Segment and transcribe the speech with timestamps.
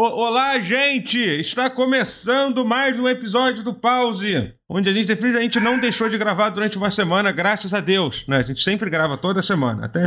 [0.00, 1.18] olá, gente!
[1.18, 6.48] Está começando mais um episódio do Pause, onde a gente definitivamente não deixou de gravar
[6.48, 8.26] durante uma semana, graças a Deus.
[8.26, 8.38] Né?
[8.38, 9.84] A gente sempre grava toda semana.
[9.84, 10.06] Até...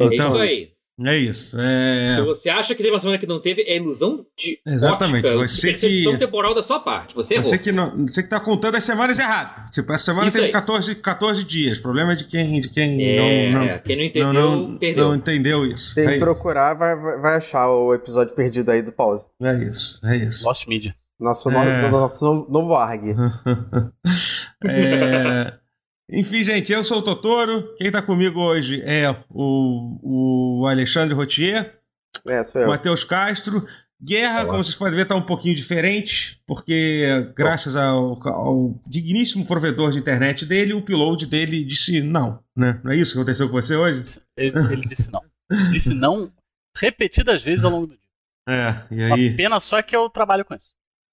[0.00, 0.72] Então, é isso aí.
[1.00, 1.56] É isso.
[1.58, 2.14] É...
[2.14, 5.26] Se você acha que teve uma semana que não teve, é ilusão de Exatamente.
[5.26, 6.18] ótica, você percepção que...
[6.18, 7.14] temporal da sua parte.
[7.16, 9.70] Você, você que não, você que tá contando as semanas errado.
[9.72, 10.52] Tipo, essa semana Isso teve aí.
[10.52, 11.78] 14, 14 dias.
[11.78, 15.08] O problema é de quem, de quem É, não, não, quem não entendeu, não, perdeu.
[15.08, 15.94] não entendeu isso.
[15.96, 16.24] Tem é que isso.
[16.24, 19.26] procurar, vai, vai achar o episódio perdido aí do pause.
[19.42, 20.46] É isso, é isso.
[20.46, 20.94] Lost Media.
[21.18, 21.82] Nosso, É.
[21.82, 23.14] novo, nosso novo, novo ARG.
[24.66, 25.52] É,
[26.10, 27.74] Enfim, gente, eu sou o Totoro.
[27.76, 31.78] Quem tá comigo hoje é o, o Alexandre Rotier,
[32.28, 32.68] É, sou o eu.
[32.68, 33.66] Matheus Castro.
[34.02, 34.46] Guerra, Olá.
[34.50, 39.98] como vocês podem ver, tá um pouquinho diferente, porque graças ao, ao digníssimo provedor de
[39.98, 42.78] internet dele, o upload dele disse não, né?
[42.84, 44.04] Não é isso que aconteceu com você hoje?
[44.36, 45.22] Ele, ele disse não.
[45.72, 46.30] Disse não
[46.76, 48.04] repetidas vezes ao longo do dia.
[48.46, 49.34] É, e A aí?
[49.36, 50.68] pena só que eu trabalho com isso.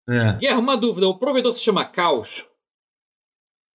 [0.09, 0.33] É.
[0.33, 1.07] Guerra, uma dúvida.
[1.07, 2.45] O provedor se chama Caos?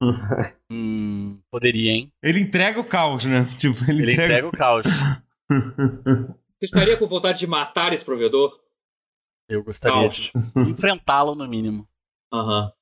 [0.71, 2.13] Hum, poderia, hein?
[2.23, 3.45] Ele entrega o caos, né?
[3.59, 4.87] Tipo, ele, Ele entrega o caos.
[6.59, 8.59] Você estaria com vontade de matar esse provedor?
[9.49, 10.33] Eu gostaria Caos.
[10.35, 11.87] de enfrentá-lo no mínimo.
[12.33, 12.73] Aham.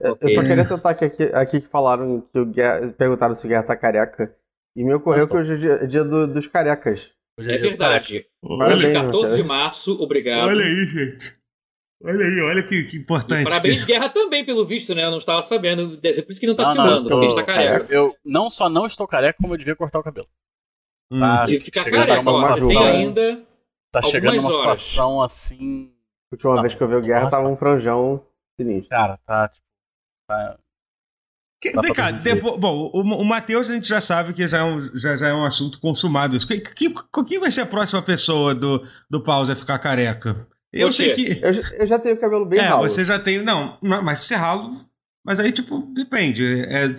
[0.00, 0.18] Eu- Ok.
[0.22, 3.48] Eu só queria tentar que aqui, aqui que falaram que o Guerra, perguntaram se o
[3.48, 4.34] Guerra tá careca.
[4.76, 7.10] E me ocorreu que hoje é dia, dia do- dos carecas.
[7.38, 8.26] Hoje É dia do verdade.
[8.42, 9.46] Parabéns, Hoje, 14 de Matheus.
[9.48, 10.48] março, obrigado.
[10.48, 11.39] Olha aí, gente.
[12.02, 13.44] Olha aí, olha que, que E importante.
[13.44, 15.04] parabéns, que- Guerra, também, pelo visto, né?
[15.04, 15.96] Eu não estava sabendo.
[15.98, 17.38] Deve ser por isso que não tá Não, não, filmando, eu tô porque a gente
[17.38, 17.86] tá careca.
[17.92, 20.26] Eu não só não estou careca, como eu devia cortar o cabelo.
[21.12, 21.20] Hum.
[21.20, 22.32] Tá, De ficar chegando careca, ó.
[22.32, 23.42] Você tem situação- ainda.
[23.92, 24.80] Tá chegando numa horas.
[24.80, 25.92] situação assim.
[26.32, 28.24] A última Não, vez que eu vi o Guerra não tava um franjão
[28.58, 28.88] sinistro.
[28.88, 29.64] Cara, tá tipo.
[30.28, 30.56] Tá,
[31.60, 34.58] Que- Dá vem cá, depois- bom, o, o Matheus a gente já sabe que já
[34.58, 36.34] é um, já, já é um assunto consumado.
[36.34, 36.46] Isso.
[36.48, 36.94] Que, que,
[37.28, 40.46] quem vai ser a próxima pessoa do, do Pause a ficar careca?
[40.72, 41.40] Eu sei que.
[41.42, 42.88] Eu, já- eu já tenho o cabelo bem é, ralo.
[42.88, 43.42] você já tem.
[43.42, 44.70] Não, não, mas você ralo.
[45.24, 46.62] Mas aí, tipo, depende.
[46.62, 46.94] É,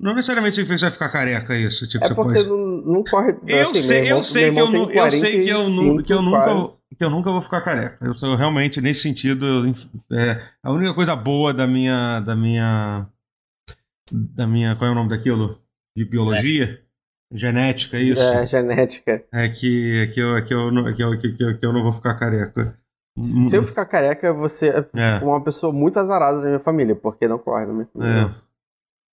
[0.00, 1.88] não necessariamente você vai ficar careca isso.
[1.88, 3.36] Tipo, É você porque pode- não, não corre.
[3.46, 6.02] Eu assim, sei, irmão- eu sei que eu, tem eu sei que eu, nu- 45
[6.04, 6.70] que eu nunca quase.
[6.96, 7.98] que eu nunca vou ficar careca.
[8.04, 9.66] Eu sou realmente nesse sentido
[10.12, 13.06] é, a única coisa boa da minha da minha
[14.12, 15.60] da minha qual é o nome daquilo
[15.96, 16.80] de biologia
[17.32, 19.24] genética isso É, genética.
[19.32, 21.72] é que é que eu é que eu não- que eu, que, eu, que eu
[21.72, 22.78] não vou ficar careca.
[23.22, 25.12] Se eu ficar careca, você é É.
[25.14, 28.34] tipo, uma pessoa muito azarada da minha família, porque não corre na minha família.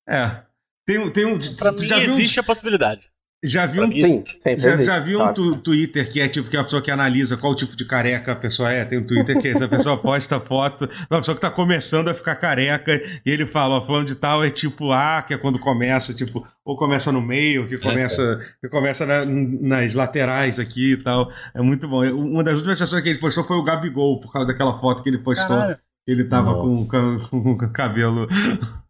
[0.08, 0.44] é, é.
[0.86, 1.38] Tem, um- tem um.
[1.58, 3.10] pra já viu, existe a possibilidade.
[3.44, 4.24] Já viu pra um Sim,
[4.58, 7.36] Já, já viu um tu- Twitter que é tipo que é a pessoa que analisa
[7.36, 8.86] qual tipo de careca a pessoa é?
[8.86, 12.14] Tem um Twitter que essa pessoa posta foto de uma pessoa que tá começando a
[12.14, 12.94] ficar careca
[13.26, 16.46] e ele fala, ó, falando de tal é tipo A, que é quando começa, tipo,
[16.64, 21.32] ou começa no meio, que começa, que começa na- nas laterais aqui e tal.
[21.54, 22.04] É muito bom.
[22.14, 25.10] Uma das últimas pessoas que ele postou foi o Gabigol, por causa daquela foto que
[25.10, 25.58] ele postou.
[25.58, 25.78] Caralho.
[26.06, 26.88] Ele tava com,
[27.30, 28.28] com, com cabelo.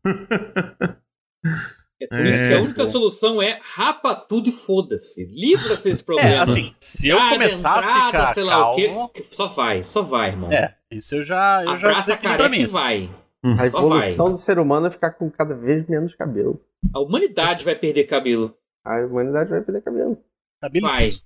[2.03, 2.47] É por isso É.
[2.50, 5.25] que a única solução é rapa tudo e foda-se.
[5.25, 6.44] Livra-se desse É, problema.
[6.44, 9.09] assim, se eu Cada começar a entrada, ficar sei lá o calmo.
[9.09, 10.52] quê, só vai, só vai, irmão.
[10.52, 13.09] É, isso eu já, eu já a defini pra careca e vai.
[13.46, 16.62] A Só evolução do ser humano é ficar com cada vez menos cabelo.
[16.94, 18.56] A humanidade vai perder cabelo.
[18.85, 20.18] A humanidade vai perder cabelo.
[20.62, 21.06] Cabelo Vai.
[21.06, 21.24] liso.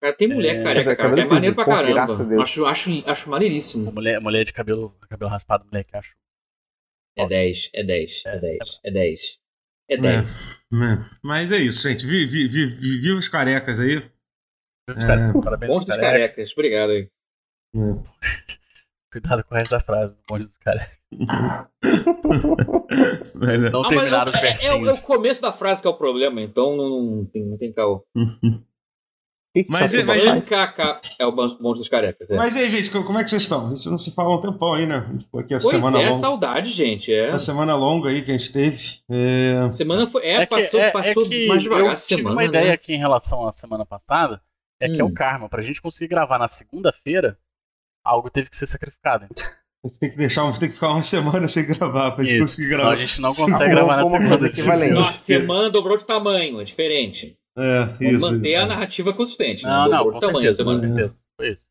[0.00, 1.10] Cara, tem mulher É, careca, cara.
[1.10, 1.92] cabelo É maneiro pra caramba.
[1.94, 2.42] graças a Deus.
[2.42, 3.90] Acho, acho, acho maneiríssimo.
[3.92, 6.14] Mulher, mulher de cabelo, cabelo raspado, moleque, acho.
[7.18, 9.38] É 10, é 10, é 10, é 10.
[9.90, 10.62] É 10.
[10.72, 10.74] É,
[11.22, 12.06] Mas é isso, gente.
[12.06, 14.02] Vi, vi, vi, vi- viva os carecas aí.
[15.42, 16.10] Parabéns, Bons dos careca.
[16.34, 16.52] carecas.
[16.52, 17.08] Obrigado aí.
[19.10, 20.14] Cuidado com o resto da frase.
[20.14, 20.98] do bonde dos carecas.
[23.40, 23.56] É.
[23.70, 24.98] Não Ah, mas terminaram os é, é, o- é versinhos.
[24.98, 28.04] o começo da frase que é o problema, então não, não tem, não tem caô.
[29.54, 30.24] Que que Mas só é- mas
[31.18, 32.30] é o bons dos carecas.
[32.30, 32.36] É.
[32.36, 33.68] Mas e aí, gente, como é que vocês estão?
[33.68, 35.08] A gente não se fala há um tempão aí, né?
[35.18, 36.20] Tipo, aqui a pois semana é, longa.
[36.20, 37.12] saudade, gente.
[37.12, 37.30] É.
[37.30, 38.78] A semana longa aí que a gente teve.
[39.10, 39.70] É...
[39.70, 40.22] Semana foi.
[40.26, 42.22] É, que- passou, é- é passou que mais devagar eu semana.
[42.28, 42.72] tive uma ideia né?
[42.72, 44.40] aqui em relação à semana passada.
[44.80, 45.08] É que é Hum.
[45.08, 45.48] o karma.
[45.48, 47.36] Pra gente conseguir gravar na segunda-feira,
[48.04, 49.24] algo teve que ser sacrificado.
[49.84, 52.42] A gente tem que deixar, tem que ficar uma semana sem gravar pra gente Isso,
[52.56, 52.92] conseguir gravar.
[52.92, 54.28] a gente não consegue gravar na como segunda.
[54.30, 54.92] coisa equivalente.
[54.92, 57.37] Não, a semana dobrou de tamanho, é diferente.
[57.58, 58.30] É, isso.
[58.30, 58.60] manter isso.
[58.62, 59.64] a narrativa consistente.
[59.64, 61.14] Não, não, dobrou com tamanho certeza, com certeza.
[61.36, 61.62] Foi isso.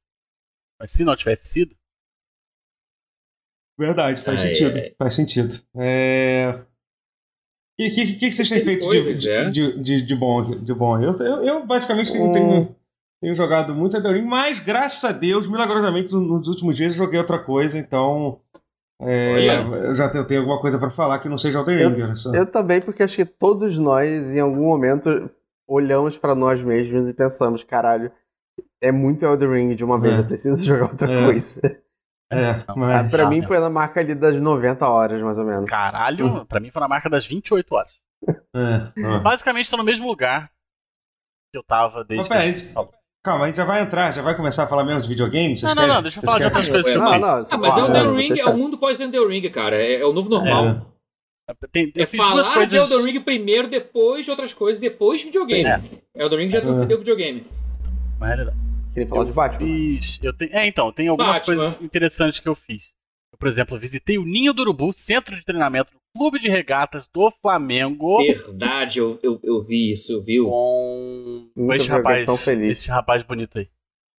[0.79, 1.75] Mas se não tivesse sido,
[3.79, 4.77] Verdade, faz Ai, sentido.
[4.77, 4.95] ai.
[4.97, 5.55] Faz sentido.
[5.77, 6.59] É...
[7.79, 9.49] E o que, que, que vocês têm feito coisas, de, é.
[9.51, 10.41] de, de, de bom?
[10.41, 10.99] De bom?
[10.99, 12.31] Eu, eu, eu basicamente tenho, Hum.
[12.31, 12.75] tenho,
[13.21, 17.19] tenho jogado muito Elden Ring, mas graças a Deus, milagrosamente, nos últimos dias eu joguei
[17.19, 18.39] outra coisa, então.
[18.99, 22.15] é, eu já tenho, tenho alguma coisa pra falar que não seja Elden Ring.
[22.15, 22.33] só.
[22.33, 25.29] Eu também, porque acho que todos nós, em algum momento,
[25.67, 28.11] olhamos pra nós mesmos e pensamos, caralho,
[28.81, 30.21] é muito Elden Ring de uma vez, É.
[30.21, 31.25] eu preciso jogar outra É.
[31.25, 31.81] coisa.
[32.31, 33.11] É, Ah, mas...
[33.11, 33.47] pra Ah, mim não.
[33.47, 35.69] foi na marca ali das 90 horas, mais ou menos.
[35.69, 37.91] Caralho, pra mim foi na marca das 28 horas.
[38.55, 39.19] É, é.
[39.19, 40.49] Basicamente tô no mesmo lugar
[41.53, 42.17] que eu tava desde.
[42.17, 42.89] Mas peraí, que a gente
[43.23, 45.59] calma, a gente já vai entrar, já vai começar a falar mesmo de videogames?
[45.61, 47.21] Vocês Não, não, querem- não, deixa eu falar de outras coisas que eu Não, fiz.
[47.21, 49.75] não, Ah, mas Elden vocês Ring é o mundo pós Elden Ring, cara.
[49.75, 50.93] É, é o novo normal.
[51.71, 52.69] Tem- É, eu fiz duas falar coisas.
[52.69, 55.63] de Elden Ring primeiro, depois outras coisas, depois videogame.
[56.15, 56.23] É.
[56.23, 57.45] Elden Ring já transcendeu videogame.
[58.19, 58.57] Na realidade.
[58.93, 59.59] Queria falar Eu de Batman.
[59.67, 60.19] Fiz.
[60.23, 61.55] Eu tenho, é, então, tem algumas Batman.
[61.55, 62.83] coisas interessantes que eu fiz.
[63.31, 67.05] Eu, por exemplo, visitei o Ninho do Urubu, centro de treinamento do Clube de Regatas
[67.13, 68.17] do Flamengo.
[68.17, 70.45] Verdade, eu, eu, eu vi isso, viu?
[70.49, 72.79] Com, com esse rapaz, tão feliz.
[72.79, 73.67] esse rapaz bonito aí.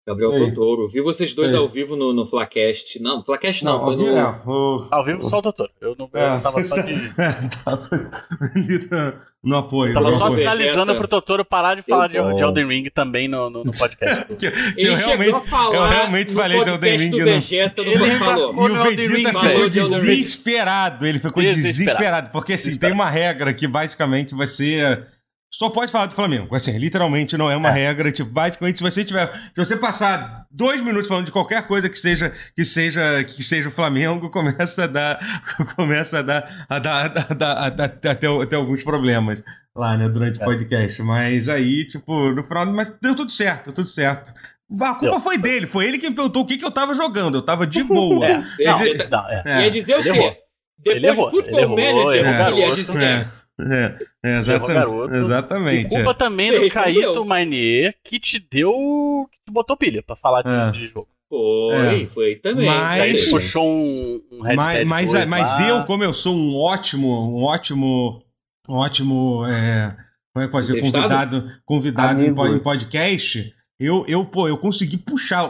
[0.07, 0.49] Gabriel Ei.
[0.49, 0.87] Totoro.
[0.87, 1.57] Vi vocês dois Ei.
[1.59, 2.97] ao vivo no, no Flacast.
[3.01, 4.17] Não, Flacast não, Não, foi ouvi- no.
[4.17, 5.69] é, o- Ao vivo só o doutor.
[5.81, 6.93] Eu não, eu É, tava só de.
[6.93, 6.99] no-
[9.43, 9.93] no apoio.
[9.93, 10.37] Tava no só apoio.
[10.39, 10.55] Vegeta.
[10.55, 14.25] sinalizando pro Totoro parar de falar de, de Elden Ring também no, no, no podcast.
[14.39, 17.09] Que- que Ele eu realmente, chegou a falar eu realmente no falei de Elden Ring.
[17.11, 18.51] do Vegeta, do Ele falou.
[18.51, 21.05] E no o Vegeta Ring, ficou desesperado.
[21.05, 21.77] Ele ficou Desesperado.
[21.77, 22.29] desesperado.
[22.31, 25.05] Porque assim, tem uma regra que basicamente vai ser.
[25.49, 26.53] Só pode falar do Flamengo.
[26.55, 27.71] Assim, literalmente não é uma É.
[27.71, 28.11] regra.
[28.11, 29.33] Tipo, basicamente, se você tiver.
[29.33, 33.69] Se você passar dois minutos falando de qualquer coisa que seja que seja, que seja
[33.69, 35.19] o Flamengo, começa a dar.
[35.75, 36.65] Começa a dar.
[36.69, 39.41] A dar, a dar, a dar- a dar até, até alguns problemas
[39.75, 40.45] lá, né, durante o É.
[40.45, 41.01] podcast.
[41.01, 42.65] Mas aí, tipo, no final.
[42.67, 44.33] Mas deu tudo certo, deu tudo certo.
[44.81, 45.19] A culpa Deu.
[45.21, 47.37] foi dele, foi ele que me perguntou o que, que eu tava jogando.
[47.37, 48.27] Eu tava de boa.
[48.59, 49.63] É, não, não, é.
[49.63, 50.37] Ia dizer o Ele quê?
[50.77, 53.27] Depois Ele errou, do Football ele errou, Manager, errou, ele ia dizer.
[53.59, 55.13] É, é, é, exata- garoto.
[55.15, 55.95] exatamente.
[55.95, 56.69] Culpa também Você do.
[56.69, 59.27] Caíto Mainier que te deu.
[59.31, 60.71] que te botou pilha pra falar de, É.
[60.79, 61.07] de jogo.
[61.29, 62.05] Foi, É.
[62.07, 62.67] foi também.
[62.67, 65.67] Mas- Aí puxou um, um Red mas Dead mas, 2 mas lá.
[65.69, 67.07] eu, como eu sou um ótimo,
[67.37, 68.23] um ótimo,
[68.69, 69.95] um ótimo, é,
[70.33, 72.47] como é que pode dizer, convidado, convidado Amigo.
[72.47, 75.47] em podcast, eu, eu, pô, eu consegui puxar.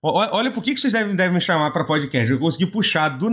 [0.00, 2.30] Olha, por que, que vocês devem, devem me chamar pra podcast.
[2.30, 3.28] Eu consegui puxar do,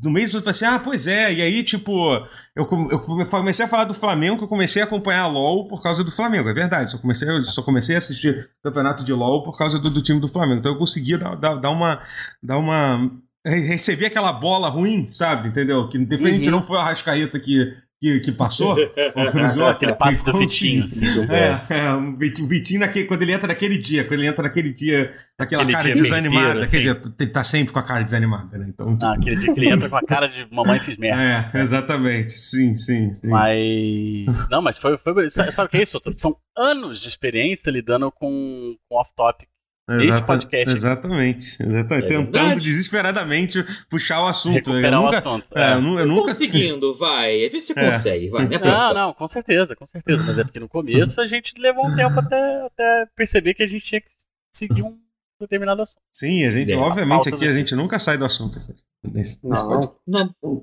[0.00, 2.14] do mês do outro, assim, ah, pois é, e aí, tipo,
[2.56, 5.82] eu, eu comecei a falar do Flamengo, que eu comecei a acompanhar a LOL por
[5.82, 6.90] causa do Flamengo, é verdade.
[6.92, 10.20] Só comecei, eu só comecei a assistir campeonato de LOL por causa do, do time
[10.20, 10.60] do Flamengo.
[10.60, 12.00] Então eu conseguia dar, dar, dar uma.
[12.42, 13.10] Dar uma
[13.46, 15.48] re- receber aquela bola ruim, sabe?
[15.48, 15.88] Entendeu?
[15.88, 16.50] Que definitivamente Uhum.
[16.56, 18.76] não foi o Arrascaeta que, que, que passou,
[19.14, 19.66] ou cruzou.
[19.66, 20.80] Aquele passe do Consegui.
[20.80, 21.32] Vitinho, assim.
[21.32, 25.12] É, é, o Vitinho, naquele, quando ele entra naquele dia, quando ele entra naquele dia,
[25.38, 28.02] daquela Aquele cara dia desanimada, meio quer inteiro, dizer, tu tá sempre com a cara
[28.02, 28.66] desanimada, né?
[28.70, 31.50] Então, tipo, Ah, aquele dia que ele entra com a cara de mamãe fiz merda.
[31.52, 33.28] é, exatamente, sim, sim, sim.
[33.28, 34.48] Mas.
[34.48, 34.96] Não, mas foi.
[34.96, 36.00] foi sabe, o que é isso?
[36.16, 39.49] São anos de experiência lidando com, com off-topic.
[39.98, 40.70] Exata- podcast.
[40.70, 42.04] Exatamente, exatamente.
[42.04, 42.60] É Tentando verdade.
[42.60, 44.70] desesperadamente puxar o assunto.
[44.70, 45.46] Eu Recuperar o nunca, assunto.
[45.54, 45.74] é, É.
[45.74, 47.48] eu eu nunca Conseguindo, vai.
[47.48, 47.90] Vê se É.
[47.90, 48.42] consegue, vai.
[48.42, 48.94] Não é Não, preocupado.
[48.94, 50.22] não, com certeza, com certeza.
[50.26, 53.66] Mas é porque no começo a gente levou um tempo até, até perceber que a
[53.66, 54.08] gente tinha que
[54.54, 54.98] seguir um
[55.40, 56.00] determinado assunto.
[56.12, 58.58] Sim, a gente, É, obviamente, pauta aqui a gente nunca sai do assunto.
[58.58, 59.80] aqui, Nesse, nesse Não.
[60.06, 60.62] Não,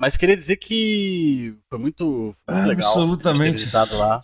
[0.00, 2.88] Mas queria dizer que foi muito, foi muito legal.
[2.90, 3.66] Absolutamente.
[3.96, 4.20] lá.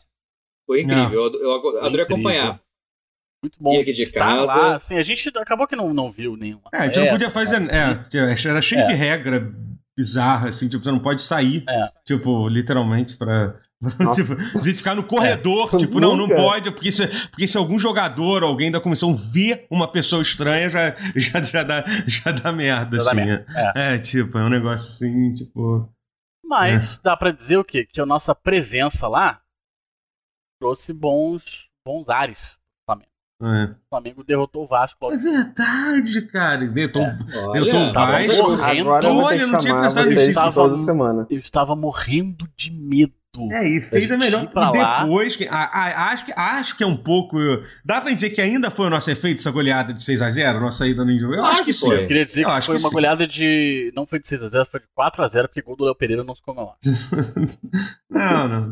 [0.67, 1.13] foi incrível.
[1.13, 2.05] Eu, eu adorei Incrível.
[2.05, 2.61] acompanhar.
[3.43, 3.73] Muito bom.
[3.75, 4.45] E aqui de estar casa?
[4.55, 4.75] Lá.
[4.77, 6.63] Assim, a gente acabou que não, não viu nenhuma.
[6.73, 7.57] É, a gente não É, podia fazer.
[7.71, 8.87] É, era cheio É.
[8.87, 9.53] de regra
[9.97, 11.89] bizarra, assim, tipo, você não pode sair, É.
[12.05, 13.55] tipo, literalmente, pra.
[14.13, 15.77] Tipo, você ficar no corredor, É.
[15.79, 19.69] tipo, não, não pode, porque se, porque se algum jogador ou alguém da comissão vê
[19.71, 23.25] uma pessoa estranha, já, já, já, dá, já dá merda, Já dá assim.
[23.25, 23.95] merda, é.
[23.95, 25.89] É, tipo, é um negócio assim, tipo.
[26.45, 27.87] Mas dá pra dizer o quê?
[27.89, 29.41] Que a nossa presença lá
[30.61, 32.58] trouxe bons, bons ares.
[33.41, 35.15] É, O Flamengo derrotou o Vasco logo.
[35.15, 36.67] é verdade, cara.
[36.67, 37.17] Deitou, É.
[37.55, 38.51] Eu tô Olha, Tava Vasco.
[38.51, 38.81] morrendo.
[38.81, 40.27] Agora eu Olha, não tinha pensado nisso.
[40.33, 41.27] de toda semana.
[41.31, 43.13] Eu estava morrendo de medo.
[43.53, 44.49] É, e fez A melhor.
[44.51, 45.03] E lá.
[45.03, 47.37] depois, que, a- a- acho, que, acho que é um pouco.
[47.85, 51.05] Dá pra dizer que ainda foi o nosso efeito essa goleada de 6x0, nossa saída
[51.05, 51.35] no jogo?
[51.35, 51.93] Eu Claro acho que que sim.
[51.93, 52.95] Eu queria dizer Eu que acho foi que uma sim.
[52.95, 53.93] goleada de.
[53.95, 56.73] Não foi de 6x0, foi de 4x0, porque gol do Léo Pereira não se comemora.
[58.11, 58.71] Não, não.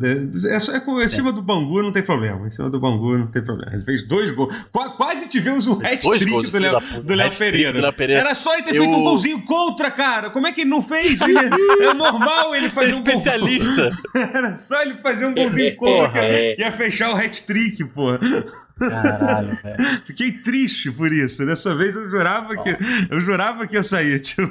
[0.50, 2.46] É, só- é com- em cima do Bangu não tem problema.
[2.46, 3.73] Em cima do Bangu não tem problema.
[3.75, 4.62] Ele fez dois gols.
[4.73, 7.80] Qua- quase tivemos um hat-trick do Léo, do Léo Pereira.
[7.80, 8.23] do Pereira.
[8.23, 10.30] Era só ele ter Eu- feito um golzinho contra, cara.
[10.30, 11.20] Como é que ele não fez?
[11.20, 11.38] Ele-
[11.85, 13.08] é normal ele É fazer um gol.
[13.08, 13.90] especialista.
[14.14, 16.60] Era só ele fazer um golzinho contra Porra, que é.
[16.60, 18.18] ia fechar o hat-trick, pô.
[18.78, 19.84] Caralho, velho.
[20.04, 21.44] Fiquei triste por isso.
[21.46, 22.76] Dessa vez eu jurava que
[23.10, 24.50] eu jurava que ia sair, tipo.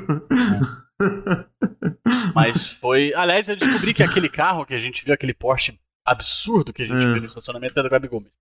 [2.33, 3.13] Mas foi.
[3.13, 6.85] Aliás, eu descobri que aquele carro que a gente viu, aquele Porsche absurdo que a
[6.85, 7.13] gente Ah.
[7.13, 8.21] viu no estacionamento, é do Gabigol.
[8.21, 8.35] mesmo.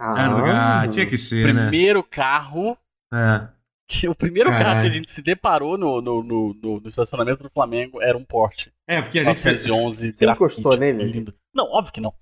[0.00, 1.68] Ah, tinha que ser, né?
[1.68, 2.76] Primeiro carro.
[3.12, 3.46] É.
[3.86, 4.80] que- O primeiro carro Caralho.
[4.82, 8.24] que a gente se deparou no, no, no, no- no estacionamento do Flamengo era um
[8.24, 8.72] Porsche.
[8.92, 9.64] É, porque a gente fez.
[9.66, 11.10] 911 Você encostou grafite, nele?
[11.12, 11.34] lindo.
[11.54, 12.14] Não, óbvio que não.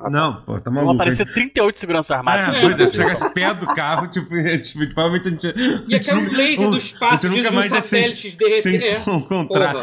[0.00, 0.94] Ah, Não, pô, tá Vão maluco.
[0.94, 2.54] aparecer 38 seguranças armados.
[2.54, 4.28] É, pois é, chegasse perto do carro, tipo,
[4.62, 5.88] tipo provavelmente a gente.
[5.88, 8.60] E aquele nunca- laser um- do a espaço gente nunca mais um satélites derreter.
[8.62, 9.74] sem É, encontrar.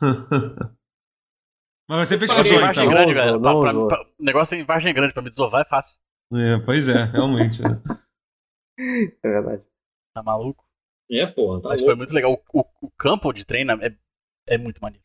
[1.88, 2.84] Mas você Eu pesquisou, parei, Vargem então.
[2.84, 3.40] Não grande, velho.
[3.40, 5.94] não Pra- pra- pra- O negócio é em Vargem grande, pra me desovar é fácil.
[6.34, 7.62] É, pois é, realmente.
[7.62, 7.80] né?
[8.78, 9.62] É verdade.
[10.14, 10.64] Tá maluco?
[11.10, 11.98] É, porra, tá Mas foi louco.
[11.98, 12.32] muito legal.
[12.52, 13.94] O, o- o campo de treino é,
[14.46, 15.04] é muito maneiro.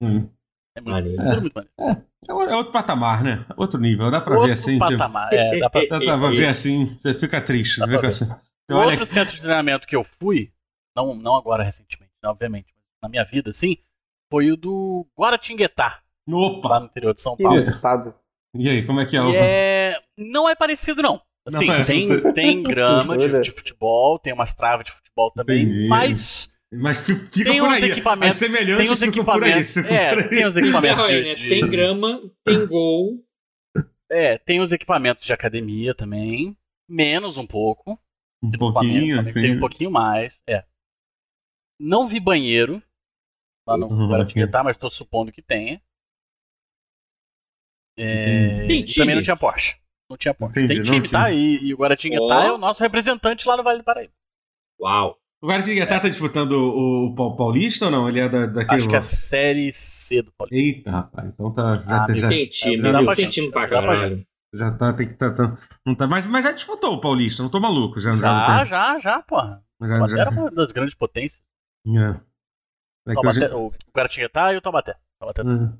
[0.00, 0.28] Hum.
[0.76, 1.22] É muito, Maneiro.
[1.22, 2.04] muito, muito maneiro.
[2.28, 3.44] É o- é outro patamar, né?
[3.56, 4.10] Outro nível.
[4.10, 4.90] Dá pra ver Outro assim, tipo.
[4.90, 5.32] patamar.
[5.32, 5.80] É, dá pra...
[5.88, 7.76] Dá pra ver assim, você fica triste.
[7.80, 8.06] Você fica ver.
[8.08, 8.24] assim.
[8.26, 10.52] Você O olha outro centro de treinamento que eu fui,
[10.96, 13.76] não, não agora recentemente, né, obviamente, mas na minha vida, sim,
[14.30, 16.78] foi o do Guaratinguetá, lá Opa!
[16.80, 17.60] no interior de São Que Paulo.
[18.54, 19.20] E aí, como é que é?
[19.20, 19.96] E o- é...
[20.16, 21.20] Não é parecido, não.
[21.48, 21.84] Assim, Não é.
[21.84, 25.88] tem, tem grama de, de futebol, tem umas travas de futebol também, Entendi.
[25.88, 27.82] mas Mas fi- fica Tem por aí.
[27.90, 29.50] equipamentos- As semelhanças tem uns ficam por aí.
[29.50, 29.74] equipamentos.
[29.74, 30.28] ficam É, por aí.
[30.28, 31.34] tem uns Encerra equipamentos de, né?
[31.34, 33.24] de- Tem grama, tem gol.
[34.10, 36.56] É, tem os equipamentos de academia também.
[36.88, 37.98] Menos um pouco.
[38.42, 39.40] Um pouquinho, assim.
[39.42, 40.64] Tem um pouquinho mais, é.
[41.78, 42.82] Não vi banheiro
[43.66, 45.80] lá no Uhum, Guaratinguetá, mas estou supondo que tenha.
[47.98, 48.66] É.
[48.66, 49.22] Tem e também não time?
[49.22, 49.76] tinha Porsche.
[50.08, 50.60] Não tinha Porsche.
[50.60, 51.26] Entendi, tem time, tá?
[51.28, 51.30] tinha.
[51.38, 52.42] E, e o Guaratinguetá Ó.
[52.42, 54.12] é o nosso representante lá no Vale do Paraíba.
[54.80, 55.19] Uau.
[55.42, 58.08] O Guaratinguetá tá disputando o, o Pau- Paulista ou não?
[58.08, 58.80] Ele é da, daquele.
[58.80, 60.56] Acho que é a série C do Paulista.
[60.60, 61.28] Eita, rapaz.
[61.28, 61.76] Então tá.
[61.76, 64.26] Já, Ah, tá- já, Tem time, já dá pra Tem gente, time pra pra caralho.
[64.54, 64.92] já tá.
[64.92, 67.98] Tem que tá, tá- não tá mas, mas já disputou o Paulista, não tô maluco.
[68.00, 69.64] Já, já, não Já, tem- já, já, porra.
[69.80, 71.40] já, já- era uma das grandes potências.
[71.86, 72.20] é.
[73.06, 74.94] É que Taubaté, hoje- o Guaratinguetá e o Taubaté.
[75.18, 75.40] Taubaté.
[75.40, 75.72] é.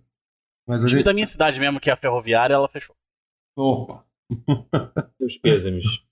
[0.67, 2.97] Mas O time da minha cidade mesmo, que é a ferroviária, ela fechou.
[3.59, 4.05] Opa!
[5.21, 6.03] Os pêsames.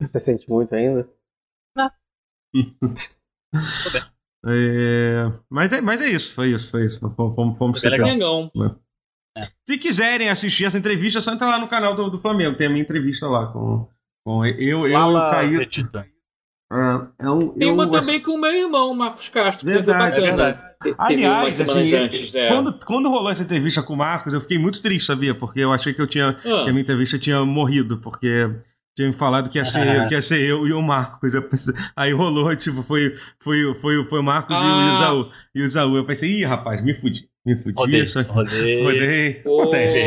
[0.00, 1.08] Você sente muito ainda?
[4.44, 6.98] É, mas, é, mas é isso, foi isso, foi isso.
[7.12, 7.98] Fomos, fomos, fomos CT.
[8.02, 8.50] Mengão.
[9.68, 12.56] Se quiserem assistir essa entrevista, é só entrar lá no canal do, do Flamengo.
[12.56, 13.88] Tem a minha entrevista lá com,
[14.24, 15.58] com eu, eu e o Caio.
[15.60, 16.06] Vegeta.
[16.72, 19.64] É, é um, Tem eu uma acho- também com o meu irmão, Marcos Castro.
[19.66, 20.16] que foi bacana.
[20.16, 20.60] é verdade.
[20.82, 22.48] Te- Aliás, assim, antes, é.
[22.48, 25.34] quando, quando rolou essa entrevista com o Marcos, eu fiquei muito triste, sabia?
[25.36, 28.50] Porque eu achei que eu tinha que a Ah, minha entrevista tinha morrido, porque
[28.94, 31.32] tinha me falado que ia ser, que ia ser eu e o Marcos.
[31.34, 34.92] Eu pensei- aí rolou, tipo, foi, foi, foi, foi o Marcos e o Ah.
[34.94, 35.30] Isaú.
[35.54, 37.28] E o Isaú, eu pensei, ih, rapaz, me fudi.
[37.44, 37.74] Me fudi.
[37.76, 38.30] Rodei, Isso aqui.
[38.30, 38.84] rodei.
[38.84, 39.34] Rodei.
[39.42, 40.06] pô, Acontece.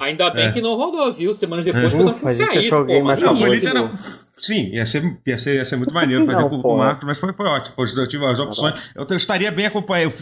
[0.00, 0.52] Ainda bem É.
[0.52, 1.34] que não rodou, viu?
[1.34, 1.98] Semanas depois É.
[1.98, 3.90] eu Ufa, a gente caído, achou alguém pô, mais Não, mas foi literal.
[4.36, 6.74] Sim, ia ser, ia, ser, ia ser muito maneiro fazer Não, com, pô.
[6.74, 7.74] o Marcos, mas foi, foi ótimo.
[7.74, 8.92] Foi, eu tive as opções.
[8.94, 10.14] Eu, eu estaria bem acompanhado,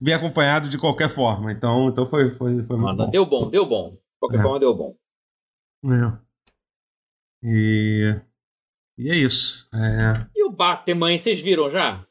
[0.00, 1.50] bem acompanhado de qualquer forma.
[1.50, 3.10] Então, então foi, foi, foi muito bom.
[3.10, 3.90] deu bom, deu bom.
[3.92, 4.42] De qualquer É.
[4.42, 4.94] forma, deu bom.
[5.86, 6.21] É.
[7.42, 8.14] E,
[8.98, 9.68] e é isso.
[9.74, 10.26] É.
[10.36, 12.04] E o Batman, hein, vocês viram já?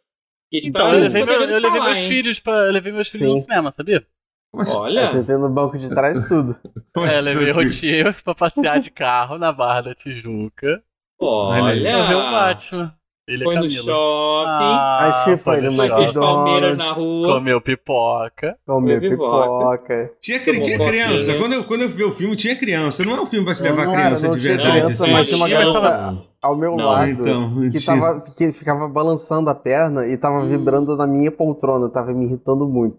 [0.51, 2.07] Então, tá- eu levei, meu- eu levei falar, meus hein?
[2.09, 3.43] filhos pra, eu levei meus filhos no Sim.
[3.43, 4.05] cinema, sabia?
[4.53, 4.75] Assim?
[4.77, 6.57] Olha, Você tem no banco de trás tudo.
[6.93, 7.51] Como É, assim, levei?
[7.51, 10.83] Rotier pra passear de carro na Barra da Tijuca.
[11.17, 12.07] olha.
[12.07, 12.97] Ver o Batman.
[13.31, 15.99] Ele Foi é no shopping, Ah, Achei foi no no foi shopping.
[16.01, 16.77] fez Palmeiras McDonald's.
[16.77, 17.33] na rua.
[17.35, 18.57] Comeu pipoca.
[18.67, 20.11] Comeu pipoca.
[20.19, 21.33] Tinha, tinha criança.
[21.37, 23.05] Quando eu, quando eu vi o filme, tinha criança.
[23.05, 24.79] Não é um filme pra se levar Não, criança não de tinha verdade.
[24.81, 25.13] criança, assim.
[25.13, 29.55] mas tinha uma tava- ao meu Não, lado Então, que, tava, que ficava balançando a
[29.55, 30.49] perna e tava Hum.
[30.49, 31.87] vibrando na minha poltrona.
[31.89, 32.97] Tava me irritando muito.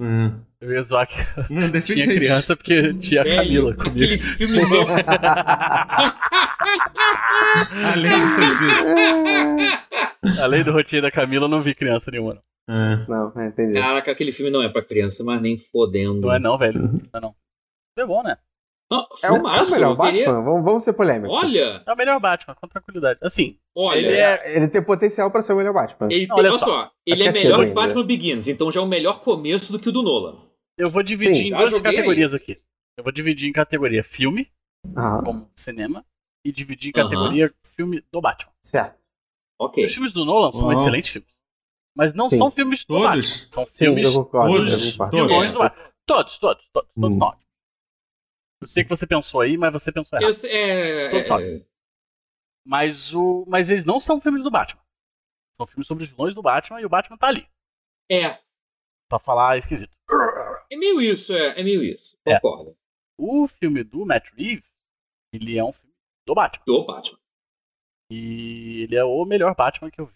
[0.00, 0.30] É.
[0.66, 1.16] Eu ia zoar que
[1.52, 4.04] Não, tinha repente- criança porque tinha a Velho, Camila comigo.
[4.04, 4.86] aquele filme não.
[7.92, 8.18] Além
[8.52, 12.42] de Além do da Camila, eu não vi criança nenhuma.
[12.68, 13.06] Não, É.
[13.08, 13.74] Não, é, entendi.
[13.74, 16.20] Caraca, aquele filme não é pra criança, mas nem fodendo.
[16.22, 16.80] não é não, velho.
[16.82, 17.34] Não é não.
[17.98, 18.36] É bom, né?
[19.24, 20.42] É o, é o melhor eu queria- Batman?
[20.44, 21.36] Vamos, vamos ser polêmicos.
[21.36, 23.18] Olha, É o melhor Batman, com tranquilidade.
[23.22, 23.98] Assim, olha.
[23.98, 26.08] Ele é- Ele tem potencial pra ser o melhor Batman.
[26.10, 26.90] Ele Não, tem, olha só.
[27.04, 27.74] ele Acho é que é melhor que ainda.
[27.80, 30.36] Batman Begins, então já é o melhor começo do que o do Nolan.
[30.76, 32.60] Eu vou dividir Sim, em duas categorias aqui.
[32.96, 34.50] Eu vou dividir em categoria filme,
[34.96, 36.04] Aham, como cinema,
[36.44, 37.08] e dividir em Aham.
[37.10, 38.52] categoria filme do Batman.
[38.62, 38.98] certo.
[39.58, 39.84] Ok.
[39.86, 41.30] Os filmes do Nolan são excelentes filmes.
[41.96, 42.36] Mas não Sim.
[42.36, 43.12] são filmes do Batman.
[43.22, 43.48] Todos?
[43.50, 44.54] São Sim, filmes eu concordo.
[44.56, 45.10] todos, eu concordo.
[45.16, 45.26] todos.
[45.28, 45.52] vilões É.
[45.52, 45.92] do Batman.
[46.06, 47.18] Todos, todos, todos, todos Hum.
[47.18, 47.46] são ótimos.
[48.60, 50.34] Eu sei que você pensou aí, mas você pensou Eu, errado.
[50.34, 51.66] sei- é, Todos é, sabem.
[52.66, 53.44] Mas, o...
[53.48, 54.82] mas eles não são filmes do Batman.
[55.54, 57.48] São filmes sobre os vilões do Batman e o Batman tá ali.
[58.10, 58.38] é,
[59.08, 59.96] Pra falar esquisito.
[60.70, 62.16] É meio isso, é, é meio isso.
[62.24, 62.38] É.
[62.40, 62.76] Concordo.
[63.18, 64.64] O filme do Matt Reeves,
[65.32, 65.94] ele é um filme
[66.26, 66.64] do Batman.
[66.66, 67.18] Do Batman.
[68.10, 70.14] E ele é o melhor Batman que eu vi.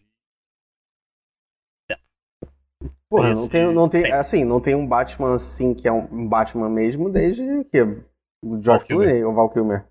[3.08, 4.12] Porra, não Esse- tem, não tem, sim.
[4.12, 8.86] assim, não tem um Batman assim que é um Batman mesmo desde que o George.
[8.86, 9.84] Clooney ou Val Kilmer?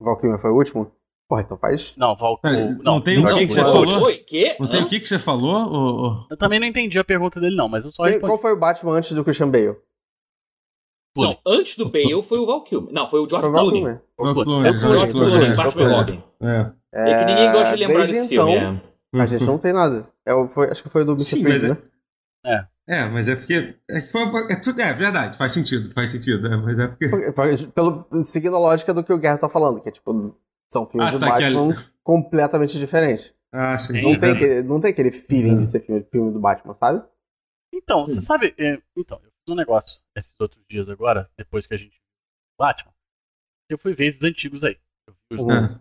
[0.00, 0.92] O Val Kilmer foi o último?
[1.30, 1.94] Porra, então faz.
[1.96, 2.36] Não, Val...
[2.38, 3.92] Pera, o- não tem o que que você Clooney.
[3.94, 4.06] falou?
[4.08, 4.56] Oi, quê?
[4.58, 4.84] Não tem Hã?
[4.84, 6.26] o que, que você falou?
[6.28, 8.26] Eu também não entendi a pergunta dele, não, mas eu só respondi.
[8.26, 9.76] qual foi o Batman antes do Christian Bale?
[11.14, 11.38] Clooney.
[11.44, 12.92] Não, antes do Bale foi o Val Kilmer.
[12.92, 13.70] Não, foi o George Clooney.
[13.70, 14.02] Kilmer.
[14.18, 14.44] O George Clooney.
[14.44, 15.98] Clooney, É o George George Clooney, Clooney, George Batman e Clooney.
[15.98, 16.24] Robin.
[16.42, 17.10] É.
[17.12, 18.82] É que ninguém gosta de lembrar desde desse então, filme.
[19.14, 19.20] É.
[19.20, 20.08] A gente não tem nada.
[20.26, 21.24] É, o- foi, acho que foi o do Mr.
[21.36, 22.66] Sim, Freeze, mas né?
[22.88, 23.76] É, mas é porque.
[23.88, 26.44] É, que foi, é, tudo- é verdade, faz sentido, faz sentido.
[26.48, 29.88] É, mas é porque- Pelo, seguindo a lógica do que o Guerra tá falando, que
[29.88, 30.34] é tipo,
[30.72, 31.70] são filmes Ah, do tá, Batman
[32.02, 33.34] completamente diferentes.
[33.52, 34.00] Ah, sim.
[34.02, 37.04] Não é tem, aquele, não tem aquele feeling de ser filme, filme do Batman, sabe?
[37.74, 38.54] Então, você sabe.
[38.58, 42.00] é, então, eu fiz um negócio esses outros dias agora, depois que a gente viu
[42.58, 42.92] o Batman.
[43.68, 44.78] Eu fui ver esses antigos aí.
[45.08, 45.50] Eu vi os Uhum.
[45.52, 45.80] É.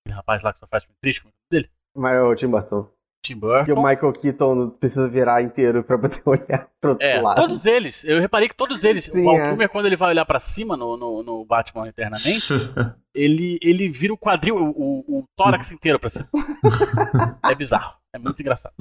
[0.00, 1.72] aquele rapaz lá que só faz filme triste, como é o nome dele?
[1.94, 2.92] Mas é o Tim Burton.
[3.22, 3.82] Tim Que o Burton.
[3.88, 7.40] Michael Keaton precisa virar inteiro pra poder olhar pro outro É, lado.
[7.40, 8.04] todos eles.
[8.04, 9.04] Eu reparei que todos eles.
[9.04, 9.68] Sim, o Val é.
[9.68, 12.52] Quando ele vai olhar pra cima no, no, no Batman Eternamente,
[13.14, 16.28] ele, ele vira o quadril, o, o, o tórax inteiro pra cima.
[17.48, 17.96] é bizarro.
[18.14, 18.74] É muito engraçado.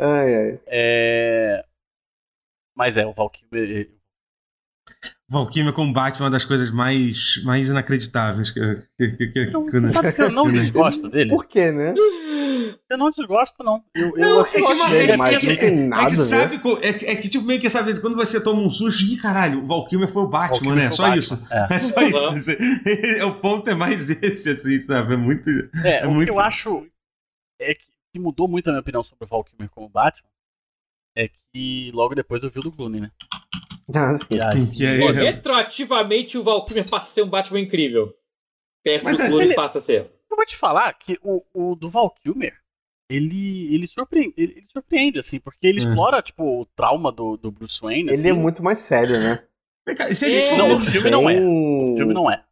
[0.00, 0.60] Ai, ai.
[0.66, 1.64] É...
[2.74, 3.90] Mas é, o Val Kilmer.
[5.30, 8.60] Valkyrie com Batman é uma das coisas mais, mais inacreditáveis que,
[8.98, 11.30] que, que, que, Não, que- você sabe que eu não desgosto dele?
[11.30, 11.94] Por quê, né?
[12.88, 13.82] Eu não desgosto, não.
[13.94, 16.16] Eu, eu Não, é assisti que, uma- dele, é, mas que- tem é nada que
[16.16, 19.16] sabe, é, que- é que tipo meio que sabe, quando você toma um susto, ih,
[19.16, 20.90] caralho, o Valkyrie foi o Batman, Valkyrie né?
[20.90, 21.18] Só Batman.
[21.20, 21.46] isso.
[21.50, 21.66] É.
[21.74, 22.36] É só Uhum.
[22.36, 22.50] isso.
[23.20, 25.14] É, o ponto é mais esse, assim, sabe?
[25.14, 25.48] É muito.
[25.84, 26.86] É, É o muito- que eu acho
[27.60, 30.28] é que, mudou muito a minha opinião sobre o Val Kilmer como Batman
[31.24, 33.10] é que logo depois eu vi o do Clooney, né?
[33.94, 34.24] Ah, sim.
[34.30, 38.14] E aí, Que aí- Pô, retroativamente o Val Kilmer passa a ser um Batman incrível.
[38.84, 40.10] Perto Mas do é- Clooney ele- passa a ser.
[40.30, 42.54] eu vou te falar que o, o do Val Kilmer,
[43.10, 45.88] ele, ele, surpreende, ele, ele surpreende, assim, porque ele É.
[45.88, 48.28] explora, tipo, o trauma do, do Bruce Wayne, Ele assim.
[48.28, 49.44] é muito mais sério, né?
[49.86, 50.50] Vem cá, e se a gente É.
[50.50, 51.34] for Não, o filme não é.
[51.40, 52.14] O filme é.
[52.14, 52.44] Não é.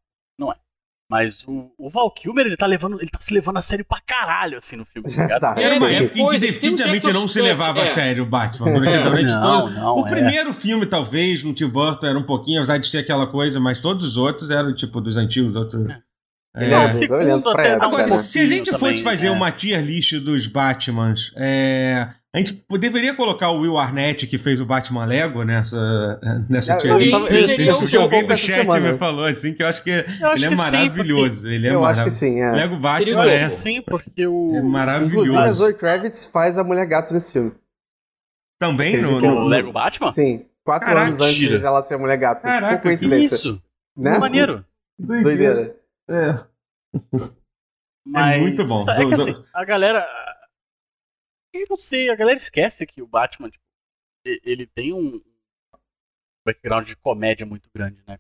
[1.11, 3.01] Mas o, o Val Kilmer, ele tá levando.
[3.01, 5.41] Ele tá se levando a sério pra caralho, assim, no filme, tá ligado?
[5.55, 5.55] Tá.
[5.57, 7.87] Era uma É, época em que um definitivamente não se levava a é.
[7.87, 8.73] sério o Batman.
[8.75, 9.03] Durante, É.
[9.03, 9.73] durante Não, todo.
[9.75, 10.11] não, o é.
[10.11, 13.81] primeiro filme, talvez, no Tim Burton, era um pouquinho, apesar de ser aquela coisa, mas
[13.81, 15.57] todos os outros eram, tipo, dos antigos.
[15.57, 16.67] Outros, É.
[16.67, 18.11] é Não, o segundo até um Agora, né?
[18.11, 19.31] se a gente fosse também, fazer é.
[19.31, 24.61] uma tier list dos Batmans, é, a gente deveria colocar o Will Arnett, que fez
[24.61, 27.11] o Batman Lego, nessa, nessa Eu- tier list.
[27.11, 28.93] tava- eu- eu- Isso que alguém do chat semana.
[28.93, 31.49] me falou, assim, que eu acho que Eu acho ele é que sim, maravilhoso.
[31.49, 32.17] ele é Eu acho que maravilhoso.
[32.19, 32.53] sim, é.
[32.53, 34.31] Lego Batman é, acho que sim, porque o.
[34.31, 35.51] é Inclusive, a maravilhoso.
[35.55, 37.53] Zoe Kravitz faz a Mulher Gato nesse filme.
[38.61, 40.13] Também no, que- no- o Lego Batman?
[40.13, 40.45] Sim.
[40.65, 41.59] Quatro Caraca, anos antes tira.
[41.59, 42.43] de ela ser a Mulher Gato.
[42.43, 43.37] Caraca, coincidência.
[43.37, 43.63] Isso.
[43.97, 44.19] Né?
[44.19, 44.65] Maneiro.
[44.99, 45.75] Doideira.
[46.11, 46.39] É.
[48.07, 48.83] Mas, muito bom.
[48.91, 50.07] É que assim, a galera.
[51.55, 53.63] Eu não sei, a galera esquece que o Batman, tipo,
[54.27, 55.21] e- ele tem um
[56.47, 58.19] background de comédia muito grande, né?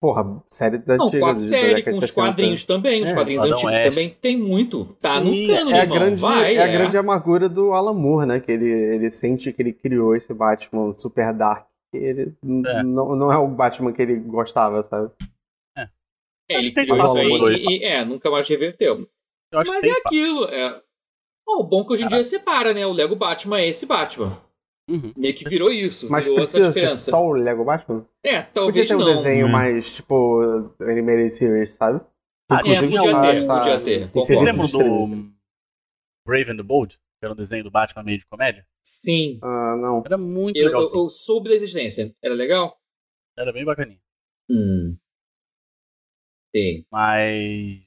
[0.00, 1.30] Porra, série da Não, antiga.
[1.30, 2.12] a série, com os 60.
[2.14, 3.04] quadrinhos também.
[3.04, 3.88] Os É, quadrinhos Adão antigos West.
[3.88, 4.84] também tem muito.
[5.00, 5.96] Tá no Sim, cano, É a, irmão.
[5.96, 6.72] grande, Vai, é a é.
[6.72, 8.40] grande amargura do Alan Moore, né?
[8.40, 11.68] Que ele, ele sente que ele criou esse Batman super dark.
[11.94, 12.34] Ele
[12.66, 12.82] É.
[12.82, 15.12] Não, não é o Batman que ele gostava, sabe?
[15.78, 15.92] É, Acho
[16.48, 17.62] ele que tem criou espaço isso aí pra dois.
[17.62, 19.08] e, e- é, nunca mais reverteu.
[19.54, 20.46] Mas é aquilo.
[20.48, 20.82] É...
[21.46, 22.86] Bom, o bom é que hoje em dia separa, né?
[22.86, 24.40] O Lego Batman é esse Batman.
[24.88, 25.12] Uhum.
[25.16, 26.08] Meio que virou isso.
[26.10, 28.06] Mas virou essa precisa ser só o Lego Batman?
[28.22, 29.06] É, Podia talvez ter um não.
[29.14, 29.50] desenho Hum.
[29.50, 30.40] mais, tipo,
[30.80, 32.00] Animated Series, sabe?
[32.50, 34.10] Ah, É, podia tá- ter, tá podia ter.
[34.24, 35.22] serviço lembram de streaming.
[35.28, 35.32] do
[36.26, 36.94] Brave and the Bold?
[37.18, 38.66] Que era um desenho do Batman meio de comédia?
[38.84, 39.38] Sim.
[39.42, 40.02] Ah, não.
[40.04, 41.04] Era muito Eu, eu, legalzinho.
[41.04, 42.14] eu soube da existência.
[42.22, 42.76] Era legal?
[43.38, 44.00] Era bem bacaninha.
[44.50, 44.96] Hum.
[46.54, 46.84] Sim.
[46.90, 47.80] Mas.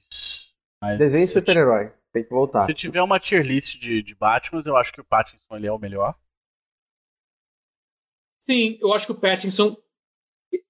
[0.82, 1.92] mas Desenho se super-herói.
[2.16, 2.60] Tem que voltar.
[2.62, 5.72] Se tiver uma tier list de, de Batmans, eu acho que o Pattinson ele é
[5.72, 6.14] o melhor.
[8.40, 9.76] Sim, eu acho que o Pattinson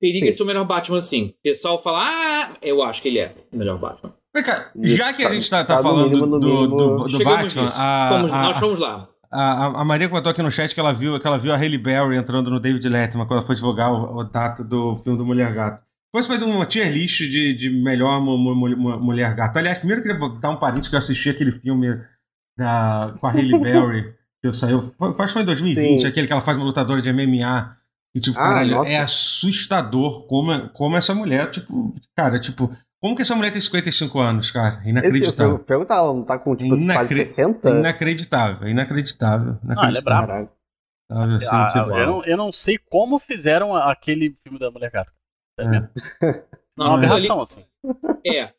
[0.00, 1.34] periga ser o melhor Batman, sim.
[1.38, 4.12] O pessoal fala, ah, eu acho que ele é o melhor Batman.
[4.34, 7.04] Vem cá, já que a tá- gente tá, tá tá falando mínimo, do, mínimo- do,
[7.06, 9.08] do Batman, a, Fomos- a- nós fomos lá.
[9.30, 11.78] A, a Maria contou aqui no chat que ela viu, que ela viu a Halle
[11.78, 15.24] Berry entrando no David Letterman quando ela foi divulgar o, o data do filme do
[15.24, 15.84] Mulher Gato.
[16.06, 19.58] Se fosse fazer uma tier list de, de melhor mu- mu- mu- Mulher Gato.
[19.58, 22.00] Aliás, primeiro eu queria dar um parênteses que eu assisti aquele filme
[22.56, 26.06] da, com a Halle Berry, que saiu, foi, acho que foi em 2020, Sim.
[26.06, 27.74] aquele que ela faz uma lutadora de MMA.
[28.14, 28.90] E, tipo, Ah, caralho, nossa.
[28.90, 34.18] é assustador como, como essa mulher, tipo, cara, tipo, como que essa mulher tem 55
[34.18, 34.76] anos, cara?
[34.76, 35.52] Esse eu Inacreditável.
[35.52, 37.68] eu perguntar, ela não tá com, tipo, quase Inacre- 60?
[37.70, 39.58] Inacreditável, inacreditável.
[39.76, 40.00] Ah, ele é.
[40.00, 45.12] Sabe, assim, Ah, eu, não, eu não sei como fizeram aquele filme da Mulher Gata.
[45.58, 45.88] É É.
[46.76, 47.64] Não, uma aberração, assim.
[47.84, 48.52] ali- É.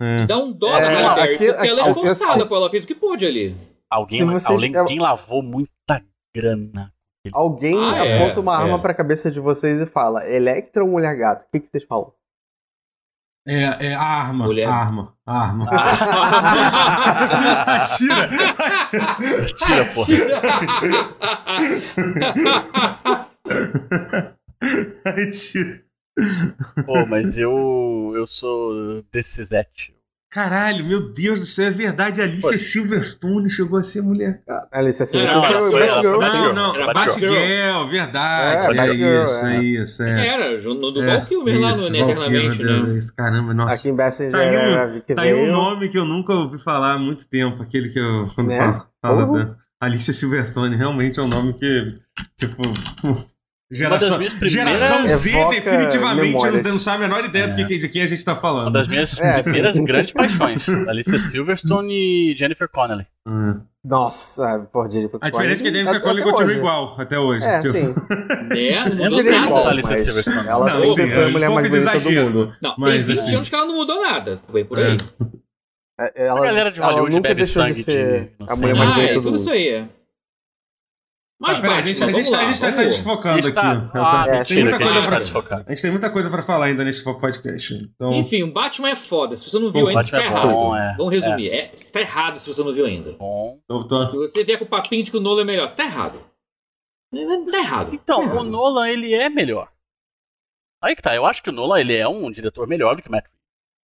[0.00, 0.26] é.
[0.26, 2.56] Dá um dó É, da Halle Berry, aqui- porque ela é esforçada, assim- pô.
[2.56, 3.56] Ela fez o que pôde ali.
[3.90, 6.02] Alguém, vocês- alguém, alguém lavou muita
[6.34, 6.92] grana.
[7.32, 8.78] Alguém Ah, é, aponta uma arma é.
[8.80, 11.42] pra cabeça de vocês e fala: Electra ou Mulher Gato?
[11.44, 12.12] O que, que vocês falam?
[13.48, 14.68] É, é arma, Mulher.
[14.68, 15.66] arma, arma.
[15.70, 15.86] Ah.
[17.96, 18.28] Tira!
[19.56, 20.08] Tira, porra.
[25.04, 25.85] Ai, tio.
[26.86, 28.12] Pô, mas eu.
[28.14, 29.94] Eu sou decisete.
[30.28, 32.20] Caralho, meu Deus do céu, é verdade.
[32.20, 32.58] A Alicia Foi.
[32.58, 34.42] Silverstone chegou a ser mulher.
[34.46, 34.60] Não,
[35.06, 36.18] Silverstone ela foi Batgirl.
[36.20, 38.78] Não, não, Batgirl, verdade.
[38.78, 39.64] É, É, isso, é.
[39.64, 40.02] isso.
[40.02, 40.26] É.
[40.26, 42.94] Era, no, do É, Valkyrie lá no Eternamente, meu Deus, né?
[42.94, 43.16] é isso.
[43.16, 43.82] Caramba, nossa.
[43.82, 46.94] Kim Basinger Tá aí um- era Tá aí um nome que eu nunca ouvi falar
[46.94, 47.62] há muito tempo.
[47.62, 48.28] Aquele que eu.
[48.34, 48.82] Quando Né?
[49.00, 49.44] fala Uhum.
[49.44, 51.98] da Alicia Silverstone, realmente é um nome que.
[52.36, 52.62] Tipo.
[53.68, 56.62] Geração, geração Z definitivamente não, memórias.
[56.64, 58.66] não sabe a menor ideia do que, de quem a gente tá falando.
[58.66, 59.42] Uma das minhas É, sim.
[59.42, 60.68] primeiras grandes paixões.
[60.88, 61.92] Alicia Silverstone
[62.32, 63.04] e Jennifer Connelly.
[63.26, 63.60] Hum.
[63.84, 66.30] Nossa, por Jennifer A diferença é que a Jennifer Connelly hoje.
[66.32, 67.44] continua igual até hoje.
[67.44, 67.72] É, tipo.
[67.76, 67.86] sim.
[67.86, 67.94] Né?
[68.86, 69.70] Não Eu mudou não diria igual a nada.
[69.70, 70.48] Alicia Silverstone.
[70.48, 72.26] ela Não, sempre sim, foi é a mulher um mais pouco de bonita do exagero.
[72.30, 72.52] mundo.
[72.62, 74.40] Não, Mas, tem 20 assim- anos que ela não mudou nada.
[74.52, 74.86] Bem por É.
[74.92, 74.96] aí.
[75.98, 78.74] É, Ela, A galera de Hollywood nunca bebe deixou de sangue ser de- a mulher
[78.76, 79.40] mais Ah, bonita é do tudo mundo.
[79.40, 79.84] isso aí.
[81.38, 82.76] Mas Ah, peraí, a Batman, gente, a gente, vamos tá- a lá, gente tá, tá
[82.76, 83.52] vamos- desfocando aqui.
[83.52, 85.64] Tá- Ah, É, tem muita coisa pra tá.
[85.66, 87.74] A gente tem muita coisa pra falar ainda nesse podcast.
[87.74, 89.36] Então, Enfim, o Batman é foda.
[89.36, 90.48] Se você não viu Pô, ainda, você tá é errado.
[90.54, 90.94] bom, é.
[90.96, 91.50] Vamos resumir.
[91.50, 91.72] É.
[91.74, 93.12] você tá errado se você não viu ainda.
[93.12, 93.60] Bom.
[93.68, 95.74] eu tô- Se você vier com o papinho de que o Nolan é melhor, você
[95.76, 96.20] tá errado.
[97.12, 97.90] Tá errado.
[97.94, 98.42] Então, Tá o.
[98.42, 99.68] Nolan, ele é melhor.
[100.82, 103.08] Aí que tá, eu acho que o Nolan, ele é um diretor melhor do que
[103.08, 103.26] o Matt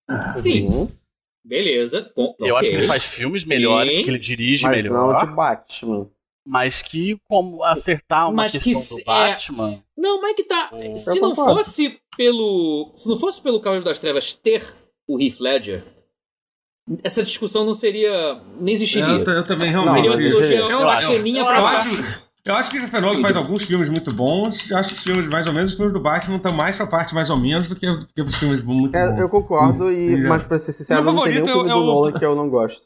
[0.08, 0.34] Reeves.
[0.36, 0.66] Sim.
[0.68, 0.92] Uhum.
[1.46, 2.12] Beleza.
[2.16, 3.50] Bom, Eu acho que ele faz filmes Sim.
[3.50, 6.08] melhores, que ele dirige Mas melhor, não de Batman.
[6.50, 9.84] Mas que como acertar uma Mas que questão se- do é- Batman...
[9.96, 10.70] Não, mas é que tá.
[10.74, 11.56] Eu Se não concordo.
[11.64, 12.92] fosse pelo.
[12.96, 14.66] Se não fosse pelo Cavaleiro das Trevas ter
[15.08, 15.84] o Heath Ledger,
[17.04, 18.42] essa discussão não seria.
[18.60, 19.08] nem existiria.
[19.08, 20.06] eu, eu também Não, realmente.
[20.06, 21.04] seria uma trilogia eu- eu- eu, pra
[21.60, 24.72] eu acho, eu acho que o Nolan faz alguns filmes muito bons.
[24.72, 26.88] Eu acho que os filmes, mais ou menos, os filmes do Batman estão mais pra
[26.88, 29.20] parte mais ou menos do que, do que os filmes muito É, bons.
[29.20, 31.74] eu concordo, e, Hum, mas pra ser sincero, Meu não tem nenhum favorito filme é
[31.74, 32.82] do o- Nolan que eu não gosto.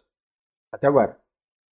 [0.73, 1.17] Até agora.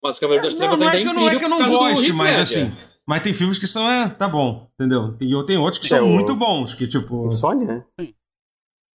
[0.03, 1.39] Mas o Cavaleiro das Não, Trevas não é ainda que é eu não, é incrível
[1.39, 2.71] que eu não do Heath mas assim.
[3.07, 5.15] Mas tem filmes que são, é, tá bom, entendeu?
[5.19, 7.27] E eu- tem outros que É, são o- muito bons, que tipo.
[7.27, 7.85] Insônia?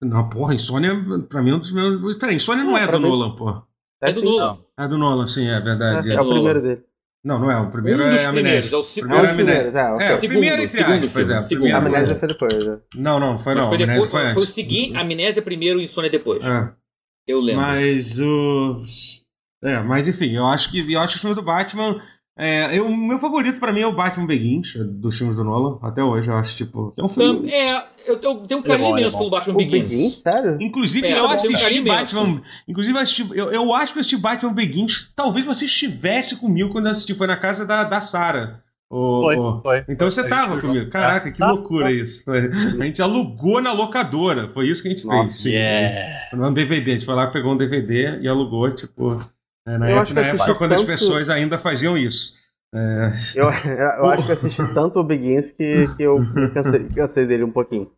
[0.03, 0.95] Não, porra, Insônia,
[1.29, 2.17] pra mim, é um dos meus.
[2.17, 3.63] Peraí, Insônia não Não, é do mim- Nolan, pô.
[4.03, 4.25] É do sim.
[4.25, 4.59] Nolan.
[4.79, 6.11] É do Nolan, sim, é verdade.
[6.11, 6.17] É, É.
[6.17, 6.83] é o primeiro dele.
[7.25, 7.59] Não, não é.
[7.61, 8.75] O primeiro Um dos é Amnésia.
[8.75, 9.09] é o É segundo.
[9.11, 9.81] Primeiro um dos primeiros, é.
[9.81, 10.07] É, ok.
[10.07, 11.37] o Segundo, primeiro entre segundo aspas, filme, é.
[11.37, 11.63] o segundo.
[11.65, 12.81] primeiro- A Amnésia foi depois, né?
[12.95, 13.69] Não, não, foi não.
[13.69, 14.43] foi, depois, foi foi, antes.
[14.43, 16.45] o seguinte, Amnésia primeiro e Insônia depois.
[16.45, 16.73] É.
[17.27, 17.63] Eu lembro.
[17.63, 18.77] Mas o.
[19.63, 22.01] É, mas enfim, eu acho que eu acho que o filme do Batman.
[22.39, 25.79] É, eu, o meu favorito pra mim é o Batman Begins, dos filmes do Nolan,
[25.81, 27.51] até hoje, eu acho, tipo, é um filme.
[27.51, 29.89] É, eu, eu tenho um é carinho bom, é imenso pelo Batman O Begins.
[29.89, 30.15] Begins?
[30.21, 30.59] Sério?
[30.61, 32.43] Inclusive, É, eu eu um assisti Batman.
[32.69, 35.11] Inclusive, eu, assisti- eu, eu acho que eu assisti Batman Begins.
[35.17, 37.15] Talvez você estivesse comigo quando eu assisti.
[37.15, 38.61] Foi na casa da, da Sarah.
[38.91, 39.85] O- Foi, o- foi.
[39.89, 40.91] Então você tava comigo.
[40.91, 41.91] Caraca, que Tá, loucura tá.
[41.93, 42.23] isso.
[42.31, 44.51] A gente alugou na locadora.
[44.51, 45.43] Foi isso que a gente Nossa, fez.
[45.43, 45.99] Sim, Yeah.
[46.33, 46.91] É um DVD.
[46.91, 49.19] A gente foi lá, pegou um DVD e alugou, tipo.
[49.67, 51.97] É, na Eu época, acho que na eu assisti época quando as pessoas ainda faziam
[51.99, 52.35] isso.
[52.75, 53.45] É, Eu,
[54.05, 56.17] eu acho que eu assisti tanto o Begins que, que eu
[56.55, 57.91] cansei, cansei dele um pouquinho.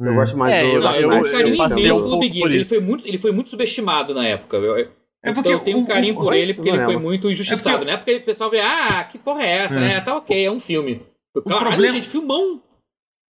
[0.00, 0.14] Eu Hum.
[0.16, 1.22] gosto mais É, do eu- Dark eu, Knight.
[1.22, 2.42] tenho um carinho passei imenso um pelo pouco Begins.
[2.42, 4.56] por Ele foi, muito, ele foi muito subestimado na época.
[4.56, 4.88] Eu, eu-
[5.24, 7.30] É porque então eu tenho um o- carinho o- por ele, porque ele foi muito
[7.30, 7.68] injustiçado.
[7.68, 9.80] É porque- Na época o pessoal vê, ah, que porra é essa, É.
[9.80, 10.00] né?
[10.00, 11.02] Tá ok, é um filme.
[11.46, 12.60] Caralho, problema- gente, filmão.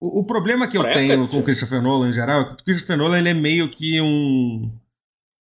[0.01, 2.65] O, o problema que eu tenho com o Christopher Nolan em geral é que o
[2.65, 4.73] Christopher Nolan ele é meio que um.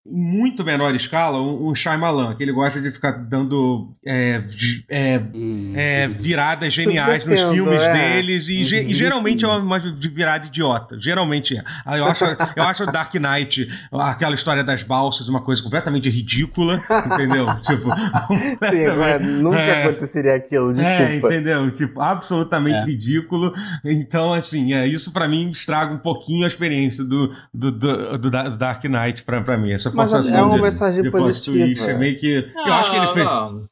[0.03, 4.41] Em muito menor escala, um, um Shyamalan, que ele gosta de ficar dando é,
[4.89, 5.73] é, Hum.
[5.75, 7.93] é, viradas geniais nos filmes é.
[7.93, 10.97] deles e, e geralmente é uma, virada idiota.
[10.97, 11.63] Geralmente é.
[11.85, 16.09] Ah, Eu acho, eu acho o Dark Knight, aquela história das balsas, uma coisa completamente
[16.09, 17.45] ridícula, entendeu?
[17.61, 19.83] tipo, Sim, é, nunca É.
[19.85, 21.35] aconteceria aquilo, é, desculpa.
[21.35, 21.69] entendeu?
[21.69, 22.85] Tipo, absolutamente É.
[22.85, 23.53] ridículo.
[23.85, 28.29] Então, assim, é, isso pra mim estraga um pouquinho a experiência do, do, do, do
[28.31, 29.71] Da- do Dark Knight pra, pra mim.
[29.71, 31.57] Essa Mas forçação é uma de, mensagem de positiva.
[31.57, 32.51] twist é meio que...
[32.55, 33.25] Eu acho que ele fez...
[33.25, 33.65] Não,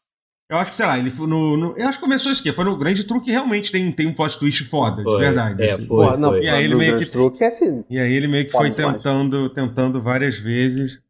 [0.50, 2.52] Eu acho que, sei lá, ele foi no, no- Eu acho que começou isso aqui.
[2.52, 5.62] Foi no grande truque realmente tem, tem um plot twist foda, Foi, de verdade.
[5.62, 5.86] é, assim.
[5.86, 6.06] foi.
[6.06, 7.84] Porra, não, E aí ele meio que- Truque é assim.
[7.90, 11.02] E aí ele meio que foi tentando, tentando várias vezes.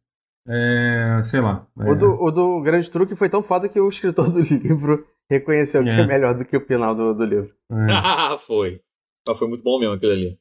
[0.48, 1.66] é, sei lá.
[1.78, 5.06] é, O, do, o do Grande Truque foi tão foda que o escritor do livro
[5.30, 6.00] reconheceu que É.
[6.00, 7.50] é melhor do que o final do, do livro.
[7.70, 7.92] é.
[7.92, 8.80] Ah, foi.
[9.26, 10.38] Mas foi muito bom mesmo aquilo ali.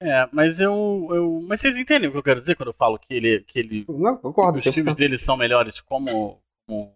[0.00, 1.40] É, mas eu, eu.
[1.46, 3.40] Mas vocês entendem o que eu quero dizer quando eu falo que ele.
[3.40, 4.58] Que ele Não, concordo.
[4.58, 4.72] os 100%.
[4.74, 6.94] filmes dele são melhores como, como,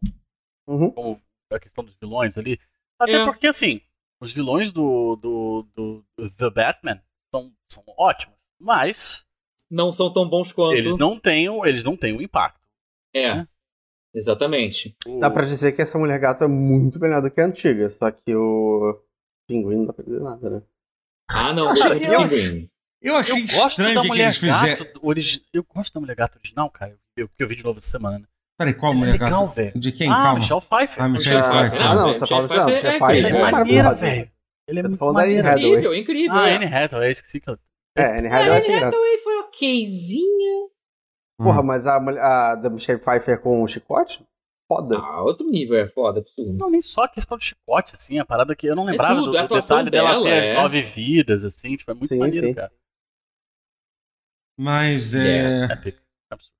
[0.68, 0.90] Uhum.
[0.92, 2.60] como a questão dos vilões ali.
[3.00, 3.24] Até É.
[3.24, 3.80] porque, assim,
[4.20, 7.02] os vilões do, do, do, do The Batman
[7.34, 8.36] são, são ótimos.
[8.60, 9.24] Mas
[9.68, 10.76] Não são tão bons quanto.
[10.76, 12.60] eles não têm eles não têm o impacto.
[13.14, 13.44] É.
[14.14, 14.94] Exatamente.
[15.06, 17.88] O- Dá pra dizer que essa Mulher Gato é muito melhor do que a antiga,
[17.90, 19.02] só que o
[19.48, 20.62] Pinguim não dá pra dizer nada, né?
[21.28, 22.70] Ah, não, deixa eu eu- Pinguim.
[23.02, 24.84] Eu achei Eu gosto estranho da o que, que Mulher eles fizeram.
[24.84, 25.42] Gato origi...
[25.52, 26.96] Eu gosto da Mulher Gato original, cara.
[27.16, 28.26] Eu, porque eu vi de novo essa semana.
[28.58, 29.54] Peraí, qual é mulher legal, gato?
[29.54, 29.72] velho.
[29.80, 30.08] De quem?
[30.10, 30.38] Ah, Calma.
[30.38, 31.02] Michelle Pfeiffer.
[31.02, 31.82] Ah, Michelle Michelle Pfeiffer.
[31.86, 33.46] Ah, não, você fala Michelle não, Pfeiffer Michelle é Pfeiffer Ela é incrível.
[33.46, 34.30] é maneira, velho.
[34.68, 35.48] Ele é muito maneiro.
[35.48, 36.36] Incrível, incrível.
[36.36, 36.56] Ah, é.
[36.56, 37.58] Anne Hathaway, eu esqueci que eu...
[37.96, 38.86] É, Anne A Hathaway eu Anne achei graça.
[38.88, 40.68] Hathaway foi okzinha.
[41.38, 44.24] Porra, mas a, mulher- a da Michelle Pfeiffer com o chicote?
[44.68, 44.96] Foda.
[44.96, 46.52] Ah, outro nível, é foda, absurdo.
[46.58, 49.38] Não, nem só questão de chicote, assim, a parada que eu não lembrava tudo, do,
[49.38, 50.50] a do detalhe dela dela, ter é.
[50.52, 52.54] as nove vidas, assim, tipo, é muito Sim, maneiro, sim.
[52.54, 52.72] cara.
[54.58, 55.64] Mas é.
[55.64, 55.72] É.
[56.30, 56.52] Absurdo.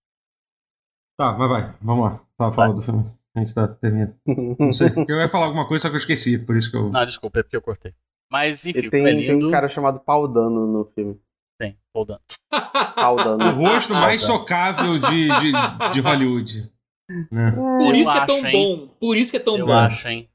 [1.19, 2.21] Tá, mas vai, vamos lá.
[2.37, 3.11] Fala, fala do filme.
[3.35, 4.17] A gente tá terminando.
[4.59, 4.89] Não sei.
[5.09, 6.91] Eu ia falar alguma coisa, só que eu esqueci, por isso que eu.
[6.91, 7.95] Não, desculpa, é porque eu cortei.
[8.31, 9.49] Mas, enfim, E filme é tem, tem lindo.
[9.49, 11.21] um cara chamado Paul Dano no filme.
[11.61, 12.21] Tem, Paul Dano.
[12.51, 14.33] O rosto mais Ah, tá.
[14.33, 15.53] socável de, de,
[15.93, 16.71] de Hollywood.
[17.31, 17.51] Né?
[17.53, 18.77] Por Eu isso que é tão acho, hein?
[18.79, 18.89] bom.
[18.99, 19.73] Por isso que é tão eu bom.
[19.75, 20.31] acho, hein?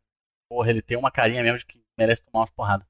[0.47, 2.86] Porra, ele tem uma carinha mesmo de que merece tomar umas porradas.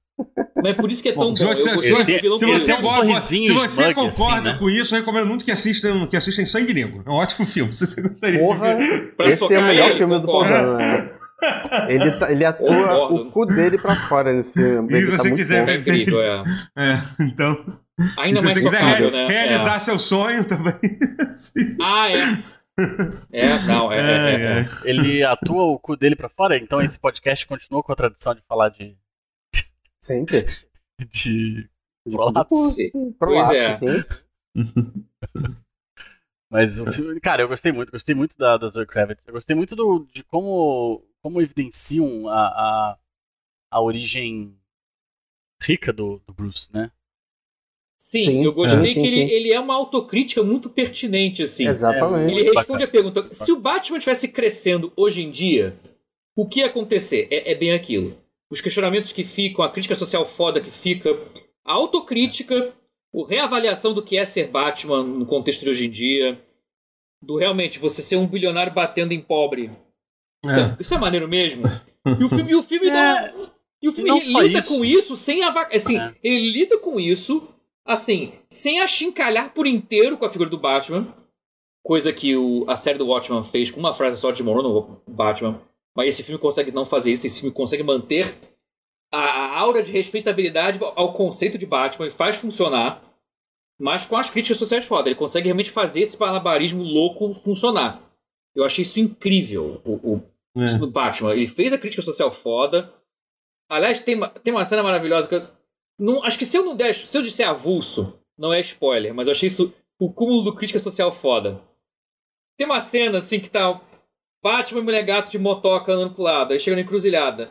[0.56, 1.36] Mas é por isso que é tão bom.
[1.36, 1.88] Se você, eu se-
[2.19, 4.56] vilão se você, gosta- se você smug, concorda assim, né?
[4.60, 7.03] com isso, eu recomendo muito que assistam, que assistem Sangue Negro.
[7.06, 7.71] É um ótimo filme.
[7.73, 9.15] Se você gostaria Porra, de ver.
[9.15, 10.25] Pra esse é o melhor ele, filme do.
[10.43, 11.12] Dano, né?
[11.88, 13.15] Ele, tá- ele atua Concordo.
[13.15, 14.91] o cu dele pra fora nesse filme.
[14.91, 15.71] E Ele se tá você muito quiser bom.
[15.71, 16.43] É incrível, é.
[16.75, 17.77] É, então.
[18.19, 19.27] Ainda se mais você quiser né?
[19.27, 20.73] realizar seu sonho também.
[21.36, 21.73] Sim.
[21.73, 21.75] É.
[21.84, 22.38] Ah, é.
[23.34, 23.97] É, não, é.
[23.97, 24.36] é, é, é.
[24.36, 24.67] É, é.
[24.86, 28.41] Ele atua o cu dele pra fora, então esse podcast continuou com a tradição de
[28.47, 28.95] falar de.
[30.08, 30.46] Sempre.
[31.12, 31.70] de...
[32.08, 32.17] De
[32.50, 33.13] Sim.
[33.20, 33.74] Pois é.
[33.74, 33.86] sim.
[36.50, 37.20] Mas o filme.
[37.20, 39.22] Cara, eu gostei muito, gostei muito da, da Zoe Kravitz.
[39.28, 42.98] Eu gostei muito do, de como, como evidenciam a, a,
[43.70, 44.58] a origem
[45.62, 46.89] rica do, do Bruce, né?
[48.00, 48.46] Sim, Sim.
[48.46, 48.93] eu gostei É.
[48.93, 49.34] Sim, que ele, sim.
[49.34, 51.67] ele é uma autocrítica muito pertinente, assim.
[51.67, 52.34] Exatamente.
[52.34, 55.78] Ele responde a pergunta: se o Batman estivesse crescendo hoje em dia,
[56.34, 57.28] o que ia acontecer?
[57.30, 58.15] É, é bem aquilo.
[58.51, 61.10] Os questionamentos que ficam, a crítica social foda que fica,
[61.65, 62.73] a autocrítica,
[63.13, 66.41] a reavaliação do que é ser Batman no contexto de hoje em dia,
[67.21, 69.71] do realmente você ser um bilionário batendo em pobre.
[70.45, 71.63] Isso é, isso é maneiro mesmo.
[72.05, 74.67] E o filme, e o filme dá uma- E o filme lida isso.
[74.69, 76.15] com isso sem ava- assim, É.
[76.23, 77.47] ele lida com isso
[77.86, 81.13] assim, sem achincalhar por inteiro com a figura do Batman,
[81.83, 85.01] coisa que o, a série do Watchman fez com uma frase só de Morrow no
[85.07, 85.62] Batman.
[85.97, 88.38] Mas esse filme consegue não fazer isso, esse filme consegue manter
[89.12, 93.01] a, a aura de respeitabilidade ao conceito de Batman e faz funcionar,
[93.79, 95.10] mas com as críticas sociais foda.
[95.10, 97.99] Ele consegue realmente fazer esse malabarismo louco funcionar.
[98.55, 100.23] Eu achei isso incrível, o, o,
[100.62, 100.65] É.
[100.65, 101.33] isso do Batman.
[101.33, 102.93] Ele fez a crítica social foda.
[103.67, 105.47] Aliás, tem, uma- tem uma cena maravilhosa que eu.
[105.99, 109.27] Não, acho que se eu não der, se eu disser avulso, não é spoiler, mas
[109.27, 111.60] eu achei isso o cúmulo do crítica social foda.
[112.55, 113.81] Tem uma cena assim que tá
[114.47, 117.49] Batman e mulher gato de motoca andando pro lado, aí chega na encruzilhada.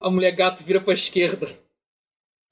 [0.00, 1.46] A mulher gato vira pra esquerda.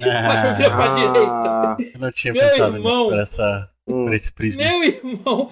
[0.01, 1.21] O Batman vira pra direita.
[1.21, 3.05] Ah, Eu não tinha Meu pensado irmão!
[3.05, 4.05] nisso por, essa, hum.
[4.05, 4.63] por esse prisma.
[4.63, 5.49] Meu irmão,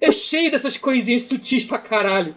[0.00, 2.36] é cheio dessas coisinhas sutis pra caralho.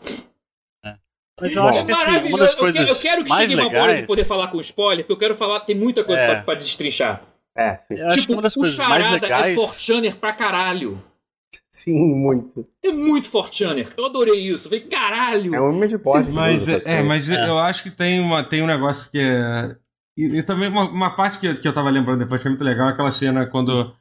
[1.40, 1.70] Mas eu Bom.
[1.70, 3.68] acho É que assim, uma das Eu coisas quero, eu quero que mais chegue uma
[3.68, 4.00] hora legais...
[4.02, 6.28] de poder falar com spoiler, porque eu quero falar, tem muita coisa É.
[6.28, 7.22] pra, pra destrinchar.
[7.56, 7.96] É, sim.
[7.96, 9.56] Eu tipo, uma das o coisas mais Charada é legais...
[9.56, 11.04] Forchaner pra caralho.
[11.72, 12.68] Sim, muito.
[12.84, 13.94] É muito Forchaner.
[13.98, 14.66] Eu adorei isso.
[14.68, 15.54] Eu falei, caralho.
[15.56, 16.32] É um homem de porte.
[16.32, 17.48] Mas, é, é, mas É.
[17.48, 19.76] eu acho que tem, uma, tem um negócio que é.
[20.18, 22.64] E, e também uma, uma parte que, que eu tava lembrando depois que é muito
[22.64, 23.94] legal, aquela cena quando.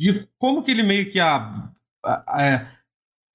[0.00, 1.70] De como que ele meio que a.
[2.04, 2.66] a- a- é,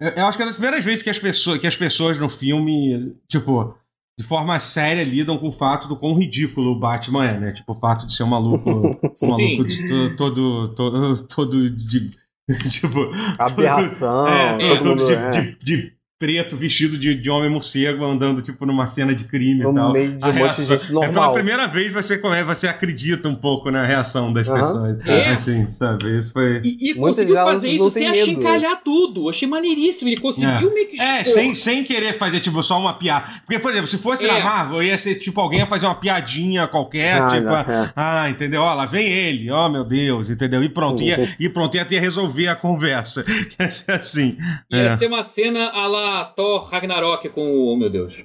[0.02, 2.30] eu, eu acho que é das primeiras vezes que as, pessoas, que as pessoas no
[2.30, 3.78] filme, tipo,
[4.18, 7.52] de forma séria lidam com o fato do quão ridículo o Batman é, né?
[7.52, 8.70] Tipo, o fato de ser um maluco.
[9.22, 11.28] um maluco de, to- todo, todo.
[11.28, 12.18] todo de.
[12.70, 13.12] Tipo.
[13.38, 14.28] Aberração.
[14.30, 15.30] É, todo todo, mundo, de, é.
[15.30, 19.72] de- de preto, vestido de, de homem morcego, andando, tipo, numa cena de crime No
[19.72, 19.94] e tal.
[19.94, 21.32] meio de A um monte de gente É pela normal.
[21.34, 24.60] primeira vez você, você acredita um pouco na reação das Aham.
[24.60, 25.08] pessoas.
[25.08, 25.30] É.
[25.30, 26.18] Assim, sabe?
[26.18, 26.60] Isso foi.
[26.62, 28.22] E, e conseguiu fazer isso sem medo.
[28.22, 29.24] achincalhar tudo.
[29.26, 30.10] Eu achei maneiríssimo.
[30.10, 33.26] Ele conseguiu meio que É, sem, sem querer fazer, tipo, só uma piada.
[33.46, 34.28] Porque, por exemplo, se fosse É.
[34.28, 37.94] na Marvel, ia ser, tipo, alguém ia fazer uma piadinha qualquer, Ah, tipo, não, é.
[37.96, 38.62] ah, entendeu?
[38.62, 40.62] Ó, lá vem ele, ó, meu Deus, entendeu?
[40.62, 41.28] E pronto, ia, Uhum.
[41.40, 43.24] e pronto, ia ter resolver a conversa.
[43.58, 44.38] Ia ser assim.
[44.70, 44.98] Ia É.
[44.98, 47.74] ser uma cena a la Thor Ragnarok com o.
[47.74, 48.24] Oh, meu Deus.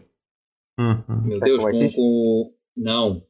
[0.78, 1.22] Uhum.
[1.24, 2.52] Meu Deus, com, o.
[2.76, 3.22] Não.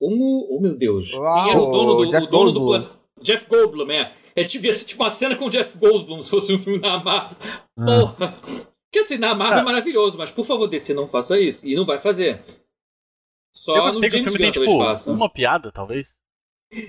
[0.00, 0.56] Com o.
[0.56, 1.12] Oh, meu Deus.
[1.14, 2.88] Uau, Quem era o dono do, Jeff o dono Goldblum.
[3.22, 4.12] Jeff Goldblum, é.
[4.36, 7.36] É tipo, tipo uma cena com o Jeff Goldblum, se fosse um filme da Marvel.
[7.78, 7.84] Ah.
[7.86, 8.32] Porra.
[8.90, 9.62] Porque assim, na Marvel Ah.
[9.62, 11.66] é maravilhoso, mas por favor, DC, não faça isso.
[11.66, 12.42] E não vai fazer.
[13.56, 15.10] Só Eu no gostei que o James filme tem, Gunn talvez tipo, faça.
[15.10, 16.08] uma piada, talvez.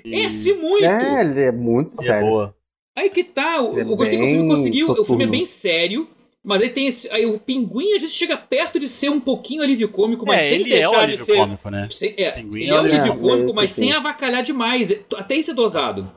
[0.06, 0.84] E, É, se muito!
[0.86, 2.28] É, ele é muito e é sério.
[2.28, 2.56] boa.
[2.96, 4.86] Aí que tá, eu, é eu gostei que o filme conseguiu.
[4.92, 5.32] O filme é soturno.
[5.32, 6.08] bem sério,
[6.44, 7.10] mas aí tem esse.
[7.12, 10.50] Aí o pinguim às vezes chega perto de ser um pouquinho alívio cômico, mas é,
[10.50, 11.36] sem ele é o deixar de alívio ser.
[11.38, 11.88] cômico, né?
[11.92, 14.92] sem- é, Pinguim ele é é o um alívio alívio cômico, mas sem avacalhar demais.
[15.16, 16.12] Até isso é dosado.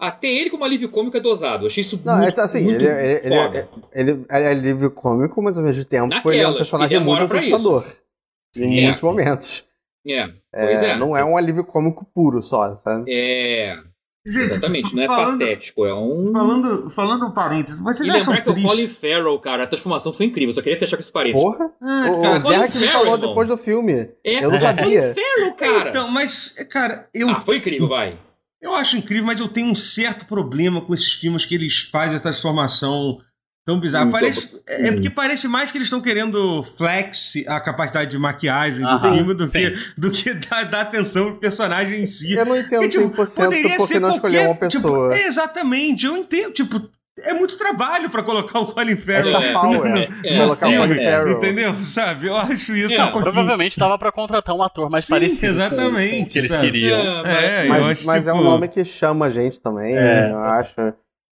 [0.00, 1.64] Até ele como alívio cômico é dosado.
[1.64, 3.68] Eu achei isso Não, muito, é assim, muito ele, ele, ele, foda.
[3.92, 7.24] é- ele é alívio cômico, mas ao mesmo tempo ele é um personagem ele muito
[7.24, 7.84] assustador.
[8.56, 8.82] Sim, em é.
[8.84, 9.64] muitos momentos.
[10.06, 10.96] É, pois é.
[10.96, 13.04] Não é um alívio cômico puro só, sabe?
[13.12, 13.76] É,
[14.30, 14.94] Gente, exatamente.
[14.94, 16.32] Não é falando, patético, é um.
[16.32, 18.88] Falando, falando um parênteses, vocês E já lembrar que o Colin?
[18.88, 20.52] Farrell, cara, a transformação foi incrível.
[20.52, 21.42] Só queria fechar com esse parênteses.
[21.42, 21.70] Porra!
[21.82, 23.28] Ah, o, cara, o Colin que me Farrell, falou irmão.
[23.28, 23.92] depois do filme.
[24.24, 24.84] É, Eu não o sabia.
[24.84, 25.88] Colin Farrell, cara.
[25.90, 28.18] Então, mas, cara, eu, Ah, foi incrível, vai.
[28.60, 32.14] eu acho incrível, mas eu tenho um certo problema com esses filmes que eles fazem
[32.16, 33.18] essa transformação
[33.68, 34.06] tão bizarra.
[34.06, 38.16] Hum, Parece, tô- é porque parece mais que eles estão querendo flex a capacidade de
[38.18, 39.58] maquiagem do Aham, filme do sim.
[39.58, 42.32] que, do que dar, dar atenção pro personagem em si.
[42.32, 45.14] Eu não entendo E, tipo, 100% poderia porque ser não escolher uma qualquer- tipo, pessoa.
[45.14, 46.50] é, exatamente, eu entendo.
[46.52, 46.80] Tipo,
[47.20, 50.08] é muito trabalho pra colocar o Colin É Farrell É, Power.
[50.24, 51.10] é, Colocar o é, Colin é.
[51.10, 51.36] Farrell.
[51.36, 51.74] Entendeu?
[51.82, 52.26] Sabe?
[52.28, 53.22] Eu acho isso É, um pouquinho...
[53.24, 56.62] Provavelmente dava pra contratar um ator mais Sim, parecido exatamente, com o que eles sabe?
[56.64, 57.26] queriam.
[57.26, 60.30] É, eu Mas, acho, mas é um tipo, nome que chama a gente também, É.
[60.30, 60.72] eu acho.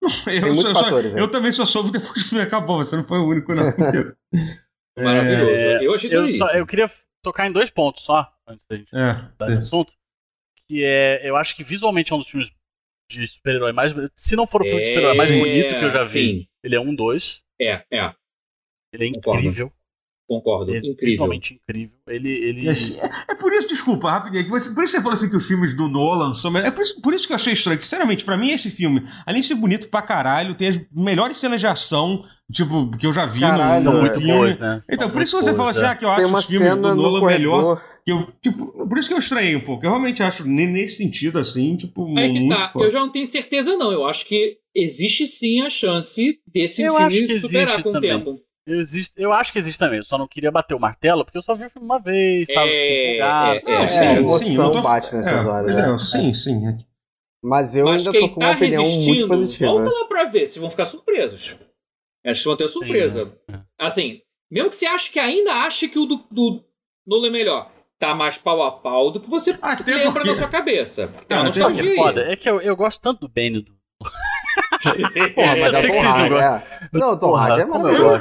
[0.26, 1.20] Eu, muitos só- só- fatores, né?
[1.20, 3.64] eu também só soube depois que o filme acabou, você não foi o único, não.
[4.96, 5.50] Maravilhoso.
[5.50, 6.90] É, eu achei Eu, só- eu queria
[7.22, 9.92] tocar em dois pontos só, antes da gente É, mudar de assunto.
[10.68, 12.50] Que é, eu acho que visualmente é um dos filmes
[13.10, 13.92] de super-herói mais.
[14.16, 16.48] Se não for o filme de super-herói mais É, bonito que eu já vi, Sim,
[16.62, 17.42] ele é um dois.
[17.60, 18.14] é, é.
[18.92, 19.38] Ele é Concordo.
[19.40, 19.72] incrível.
[20.28, 20.74] Concordo.
[20.74, 21.32] É Incrível.
[21.32, 21.94] incrível.
[22.08, 22.28] Ele.
[22.30, 22.68] ele...
[22.68, 25.30] Assim, é, é por isso, desculpa, rapidinho, que você- por isso que você falou assim
[25.30, 26.72] que os filmes do Nolan são melhores.
[26.72, 27.80] É por isso, por isso que eu achei estranho.
[27.80, 31.60] Sinceramente, pra mim, esse filme, além de ser bonito pra caralho, tem as melhores cenas
[31.60, 34.32] de ação, tipo, que eu já vi Caralho, no, no muito filme.
[34.32, 34.82] boas, né?
[34.90, 35.88] Então, São por isso que você fala boas, assim, é.
[35.90, 37.62] ah, que eu acho os filmes do no Nolan melhor.
[37.62, 37.82] corredor.
[38.04, 39.84] Que eu, tipo, por isso que eu estranhei um pouco.
[39.84, 42.84] Eu realmente acho, ne- nesse sentido, assim, tipo, Aí que muito tá, foda.
[42.86, 43.90] eu já não tenho certeza não.
[43.92, 48.00] Eu acho que existe sim a chance desse Eu filme acho que superar com o
[48.00, 48.40] tempo.
[48.66, 49.98] Eu, existe, eu acho que existe também.
[49.98, 52.48] Eu só não queria bater o martelo, porque eu só vi o filme uma vez,
[52.48, 53.58] tava É, empolgado.
[53.58, 55.94] é, Não, é, sim, é, sim, emoção tô- bate nessas é, horas, pois né?
[55.94, 56.66] é, sim, sim.
[56.68, 56.76] é.
[57.42, 59.70] Mas eu Mas ainda tô com tá uma opinião muito resistindo, positiva.
[59.72, 61.42] volta lá pra ver, vocês vão ficar surpresos.
[61.50, 63.32] Acho que vocês vão ter surpresa.
[63.48, 63.62] né?
[63.78, 66.64] Assim, mesmo que você ache que ainda ache que o do, do
[67.06, 70.34] Nolan é melhor, tá mais pau a pau do que você Até lembra porque- na
[70.34, 71.06] sua cabeça.
[71.28, 72.32] Tem Ah, uma até Sabe o nostalgia que é foda?
[72.32, 73.76] É que eu, eu gosto tanto do Bane do.
[75.34, 76.88] Porra, mas eu é o Tom Hardy, é.
[76.92, 78.18] Não, o Tom Porra, Hardy é maravilhoso.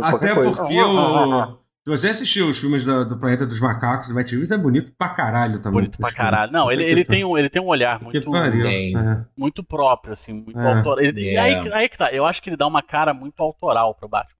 [0.00, 1.66] Tá Até porque o.
[1.86, 4.92] Se você assistiu os filmes do, do Planeta dos Macacos, do Matt Reeves, é bonito
[4.98, 5.74] pra caralho também.
[5.82, 6.50] Bonito pra caralho.
[6.50, 8.16] Não, ele, ele, que tem um, ele tem um olhar muito.
[8.18, 9.24] É.
[9.36, 10.66] muito próprio, assim, muito É.
[10.78, 10.98] autoral.
[10.98, 11.38] Ele, e É.
[11.38, 14.36] aí, aí que tá, eu acho que ele dá uma cara muito autoral pro Batman.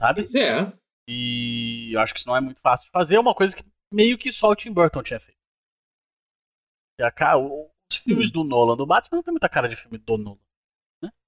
[0.00, 0.20] Sabe?
[0.22, 0.72] Pois é.
[1.08, 3.16] E eu acho que isso não é muito fácil de fazer.
[3.16, 5.36] É uma coisa que meio que só o Tim Burton tinha feito.
[7.00, 8.32] E a o- os filmes Hum.
[8.32, 10.38] do Nolan do Batman não tem muita cara de filme do Nolan.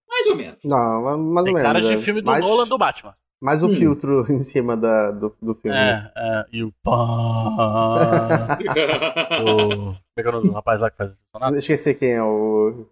[0.08, 0.58] Mais ou menos.
[0.64, 1.62] Não, mais Tem ou menos.
[1.62, 1.98] cara de é.
[1.98, 3.14] filme do mais, Nolan do Batman.
[3.42, 3.74] mais o Hum.
[3.74, 5.76] filtro em cima da, do, do filme.
[5.76, 8.58] É, é, e o pá.
[9.42, 9.94] o.
[9.96, 12.86] Como é é o rapaz lá que faz o Esqueci quem é o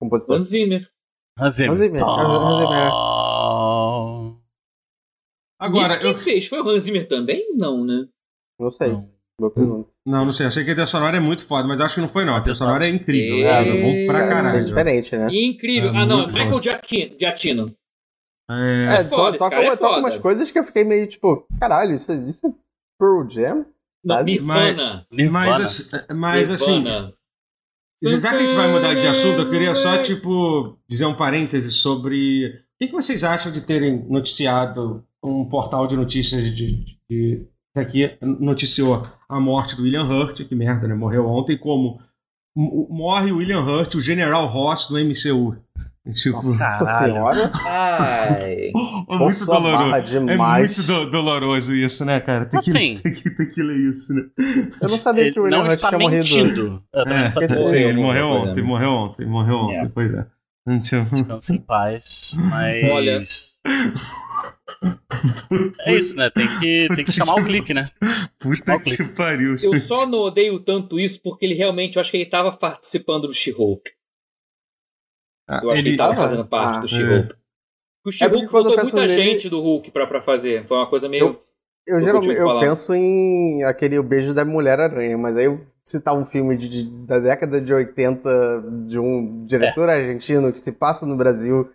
[0.00, 0.36] compositor.
[0.36, 0.90] Hans Zimmer.
[1.38, 1.72] Hans Zimmer.
[1.72, 2.90] Hans Zimmer, Hans Zimmer.
[2.90, 4.36] Pá.
[5.58, 6.16] Agora, Isso quem eu.
[6.18, 6.46] fez?
[6.46, 7.54] Foi o Hans Zimmer também?
[7.54, 8.08] Não, né?
[8.58, 8.92] Não sei.
[8.92, 9.10] Não.
[9.40, 9.88] Boa pergunta.
[10.06, 10.46] Não, não sei.
[10.46, 12.36] Eu sei que a trilha sonora é muito foda, mas acho que não foi, não.
[12.36, 13.46] A trilha sonora é incrível.
[13.48, 14.58] É, É, bom pra É, caralho.
[14.60, 15.28] É diferente, né?
[15.32, 15.90] Incrível.
[15.94, 16.62] É ah, não, Michael foda.
[16.62, 17.16] Giacchino.
[17.18, 17.74] Giacchino.
[18.50, 19.98] É, É, foda, to- esse toca, cara é toca foda.
[20.00, 22.50] umas coisas que eu fiquei meio tipo, caralho, isso, isso é
[22.98, 23.64] Pearl Jam?
[24.04, 24.22] Não?
[24.24, 25.06] Nirvana.
[25.10, 25.46] Nirvana.
[25.58, 27.14] mas, assim- mas assim, Nirvana.
[28.02, 31.70] já que a gente vai mudar de assunto, eu queria só, tipo, dizer um parêntese
[31.70, 32.46] sobre.
[32.48, 36.84] O que, que vocês acham de terem noticiado um portal de notícias de.
[37.10, 40.94] de daqui noticiou a morte do William Hurt, que merda, né?
[40.94, 42.00] Morreu ontem, como
[42.56, 45.56] morre o William Hurt, o General Ross do MCU.
[46.14, 47.50] Tipo, Nossa senhora.
[47.62, 48.70] Ai.
[48.70, 49.60] é muito Força barra
[50.00, 50.16] doloroso.
[50.30, 52.46] É muito do- doloroso isso, né, cara?
[52.46, 52.94] Tem que, Assim.
[52.96, 54.22] tem que, tem que ler isso, né?
[54.80, 56.18] Eu não sabia Ele que o William não Hurt está tinha morrido.
[56.22, 56.82] mentindo.
[56.92, 57.30] Não É,
[57.62, 59.88] sim, ele Morreu, morreu morreu, ontem, morreu ontem, morreu ontem, É.
[59.88, 60.26] pois é.
[60.66, 62.02] Descanse em paz.
[62.34, 62.90] Mas.
[62.90, 63.26] Olha.
[65.84, 66.30] É isso, né?
[66.30, 67.90] Tem que, tem que chamar o clique, né?
[68.38, 69.50] Puta que pariu.
[69.52, 69.80] Eu gente.
[69.80, 73.34] só não odeio tanto isso porque ele realmente, eu acho que ele tava participando do
[73.34, 73.90] She-Hulk.
[75.48, 76.80] Ah, Eu acho que ele tava fazendo parte Ah.
[76.80, 77.34] do She-Hulk.
[78.06, 80.64] O É She-Hulk eu faltou penso muita nele- gente do Hulk pra, pra fazer.
[80.66, 81.24] Foi uma coisa meio.
[81.26, 86.14] Eu Eu geralmente eu penso em aquele O Beijo da Mulher-Aranha, mas aí eu citar
[86.14, 91.04] um filme de, de- da década de 80 de um diretor argentino que se passa
[91.04, 91.68] no Brasil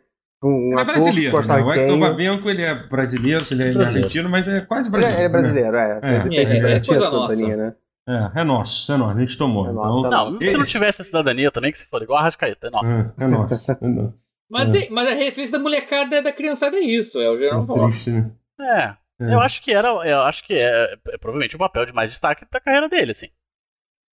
[0.45, 1.47] um Ele é brasileiro.
[1.47, 1.61] Né?
[1.63, 1.99] O Hector.
[1.99, 3.97] Babenco, ele é brasileiro, ele é Brasileiro.
[3.97, 5.17] argentino, mas é quase brasileiro.
[5.19, 5.99] é, ele é brasileiro, é.
[6.01, 6.35] É.
[6.35, 6.43] É,
[6.77, 6.93] é nossa.
[6.93, 7.73] cidadania, né?
[8.07, 8.29] Né?
[8.35, 9.67] É, é nosso, é nosso, a gente tomou.
[9.67, 12.19] É então, nosso, é Não, se não tivesse a cidadania também, que se for igual
[12.19, 12.85] a Rascaeta, é nosso.
[12.85, 13.71] é, é nosso.
[13.71, 14.13] É, nosso.
[14.49, 17.79] Mas, é- mas a referência da molecada da criançada é isso, é o General É
[17.79, 18.31] triste, né?
[18.61, 19.05] É.
[19.17, 19.33] É.
[19.33, 19.87] Eu acho que era.
[19.87, 23.29] Eu acho que é, é provavelmente o papel de mais destaque da carreira dele, assim.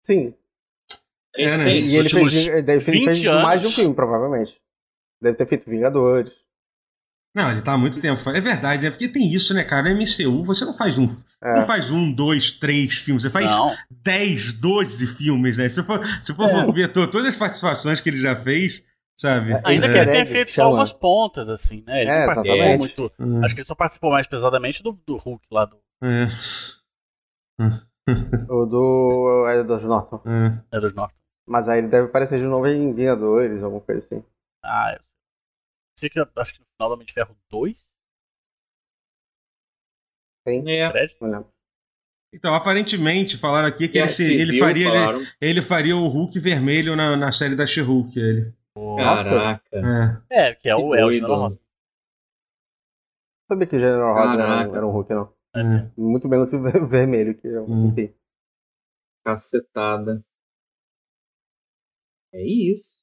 [0.06, 0.32] Sim.
[1.36, 1.72] É, né?
[1.72, 3.42] E ele fez, ele fez 20 anos.
[3.42, 4.54] mais de um filme, provavelmente.
[5.22, 6.32] Deve ter feito Vingadores.
[7.34, 8.20] Não, ele tá há muito tempo.
[8.30, 8.90] É verdade, né?
[8.90, 9.88] Porque tem isso, né, cara?
[9.88, 11.06] No MCU, você não faz um.
[11.42, 11.54] É.
[11.56, 13.22] Não faz um, dois, três filmes.
[13.22, 13.70] Você faz Não.
[13.90, 15.66] 10, 12 filmes, né?
[15.68, 16.70] Se for, se for É.
[16.72, 18.82] ver to- todas as participações que ele já fez,
[19.18, 19.52] sabe?
[19.64, 20.02] Ainda que É.
[20.02, 20.74] ele tenha Egg, feito só chama.
[20.74, 22.02] umas pontas, assim, né?
[22.02, 22.78] Ele É, não participou exatamente.
[22.78, 23.12] muito.
[23.18, 26.26] Hum, Acho que ele só participou mais pesadamente do, do Hulk lá do é,
[28.50, 30.20] O do Edward Norton.
[30.26, 30.76] é.
[30.76, 31.14] Edward Norton.
[31.48, 34.22] Mas aí ele deve aparecer de novo em Vingadores, alguma coisa assim.
[34.64, 35.11] Ah, eu sei.
[35.98, 37.76] Sei que acho que no final do Homem de Ferro 2,
[40.46, 40.90] É.
[40.90, 41.18] crédito.
[41.20, 41.52] Não lembro.
[42.34, 46.38] Então, aparentemente, falaram aqui que Guerra ele, se- ele faria, ele, ele faria o Hulk
[46.40, 48.18] vermelho na, na série da She-Hulk.
[48.18, 48.52] Ele.
[48.96, 49.62] Caraca.
[50.30, 50.48] É.
[50.48, 50.94] É, que é Que o.
[51.26, 51.56] Rosa.
[51.56, 55.34] Não sabia que o General Ross era, um- era um Hulk, não.
[55.54, 55.90] é.
[55.94, 57.94] Muito menos o ver- vermelho, que é um Hum.
[59.26, 60.24] Cacetada.
[62.32, 62.98] É isso.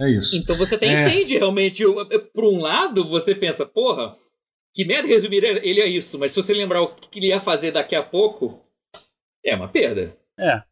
[0.00, 0.36] É isso.
[0.36, 1.02] Então você até É.
[1.08, 1.84] entende realmente.
[1.84, 4.16] o- Por um lado, você pensa, porra,
[4.74, 6.18] que merda resumir ele a isso.
[6.18, 8.64] Mas se você lembrar o que ele ia fazer daqui a pouco,
[9.44, 10.16] é uma perda.
[10.38, 10.62] É.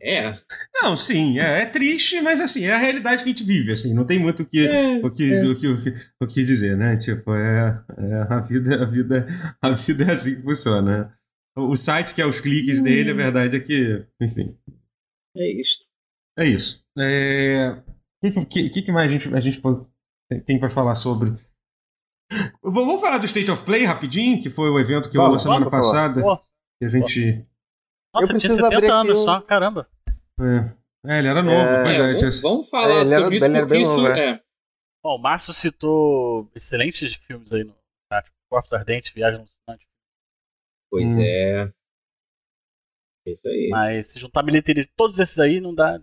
[0.00, 0.18] É.
[0.18, 0.38] É.
[0.80, 3.92] Não, sim, é, é triste, mas assim, é a realidade que a gente vive, assim,
[3.92, 6.76] não tem muito o que, É, o que, o que, o que, o que dizer,
[6.76, 6.96] né?
[6.96, 9.26] Tipo, é, é a vida, a vida,
[9.60, 11.12] a vida é assim que funciona.
[11.56, 14.56] O o site que é os cliques dele, a verdade é que, enfim,
[15.36, 15.84] é isto.
[16.38, 16.84] é isso.
[16.96, 17.76] É,
[18.22, 19.60] o que, que, que, mais a gente, a gente
[20.46, 21.30] tem- para falar sobre?
[22.62, 25.68] Vou falar do State of Play rapidinho, que foi o evento que rolou Vamos, semana
[25.68, 26.20] vamos, passada.
[26.22, 26.36] Pô,
[26.78, 27.46] Que a gente.
[28.14, 29.88] nossa, Eu ele tinha preciso abrir 70 aqui anos um- só, caramba.
[30.38, 32.06] É, é, ele era novo, É, pois É, é.
[32.06, 34.42] vamos, tinha- vamos falar É, ele era- sobre isso, porque bem isso novo, é.
[35.02, 37.74] Ó, o Márcio citou excelentes filmes aí no
[38.12, 38.30] chat.
[38.50, 39.88] Corpos Ardentes, Viagem Alucinante.
[40.90, 41.20] Pois Hum.
[41.22, 41.72] é.
[43.26, 43.68] É Isso aí.
[43.70, 46.00] Mas se juntar a bilheteria de todos esses aí, não dá.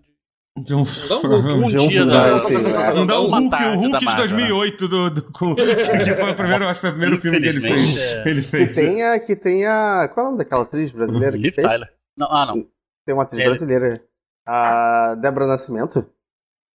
[0.75, 0.83] Um-
[1.19, 2.93] provavelmente- de um dia filme da- da- sim, é.
[2.93, 6.35] Não dá o Hulk, o Hulk de Marvel, 2008, do, do, com, que foi o
[6.35, 7.97] primeiro, acho que foi o primeiro filme que ele fez.
[7.97, 8.21] É.
[8.29, 8.75] Ele Que fez.
[8.75, 9.19] tem a.
[9.19, 11.67] Que tem a qual é o nome daquela atriz brasileira que Liv fez?
[11.67, 11.89] Tyler.
[12.17, 12.65] Não, ah, não.
[13.05, 13.49] Tem uma atriz Ele.
[13.49, 14.01] brasileira.
[14.47, 16.05] A Débora Nascimento.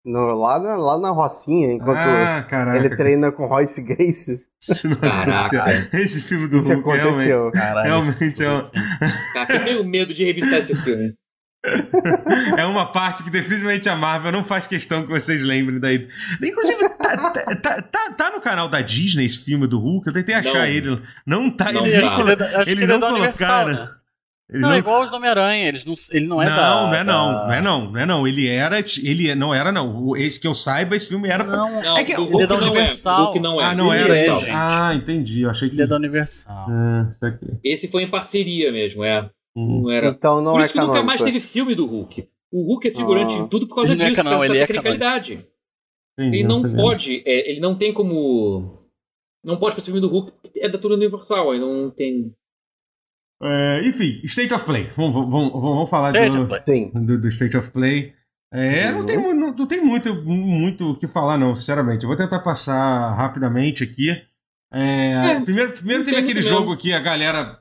[0.04, 2.44] No, lá, na, lá na Rocinha, enquanto Ah,
[2.76, 4.46] ele treina com Royce Grace.
[4.68, 5.48] Nossa Caraca.
[5.48, 5.88] Senhora.
[5.92, 7.50] Esse filme do Isso Hulk realmente, aconteceu.
[7.52, 7.86] Caralho.
[7.86, 8.68] realmente é, um-
[9.32, 11.14] Cara, eu tenho medo de revisitar esse filme.
[12.58, 16.08] é uma parte que definitivamente a Marvel não faz questão que vocês lembrem daí.
[16.42, 20.06] Inclusive, tá, tá, tá, tá- tá no canal da Disney esse filme do Hulk.
[20.08, 20.66] Eu tentei achar Não.
[20.66, 21.00] ele.
[21.26, 21.72] Não tá.
[21.72, 22.00] Não eles tá.
[22.00, 23.72] não, Ele colo- é eles ele é não Universal, colocaram.
[23.74, 23.90] né?
[24.50, 25.68] Eles Não, não é igual os Homem-Aranha.
[25.68, 26.62] Eles não, ele não é não, da.
[26.62, 28.28] não é não, da- não é não, não é não.
[28.28, 29.96] Ele era, ele não era não.
[30.08, 31.42] O- Esse que eu saiba, esse filme era.
[31.44, 33.20] pra- Não, Não, É que do ele Hulk é da não Universal.
[33.20, 33.64] O Hulk não é.
[33.64, 34.04] ah, não Do era.
[34.04, 34.40] Universal.
[34.40, 34.50] gente.
[34.52, 35.40] Ah, entendi.
[35.42, 35.74] Eu achei que.
[35.76, 36.66] ele é da Universal.
[36.68, 37.46] Ah, isso aqui.
[37.64, 39.30] Esse foi em parceria mesmo, é.
[39.54, 40.08] Não era.
[40.08, 42.28] Então não Por é isso que nunca mais teve filme do Hulk.
[42.50, 43.38] O Hulk é figurante Ah.
[43.38, 45.46] em tudo por causa Ele é disso, por essa ele é tecnicalidade.
[46.18, 46.76] Ele não sabia.
[46.76, 48.78] pode, é, ele não tem como.
[49.44, 52.34] Não pode fazer filme do Hulk porque é da turma Universal, ele não tem.
[53.42, 54.84] É, enfim, State of Play.
[54.96, 58.14] Vamos, vamos, vamos, vamos falar State do, do, do State of Play.
[58.52, 59.06] É, não Uhum.
[59.06, 62.02] tem, não, não tem muito muito o que falar, não, sinceramente.
[62.04, 64.10] Eu vou tentar passar rapidamente aqui.
[64.72, 66.76] É, É, primeiro primeiro teve aquele jogo mesmo.
[66.76, 67.60] que a galera,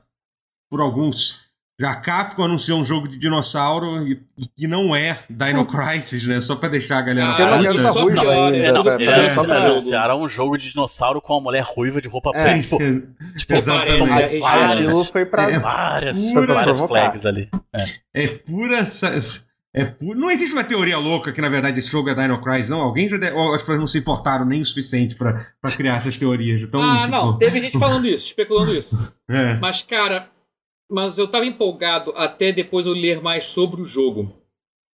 [0.70, 1.50] por alguns.
[1.82, 6.24] Já a Capcom anunciou um jogo de dinossauro e, e que não é Dino Crisis,
[6.26, 6.40] né?
[6.40, 7.30] Só pra deixar a galera.
[7.30, 7.62] Ah, puta.
[7.62, 11.20] garota só ruiva pior, é, não, é, só pra- é, anunciaram um jogo de dinossauro
[11.20, 12.42] com uma mulher ruiva de roupa É.
[12.42, 12.62] preta.
[12.62, 12.78] Tipo,
[13.38, 13.98] tipo, Exatamente.
[13.98, 14.06] são
[14.40, 15.50] várias, foi pra.
[15.50, 15.58] É.
[15.58, 17.48] várias, Pura várias flags ali.
[18.14, 18.86] É pura.
[18.86, 19.10] sa-
[19.74, 22.80] É Não existe uma teoria louca que, na verdade, esse jogo é Dino Crisis, não.
[22.82, 23.16] Alguém já.
[23.16, 23.30] De...
[23.32, 26.60] ou As pessoas não se importaram nem o suficiente pra, pra criar essas teorias.
[26.60, 28.96] Então, ah, tipo, não, teve gente falando isso, especulando isso.
[29.30, 29.56] É.
[29.56, 30.28] Mas, cara,
[30.92, 34.32] mas eu tava empolgado até depois eu ler mais sobre o jogo.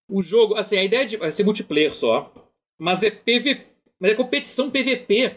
[0.09, 2.33] O jogo, assim, a ideia de vai ser multiplayer só,
[2.79, 3.67] mas é PV,
[4.01, 5.37] mas é competição PVP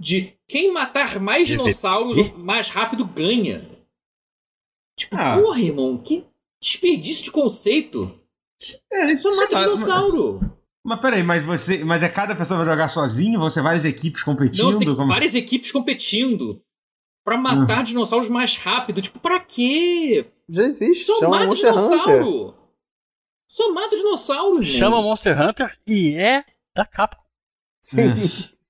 [0.00, 1.56] de quem matar mais PVP?
[1.62, 3.68] dinossauros mais rápido ganha.
[4.98, 5.38] Tipo, Ah.
[5.40, 6.24] porra, irmão, que
[6.60, 8.18] desperdício de conceito.
[8.92, 10.40] É, Só mata lá, dinossauro.
[10.84, 11.84] Mas peraí, mas você.
[11.84, 13.48] Mas é cada pessoa vai jogar sozinho?
[13.50, 14.64] Ser várias equipes competindo?
[14.64, 16.60] Não, você tem Como- várias equipes competindo
[17.24, 19.00] pra matar dinossauros mais rápido.
[19.02, 20.26] Tipo, pra quê?
[20.48, 21.04] Já existe.
[21.04, 21.86] Só chama mata Monster Hunter.
[21.94, 22.54] dinossauro.
[23.48, 24.62] Só mata dinossauro.
[24.62, 26.44] Chama Monster Hunter e é
[26.74, 27.22] da Capcom.
[27.82, 27.98] Sim.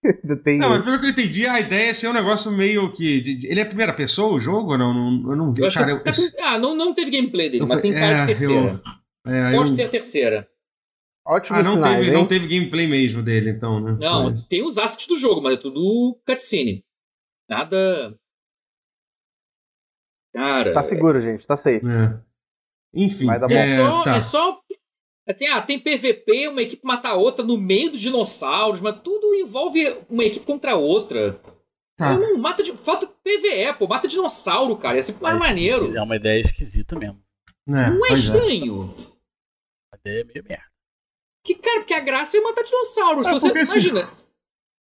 [0.42, 3.20] Tem Não, mas pelo que eu entendi, a ideia é ser um negócio meio que.
[3.20, 4.72] de- de- Ele é a primeira pessoa, o jogo?
[4.72, 7.09] ou Não, não, eu não Eu acho Cara, que eu, tá Ah, não, não teve
[7.12, 8.82] gameplay dele, eu- mas tem cara é, de terceira.
[9.24, 10.48] é, Pode eu- ser a terceira.
[11.24, 12.14] Ótimos Ah, não sinais, teve, hein?
[12.14, 13.96] não teve gameplay mesmo dele, então, né?
[14.00, 16.84] Não, Mas- tem os assets do jogo, mas é tudo cutscene.
[17.48, 18.18] Nada.
[20.35, 20.72] Cara.
[20.72, 21.47] Tá seguro, gente.
[21.47, 21.85] Tá safe.
[21.87, 22.18] é.
[22.95, 23.26] Enfim.
[23.30, 24.03] É, é, só.
[24.03, 24.16] tá.
[24.16, 24.61] É só.
[25.26, 29.35] Assim, ah, tem PVP, uma equipe mata a outra no meio dos dinossauros, mas tudo
[29.35, 31.41] envolve uma equipe contra a outra.
[31.97, 32.18] Tá.
[32.18, 32.76] Não, mata de.
[32.76, 33.87] Falta PVE, pô.
[33.87, 34.97] Mata dinossauro, cara.
[34.97, 35.97] Ia ser mais É maneiro.
[35.97, 37.22] É uma ideia esquisita mesmo.
[37.68, 38.95] É, Não é estranho.
[39.93, 40.64] A ideia é meio merda.
[41.45, 43.22] Que, cara, porque a graça é matar dinossauro.
[43.24, 43.47] Se É, você.
[43.49, 44.11] porque assim- Imagina.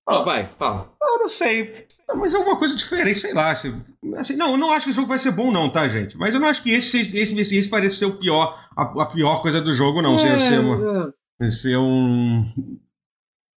[0.08, 0.92] Ó, vai, fala.
[1.02, 1.86] Eu não sei.
[2.16, 3.50] Mas é alguma coisa diferente, sei lá.
[3.50, 6.16] Assim, não, eu não acho que o jogo vai ser bom, não, tá, gente?
[6.16, 9.06] Mas eu não acho que esse, esse, esse, esse parece ser o pior, a, a
[9.06, 10.18] pior coisa do jogo, não.
[10.18, 12.78] Ser, ser, uma, É, ser um.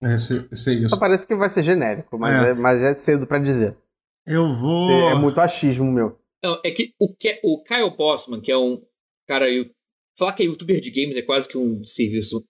[0.04, 0.90] É, ser, ser isso.
[0.90, 2.50] Só parece que vai ser genérico, mas É.
[2.50, 3.76] é, mas é cedo pra dizer.
[4.28, 5.10] Eu vou.
[5.10, 6.18] É muito achismo meu.
[6.44, 8.82] Não, é que o, que o Kyle Bossman, que é um
[9.28, 9.50] cara.
[9.50, 9.70] eu-
[10.18, 12.46] Falar que é youtuber de games é quase que um serviço.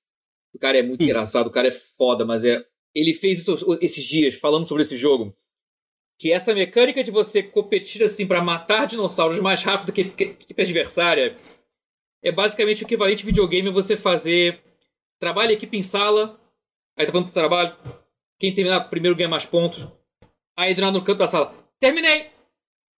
[0.54, 1.06] O cara é muito Hum.
[1.06, 2.62] engraçado, o cara é foda, mas é.
[2.94, 5.34] Ele fez isso esses dias falando sobre esse jogo.
[6.20, 10.62] Que essa mecânica de você competir assim pra matar dinossauros mais rápido que, a equipe
[10.62, 11.36] adversária
[12.24, 14.62] é basicamente o equivalente videogame a você fazer
[15.20, 16.40] trabalho equipe em sala.
[16.98, 17.76] Aí tá falando do trabalho.
[18.40, 19.88] Quem terminar primeiro ganha mais pontos.
[20.58, 21.54] Aí do nada no canto da sala.
[21.80, 22.32] Terminei!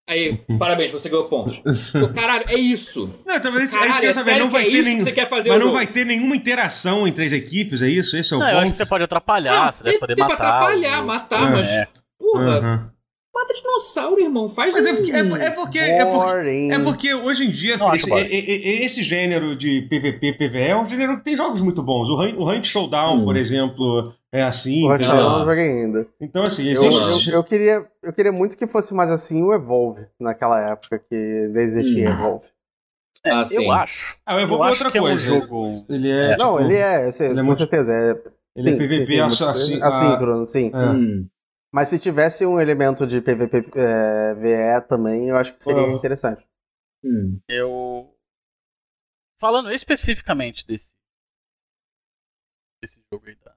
[0.10, 1.60] Aí, parabéns, você ganhou pontos.
[1.92, 3.08] Pô, Caralho, é isso.
[3.26, 4.98] Não, talvez a gente Caralho, é saber, não vai é ter isso nenhum.
[4.98, 5.78] que você quer fazer Mas não jogo?
[5.78, 8.18] vai ter nenhuma interação entre as equipes, é isso?
[8.18, 8.64] Esse é o Não, eu ponto.
[8.64, 10.48] acho que você pode atrapalhar, Ah, você deve poder tem pra matar.
[10.50, 11.70] atrapalhar, o- matar, mas.
[11.70, 11.88] É.
[12.20, 12.93] Porra, Aham.
[13.34, 14.50] Mata dinossauro, irmão.
[14.50, 14.96] Faz Mas é um.
[14.96, 16.40] porque, é, é porque, é porque,
[16.72, 20.86] é porque hoje em dia Não, esse, e- esse gênero de PVP, PVE é um
[20.86, 22.10] gênero que tem jogos muito bons.
[22.10, 23.24] O Rank, o Rank Showdown, Hum.
[23.26, 24.84] por exemplo, é assim.
[24.88, 25.40] O eu Ah.
[25.40, 26.08] não joguei ainda.
[26.22, 27.30] Então, assim, Eu, existe.
[27.30, 31.16] eu, eu queria, eu queria muito que fosse mais assim o Evolve, naquela época que
[31.56, 32.14] existia Hum.
[32.14, 32.46] Evolve.
[33.26, 33.44] Ah.
[33.52, 34.18] Eu acho.
[34.26, 35.24] Ah, eu Eu vou acho outra que é um coisa.
[35.26, 35.86] jogo.
[35.90, 36.36] Ele é.
[36.38, 37.92] não, tipo, ele é, eu sei, ele é com certeza.
[37.92, 38.12] É,
[38.56, 39.44] Ele é sim, PVP sim, sim, assim.
[39.46, 40.72] assim, ah, assíncrono, sim.
[41.74, 41.76] É.
[41.76, 41.80] Hum.
[41.80, 45.92] Mas se tivesse um elemento de PVP é, VE também, eu acho que seria Ah.
[45.92, 46.46] interessante.
[47.04, 47.40] Hum.
[47.48, 48.16] Eu.
[49.40, 50.92] Falando especificamente desse.
[52.82, 53.56] desse jogo aí da.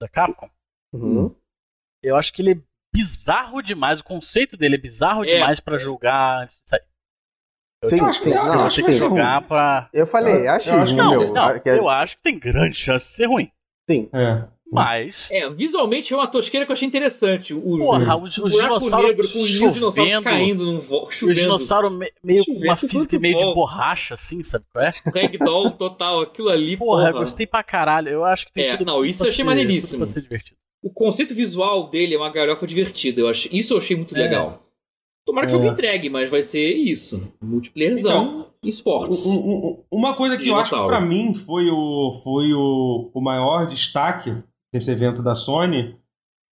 [0.00, 0.50] Da Capcom,
[0.92, 1.34] Uhum.
[2.02, 2.62] eu acho que ele é
[2.94, 4.00] bizarro demais.
[4.00, 5.28] O conceito dele é bizarro É.
[5.28, 6.84] demais pra jogar antes de sair.
[7.82, 9.88] Eu Sim, tipo, acho que- sim, eu não, acho que ser jogar pra.
[9.92, 11.32] Eu falei, Eu- eu achismo acho que Não, meu.
[11.32, 13.50] não, é- eu acho que tem grande chance de ser ruim.
[13.88, 14.10] Sim.
[14.12, 14.48] É.
[14.72, 15.28] Mas.
[15.30, 17.54] É, visualmente é uma tosqueira que eu achei interessante.
[17.54, 20.24] O, Porra, os, o os dinossauros negro com os mil dinossauros chovendo.
[20.24, 21.04] caindo num vo...
[21.04, 21.38] O chovendo.
[21.40, 23.54] dinossauro me- meio com Chovendo, uma física meio de bom.
[23.54, 24.88] borracha, assim, sabe qual é?
[25.22, 27.10] Ragdoll total, aquilo ali, Porra, porra.
[27.10, 28.08] eu gostei pra caralho.
[28.08, 30.04] Eu acho que tem É, tudo não, isso eu achei ser- maneiríssimo.
[30.06, 30.56] ser divertido.
[30.82, 33.20] O conceito visual dele é uma galhofa divertida.
[33.20, 33.50] Eu achei...
[33.52, 34.18] Isso eu achei muito É.
[34.20, 34.62] legal.
[35.24, 35.58] Tomara que o É.
[35.58, 37.20] jogo entregue, mas vai ser isso.
[37.42, 39.26] Multiplayerzão e esportes.
[39.26, 43.10] Um- um- um- uma coisa que eu acho que pra mim foi o, foi o,
[43.12, 44.32] o maior destaque
[44.78, 45.96] desse evento da Sony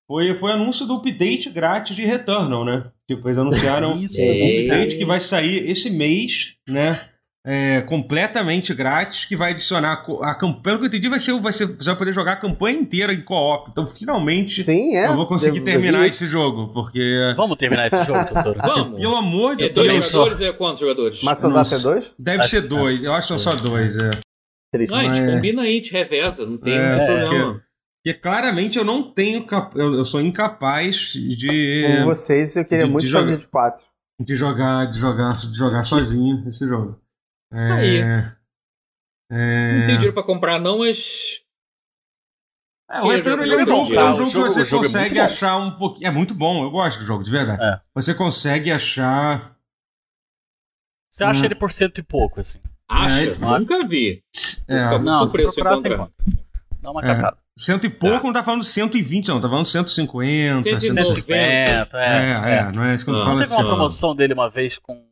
[0.09, 2.85] foi, foi o anúncio do update grátis de Returnal, né?
[3.09, 4.61] Tipo, eles anunciaram Isso, um É.
[4.61, 7.01] update que vai sair esse mês, né?
[7.47, 10.63] É, completamente grátis, que vai adicionar a campanha.
[10.63, 13.13] Pelo que eu entendi, vai ser, vai ser, você vai poder jogar a campanha inteira
[13.13, 13.71] em co-op.
[13.71, 15.09] Então, finalmente, Sim, é.
[15.09, 17.35] eu vou conseguir terminar esse jogo, porque.
[17.37, 18.59] Vamos terminar esse jogo, Totoro?
[18.63, 18.99] Vamos!
[18.99, 20.07] Pelo amor de É dois Deus.
[20.11, 21.23] jogadores é quantos jogadores?
[21.23, 21.75] Mas só dá Nossa.
[21.77, 22.13] até dois?
[22.19, 23.05] Deve Acho ser dois.
[23.05, 24.11] Eu acho que são só dois, é.
[24.89, 25.27] Não, a gente É.
[25.35, 27.25] combina aí, a gente reveza, não tem É, problema.
[27.53, 27.61] Porque
[28.13, 29.47] claramente eu não tenho.
[29.47, 31.97] cap- Eu, eu sou incapaz de.
[32.01, 33.41] Com vocês, eu queria de- muito de fazer jogar.
[33.41, 33.87] de quatro.
[34.21, 37.01] de jogar, de jogar, de jogar sozinho esse jogo.
[37.53, 37.97] É, Aí.
[39.31, 41.41] é, Não tenho dinheiro pra comprar, não, mas.
[42.91, 45.23] é, o Returnal é um jogo jogo, é um jogo que você é consegue bom.
[45.23, 46.09] achar um pouquinho.
[46.09, 47.63] É muito bom, eu gosto do jogo, de verdade.
[47.63, 47.81] É.
[47.95, 49.57] Você consegue achar.
[51.11, 51.45] Você acha Hum.
[51.45, 52.61] ele por cento e pouco, assim.
[52.89, 53.31] Acha?
[53.31, 54.23] É, Nunca vi.
[54.69, 56.13] É, Fica Não, se preço procurar, você encontra.
[56.83, 57.05] Dá uma É.
[57.07, 57.39] catada.
[57.59, 60.81] Cento e pouco, não tá falando 120, não, tá falando 150, 190.
[60.81, 61.03] 150.
[61.05, 62.59] 150, É, é.
[62.59, 63.25] é, não é isso que eu Ah.
[63.25, 63.63] falo Teve assim.
[63.63, 65.05] uma promoção dele uma vez com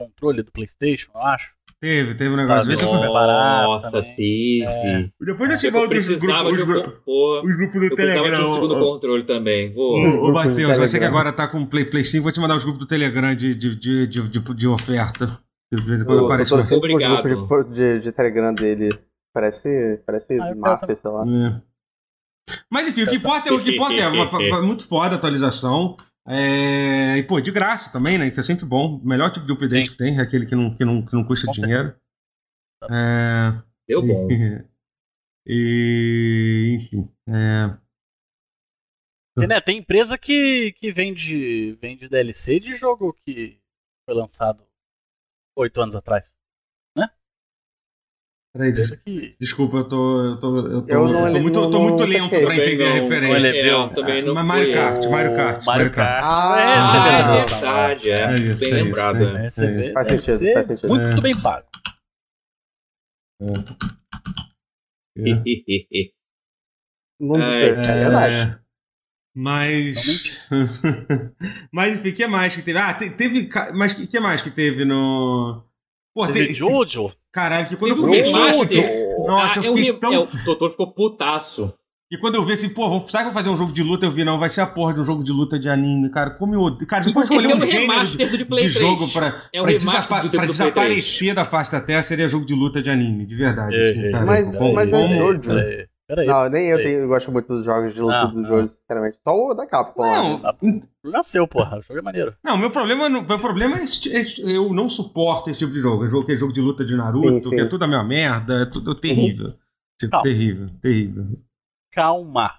[0.00, 1.50] controle do Playstation, eu acho.
[1.80, 2.76] Teve, teve um negócio.
[2.76, 3.12] Tá, eu- ó.
[3.12, 4.14] barato Nossa, também.
[4.14, 5.12] teve.
[5.20, 6.66] Depois eu te Eu mando os precisava grupos, os um.
[6.66, 8.44] grupos, Pô, os grupos do eu Telegram.
[8.44, 9.72] um segundo ô- controle também.
[9.72, 9.98] Vou.
[9.98, 12.64] Ô, Grupo Matheus, você que agora tá com Play, Play 5, vou te mandar os
[12.64, 15.38] grupos do Telegram de, de, de, de, de, de oferta.
[15.72, 17.64] De vez em quando aparece Eu Obrigado.
[17.70, 18.90] de, de, de Telegram dele.
[19.32, 21.22] Parece, parece Ah, máfia, sei lá.
[21.24, 21.62] É.
[22.68, 25.18] Mas enfim, o que importa é o que importa é uma, uma- muito foda a
[25.18, 25.96] atualização.
[26.26, 28.30] É, e, pô, de graça também, né?
[28.30, 28.96] Que é sempre bom.
[28.96, 29.90] O melhor tipo de update Sim.
[29.92, 31.94] que tem é aquele que não, que não, que não custa dinheiro.
[32.90, 34.28] É, Deu bom.
[35.46, 37.08] e, enfim.
[37.28, 37.78] É,
[39.46, 43.58] né, tem empresa que, que vende, vende DLC de jogo que
[44.04, 44.64] foi lançado
[45.56, 46.30] oito anos atrás.
[48.52, 49.36] Peraí, des- que...
[49.40, 51.82] desculpa, eu tô, eu tô, eu tô, Eu não- eu tô muito, eu tô não-
[51.88, 53.72] muito não lento pra entender a não, referência.
[53.72, 54.72] não É, eu também não Mas Mario fui.
[54.74, 56.24] Kart, Mario Kart, Mario Mario Kart.
[56.24, 58.22] Ah, é, Ah, é é verdade, é.
[58.22, 59.16] É isso, Bem é lembrado.
[59.24, 59.42] é.
[59.44, 59.86] é.
[59.88, 60.88] É- Faz sentido, faz sentido.
[60.88, 61.20] Muito É.
[61.20, 61.66] bem pago.
[63.42, 63.46] É.
[67.20, 68.34] Mundo É, é verdade.
[68.34, 68.58] É,
[69.34, 70.48] Mas.
[71.72, 72.78] mas enfim, o que mais que teve?
[72.78, 73.48] Ah, te- teve.
[73.74, 75.62] Mas o que mais que teve no.
[76.14, 77.14] Pô, Teve te- Jojo.
[77.32, 78.32] Caralho, que quando Teve eu um comecei.
[78.32, 79.16] remaster.
[79.26, 80.12] Nossa, Ah, eu é o fiquei re- tão.
[80.14, 81.72] é, o doutor ficou putaço.
[82.12, 83.84] E quando eu vi assim, pô, vou, sabe que eu vou fazer um jogo de
[83.84, 84.04] luta?
[84.04, 86.30] Eu vi, não, vai ser a porra de um jogo de luta de anime, cara.
[86.30, 86.84] Como eu odeio.
[86.84, 88.84] Cara, depois escolher é um o gênero de, de Play de 3.
[88.84, 90.48] jogo pra, É o pra, pra do Play 3.
[90.48, 93.76] desaparecer da face da terra, seria jogo de luta de anime, de verdade.
[93.76, 94.26] assim, É, cara.
[94.26, 95.40] Mas- Como- mas é como- Jojo.
[96.10, 96.26] Peraí.
[96.26, 98.48] Não, nem eu, tenho, eu gosto muito dos jogos de luta Não, do não.
[98.48, 99.18] jogo, sinceramente.
[99.22, 100.02] Só o da Capcom.
[100.02, 100.80] lá, né?
[101.02, 101.78] Não, Nasceu, porra.
[101.78, 102.34] O jogo é maneiro.
[102.42, 104.10] Não, meu problema, não- meu problema é, este-
[104.42, 106.04] eu não suporto esse tipo de jogo.
[106.04, 107.50] É jogo que é jogo de luta de Naruto, Sim, sim.
[107.50, 109.54] que é tudo a mesma merda, é tudo terrível.
[109.98, 110.22] Tipo, Calma.
[110.24, 111.24] terrível, terrível.
[111.92, 112.54] Calma.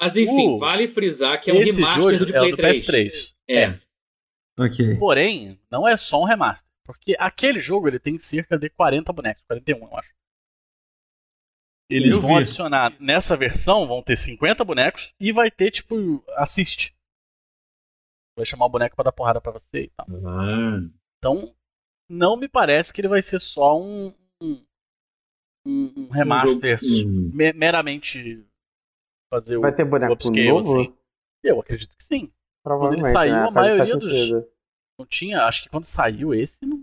[0.00, 2.56] Mas enfim, Uh, vale frisar que é um remaster do de é o Play do
[2.56, 2.84] 3.
[2.84, 3.34] PS3.
[3.48, 3.78] É.
[4.58, 4.96] Ok.
[4.98, 6.68] Porém, não é só um remaster.
[6.84, 10.10] Porque aquele jogo ele tem cerca de 40 bonecos, 41, eu acho.
[11.92, 12.42] Eles Eu vão vi.
[12.42, 16.94] adicionar nessa versão, vão ter 50 bonecos e vai ter, tipo, assist.
[18.36, 20.06] Vai chamar o boneco pra dar porrada pra você e tal.
[20.26, 20.80] Ah.
[21.18, 21.54] Então,
[22.08, 24.64] não me parece que ele vai ser só um, um,
[25.66, 28.44] um- remaster Um me- meramente
[29.32, 30.80] fazer o Vai ter boneco upscale, novo?
[30.80, 30.96] assim.
[31.42, 32.32] Eu acredito que sim.
[32.64, 33.40] Provavelmente, saiu, né?
[33.40, 34.46] a faz maioria dos-.
[34.98, 36.82] Não tinha, acho que quando saiu esse, não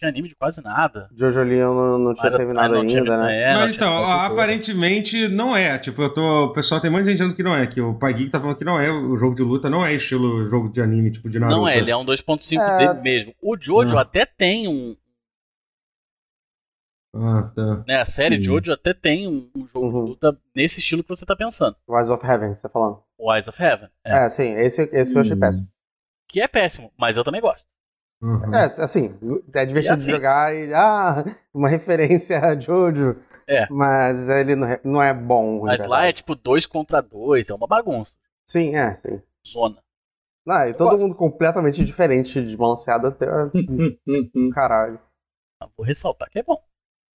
[0.00, 1.08] tinha anime de quase nada.
[1.14, 3.42] Jojo Leon não, não tinha terminado não tinha- ainda, né?
[3.42, 5.78] é, não então, ó, aparentemente não é.
[5.78, 6.46] Tipo, eu tô.
[6.46, 7.66] O pessoal tem muita gente dizendo que não é.
[7.66, 8.90] Que o Pai Geek tá falando que não é.
[8.90, 11.58] O jogo de luta não é estilo jogo de anime, tipo de Naruto.
[11.60, 12.78] Não é, ele é um 2.5 É.
[12.78, 13.34] dele mesmo.
[13.42, 14.02] O Jojo Ah.
[14.02, 14.96] até tem um.
[17.14, 17.84] Ah, tá.
[17.88, 18.42] Né, a série Hum.
[18.42, 20.04] Jojo até tem um, um jogo Uhum.
[20.04, 21.76] de luta nesse estilo que você tá pensando.
[21.88, 23.02] Rise of Heaven, você tá falando.
[23.18, 23.88] O Eyes of Heaven.
[24.04, 24.24] É.
[24.26, 25.40] É, sim, esse, esse eu achei Hum.
[25.40, 25.68] péssimo.
[26.28, 27.66] Que é péssimo, mas eu também gosto.
[28.22, 28.54] Uhum.
[28.54, 29.18] É, assim,
[29.54, 30.72] é divertido assim- jogar e.
[30.74, 33.16] Ah, uma referência a Jojo.
[33.48, 33.66] É.
[33.70, 35.62] Mas ele não é, não é bom.
[35.64, 38.16] Mas lá é tipo 2 contra 2, é uma bagunça.
[38.48, 39.20] Sim, é, sim.
[39.46, 39.78] Zona.
[40.46, 41.00] Não, e todo gosto.
[41.02, 45.00] mundo completamente diferente, desbalanceado até o caralho.
[45.60, 46.62] Não, vou ressaltar que é bom.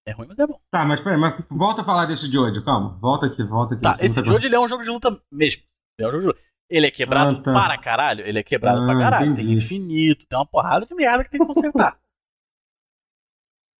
[0.08, 0.60] É ruim, mas é bom.
[0.70, 2.98] Tá, mas peraí, mas volta a falar desse Jojo, calma.
[3.02, 3.84] Volta aqui, volta aqui.
[3.84, 5.64] Tá, esse Jojo ele é um jogo de luta mesmo.
[5.98, 6.40] Ele é um jogo de luta.
[6.70, 7.54] Ele é quebrado Ah, tá.
[7.54, 8.26] para caralho.
[8.26, 9.36] Ele é quebrado Ah, pra caralho.
[9.36, 9.54] Tem entendi.
[9.64, 12.00] infinito, tem uma porrada de merda que tem que consertar.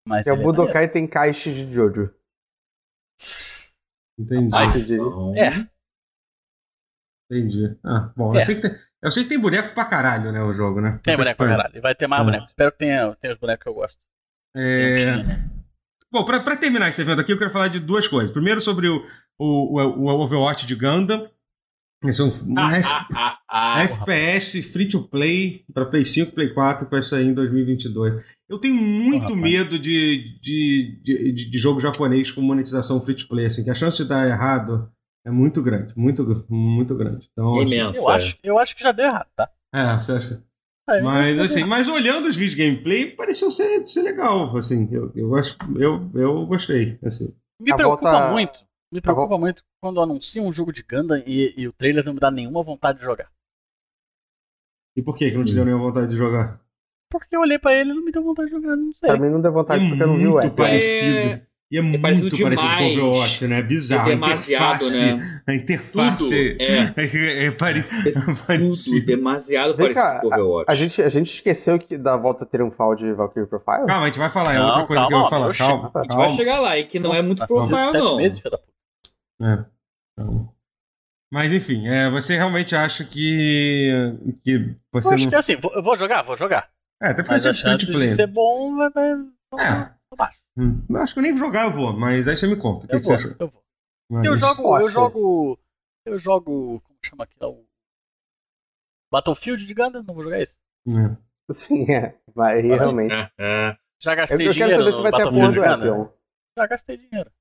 [0.08, 2.14] Mas E o é Budokai tem caixas de Jojo.
[4.18, 4.94] Entendi.
[4.94, 5.68] Então, É,
[7.30, 7.78] entendi.
[7.84, 8.42] Ah, bom, É.
[8.42, 8.72] eu, sei que tem,
[9.04, 11.00] eu sei que tem boneco pra caralho, né, o jogo, né?
[11.04, 11.78] tem boneco pra caralho.
[11.78, 12.26] E vai ter mais Ah.
[12.26, 12.46] boneco.
[12.48, 13.98] Espero que tenha, tenha os bonecos que eu gosto.
[14.56, 14.96] É...
[14.98, 15.30] Tinha, né?
[16.12, 18.32] Bom, pra, pra terminar esse evento aqui, eu quero falar de duas coisas.
[18.32, 19.04] Primeiro, sobre o,
[19.38, 21.30] o, o, o Overwatch de Gundam.
[22.04, 23.84] Esse é um, um Ah, F- ah, ah, ah.
[23.84, 28.24] FPS free to play para Play 5, Play 4, que vai sair em 2022.
[28.48, 33.28] Eu tenho muito Porra, medo de, de, de, de- jogo japonês com monetização free to
[33.28, 34.92] play, assim, que a chance de dar errado
[35.26, 37.28] é muito grande, muito, muito grande.
[37.32, 37.80] Então, assim.
[37.80, 39.50] Eu acho, eu acho que já deu errado, tá?
[39.74, 40.44] é, você acha?
[40.88, 45.12] É, Mas assim, mas olhando os vídeos de gameplay, pareceu ser, ser legal, assim, eu,
[45.16, 47.34] eu acho, eu, eu gostei, assim.
[47.60, 48.60] Me A preocupa volta- muito.
[48.96, 52.20] Me preocupa muito quando anunciam um jogo de Gundam e, e o trailer não me
[52.20, 53.28] dá nenhuma vontade de jogar.
[54.98, 56.60] E por que que não te deu nenhuma vontade de jogar?
[57.12, 59.10] Porque eu olhei pra ele e não me deu vontade de jogar, não sei.
[59.10, 61.42] Pra mim não deu vontade é porque eu não vi o muito parecido.
[61.72, 62.98] E é, muito parecido parecido com o demais.
[62.98, 63.60] Overwatch, né?
[63.60, 64.10] É Bizarro.
[64.10, 65.42] demasiado, a interface, né?
[65.48, 66.62] A interface Tudo.
[66.62, 69.06] É, é, é pare- tudo parecido.
[69.06, 70.72] demasiado Vem parecido cá, com o Overwatch.
[70.72, 73.86] A gente, a gente esqueceu que da volta triunfal de Valkyrie Profile?
[73.88, 74.54] Calma, a gente vai falar.
[74.54, 75.50] É Não, outra coisa que eu vou calma, falar.
[75.50, 75.60] oxi.
[75.60, 76.36] Calma, A a gente vai calma.
[76.36, 78.18] chegar lá e que não é muito profile, Sete não.
[78.18, 78.75] meses, filho da puta.
[79.42, 79.66] É,
[80.18, 80.54] calma.
[81.32, 83.92] Mas enfim, é, você realmente acha que,
[84.44, 85.30] que Eu você acho não.
[85.30, 86.72] que assim, vou- eu vou jogar, vou jogar.
[87.02, 88.08] É, até porque Mas você é play.
[88.08, 89.16] de ser bom vai, vai,
[89.52, 89.72] vai É.
[89.80, 90.40] vai baixo.
[90.58, 92.86] Hum, eu acho que eu nem vou jogar, eu vou, mas aí você me conta.
[92.86, 93.38] O que, Eu que vou, você achou?
[93.40, 93.64] eu vou.
[94.10, 95.60] Mas- Eu jogo, eu jogo.
[96.06, 96.82] Eu jogo.
[96.82, 97.66] Como chama aquilo?
[99.12, 100.04] Battlefield de Gundam?
[100.04, 100.58] Não vou jogar isso.
[100.88, 101.18] É.
[101.52, 102.18] Sim, é.
[102.34, 103.14] Vai, realmente.
[103.14, 103.78] Ah, ah.
[104.02, 105.64] Já Eu, gastei eu quero dinheiro saber se vai ter a porra do.
[105.64, 106.14] Apple.
[106.58, 107.32] Já gastei dinheiro.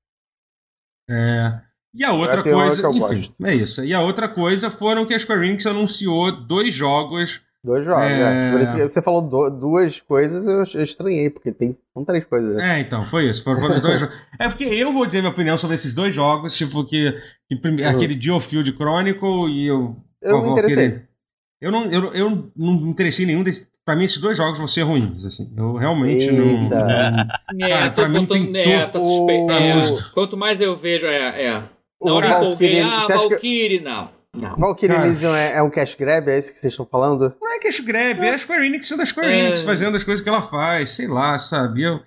[1.09, 1.61] É.
[1.95, 3.45] E a outra Até a coisa, que eu enfim, gosto.
[3.45, 3.83] é isso.
[3.85, 7.41] E a outra coisa foram que a Square Enix anunciou dois jogos.
[7.63, 8.49] Dois jogos, É.
[8.49, 8.51] é.
[8.51, 12.23] Por isso que você falou do- duas coisas, eu eu estranhei, porque tem, são três
[12.25, 12.55] coisas.
[12.55, 12.77] né?
[12.77, 13.43] É, então, foi isso.
[13.43, 14.15] Foram, foram os dois jogos.
[14.39, 17.17] É porque eu vou dizer minha opinião sobre esses dois jogos, tipo, que,
[17.49, 17.89] que prime- Uhum.
[17.89, 19.95] aquele Geofield Chronicle e eu.
[20.21, 20.85] Eu me interessei.
[20.87, 21.01] aquele-
[21.61, 23.67] Eu não, eu, eu não me interessei em nenhum desses.
[23.85, 25.51] Pra mim, esses dois jogos vão ser ruins, assim.
[25.55, 26.45] Eu realmente não.
[26.63, 26.75] Eita.
[26.75, 27.25] não-
[27.65, 29.51] É, Cara, tô pra mim tem é, to- tá suspeito.
[29.51, 31.45] é, quanto mais eu vejo, é.
[31.45, 31.63] é.
[32.05, 34.09] O Na hora que eu empolguei, Valkyrie, ah, acha que- Valkyrie, não.
[34.35, 34.55] Não.
[34.57, 34.95] Valkyrie.
[34.97, 36.29] Elysium é, é um cash grab?
[36.29, 37.33] É isso que vocês estão falando?
[37.41, 39.39] Não é Cash Grab, é a Square Enix sendo a Square É.
[39.45, 41.83] Enix fazendo as coisas que ela faz, sei lá, sabe?
[41.83, 41.99] Eu,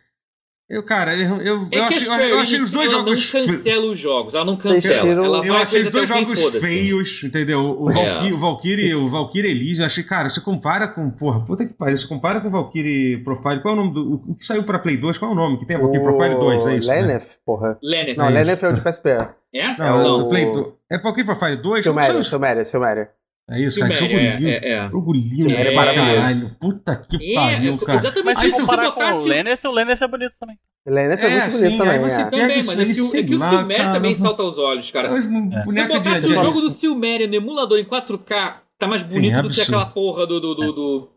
[0.70, 3.32] Eu, cara, eu, eu, É eu achei, Square eu achei os dois ela jogos.
[3.32, 5.08] não fe- cancela os jogos, ela não cancela.
[5.08, 7.74] Ela Eu vai achei os dois o fim, jogos feios, entendeu?
[7.80, 7.94] O É.
[7.94, 11.72] Valkyrie, o Valkyrie, o Valkyrie Elise, eu achei, cara, você compara com, porra, puta que
[11.72, 14.62] pariu, você compara com o Valkyrie Profile, qual é o nome do, o que saiu
[14.62, 15.78] pra Play 2, qual é o nome que tem?
[15.78, 16.88] Valkyrie Profile 2, é isso?
[16.88, 17.00] né?
[17.00, 17.78] Leneth, porra.
[17.82, 18.16] Leneth.
[18.18, 18.66] Não, É Leneth isso.
[18.66, 19.08] é o de PSP.
[19.54, 19.78] É?
[19.78, 20.66] Não, É do o- Play 2.
[20.90, 21.82] É Valkyrie Profile 2?
[21.82, 23.08] Silméria, São- Silméria, Silméria.
[23.51, 24.49] É isso, cara, jogo Silméria, lindo.
[24.49, 24.88] é, é.
[24.90, 26.11] Jogo lindo é maravilhoso.
[26.16, 26.57] caralho.
[26.61, 27.99] Puta que É, pariu, é, cara.
[27.99, 28.57] exatamente Mas se isso.
[28.57, 30.59] Se você comparar com botasse o Lenneth, o Lenneth é bonito também.
[30.86, 32.01] Leneth é, É, muito bonito também.
[32.01, 32.24] você é.
[32.24, 33.92] Também, é que, o- é que o cara.
[33.92, 35.11] também salta aos olhos, cara.
[35.11, 39.09] Mas, Se botasse de, o jogo do Silméria no emulador em 4K, tá mais Sim,
[39.20, 40.38] bonito é do que aquela porra do.
[40.40, 41.11] do, do, do-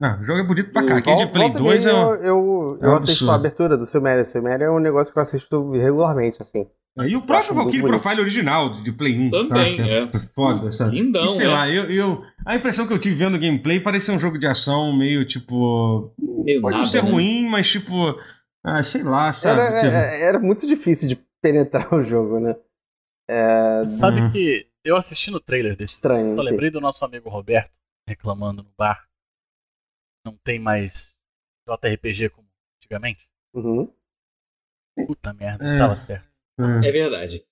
[0.00, 0.96] Não, o jogo é bonito pra O cá.
[0.98, 1.90] Aquele de Play volta e 2 é.
[1.90, 4.24] Eu, eu, é eu assisto a abertura do Silméria.
[4.24, 6.66] Silméria é um negócio que eu assisto regularmente, assim.
[6.98, 7.82] E o próprio Valkyrie.
[7.86, 9.30] Profile original de Play 1.
[9.30, 9.86] Também, tá?
[9.86, 10.06] É.
[10.34, 10.96] Foda, sabe?
[11.00, 11.48] Lindão, E sei é.
[11.48, 14.46] lá, eu, eu, a impressão que eu tive vendo o gameplay parecia um jogo de
[14.46, 16.12] ação meio tipo.
[16.44, 17.10] Meio Pode nada, não ser né?
[17.10, 17.94] ruim, mas tipo.
[18.64, 19.60] Ah, sei lá, sabe?
[19.60, 22.54] Era, Tipo, é- era muito difícil de penetrar o jogo, né?
[23.28, 24.30] É Sabe Uhum.
[24.30, 26.36] que eu assistindo o trailer desse estranho.
[26.36, 27.72] Eu lembrei do nosso amigo Roberto
[28.08, 29.08] reclamando no bar.
[30.26, 31.10] Não tem mais
[31.66, 32.46] JRPG como
[32.78, 33.26] antigamente.
[33.54, 33.90] Uhum.
[35.06, 35.78] Puta merda, É.
[35.78, 36.30] tava certo.
[36.60, 36.88] É.
[36.88, 37.42] É verdade.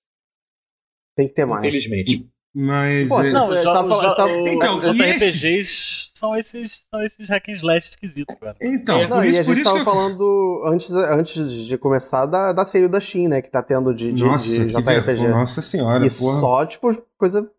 [1.15, 1.61] Tem que ter mais.
[1.61, 2.27] Infelizmente.
[2.53, 3.07] Mas.
[3.07, 7.01] Pô, é- Não, Não, tava falando- tava- Então, os e esse- JRPGs são esses, são
[7.03, 8.55] esses hack and slash esquisitos, cara.
[8.61, 9.07] Então, É.
[9.07, 9.93] Não, por e isso, a por gente isso tava que eu...
[9.93, 13.41] falando antes, antes de começar da, da sale da Steam, né?
[13.41, 15.27] Que tá tendo de, de, Nossa, de que JRPG.
[15.29, 16.39] Nossa senhora, e porra.
[16.39, 17.49] só, tipo, coisa.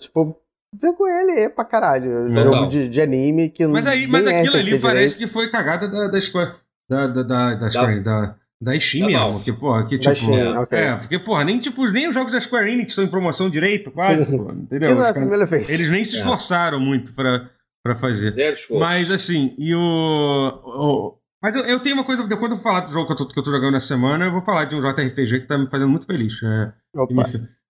[0.00, 0.36] Tipo,
[0.74, 2.28] vergonha ali pra caralho.
[2.28, 2.44] Total.
[2.54, 5.18] Jogo de, de anime que Mas aí, mas é aquilo ali RPG parece direito.
[5.18, 6.54] que foi cagada da, da Square.
[6.88, 9.32] Da, da, da, da, Square, da, da Steam Da mesmo.
[9.34, 10.14] Porque, porra, que tipo.
[10.16, 10.78] Steam, ok.
[10.78, 13.90] É, porque, porra, nem, tipo, nem os jogos da Square Enix estão em promoção direito,
[13.90, 14.90] quase, Que entendeu?
[14.94, 15.68] não é Os a caras- primeira vez.
[15.70, 16.18] eles nem se É.
[16.18, 17.48] esforçaram muito pra,
[17.84, 18.32] pra fazer.
[18.32, 18.80] Zero esforço.
[18.80, 19.78] Mas assim, e o.
[20.64, 23.16] o- mas eu, eu tenho uma coisa, depois eu vou falar do jogo que eu,
[23.16, 25.56] tô, que eu tô jogando essa semana, eu vou falar de um JRPG que tá
[25.56, 26.42] me fazendo muito feliz.
[26.42, 27.14] É, Opa.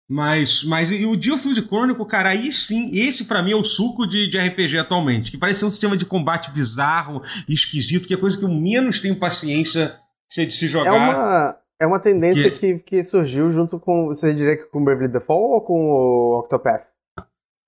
[0.09, 4.07] mas, mas e o Geofield Chronicle, cara, aí sim, esse pra mim é o suco
[4.07, 5.30] de, de RPG atualmente.
[5.30, 9.01] Que parece ser um sistema de combate bizarro esquisito, que é coisa que eu menos
[9.01, 9.95] tenho paciência
[10.29, 10.93] de se É jogar.
[10.95, 12.79] uma, é uma tendência que...
[12.81, 14.07] Que, surgiu junto com.
[14.07, 16.87] Você diria que com o Bravely Default ou com o Octopath?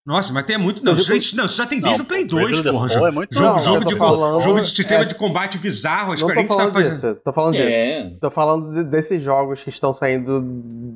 [0.07, 0.83] Nossa, mas tem muito.
[0.83, 2.89] Não, isso, não, isso já tem desde Não, o Play o Bravely 2, porra.
[2.89, 6.13] Jogo, é muito- jogo, Não, jogo de, falando- jogo de sistema é- de combate bizarro.
[6.13, 6.93] A Não tô tá falando fazendo.
[6.93, 7.15] disso.
[7.23, 7.69] Tô falando disso.
[7.69, 8.17] É.
[8.19, 10.43] Tô falando de- desses jogos que estão saindo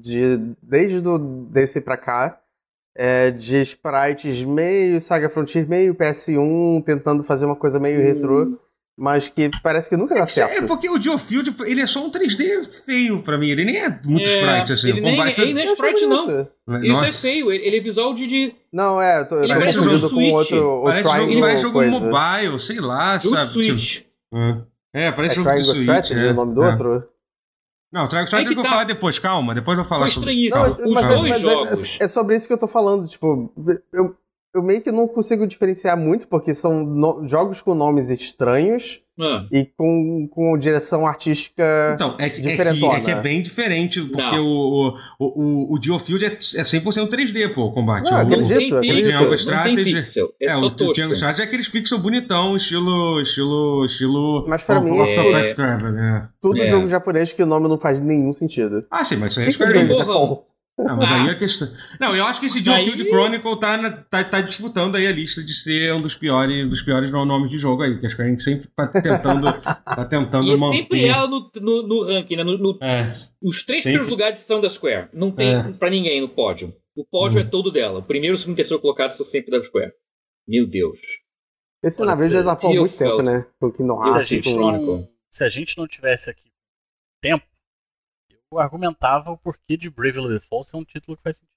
[0.01, 2.41] de, desde do, desse pra cá,
[2.97, 8.59] é, de sprites meio Saga Frontier, meio PS1, tentando fazer uma coisa meio retrô,
[8.97, 10.67] mas que parece que nunca dá É certo.
[10.67, 13.49] porque o Geofield, ele é só um 3D feio pra mim.
[13.51, 14.89] Ele nem é muito É, sprite, assim.
[14.91, 16.25] ele o nem- combate ele nem é sprite, não.
[16.31, 17.13] Isso é Nossa.
[17.13, 18.27] feio, ele, ele é visual de.
[18.27, 20.33] de Não, é, eu tô, Ele parece confundindo jogo com Switch.
[20.53, 21.91] outro, o Parece jogo, Triangle parece jogo coisa.
[22.01, 23.49] mobile, sei lá, jogo sabe?
[23.49, 23.93] Switch.
[23.95, 24.09] Tipo,
[24.95, 25.83] é, É parece jogo de Triangle Switch.
[26.05, 26.71] Strategy é, o nome do é.
[26.71, 27.09] outro?
[27.93, 28.71] Não, Triangle Strategy que eu vou tá.
[28.71, 29.55] falar depois, calma.
[29.55, 30.77] Depois eu vou falar Foi sobre estranhíssimo.
[30.77, 32.01] Calma, Os dois mas jogos.
[32.01, 33.53] é, é sobre isso que eu tô falando, tipo,
[33.93, 34.17] eu,
[34.55, 39.47] eu meio que não consigo diferenciar muito, porque são no- jogos com nomes estranhos Ah,
[39.53, 41.63] e com, com direção artística.
[41.95, 44.45] Então, é que, é, que, é que é bem diferente, porque Não.
[44.45, 44.89] o,
[45.19, 45.25] o,
[45.71, 48.11] o, o Geofield é, é 100% 3D, pô, o combate.
[48.11, 50.29] Não, o, tem aquele pixel, Triangle não Strategy- tem pixel.
[50.41, 50.71] É, É, só o.
[50.71, 53.21] Triangle Strategy é aqueles pixels bonitão, estilo.
[53.21, 53.85] estilo.
[53.85, 54.45] estilo.
[54.49, 56.29] Mas pra o- mim o é- Traveler, é.
[56.41, 56.67] Tudo É.
[56.67, 58.85] jogo japonês que o nome não faz nenhum sentido.
[58.91, 60.07] Ah, sim, mas isso aí é Square Enix.
[60.77, 61.23] Não, mas Ah.
[61.23, 61.69] aí a questão.
[62.01, 65.13] Não, eu acho que esse Geofield aí- Chronicle tá, na- tá, tá disputando aí a
[65.13, 68.29] lista de ser um dos piores, dos piores nomes de jogo aí, que a Square
[68.31, 70.77] Enix sempre tá tentando, tá tentando E é manter.
[70.79, 72.43] sempre ela no, no, no ranking, né?
[72.43, 73.09] No, no- É,
[73.41, 73.99] os três Sempre.
[73.99, 75.09] primeiros lugares são da Square.
[75.13, 75.63] Não tem É.
[75.75, 76.75] pra ninguém no pódio.
[76.97, 77.43] O pódio Hum.
[77.45, 78.01] é todo dela.
[78.01, 79.93] O primeiro, o segundo e o terceiro colocado são sempre da Square.
[80.47, 80.99] Meu Deus.
[81.85, 83.47] Esse Pode navio já zapou há muito tempo, né?
[83.61, 84.87] O a, gente com- Chronicle.
[84.87, 86.51] não, se a gente não tivesse aqui
[87.23, 87.45] tempo,
[88.59, 91.51] argumentava o porquê de Bravely Default ser um título que faz sentido.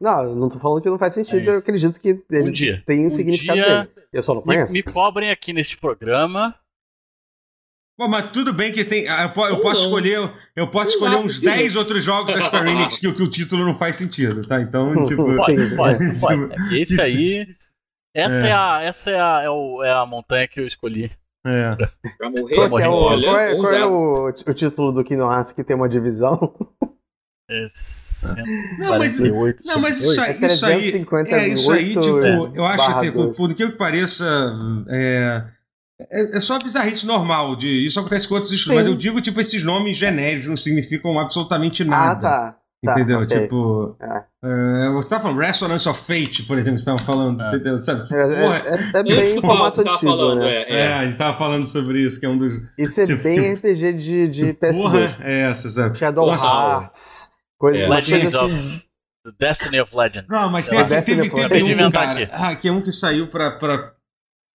[0.00, 1.54] Não, eu não tô falando que não faz sentido, É.
[1.54, 2.82] eu acredito que ele Um dia.
[2.84, 4.06] tem um, Um significado dia- dele.
[4.12, 4.72] Eu só não Me, conheço.
[4.72, 6.54] me cobrem aqui neste programa.
[7.98, 9.04] Bom, mas tudo bem que tem.
[9.06, 9.86] Eu, po- eu posso não.
[9.88, 10.32] escolher.
[10.56, 11.52] Eu posso Não, escolher não uns precisa.
[11.56, 14.60] 10 outros jogos da Square Enix que, o- que o título não faz sentido, tá?
[14.60, 15.24] Então, tipo.
[15.36, 16.52] Pode, pode, pode.
[16.80, 17.46] Esse aí.
[18.14, 18.48] Essa É.
[18.48, 21.10] é, a, essa é, a, é, o- é a montanha que eu escolhi.
[21.44, 21.74] É.
[22.18, 23.06] Pra morrer, Qual, que é, o, Morreu.
[23.10, 26.54] olha, qual é- qual é o, o título do Kingdom Hearts que tem uma divisão?
[27.50, 27.66] É
[28.78, 32.64] Não, mas- 148 Não, mas isso aí, isso aí, 358 é, isso aí, tipo, eu
[32.64, 33.36] acho que, dois.
[33.36, 34.24] por que que pareça,
[34.88, 35.44] é,
[36.00, 39.38] é, é só bizarrice normal, de, isso acontece com outros estudos, mas eu digo, tipo,
[39.40, 42.20] esses nomes genéricos não significam absolutamente Ah, nada.
[42.20, 42.56] tá.
[42.84, 43.20] Tá, entendeu?
[43.20, 43.42] ok.
[43.42, 43.96] Tipo.
[44.00, 44.86] É.
[44.86, 47.46] é, você tava falando Resonance of Fate, por exemplo, que estavam falando, É.
[47.46, 47.78] entendeu?
[47.78, 48.02] Sabe?
[48.12, 50.50] É, Porra, é- é Antes bem formato você tava antigo, falando, né?
[50.50, 50.92] é, é, é.
[50.94, 52.52] a gente tava falando sobre isso, que é um dos.
[52.76, 54.72] Isso é Tipo, bem RPG de, de PS2.
[54.82, 55.96] Porra, é essa, sabe?
[55.96, 56.46] Shadow Nossa.
[56.46, 57.30] Hearts.
[57.56, 57.88] Coisa, É.
[57.88, 58.82] Legends coisas of assim.
[59.24, 60.26] The Destiny of Legend.
[60.28, 62.28] Não, mas tem, É, teve, teve de um, cara, aqui.
[62.32, 63.92] ah, que é um que saiu pra, pra,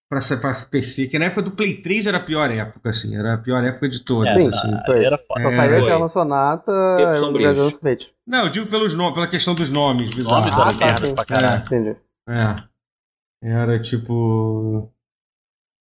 [0.10, 3.34] pra, pra PC, que na época do Play 3 era a pior época, assim, era
[3.34, 4.72] a pior época de todas, É, Sim, assim.
[4.86, 5.04] foi.
[5.06, 5.42] Era foda.
[5.42, 5.52] Só É.
[5.52, 5.84] saiu.
[5.86, 8.12] Eterna Sonata e.
[8.26, 10.10] Não, eu digo pelos nomes, pela questão dos nomes.
[10.16, 11.16] Os nomes Ah, eram tá, sim.
[11.16, 11.64] pra caralho.
[11.66, 11.96] Entendi.
[12.30, 12.56] É.
[13.44, 14.92] Era tipo.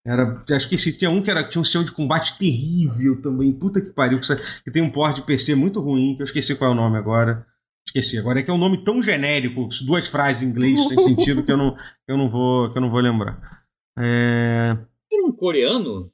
[0.06, 0.38] Era.
[0.52, 3.52] Acho que esse tinha um que era, tinha um sistema de combate terrível também.
[3.52, 4.20] Puta que pariu.
[4.20, 6.76] Que, que tem um port de PC muito ruim, que eu esqueci qual é o
[6.76, 7.44] nome agora.
[7.88, 8.18] Esqueci.
[8.18, 11.50] Agora é que é um nome tão genérico, duas frases em inglês sem sentido que
[11.52, 13.55] eu não, que eu não, vou, que eu não vou lembrar.
[13.98, 14.76] É.
[15.12, 16.10] Era um coreano?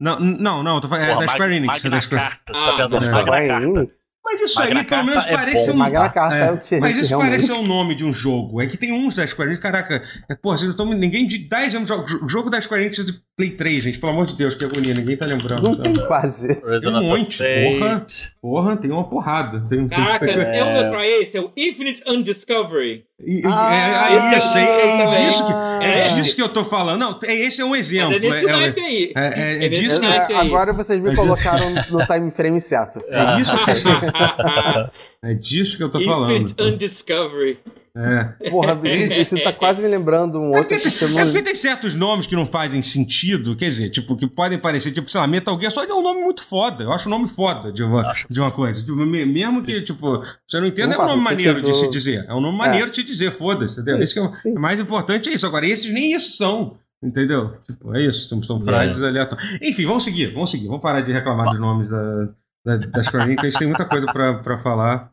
[0.00, 1.04] Não, não, não, eu tô falando.
[1.04, 1.72] É Porra, da Square Enix.
[1.72, 2.22] é Magna da Square...
[2.24, 3.92] Carta, Ah, tá pensando Square Magna Carta.
[4.24, 5.72] Mas isso Magna aí, pelo menos, é parece bom.
[5.72, 5.76] um.
[5.76, 8.62] Magna Carta é o que Mas isso realmente- parece um nome de um jogo.
[8.62, 10.02] É que tem uns da Square Enix, caraca.
[10.28, 10.86] É, porra, vocês não estão.
[10.98, 11.90] Ninguém de 10 anos.
[11.90, 13.98] O jogo da Square Enix é de Play 3, gente.
[13.98, 14.94] Pelo amor de Deus, que agonia.
[14.94, 15.62] Ninguém tá lembrando.
[15.62, 16.54] Não tem quase.
[16.54, 18.06] Tem um monte, porra.
[18.40, 19.66] Porra, tem uma porrada.
[19.68, 23.04] Tem, Caraca, tem, é um letra esse, é o Infinite Undiscovery.
[23.24, 26.34] E- e- Ah, é, é esse isso, é é, é disso que, É é disso
[26.36, 26.98] que eu tô falando.
[26.98, 28.14] Não, é- esse é um Mas exemplo.
[28.14, 29.12] é nesse é, é, naipe aí.
[29.16, 33.00] é- é- é disso que- É, agora vocês me É colocaram no time frame certo.
[33.08, 34.00] é isso que vocês estão-
[35.24, 36.32] É disso que eu tô falando.
[36.32, 37.60] Infinite Undiscovery.
[37.96, 38.50] É.
[38.50, 41.20] Porra, isso, isso tá quase me lembrando um É outro porque, sistema.
[41.20, 44.90] é porque tem certos nomes que não fazem sentido, quer dizer, tipo, que podem parecer,
[44.90, 46.82] tipo, sei lá, Metal Gear, só é um nome muito foda.
[46.82, 48.26] Eu acho o nome foda de uma, Acho.
[48.28, 48.80] de uma coisa.
[48.80, 51.70] Tipo, me- mesmo que, tipo, você não entenda, Não é um nome maneiro sentido.
[51.72, 52.24] de se dizer.
[52.28, 52.58] É um nome É.
[52.58, 54.02] maneiro de se dizer, foda-se, entendeu?
[54.02, 55.46] Isso que é o mais importante é isso.
[55.46, 56.78] Agora, esses nem isso são.
[57.00, 57.56] Entendeu?
[57.66, 58.28] Tipo, é isso.
[58.28, 59.58] São, são frases aleatórias.
[59.62, 60.66] Enfim, vamos seguir, vamos seguir.
[60.66, 62.28] Vamos parar de reclamar dos nomes da,
[62.64, 63.44] das crônicas.
[63.44, 65.12] A gente tem muita coisa pra, pra falar.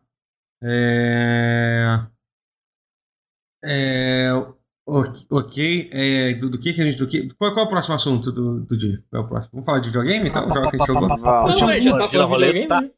[0.64, 2.00] É.
[3.64, 4.30] É.
[4.88, 5.90] ok-.
[5.92, 6.98] É, do, do que que a gente.
[6.98, 8.98] Do que, qual, qual é o próximo assunto do, do dia?
[9.10, 9.52] Qual é o próximo?
[9.54, 10.44] Vamos falar de videogame então?
[10.44, 11.08] Jogo que a gente jogou?
[11.08, 12.92] Não, já tá falando de videogame, né?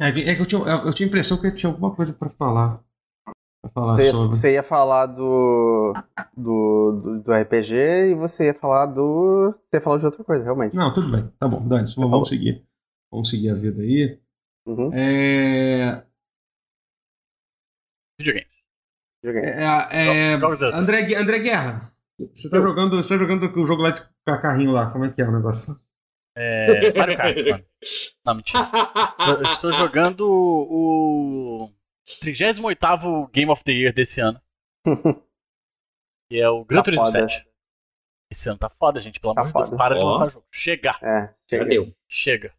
[0.00, 2.28] É, é que eu tinha, eu tinha a impressão que eu tinha alguma coisa pra
[2.28, 2.80] falar.
[3.62, 4.36] Pra falar Você, sobre.
[4.36, 5.94] você ia falar do,
[6.36, 7.74] do, do, do RPG
[8.10, 9.54] e você ia falar do.
[9.70, 10.74] Você ia falar de outra coisa, realmente.
[10.74, 11.32] Não, tudo bem.
[11.38, 12.64] Tá bom, Dani, vamos, vamos seguir.
[13.14, 14.20] Vamos seguir a vida aí.
[14.66, 14.90] Uhum.
[14.92, 16.04] É.
[18.18, 18.50] Videogame.
[19.22, 19.46] Videogame.
[19.46, 20.62] É, é, eletrônicos.
[20.74, 21.94] André, André Guerra,
[22.34, 25.22] você tá jogando, você tá jogando o jogo lá de carrinho lá, como é que
[25.22, 25.74] é o negócio?
[26.36, 27.64] É, Mario Kart, mano.
[28.26, 28.70] Não, mentira.
[29.20, 31.70] Eu eu estou jogando o
[32.20, 34.40] 38º Game of the Year desse ano,
[36.28, 37.28] que é o Gran Tá Turismo foda.
[37.28, 37.46] 7.
[38.32, 39.20] Esse ano tá foda, gente.
[39.20, 40.08] Pelo Tá amor de Deus, para de Ó.
[40.10, 40.44] lançar jogo.
[40.52, 41.94] Chega, É, chega.
[42.08, 42.54] chega.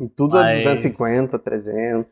[0.00, 2.10] E Tudo a Mas- 250, 300.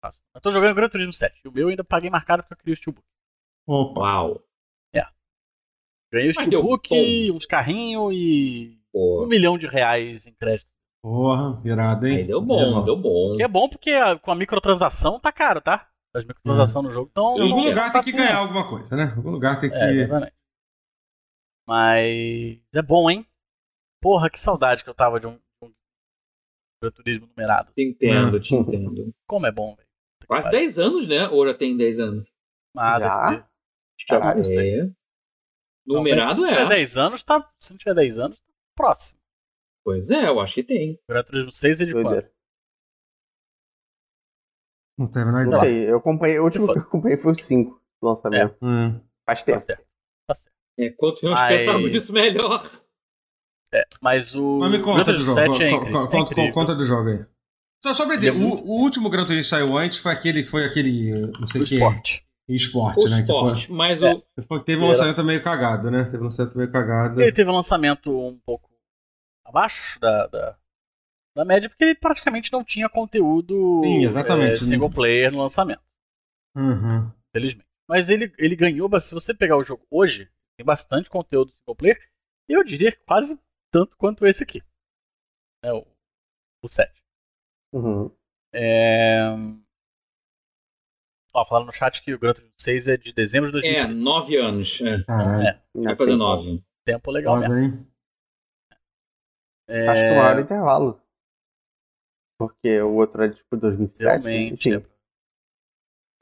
[0.00, 0.22] Fácil.
[0.34, 1.48] Eu tô jogando Gran Turismo 7.
[1.48, 3.06] O meu eu ainda paguei marcado porque eu queria o Steelbook.
[3.66, 4.42] Opa, Uau.
[6.10, 9.26] Ganhei o Mas deu Steelbook, uns carrinhos e um Pô.
[9.26, 10.70] milhão de reais em crédito.
[11.02, 12.16] porra, virado, hein?
[12.18, 13.36] Aí deu bom, deu bom.
[13.36, 15.86] Que é bom porque a- com a microtransação tá caro, tá?
[16.14, 17.36] As microtransações no jogo estão.
[17.36, 19.04] Em algum lugar tem que ganhar alguma coisa, né?
[19.12, 19.76] Em algum lugar tem que.
[19.76, 20.32] É, exatamente.
[21.66, 23.26] Mas é bom, hein?
[24.00, 25.40] Porra, que saudade que eu tava de um, um
[26.94, 27.72] Turismo numerado.
[27.74, 29.12] Te entendo, te entendo.
[29.26, 29.88] Como é bom, velho.
[30.26, 31.28] Quase 10 anos, né?
[31.28, 32.28] Ou já tem 10 anos?
[32.76, 33.30] Ah, Já?
[33.30, 34.06] deve ter.
[34.08, 34.44] Caralho.
[34.60, 34.82] É.
[35.86, 36.68] Não, Numerado se não tiver é.
[36.68, 37.50] 10 anos, tá.
[37.56, 39.18] Se não tiver 10 anos, tá próximo.
[39.84, 41.00] Pois é, eu acho que tem.
[41.08, 42.04] Gran Turismo 6 é de quando?
[42.04, 42.32] Doideira.
[44.98, 45.62] Não teve nada Não ideia.
[45.62, 46.38] sei, eu acompanhei.
[46.38, 47.70] O último que eu acompanhei foi o 5
[48.02, 48.56] do lançamento.
[48.62, 49.00] Hum.
[49.24, 49.60] Faz Tá tempo.
[49.60, 49.86] certo.
[50.26, 50.54] Tá certo.
[50.78, 52.62] É, quanto menos pensarmos disso, melhor.
[53.72, 54.58] É, mas o.
[54.60, 55.34] Mas me conta do jogo.
[55.34, 56.52] 7 é é Conta, incrível.
[56.52, 57.24] conta do jogo aí.
[57.84, 60.12] Só, só pra Ele é entender, o, o último Gran Turismo que saiu antes foi
[60.12, 61.12] aquele que foi aquele.
[61.38, 61.74] Não sei O que.
[61.74, 62.24] esporte.
[62.48, 63.20] Esporte, O né?
[63.20, 63.72] Que foi, esporte.
[63.72, 64.14] Mas É.
[64.14, 64.22] o.
[64.42, 66.04] foi- teve um Era- lançamento meio cagado, né?
[66.04, 67.20] Teve um lançamento meio cagado.
[67.20, 68.70] Ele teve um lançamento um pouco
[69.44, 70.56] abaixo da, da,
[71.36, 74.52] da média, porque ele praticamente não tinha conteúdo Sim, exatamente.
[74.52, 75.82] é, single player no lançamento,
[76.56, 77.10] Uhum.
[77.32, 77.66] felizmente.
[77.88, 81.74] Mas ele, ele ganhou, mas se você pegar o jogo hoje, tem bastante conteúdo single
[81.76, 81.98] player,
[82.48, 83.38] eu diria que quase
[83.70, 84.62] tanto quanto esse aqui.
[85.64, 85.86] É o,
[86.62, 86.92] o 7.
[87.74, 88.10] Uhum.
[88.52, 89.20] É...
[91.34, 93.94] Ó, falaram no chat que o Gran Turismo 6 é de dezembro de É, 2013.
[94.02, 94.80] 9 anos.
[94.80, 95.04] É.
[95.04, 95.48] Caralho.
[95.48, 95.52] É.
[95.74, 96.64] Vai Assim, fazer 9.
[96.84, 97.76] Tempo legal Foda, mesmo.
[97.76, 97.86] hein?
[99.68, 99.86] É...
[99.88, 101.02] Acho que o maior intervalo.
[102.40, 104.04] Porque o outro é tipo 2007.
[104.04, 104.68] Realmente.
[104.68, 104.86] Enfim.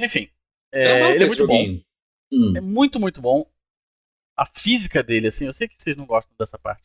[0.00, 0.04] é.
[0.04, 0.30] Enfim.
[0.72, 1.62] É, mal ele é muito bom.
[2.32, 2.56] Hum.
[2.56, 3.48] É muito, muito bom.
[4.36, 6.82] A física dele, assim, eu sei que vocês não gostam dessa parte.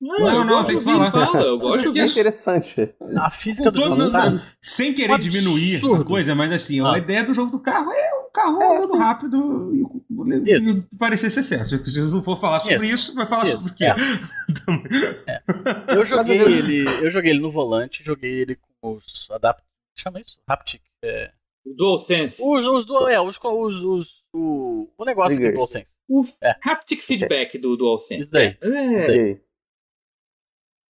[0.00, 1.10] Não, não, gosto tem que falar.
[1.10, 2.94] fala, eu gosto de É interessante.
[3.16, 4.30] A física do todo- jogo tá.
[4.30, 6.04] não- sem querer Um diminuir a absurdo.
[6.04, 6.92] coisa, mas assim, Ah.
[6.94, 8.98] a ideia do jogo do carro é um carro É, andando sim.
[8.98, 10.86] rápido e, Isso.
[10.92, 11.84] e parecer sucesso.
[11.84, 12.94] Se não for falar sobre Isso.
[12.94, 13.84] isso, vai falar Isso, sobre o quê?
[13.86, 15.42] é.
[15.96, 16.84] Eu joguei ele.
[17.04, 19.62] Eu joguei ele no volante, joguei ele com os adapt.
[19.96, 20.38] Chama isso?
[20.46, 20.80] Haptic.
[21.02, 21.32] É.
[21.76, 22.40] DualSense.
[22.42, 25.90] Os, os, do- é, os, os, os, o, o negócio do DualSense.
[26.08, 26.54] O É.
[26.64, 28.22] haptic feedback do DualSense.
[28.22, 28.56] Isso daí.
[28.62, 29.02] É.
[29.04, 29.40] Ok.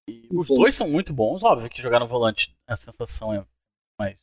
[0.08, 3.44] E os dois são muito bons, óbvio que jogar no volante a sensação é
[4.00, 4.16] mais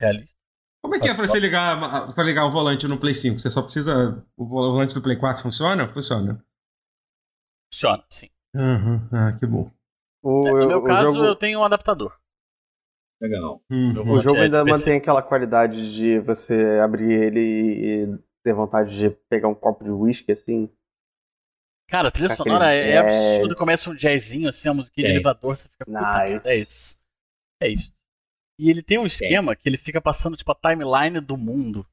[0.00, 0.34] realista.
[0.80, 3.40] Como é que é pra você ligar, pra ligar o volante no Play 5?
[3.40, 4.22] Você só precisa.
[4.36, 5.88] O volante do Play 4 funciona?
[5.88, 6.44] Funciona.
[7.72, 8.28] Funciona, sim.
[8.54, 9.08] Uhum.
[9.10, 9.70] Ah, que bom.
[10.22, 12.16] O, É, no meu o caso, jogo, eu tenho um adaptador.
[13.20, 13.62] Legal.
[13.70, 14.78] Eu o jogo é, ainda PC.
[14.78, 19.90] mantém aquela qualidade de você abrir ele e ter vontade de pegar um copo de
[19.90, 20.70] whisky, assim.
[21.88, 23.54] Cara, a trilha Aquele sonora é, é absurda.
[23.56, 25.16] Começa um jazzinho, assim, a musiquinha de Tem.
[25.16, 26.48] elevador, você fica, puta Nice.
[26.48, 26.98] é isso.
[27.62, 27.92] É isso.
[28.58, 31.86] E ele tem um esquema que ele fica passando, tipo, a timeline do mundo.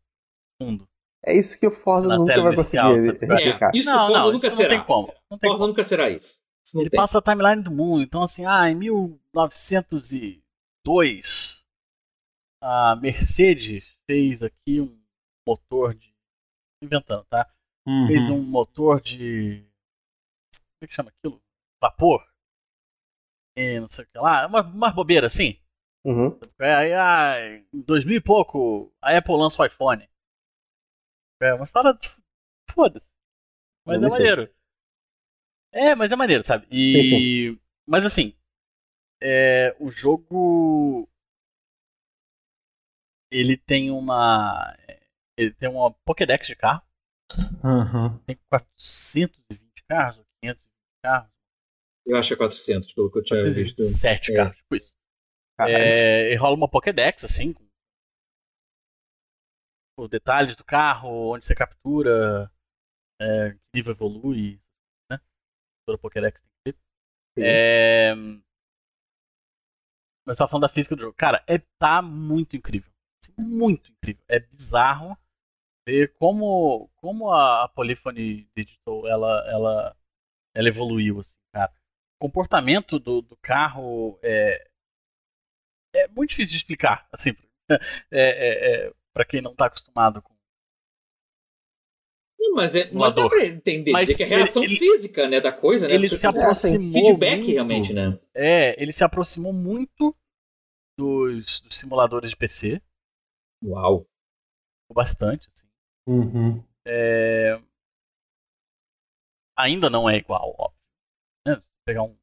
[0.62, 0.88] Mundo.
[1.24, 3.72] É isso que o Forza nunca vai inicial, conseguir replicar.
[3.74, 4.70] É, isso não, Forza não, nunca isso será.
[4.70, 5.14] não tem como.
[5.30, 5.68] Não tem Forza como.
[5.70, 6.39] nunca será isso.
[6.66, 6.98] Isso Ele tem.
[7.00, 8.02] passa a timeline do mundo.
[8.04, 11.62] Então, assim, ah, em 1902,
[12.64, 15.00] a Mercedes fez aqui um
[15.48, 16.10] motor de.
[16.80, 17.48] tô inventando, tá?
[17.88, 18.06] Uhum.
[18.08, 19.66] Fez um motor de.
[20.82, 21.40] Como é que chama aquilo?
[21.80, 22.28] Vapor.
[23.56, 24.48] E não sei o que lá.
[24.48, 25.62] Uma, uma bobeira assim.
[26.04, 26.40] Uhum.
[26.60, 30.10] É, aí, ah, em 2000 e pouco, a Apple lança o iPhone.
[31.40, 32.20] É, mas fala, tipo,
[32.72, 33.14] foda-se.
[33.86, 34.18] Mas é sei.
[34.18, 34.56] maneiro.
[35.72, 36.68] É, mas é maneiro, sabe?
[36.72, 37.56] E.
[37.88, 38.36] Mas assim,
[39.22, 41.08] é, o jogo.
[43.30, 44.76] Ele tem uma.
[45.38, 46.82] Ele tem uma Pokédex de carro.
[47.64, 48.18] Uhum.
[48.26, 50.70] Tem 420 carros, ou 520
[51.04, 51.30] carros,
[52.06, 53.78] Eu acho que é 400, pelo que eu tinha visto.
[53.78, 54.36] 427 É.
[54.36, 54.93] carros, tipo isso.
[55.60, 57.64] É, e rola uma Pokédex, assim, com
[59.99, 62.52] os detalhes do carro, onde você captura,
[63.22, 64.60] é, que nível evolui,
[65.12, 65.20] né?
[65.86, 66.80] Toda Pokédex tem que
[67.36, 67.43] ter.
[67.43, 68.16] É...
[70.26, 71.16] Mas você tá falando da física do jogo.
[71.16, 72.91] Cara, é, tá muito incrível.
[73.24, 74.24] Assim, muito incrível.
[74.28, 75.18] É bizarro
[75.88, 79.97] ver como, como a, a Polyphony Digital ela, ela,
[80.54, 81.72] ela evoluiu, assim, cara.
[82.20, 84.68] O comportamento do, do carro é,
[85.95, 87.32] é muito difícil de explicar, assim,
[87.70, 87.78] é,
[88.12, 90.32] é, é, para quem não tá acostumado com.
[92.39, 93.30] Não, mas é, não dá Simulador.
[93.30, 95.93] pra entender, Mas dizer que é a reação ele- física, né, da coisa, né?
[95.93, 96.91] Ele se É, assim, aproximou.
[96.91, 98.20] Feedback, muito- realmente, né?
[98.34, 100.16] É, ele se aproximou muito
[100.97, 102.82] dos, dos simuladores de PC,
[103.64, 104.06] Uau.
[104.93, 105.68] bastante, assim.
[106.08, 106.64] Uhum.
[106.86, 107.62] É,
[109.62, 110.80] Ainda não é igual, óbvio.
[111.47, 111.55] Né?
[111.55, 112.18] Se pegar um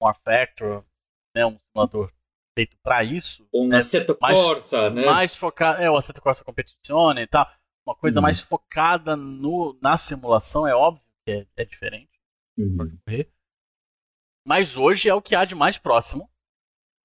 [0.00, 0.84] War Factor,
[1.34, 2.12] né, um simulador
[2.56, 3.78] feito pra isso, Ou né,
[4.18, 5.04] Corsa, né?
[5.06, 7.46] mais focado, é o Assetto Corsa Competizione e tal,
[7.86, 8.22] uma coisa Uhum.
[8.22, 12.10] mais focada no, na simulação, é óbvio que é, é diferente.
[12.58, 13.30] Uhum, correr.
[14.46, 16.28] Mas hoje é o que há de mais próximo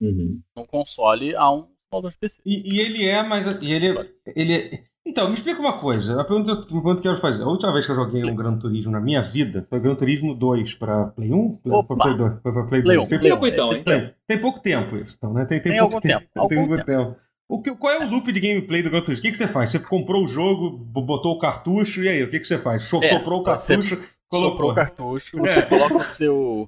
[0.02, 0.42] uhum.
[0.56, 2.42] num console a um simulador de PC.
[2.46, 3.46] E, e ele é mais.
[3.46, 3.88] E ele,
[4.36, 6.20] ele é- Então, me explica uma coisa.
[6.20, 7.44] A pergunta, a pergunta que eu quero fazer.
[7.44, 10.34] A última vez que eu joguei um Gran Turismo na minha vida foi Gran Turismo
[10.34, 11.60] 2 pra Play 1?
[11.62, 11.96] Foi Opa.
[11.96, 12.34] Play 2.
[12.42, 13.08] Foi pra Play Play 2.
[13.08, 13.36] um, Tem, Play um.
[13.36, 13.84] Tempo então, hein?
[13.84, 15.46] tem, tem pouco tempo isso, então, né?
[15.46, 17.16] Tem, tem, Tem pouco tempo, algum Tem pouco tempo.
[17.48, 19.20] O que, qual é o loop de gameplay do Gran Turismo?
[19.22, 19.70] O que, que você faz?
[19.70, 22.24] Você comprou o jogo, botou o cartucho, e aí?
[22.24, 22.82] O que, que você faz?
[22.86, 24.72] So- É, soprou o você cartucho, Soprou colocou.
[24.72, 25.62] o cartucho, você É.
[25.62, 26.68] coloca o seu.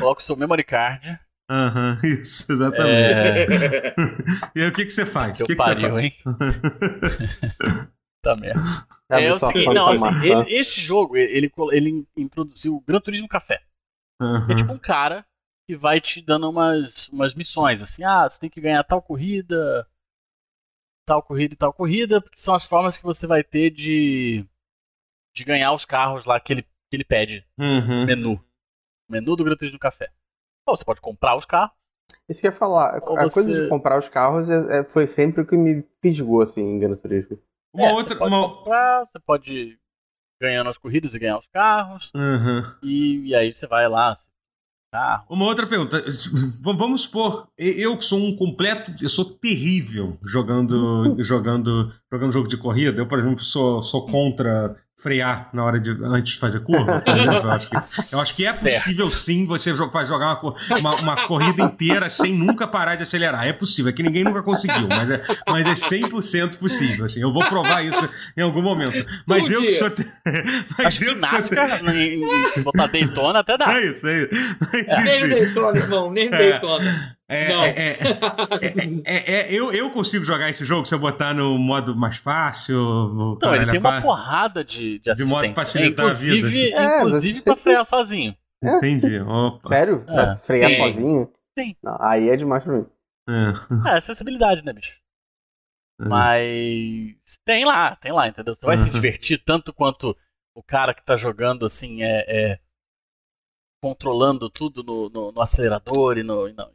[0.00, 1.20] Coloca o seu memory card.
[1.48, 3.20] Aham, isso, exatamente.
[3.20, 3.94] É,
[4.56, 5.36] E aí, o que, que você faz?
[5.36, 6.04] que o que, que você pariu, faz?
[6.04, 6.12] hein?
[8.22, 8.60] Tá merda.
[9.08, 13.28] Abre É o seguinte, não, assim, ele- esse jogo, ele, ele introduziu o Gran Turismo
[13.28, 13.62] Café.
[14.20, 14.50] Aham.
[14.50, 15.24] É tipo um cara
[15.68, 19.86] que vai te dando umas, umas missões, assim, ah, você tem que ganhar tal corrida,
[21.06, 24.44] tal corrida e tal corrida, porque são as formas que você vai ter de,
[25.34, 28.06] de ganhar os carros lá que ele, que ele pede Uhum.
[28.06, 28.44] menu.
[29.08, 30.10] Menu do Gran Turismo Café.
[30.66, 31.72] Ou você pode comprar os carros.
[32.28, 33.00] Isso que eu ia falar.
[33.02, 35.84] Ou A coisa você- de comprar os carros é- é- foi sempre o que me
[36.02, 37.38] fisgou, assim, em Gran Turismo.
[37.74, 38.14] Uma É, outra.
[38.14, 38.48] Você pode Uma...
[38.48, 39.78] comprar, você pode ir
[40.40, 42.10] ganhando as corridas e ganhar os carros.
[42.14, 42.62] Uhum.
[42.82, 44.28] E, e aí você vai lá, você-
[44.92, 45.26] carro.
[45.28, 46.02] Uma outra pergunta.
[46.62, 48.92] Vamos supor, eu que sou um completo.
[49.02, 53.00] Eu sou terrível jogando, jogando, jogando jogo de corrida.
[53.00, 57.02] Eu, por exemplo, sou, sou contra frear na hora de antes de fazer curva.
[57.06, 57.76] Eu acho que,
[58.14, 58.74] eu acho que é Certo.
[58.74, 63.46] possível sim você vai jogar uma, uma, uma corrida inteira sem nunca parar de acelerar.
[63.46, 67.04] É possível, é que ninguém nunca conseguiu, mas é, mas é 100% possível.
[67.04, 69.04] Assim, eu vou provar isso em algum momento.
[69.26, 69.78] Mas Um eu que dia.
[69.78, 69.90] sou.
[70.78, 71.40] Mas Acho que eu que sou.
[72.54, 73.74] se botar Daytona, até dá.
[73.78, 74.34] É isso, é isso.
[75.04, 77.15] Nem no Daytona, irmão, nem no Daytona.
[77.28, 77.64] É, Não.
[77.64, 77.96] é, é,
[79.04, 82.76] é, é, eu, eu consigo jogar esse jogo se eu botar no modo mais fácil.
[82.76, 85.54] no Então, ele tem uma porrada de, de De modo assistência.
[85.54, 86.74] facilitar a vida, inclusive, assim.
[86.86, 88.36] É, inclusive pra frear sozinho.
[88.62, 89.20] Entendi.
[89.20, 89.68] Opa.
[89.68, 90.04] Sério?
[90.04, 90.36] Pra É.
[90.36, 90.76] frear Sim.
[90.76, 91.32] sozinho?
[91.58, 91.76] Sim.
[91.82, 92.86] Não, aí é demais pra mim.
[93.28, 93.90] É.
[93.90, 94.96] É, acessibilidade, né, bicho?
[96.00, 96.04] É.
[96.08, 98.54] Mas tem lá, tem lá, entendeu?
[98.54, 98.94] Você vai se Uhum.
[98.94, 100.16] divertir tanto quanto
[100.54, 102.58] o cara que tá jogando assim, é, é
[103.82, 106.68] controlando tudo no, no- no acelerador e, no- e na,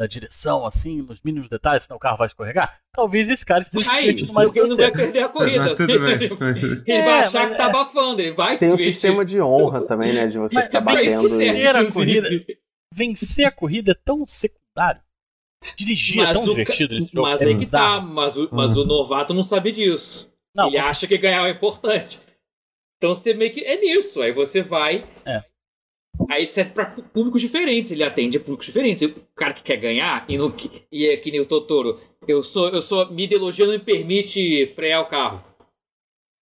[0.00, 2.80] na direção, assim, nos mínimos detalhes, senão o carro vai escorregar.
[2.94, 5.28] Talvez esse cara esteja se Vai, divertindo mais porque que ele não vai perder a
[5.28, 5.64] corrida.
[5.64, 6.22] Mas tudo bem.
[6.86, 7.66] Ele vai É, achar mas que tá é.
[7.66, 8.94] abafando, ele vai se Tem um divertir.
[8.94, 10.26] sistema de honra também, né?
[10.26, 11.10] De você Mas ficar é batendo.
[11.10, 11.12] é.
[11.12, 12.28] Vencer a corrida.
[12.94, 15.02] Vencer a corrida é tão secundário.
[15.76, 17.28] Dirigir é Mas tão o divertido nesse jogo.
[17.28, 18.82] Mas é aí que tá, mas o, mas Uhum.
[18.82, 20.32] o novato não sabe disso.
[20.54, 22.18] Não, ele acha que ganhar é importante.
[22.96, 23.60] Então você meio que.
[23.60, 24.22] É nisso.
[24.22, 25.06] Aí você vai.
[25.26, 25.42] É.
[26.28, 27.90] Aí serve pra pu- públicos diferentes.
[27.90, 29.02] Ele atende a públicos diferentes.
[29.02, 31.98] O cara que quer ganhar e, não, que- e é que nem o Totoro.
[32.28, 33.10] Eu sou, eu sou.
[33.10, 35.42] Minha ideologia não me permite frear o carro.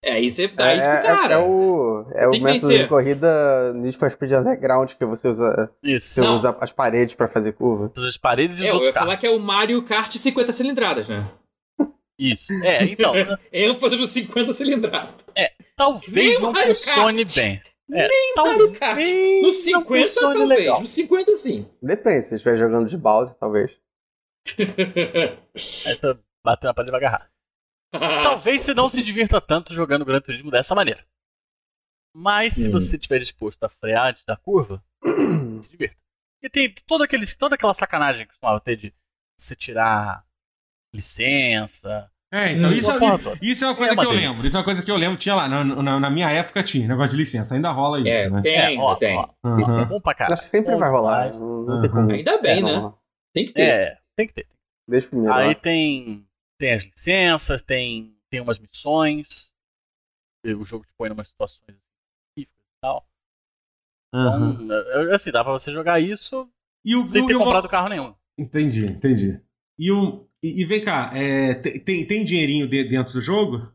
[0.04, 1.34] É, aí você dá isso pro cara.
[1.34, 2.78] é, é o, é o método vencer.
[2.82, 6.14] de corrida Need for Speed Underground, que você usa, Isso.
[6.14, 6.36] você Não.
[6.36, 7.90] usa as paredes pra fazer curva.
[7.96, 10.52] As paredes e os É, eu outros ia falar que é o Mario Kart 50
[10.52, 11.28] cilindradas, né?
[12.16, 12.52] Isso.
[12.64, 13.12] É, então,
[13.52, 15.14] ênfase nos 50 cilindradas.
[15.76, 17.36] talvez Nem não funcione Kart.
[17.36, 17.60] bem.
[17.90, 18.80] É, Mario Kart.
[18.80, 20.58] talvez Nos não 50, funcione talvez.
[20.60, 20.80] legal.
[20.80, 21.70] Nos 50, sim.
[21.82, 23.78] Depende, se você estiver jogando de Bowser, talvez.
[24.58, 27.30] Aí você bateu na parede e vai agarrar.
[28.22, 31.06] Talvez você não se divirta tanto jogando Gran Turismo dessa maneira.
[32.14, 32.72] Mas se Hum.
[32.72, 34.82] você estiver disposto a frear da curva,
[35.62, 35.96] se divirta.
[36.40, 38.94] Porque tem todo aquele, toda aquela sacanagem que costumava ter de
[39.38, 40.24] você tirar
[40.94, 42.10] licença.
[42.30, 43.38] É, então Hum, isso, toda.
[43.40, 44.46] isso é uma coisa É uma que eu lembro.
[44.46, 45.16] Isso é uma coisa que eu lembro.
[45.16, 47.54] Tinha lá, na, na, na minha época tinha, negócio de licença.
[47.54, 48.42] Ainda rola isso, É, né?
[48.42, 49.16] tem, É, ó, tem.
[49.16, 49.62] ó, Aham.
[49.62, 50.34] Isso é bom pra caralho.
[50.34, 51.32] Acho que sempre Bom vai rolar.
[51.34, 51.88] Uhum.
[51.90, 52.10] como.
[52.12, 52.72] Ainda bem, É, né?
[52.80, 52.98] não.
[53.34, 53.62] Tem que ter.
[53.62, 54.46] É, tem que ter.
[54.86, 55.34] Desde o primeiro.
[55.34, 55.54] Aí lá.
[55.54, 56.26] tem,
[56.58, 59.48] tem as licenças, tem, tem umas missões.
[60.44, 63.06] O jogo te põe em umas situações específicas e tal.
[64.14, 64.58] Aham.
[64.60, 66.46] Então, é- é assim, dá pra você jogar isso
[66.84, 68.14] E o, sem e ter o- comprado carro nenhum.
[68.38, 69.42] Entendi, entendi.
[69.78, 73.68] E, o, e, e vem cá, é, tem, tem, dinheirinho de- dentro do jogo?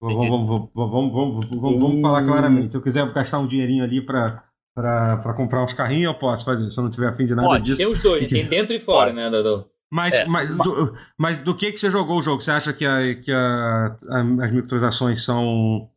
[0.00, 2.72] Vamos, vamos, vamos, vamos, vamos, vamos, vamos falar claramente.
[2.72, 4.42] Se eu quiser gastar um dinheirinho ali pra,
[4.74, 6.68] pra, pra comprar uns carrinhos, eu posso fazer.
[6.70, 7.64] Se eu não tiver afim de nada Pode.
[7.64, 7.78] disso.
[7.78, 9.16] Tem os dois, tem dentro e fora, Pode.
[9.16, 9.70] né, Dodô?
[9.92, 12.40] Mas, É, mas, do, mas do que que você jogou o jogo?
[12.40, 15.88] Você acha que, a, que a, a- as microtransações são.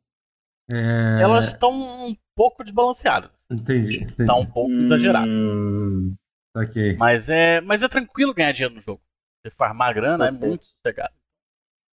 [0.72, 3.32] é, Elas estão um pouco desbalanceadas.
[3.52, 4.26] Entendi, entendi.
[4.26, 5.28] Tá um pouco exagerado.
[5.28, 6.14] Hum,
[6.56, 6.96] Ok.
[6.98, 9.02] Mas é, mas é tranquilo ganhar dinheiro no jogo.
[9.46, 11.14] Você farmar grana é muito sossegado.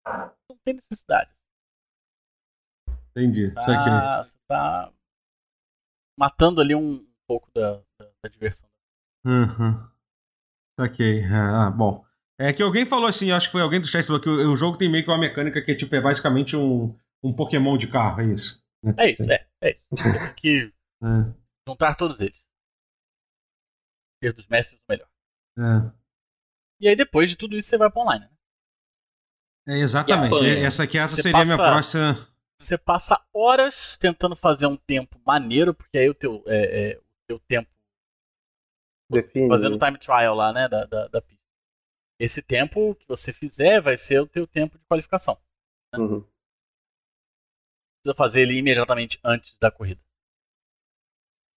[0.07, 1.29] Não tem necessidade.
[3.09, 3.47] Entendi.
[3.47, 3.55] Isso.
[3.55, 4.93] Tá, você tá
[6.17, 8.69] matando ali um pouco da, da- da diversão.
[9.25, 9.85] Uhum.
[10.79, 11.25] Ok.
[11.25, 12.05] Ah, bom.
[12.39, 14.53] É que alguém falou assim, acho que foi alguém do chat que falou que o,
[14.53, 17.87] o jogo tem meio que uma mecânica que tipo, é basicamente um, um Pokémon de
[17.87, 18.63] carro, é isso?
[18.97, 19.85] É isso, é, é isso.
[19.91, 20.73] Você tem que
[21.03, 21.33] É,
[21.67, 22.41] juntar todos eles.
[24.23, 25.09] Ser dos mestres o melhor.
[25.59, 26.00] é.
[26.81, 28.25] E aí depois de tudo isso você vai pro online.
[29.67, 29.75] Né?
[29.75, 30.43] É, exatamente.
[30.43, 32.31] É, Essa aqui essa Você seria a minha passa- próxima.
[32.59, 37.03] Você passa horas tentando fazer um tempo maneiro, porque aí o teu, é, é, o
[37.27, 37.69] teu tempo
[39.09, 39.47] Define.
[39.47, 41.41] fazendo time trial lá, né, da, da, da pista.
[42.19, 45.39] Esse tempo que você fizer vai ser o teu tempo de qualificação.
[45.95, 46.21] Uhum.
[48.03, 50.01] Precisa fazer ele imediatamente antes da corrida.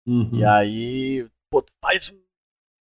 [0.06, 0.38] Uhum.
[0.38, 2.24] E aí, pô, tu faz um-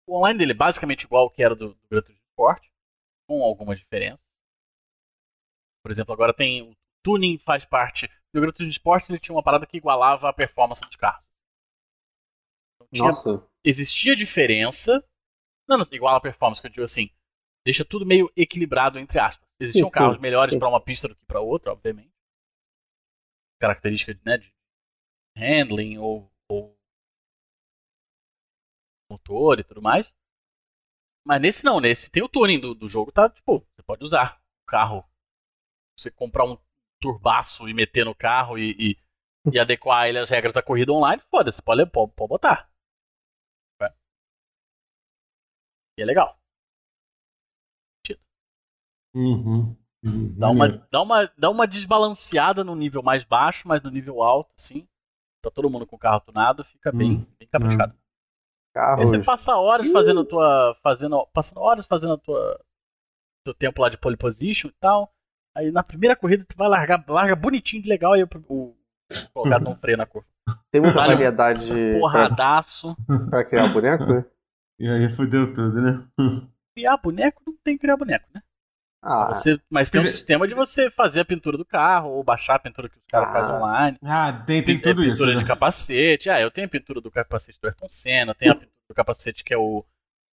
[0.07, 2.67] o online dele é basicamente igual ao que era do, do Gran Turismo Sport,
[3.27, 4.23] com algumas diferenças.
[5.83, 9.43] Por exemplo, agora tem o tuning faz parte do Gran Turismo Sport, ele tinha uma
[9.43, 11.31] parada que igualava a performance dos carros.
[12.75, 13.47] Então, tinha Nossa.
[13.63, 15.03] existia diferença.
[15.67, 17.09] Não, não, igual a performance, que eu digo assim.
[17.65, 19.47] Deixa tudo meio equilibrado, entre aspas.
[19.59, 20.59] Existiam Sim, sim, carros melhores sim.
[20.59, 22.11] para uma pista do que para outra, obviamente.
[23.61, 24.53] Característica né, de
[25.37, 26.77] handling ou, ou
[29.09, 30.13] motor e tudo mais.
[31.25, 33.29] Mas nesse não, nesse tem o tuning do, do jogo, tá?
[33.29, 35.05] Tipo, você pode usar o carro.
[35.97, 36.57] Você comprar um
[37.01, 38.97] turbaço e meter no carro e, e,
[39.53, 42.69] e adequar ele às regras da corrida online, foda-se, pode, pode, pode botar.
[43.81, 43.93] É.
[45.97, 46.37] E é legal.
[49.15, 49.75] Uhum.
[50.37, 54.51] Dá uma, dá, uma, dá uma desbalanceada no nível mais baixo, mas no nível alto,
[54.57, 54.87] sim.
[55.41, 57.25] Tá todo mundo com o carro tunado, fica bem, Hum.
[57.37, 57.95] bem caprichado.
[58.75, 59.09] Aí Carros.
[59.09, 60.75] você passa horas fazendo a tua.
[60.81, 62.59] Fazendo, passando horas fazendo a tua.
[63.45, 65.11] Teu tempo lá de pole position e tal.
[65.55, 68.75] Aí na primeira corrida tu vai largar, larga bonitinho, legal, aí o, o
[69.33, 70.27] colocado não freia na curva.
[70.71, 71.13] Tem muita Vale.
[71.13, 72.95] variedade pra, Porradaço.
[73.29, 74.03] pra criar o boneco?
[74.79, 76.07] E aí fudeu tudo, né?
[76.75, 78.41] Criar boneco não tem que criar boneco, né?
[79.05, 82.23] Ah, Você, mas tem um dizer- sistema de você fazer a pintura do carro, ou
[82.23, 83.33] baixar a pintura que os caras Ah.
[83.33, 83.97] fazem online.
[84.01, 85.11] Ah, tem, tem É tudo isso.
[85.13, 85.41] pintura né?
[85.41, 86.29] de capacete.
[86.29, 89.43] Ah, eu tenho a pintura do capacete do Ayrton Senna, tem a pintura do capacete
[89.43, 89.83] que é o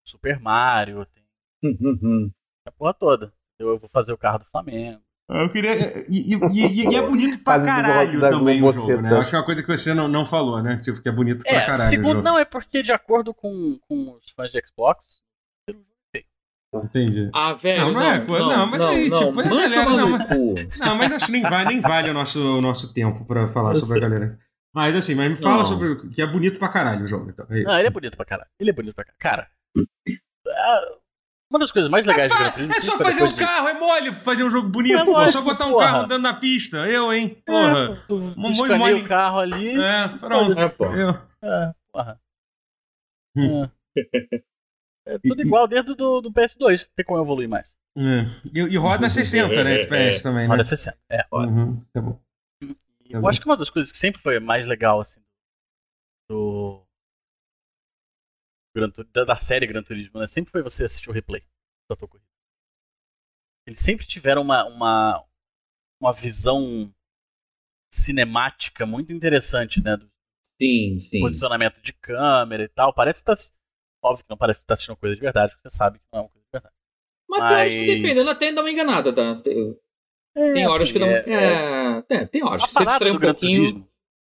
[0.06, 1.24] Super Mario, tem
[2.66, 3.32] a porra toda.
[3.58, 5.00] Eu vou fazer o carro do Flamengo.
[5.28, 5.98] Eu queria.
[6.08, 9.16] E, e- e- e é bonito pra caralho também o jogo, né?
[9.18, 10.76] Acho que é uma coisa que você não, não falou, né?
[10.82, 11.82] Tipo, que é bonito pra É, caralho.
[11.84, 12.22] o segundo, jogo.
[12.22, 15.20] não, é porque de acordo com, com os fãs de Xbox,
[16.72, 17.28] Entendi.
[17.34, 17.80] Ah, velho.
[17.86, 20.78] Não, não é, pô, não, mas aí, tipo, é galera, não, mas-.
[20.78, 23.70] Não, mas acho que nem vale, nem vale o nosso, o nosso tempo pra falar
[23.72, 24.38] Eu sobre a galera.
[24.72, 25.64] Mas assim, mas me fala Não.
[25.64, 25.88] sobre.
[25.88, 27.44] o- Que é bonito pra caralho o jogo, então.
[27.50, 27.62] É.
[27.64, 28.48] Não, ele é bonito pra caralho.
[28.58, 29.18] Ele é bonito pra caralho.
[29.18, 29.48] Cara,
[30.48, 30.80] ah,
[31.50, 34.20] uma das coisas mais legais de Gran É só fazer um de- carro, é mole
[34.20, 35.86] fazer um jogo bonito, É lógico, Só botar um porra.
[35.86, 36.86] carro andando na pista.
[36.86, 37.42] Eu, hein?
[37.44, 37.94] Porra.
[37.94, 39.76] É, tu, tu escaneia o carro ali.
[39.76, 40.56] É, pronto.
[40.56, 40.86] É, pô.
[40.94, 42.20] Eu- É, porra.
[43.36, 43.64] Hum.
[43.64, 44.40] É.
[45.06, 46.88] É tudo igual dentro do, do PS2.
[46.94, 47.68] Tem como evoluir mais.
[47.96, 48.22] é.
[48.54, 49.80] E, e roda 60, né?
[49.82, 50.48] FPS também, né?
[50.48, 50.98] Roda 60.
[51.08, 51.26] É.
[51.32, 52.20] Uhum, tá bom.
[52.62, 53.28] E Tá eu bom.
[53.28, 55.20] acho que uma das coisas que sempre foi mais legal, assim,
[56.28, 56.86] do.
[59.12, 60.26] Da, da série Gran Turismo, né?
[60.28, 61.42] Sempre foi você assistir o replay
[61.90, 62.28] da tua corrida.
[63.66, 65.24] Eles sempre tiveram uma, uma,
[66.00, 66.92] uma visão
[67.92, 69.96] cinemática muito interessante, né?
[69.96, 70.08] Do
[70.60, 71.20] Sim, sim.
[71.20, 72.94] posicionamento de câmera e tal.
[72.94, 73.34] Parece que tá.
[74.02, 76.20] Óbvio que não parece que tá assistindo coisa de verdade, porque você sabe que não
[76.20, 76.74] é uma coisa de verdade.
[77.28, 79.40] Mas, eu acho que Mas- dependendo até dá uma enganada, tá?
[79.42, 79.78] Tem,
[80.36, 81.12] É, tem horas assim, que dá uma.
[81.16, 83.62] é- é- É, é, tem horas A que você distrai do um Gran pouquinho.
[83.64, 83.90] Turismo,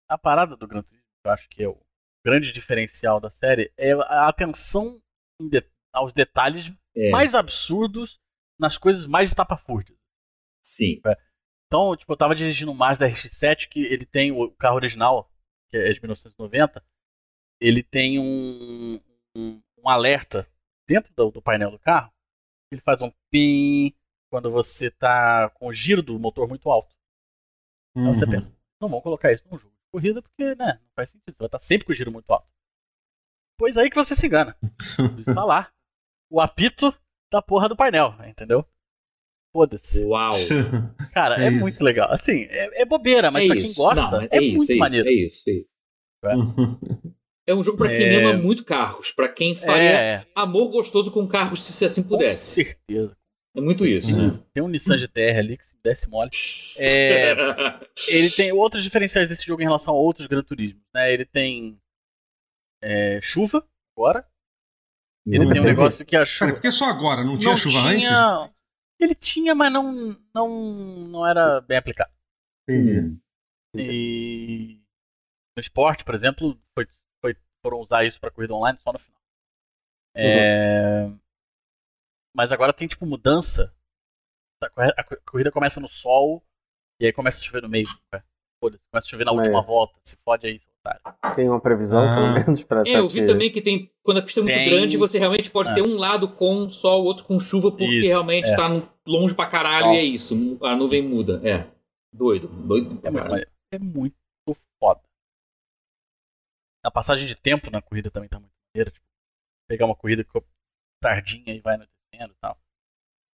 [0.08, 1.78] a parada do Gran Turismo, que eu acho que é o
[2.24, 5.00] grande diferencial da série, é a atenção
[5.40, 8.18] de- aos detalhes É, mais absurdos
[8.58, 9.98] nas coisas mais estapafúrdias.
[10.64, 11.00] sim.
[11.66, 15.28] Então, tipo, eu tava dirigindo um Mazda RX-7 que ele tem o carro original,
[15.68, 16.80] que é de 1990,
[17.60, 19.00] ele tem um,
[19.36, 20.46] um, um alerta
[20.88, 22.12] dentro do, do painel do carro.
[22.72, 23.94] Ele faz um pim
[24.30, 26.94] quando você tá com o giro do motor muito alto.
[27.96, 28.30] Você Uhum.
[28.30, 28.50] pensa,
[28.80, 31.30] não vamos colocar isso num jogo de corrida porque, né, não faz sentido.
[31.32, 32.46] Você vai estar sempre com o giro muito alto.
[33.58, 34.56] Pois aí que você se engana.
[35.18, 35.72] Está lá.
[36.30, 36.92] O apito
[37.32, 38.66] da porra do painel, entendeu?
[39.52, 40.04] Foda-se.
[40.04, 40.28] Uau.
[41.14, 42.12] Cara, é, É muito legal.
[42.12, 43.66] Assim, é, é bobeira, mas é pra isso.
[43.66, 45.08] quem gosta, Não, é, isso, muito é isso, maneiro.
[45.08, 45.68] É isso, é isso.
[47.48, 48.24] É um jogo pra quem É.
[48.24, 52.54] ama muito carros, pra quem faria É, amor gostoso com carros se assim com pudesse.
[52.64, 53.16] certeza.
[53.56, 54.38] É muito isso, né?
[54.52, 56.28] Tem um Nissan GTR ali que se desse mole.
[56.80, 57.32] É,
[58.08, 60.80] Ele tem outros diferenciais desse jogo em relação a outros Gran Turismo.
[60.94, 61.12] Né?
[61.14, 61.78] Ele tem
[62.82, 63.66] é, chuva
[63.96, 64.28] agora.
[65.26, 65.76] Ele Nunca tem um teve.
[65.76, 66.52] negócio que a Cara, chuva.
[66.52, 67.24] por que só agora?
[67.24, 68.00] Não tinha chuva antes?
[68.02, 68.50] tinha...
[69.00, 70.48] Ele tinha, mas não, não,
[71.08, 72.10] não era bem aplicado.
[72.68, 73.16] Entendi.
[73.76, 74.80] E
[75.56, 76.86] no esporte, por exemplo, foi-
[77.66, 79.20] foram usar isso para corrida online só no final.
[80.14, 81.10] É,
[82.34, 83.74] Mas agora tem tipo mudança.
[84.96, 86.42] A corrida começa no sol
[87.00, 87.86] e aí começa a chover no meio.
[88.62, 89.34] Foda-se, começa a chover na É.
[89.34, 89.98] última volta.
[90.04, 91.34] Se fode aí, seu otário.
[91.34, 92.14] Tem uma previsão, Ah.
[92.14, 92.82] pelo menos, pra.
[92.86, 93.90] É, eu vi também que tem.
[94.02, 95.74] Quando a pista é muito Tem- grande, você realmente pode Ah.
[95.74, 98.54] ter um lado com sol, outro com chuva, porque Isso, realmente é.
[98.56, 98.68] tá
[99.06, 100.56] longe pra caralho e é isso.
[100.62, 101.40] A nuvem muda.
[101.46, 101.66] É.
[102.12, 102.48] Doido.
[102.48, 103.00] Doido.
[103.04, 104.16] É é muito.
[106.86, 108.92] A passagem de tempo na corrida também tá muito maneira.
[108.92, 109.04] Tipo,
[109.68, 110.46] pegar uma corrida que ficou
[111.02, 112.56] tardinha e vai anoitecendo e tal.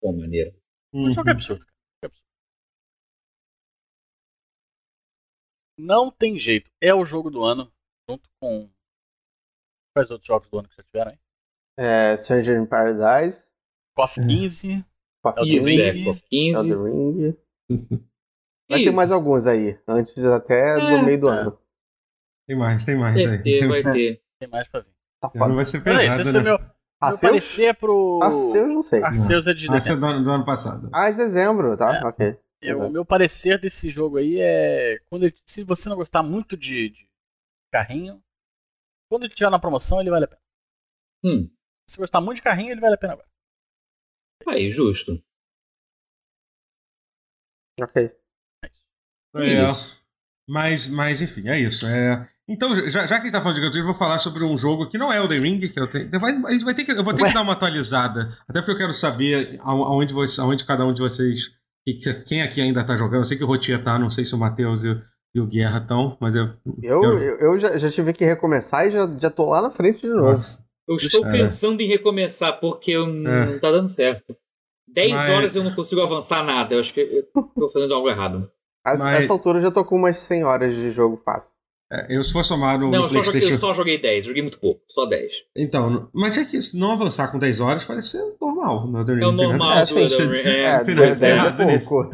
[0.00, 0.56] Pô, maneiro.
[0.94, 1.76] O jogo é absurdo, cara.
[2.02, 2.26] É absurdo.
[5.78, 6.70] Não tem jeito.
[6.80, 7.70] É o jogo do ano,
[8.08, 8.70] junto com.
[9.94, 11.18] Quais outros jogos do ano que já tiveram aí?
[11.78, 13.46] É, Stranger in Paradise,
[13.94, 14.82] KOF 15.
[15.22, 15.80] Coffee Isso, Ring.
[15.80, 16.04] é.
[16.04, 16.70] KOF 15.
[16.70, 17.36] Elden Ring.
[18.70, 21.40] Vai ter mais alguns aí, antes até do É, meio do é.
[21.40, 21.61] ano.
[22.52, 23.26] Tem mais, tem mais aí.
[23.26, 24.22] Vai ter, vai ter.
[24.38, 24.92] Tem mais pra vir.
[25.22, 25.54] Tá foda.
[25.54, 26.40] vai ser Mas é isso, pesado, esse é né?
[26.42, 26.70] meu, meu
[27.00, 27.20] Arceus?
[27.22, 28.20] parecer pro.
[28.22, 29.02] Arceus, não sei.
[29.02, 30.00] Arceus é de é dezembro.
[30.00, 30.90] do, ano- do ano passado.
[30.92, 31.96] Ah, de dezembro, tá?
[31.96, 32.04] É.
[32.06, 32.38] Ok.
[32.60, 32.86] Eu- Uhum.
[32.88, 34.98] O meu parecer desse jogo aí é.
[35.08, 37.08] Quando ele- se você não gostar muito de, de
[37.72, 38.22] carrinho,
[39.10, 40.40] quando ele tiver na promoção, ele vale a pena.
[41.24, 41.48] Hum.
[41.88, 43.28] Se você gostar muito de carrinho, ele vale a pena agora.
[44.46, 45.12] Aí, justo.
[47.80, 48.14] Ok.
[49.34, 50.04] É, Isso.
[50.46, 51.86] mas, mas, enfim, é isso.
[51.86, 52.28] É...
[52.48, 54.42] Então, já, já que a gente tá falando de Gran Turismo, eu vou falar sobre
[54.44, 56.10] um jogo que não é o The Ring, que eu tenho.
[56.20, 57.28] Vai, a gente vai ter que, eu vou ter Ué.
[57.28, 58.36] que dar uma atualizada.
[58.48, 61.48] Até porque eu quero saber ao- aonde, você, aonde cada um de vocês
[61.86, 63.20] que que você- quem aqui ainda tá jogando?
[63.20, 65.02] Eu sei que o Rotia tá, não sei se o Matheus e, o-
[65.34, 66.50] e o Guerra estão, mas eu.
[66.82, 70.00] Eu, eu, eu já, já tive que recomeçar e já, já tô lá na frente
[70.00, 70.28] de novo.
[70.30, 70.64] Nossa.
[70.88, 71.30] Eu estou É.
[71.32, 73.46] pensando em recomeçar, porque eu É.
[73.46, 74.36] não tá dando certo.
[74.88, 76.74] 10 Mas- horas eu não consigo avançar nada.
[76.74, 77.22] Eu acho que eu
[77.54, 78.50] tô fazendo algo errado.
[78.84, 81.52] Mas- Essa altura eu já tô com umas 100 horas de jogo fácil.
[81.94, 83.54] É, eu, se for somar no, Não, no eu só, joguei, PlayStation.
[83.54, 85.30] eu só joguei 10, joguei muito pouco, só 10.
[85.54, 88.86] Então, no- mas é que se não avançar com 10 horas parece ser normal.
[88.88, 89.98] Não, É o tem nada- normal É, do sim.
[90.00, 90.48] Elden Ring.
[90.48, 92.10] É, É, tem 10 nada é pouco.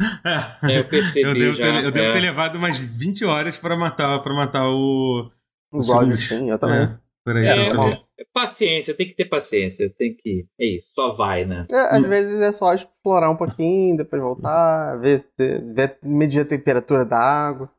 [0.63, 1.63] é, eu percebi eu devo, já.
[1.63, 2.11] ter, eu devo é.
[2.11, 5.31] ter levado umas 20 horas pra matar, pra matar o.
[5.71, 6.79] O o God, sim, eu também.
[6.81, 7.99] É, peraí, É, então, peraí.
[8.19, 9.89] é, paciência, tem que ter paciência.
[9.97, 10.45] Tem que.
[10.59, 11.65] É isso, só vai, né?
[11.71, 12.09] É, às Hum.
[12.09, 15.29] vezes é só explorar um pouquinho, depois voltar, ver, se-
[15.73, 17.69] ver medir a temperatura da água.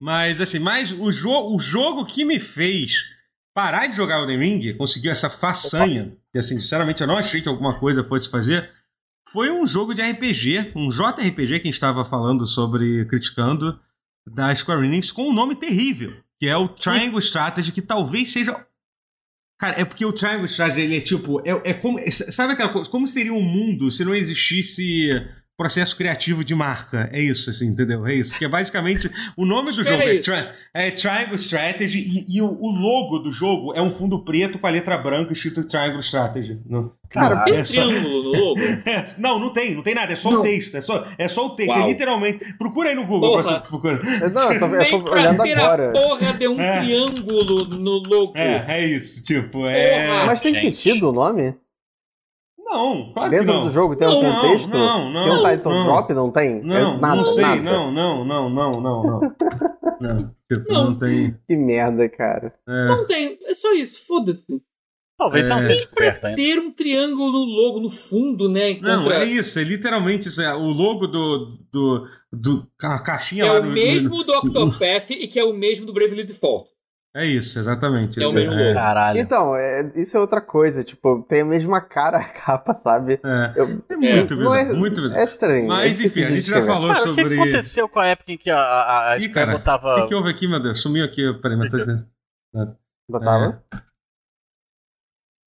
[0.00, 3.04] Mas assim, mas o, jo o jogo que me fez
[3.54, 7.42] parar de jogar o The Ring, conseguiu essa façanha, que assim, sinceramente eu não achei
[7.42, 8.70] que alguma coisa fosse fazer,
[9.28, 13.78] foi um jogo de RPG, um JRPG que estava falando sobre, criticando,
[14.26, 18.66] da Square Enix, com um nome terrível, que é o Triangle Strategy, que talvez seja...
[19.58, 21.98] Cara, é porque o Triangle Strategy, ele é tipo, é, é como...
[22.10, 25.10] Sabe aquela coisa, como seria um mundo se não existisse
[25.60, 27.10] processo criativo de marca.
[27.12, 28.06] É isso, assim, entendeu?
[28.06, 28.30] É isso.
[28.30, 30.22] Porque basicamente o nome do jogo é, isso.
[30.32, 34.58] tri é Triangle Strategy e, e o, o logo do jogo é um fundo preto
[34.58, 36.58] com a letra branca escrito Triangle Strategy.
[36.66, 38.60] Não, Cara, não, Tem é só- triângulo no logo?
[38.86, 40.40] é, não, não tem, não tem nada, é só Não.
[40.40, 41.84] o texto, é só, é só o texto, Uau.
[41.84, 42.54] é literalmente.
[42.56, 43.60] Procura aí no Google Porra.
[43.60, 43.90] pra.
[43.90, 45.88] Eu- Não, eu tô, eu Nem tô pra olhando ter agora.
[45.88, 46.80] a porra de um É.
[46.80, 48.32] triângulo no logo.
[48.36, 50.06] É, é isso, tipo, é.
[50.06, 50.24] Porra.
[50.26, 50.74] Mas tem gente.
[50.76, 51.54] sentido o nome?
[52.70, 53.64] Não, claro que Dentro não.
[53.64, 54.68] do jogo tem Não, um não, contexto?
[54.70, 55.84] não, não, tem um title não.
[55.84, 56.14] drop?
[56.14, 56.62] Não tem?
[56.62, 57.62] Não, É nada, não sei, nada.
[57.62, 59.20] não, não, não, não, não, não.
[60.00, 60.84] Não, tipo, Não.
[60.86, 61.36] não tem.
[61.46, 62.54] Que merda, cara.
[62.66, 62.86] é.
[62.88, 64.62] Não tem, é só isso, foda-se.
[65.18, 65.60] Talvez não É.
[65.62, 66.36] esteja descoberto ainda.
[66.36, 68.78] Ter um triângulo no logo, no fundo, né?
[68.80, 70.40] Não, contra- é isso, é literalmente isso.
[70.40, 71.58] É, o logo do.
[71.70, 75.52] do, do a caixinha É lá o no- mesmo do Octopath e que é o
[75.52, 76.70] mesmo do Bravely Default.
[77.16, 78.22] É isso, exatamente.
[78.22, 78.74] É o mesmo logo.
[78.74, 79.18] Caralho.
[79.18, 80.84] Então, é, isso é outra coisa.
[80.84, 83.14] Tipo, tem a mesma cara a capa, sabe?
[83.24, 85.20] É, Eu- é muito bizarro, é- muito bizarro.
[85.20, 85.64] É estranho.
[85.64, 87.34] é Mas enfim, a gente já falou Cara, o que sobre.
[87.34, 89.94] aconteceu com a época em que a, a, a Ih, Square cara, botava...
[89.94, 90.80] O que, que houve aqui, meu Deus?
[90.80, 91.32] Sumiu aqui.
[91.42, 92.06] Peraí, minha transmissão.
[93.10, 93.60] Botava?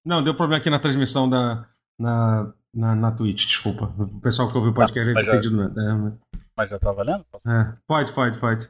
[0.04, 1.66] Não, deu problema aqui na transmissão da.
[1.98, 3.86] Na, na, na Twitch, desculpa.
[3.98, 5.56] O pessoal que ouviu o podcast Tá, mas ter já- pedido.
[5.70, 6.12] né?
[6.56, 7.24] Mas já tá valendo?
[7.46, 7.72] É, é.
[7.86, 8.68] Pode, pode, pode.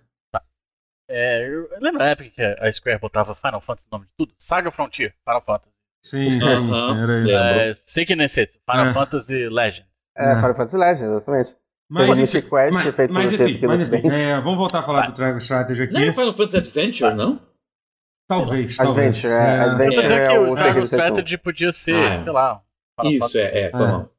[1.09, 4.35] É, eu lembro a época que a Square botava Final Fantasy no nome de tudo?
[4.39, 5.71] Saga Frontier, Final Fantasy.
[6.05, 6.41] Sim, sim.
[6.43, 7.03] Aham.
[7.03, 7.13] Era.
[7.13, 7.31] Lembro.
[7.61, 8.93] É, Seiki Nensetsu, Final É.
[8.95, 9.87] Fantasy Legend.
[10.17, 10.37] É, É.
[10.37, 11.57] Final Fantasy Legend, exatamente.
[11.91, 15.13] Mas, enfim, Quest, mas, feito mas, enfim, mas enfim, é, vamos voltar a falar do
[15.13, 15.93] Triangle Strategy aqui.
[15.93, 17.41] Não era Final Fantasy Adventure, não?
[18.27, 19.07] Talvez, talvez.
[19.25, 19.97] Adventure, é, Adventure.
[20.03, 20.83] Mas é que é o Dragon.
[20.85, 22.23] Strategy podia ser, Ah, é.
[22.23, 22.63] sei lá,
[22.99, 23.87] Final Isso, Fantasy é, é, foi É.
[23.87, 24.11] mal.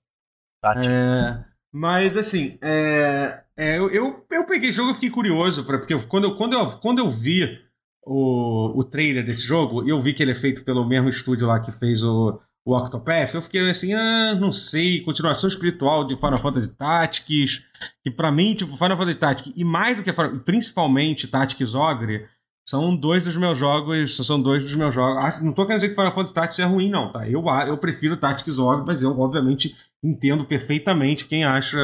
[0.61, 0.93] Tático.
[0.93, 5.77] É, mas assim, é, é, eu, eu, eu peguei esse jogo e fiquei curioso, pra,
[5.77, 7.59] porque quando, eu, quando, eu, quando eu vi
[8.05, 11.59] o, o trailer desse jogo, eu vi que ele é feito pelo mesmo estúdio lá
[11.59, 16.37] que fez o, o Octopath, eu fiquei assim, ah, não sei, continuação espiritual de Final
[16.37, 17.63] Fantasy Tactics,
[18.03, 22.27] que pra mim, tipo, Final Fantasy Tactics, e mais do que Final- principalmente Tactics Ogre,
[22.67, 25.23] são dois dos meus jogos, são dois dos meus jogos.
[25.23, 27.29] Acho- Não tô querendo dizer que Final Fantasy Tactics é ruim, não, tá?
[27.29, 31.77] Eu, eu prefiro Tactics Ogre, mas eu, obviamente, entendo perfeitamente quem acha,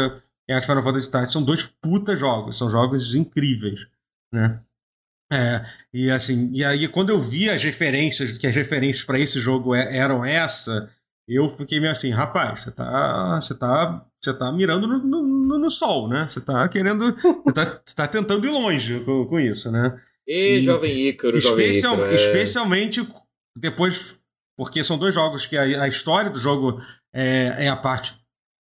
[0.52, 1.34] quem acha Final Fantasy Tactics.
[1.34, 3.88] São dois puta jogos, são jogos incríveis,
[4.34, 4.60] né?
[5.32, 9.40] É, e assim, e aí quando eu vi as referências, que as referências para esse
[9.40, 10.92] jogo é- eram essa,
[11.26, 15.72] eu fiquei meio assim, rapaz, você tá, você tá, você tá mirando no, no, no-
[15.72, 16.28] sol, né?
[16.30, 17.16] Você tá querendo,
[17.46, 19.98] você tá, você tá tentando ir longe com, com isso, né?
[20.28, 22.12] E E- Jovem Ícaro, Jovem Especial- Ícaro.
[22.12, 22.16] é.
[22.16, 23.08] Especialmente
[23.58, 24.20] depois,
[24.58, 26.82] porque são dois jogos que a, a história do jogo
[27.14, 28.16] é, é a parte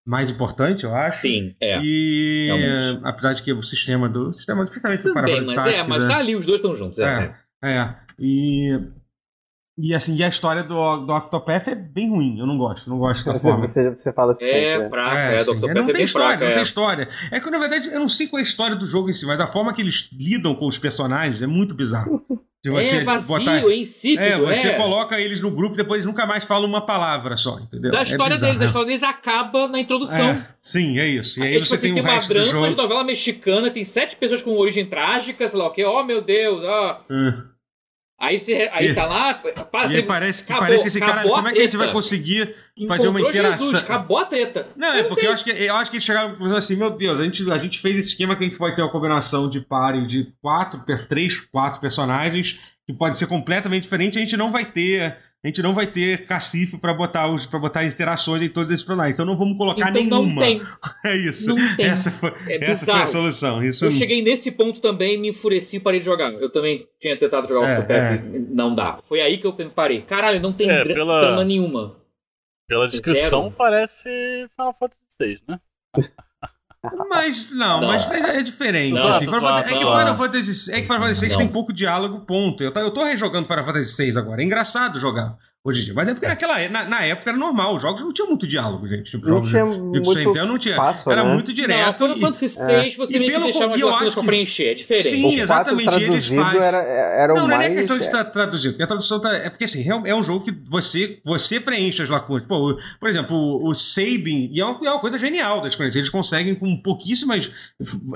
[0.07, 1.21] mais importante, eu acho.
[1.23, 1.81] Sim, é.
[1.83, 3.01] E realmente.
[3.05, 4.33] apesar de que o sistema do.
[4.33, 6.61] sistema, especialmente do Final bem, Fantasy mas é, Tactics, mas é- tá ali, os dois
[6.61, 6.99] estão juntos.
[7.01, 7.35] É.
[7.63, 7.95] é, é.
[8.19, 8.79] E.
[9.79, 12.39] E assim, e a história do, do Octopath é bem ruim.
[12.39, 13.67] Eu não gosto, não gosto da Você, forma.
[13.67, 14.45] você, você fala assim.
[14.47, 14.89] É, né?
[14.89, 15.61] fraca, É, é, sim.
[15.61, 15.69] Dr.
[15.71, 16.55] É, não é tem história, fraca, não é.
[16.55, 17.09] tem história.
[17.31, 19.27] É que, na verdade, eu não sei qual é a história do jogo em si,
[19.27, 22.23] mas a forma que eles lidam com os personagens é muito bizarro.
[22.65, 23.59] De você é vazio, botar.
[23.71, 24.77] é insípido, É, você é.
[24.79, 27.93] coloca eles no grupo e depois eles nunca mais falam uma palavra só, entendeu?
[27.93, 28.53] Da É história bizarro.
[28.53, 30.27] deles, a história deles acaba na introdução.
[30.31, 31.39] É, sim, é isso.
[31.39, 32.69] E aí É, tipo você assim, tem o uma resto do drama jogo.
[32.71, 36.23] de novela mexicana, tem sete pessoas com origem trágica, sei lá o que, oh meu
[36.23, 37.01] Deus, ó.
[37.11, 37.56] É.
[38.19, 41.01] Aí, você, aí E- tá lá, para, E aí parece que, acabou, parece que esse
[41.01, 42.55] cara, como é que a gente vai conseguir
[42.89, 43.67] fazer uma interação?
[43.67, 44.69] Jesus, acabou a treta.
[44.75, 47.25] Não, é porque eu acho, que, eu acho que eles chegaram assim, meu Deus, a
[47.25, 50.07] gente, a gente fez esse esquema que a gente pode ter uma combinação de páreo
[50.07, 55.19] de quatro, três, quatro personagens que pode ser completamente diferente, a gente não vai ter.
[55.45, 58.85] A gente não vai ter cacife para botar os para botar interações em todos esses
[58.85, 59.15] personagens.
[59.15, 60.35] Então não vamos colocar Então nenhuma.
[60.35, 60.61] não tem.
[61.05, 61.49] É isso.
[61.55, 61.87] Não tem.
[61.87, 63.63] Essa foi, É essa foi a solução.
[63.63, 66.33] Isso Eu cheguei nesse ponto também, me enfureci e parei de jogar.
[66.33, 68.99] Eu também tinha tentado jogar o É, Octopath, não dá.
[69.05, 70.03] Foi aí que eu parei.
[70.03, 71.97] Caralho, não tem É, pela- trama nenhuma.
[72.69, 73.55] Pela descrição, Zero.
[73.57, 74.09] parece
[74.57, 75.61] Final Fantasy VI, né?
[77.09, 77.89] Mas, não, Não.
[77.89, 78.93] mas é, é diferente.
[78.95, 79.25] Não, assim.
[79.25, 80.17] Final Fantasy- é que tô Final zoando.
[80.19, 82.63] Fantasy, é que Final Fantasy VI tem pouco diálogo, ponto.
[82.63, 84.41] Eu, tá- eu tô rejogando Final Fantasy VI agora.
[84.41, 85.37] É engraçado jogar
[85.69, 85.95] hoje em dia.
[85.95, 87.75] Mas é porque naquela, é- na, na época era normal.
[87.75, 89.11] Os jogos não tinham muito diálogo, gente.
[89.11, 90.77] Tipo, Não jogos tinha de- de muito não tinha.
[90.77, 91.33] passo, era né?
[91.35, 91.99] muito Não, direto.
[92.05, 92.83] Final e- Fantasy é.
[92.85, 94.65] VI, você E meio que pelo deixava eu lacunas acho pra que- preencher.
[94.69, 95.09] É diferente.
[95.09, 97.71] Sim, o 4 exatamente, eles traduzido fazem- era, era o Não, não mais...
[97.71, 100.45] é questão de estar traduzido, porque a tradução tá, é porque assim, é um jogo
[100.45, 102.47] que você, você preenche as lacunas.
[102.47, 105.97] Pô, por exemplo, o, o Sabin, e é uma, é uma coisa genial das coisas,
[105.97, 107.51] eles conseguem com pouquíssimas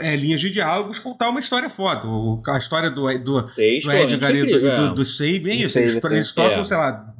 [0.00, 2.06] é, linhas de diálogos contar uma história foda.
[2.06, 3.52] O- a história do, do, do
[3.92, 4.94] Edgar e do, do, é.
[4.94, 6.64] do Sabin, é isso, eles, eles trocam, é.
[6.64, 7.14] sei lá,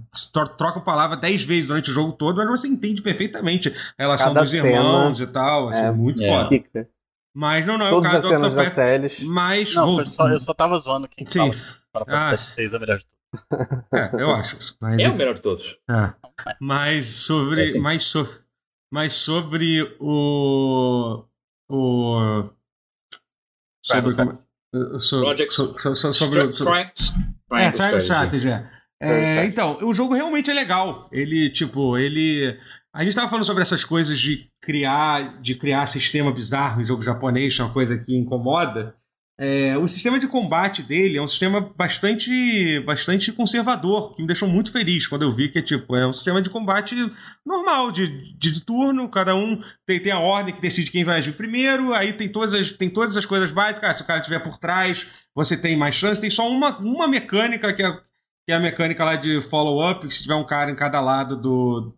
[0.57, 4.41] trocam palavra dez vezes durante o jogo todo, mas você entende perfeitamente a relação Cada
[4.41, 6.29] dos cena irmãos e tal, assim, é- muito É.
[6.29, 6.49] foda.
[6.49, 6.89] Pica.
[7.35, 9.21] Mas não, não é o Todas caso as do cenas das Octopath, séries.
[9.23, 9.75] mas...
[9.75, 11.53] Não, vou- só- eu só tava zoando quem Sim.
[11.93, 13.11] fala que Ah, Fantasy VI é o melhor de tudo.
[13.95, 14.57] É, eu acho.
[14.57, 14.77] isso.
[14.81, 15.79] Mas, É o melhor de todos.
[15.89, 16.13] É.
[16.61, 17.63] Mas sobre.
[17.65, 17.79] É, sim.
[17.79, 18.27] mas, so,
[18.93, 21.25] mas sobre o.
[21.71, 22.51] O.
[23.85, 24.15] Sobre.
[24.15, 26.93] Project- so- so- so- sobre, o- sobre,
[27.53, 28.49] é, Triangle Strategy.
[29.01, 29.39] É.
[29.39, 31.09] É, então, o jogo realmente é legal.
[31.11, 32.59] Ele, tipo, ele.
[32.93, 37.03] A gente tava falando sobre essas coisas de criar, de criar sistema bizarro em jogo
[37.03, 38.95] japonês, que é uma coisa que incomoda.
[39.43, 44.47] É, o sistema de combate dele é um sistema bastante, bastante conservador, que me deixou
[44.47, 46.95] muito feliz quando eu vi que tipo, é um sistema de combate
[47.47, 48.07] normal, de,
[48.37, 51.95] de, de turno, cada um tem, tem a ordem que decide quem vai agir primeiro,
[51.95, 54.59] aí tem todas as, tem todas as coisas básicas, ah, se o cara estiver por
[54.59, 57.99] trás, você tem mais chance, tem só uma, uma mecânica que é,
[58.47, 61.37] que é a mecânica lá de follow-up, que se tiver um cara em cada lado
[61.37, 61.95] do.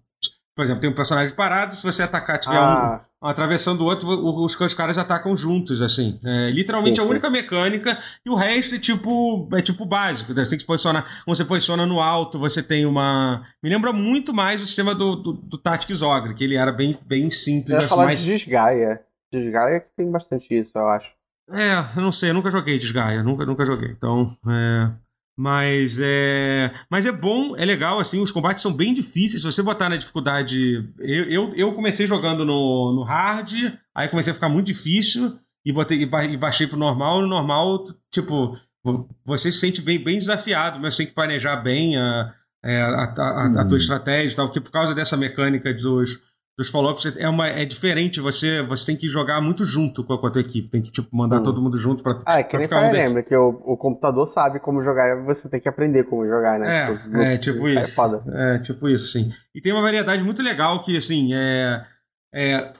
[0.55, 4.06] Por exemplo, tem um personagem parado, se você atacar, tiver um, Ah, atravessando o outro,
[4.44, 6.20] os, os caras atacam juntos, assim.
[6.23, 10.35] É, literalmente Sim, a única mecânica e o resto é tipo, é tipo básico.
[10.35, 10.44] né?
[10.44, 11.06] Você tem que se posicionar.
[11.24, 13.43] Quando você posiciona no alto, você tem uma.
[13.62, 16.98] Me lembra muito mais o sistema do, do, do Tactics Ogre, que ele era bem,
[17.06, 18.20] bem eu simples, ia assim, falar mais.
[18.23, 19.01] de Desgaia.
[19.32, 21.10] Desgaia que tem bastante isso, eu acho.
[21.51, 23.90] É, eu não sei, eu nunca joguei Desgaia, nunca, nunca joguei.
[23.90, 24.90] Então, é.
[25.37, 26.73] Mas é.
[26.91, 29.43] Mas é bom, é legal, assim, os combates são bem difíceis.
[29.43, 30.89] Se você botar na dificuldade.
[30.99, 33.53] Eu, eu, eu comecei jogando no, no hard,
[33.95, 37.23] aí comecei a ficar muito difícil e, botei, e ba- baixei pro normal.
[37.23, 41.57] No normal, tipo, vo- você se sente bem, bem desafiado, mas você tem que planejar
[41.57, 45.17] bem a, é, a, a, a- a tua estratégia e tal, porque por causa dessa
[45.17, 46.21] mecânica dos,
[46.62, 50.18] dos follow-ups é, uma, é diferente, você, você tem que jogar muito junto com a,
[50.18, 51.43] com a tua equipe, tem que tipo, mandar Hum.
[51.43, 53.76] todo mundo junto pra, Ah, é que pra nem ficar um Emblem, que o, o
[53.76, 56.90] computador sabe como jogar e você tem que aprender como jogar, né?
[56.90, 57.94] É, Tipo, é tipo é isso.
[57.94, 58.22] foda.
[58.32, 59.30] É, tipo isso, sim.
[59.55, 61.84] E tem uma variedade muito legal que, assim, é.
[62.34, 62.72] é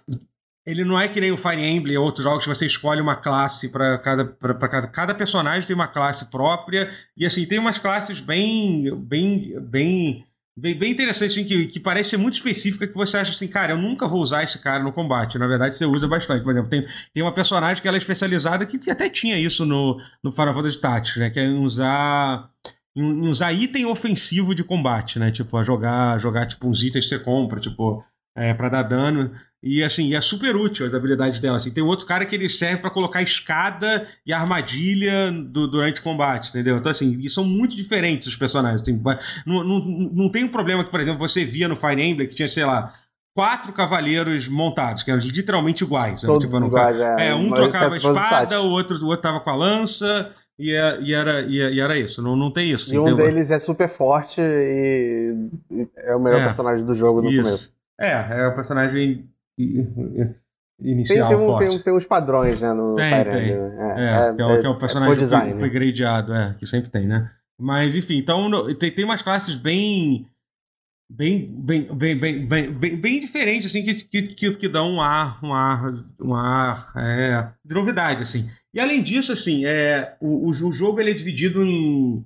[0.64, 3.16] ele não é que nem o Fire Emblem ou outros jogos que você escolhe uma
[3.16, 4.86] classe para cada, pra cada.
[4.86, 6.88] Cada personagem tem uma classe própria.
[7.16, 8.94] E, assim, tem umas classes bem.
[8.96, 9.59] bem.
[9.60, 10.24] bem.
[10.55, 13.73] Bem, bem interessantes, assim, que, que parece ser muito específica, que você acha assim, cara,
[13.73, 15.39] eu nunca vou usar esse cara no combate.
[15.39, 16.45] Na verdade, você usa bastante.
[16.45, 19.99] Por exemplo, tem, tem uma personagem que ela é especializada, que até tinha isso no,
[20.23, 21.31] no Final Fantasy Tactics, né?
[21.31, 22.51] Que é usar
[22.95, 25.31] em usar item ofensivo de combate, né?
[25.31, 28.05] Tipo, a jogar, jogar tipo uns itens que você compra, tipo,
[28.36, 29.32] é, para dar dano.
[29.64, 31.56] E assim, é super útil as habilidades dela.
[31.56, 36.02] Assim, tem outro cara que ele serve para colocar escada e armadilha do- durante o
[36.02, 36.76] combate, entendeu?
[36.76, 38.82] Então, assim, e são muito diferentes os personagens.
[38.82, 39.00] Assim,
[39.46, 39.78] não, não,
[40.12, 42.64] não tem um problema que, por exemplo, você via no Fire Emblem que tinha, sei
[42.64, 42.92] lá,
[43.36, 46.24] quatro cavaleiros montados, que eram literalmente iguais.
[46.24, 46.38] né?
[46.40, 47.28] Tipo, um iguais, é.
[47.28, 50.32] é, um trocava a exceto os espada, o outro, o outro tava com a lança,
[50.59, 52.20] e, é- e era, e, e era isso.
[52.20, 52.92] Não, não tem isso.
[52.92, 55.36] E um deles é super forte e
[55.70, 56.44] e é o melhor É.
[56.44, 57.72] personagem do jogo no começo.
[58.03, 60.35] É, é o personagem Tem,
[60.81, 61.69] inicial tem, um- forte.
[61.70, 63.51] tem, tem uns padrões, né, no Tem, Fire tem.
[63.53, 63.81] Emblem.
[63.81, 65.53] É, que é, o- que é o personagem design.
[65.55, 67.31] upgradeado, é, que sempre tem, né?
[67.61, 70.27] Mas, enfim, então no- tem, tem umas classes bem.
[71.15, 75.01] Bem, bem, bem, bem, bem, bem, bem diferentes, assim, que, que, que, que dão um
[75.01, 78.49] ar, um ar, um ar é, de novidade, assim.
[78.73, 82.24] E além disso, assim, é, o, o, o jogo ele é dividido em,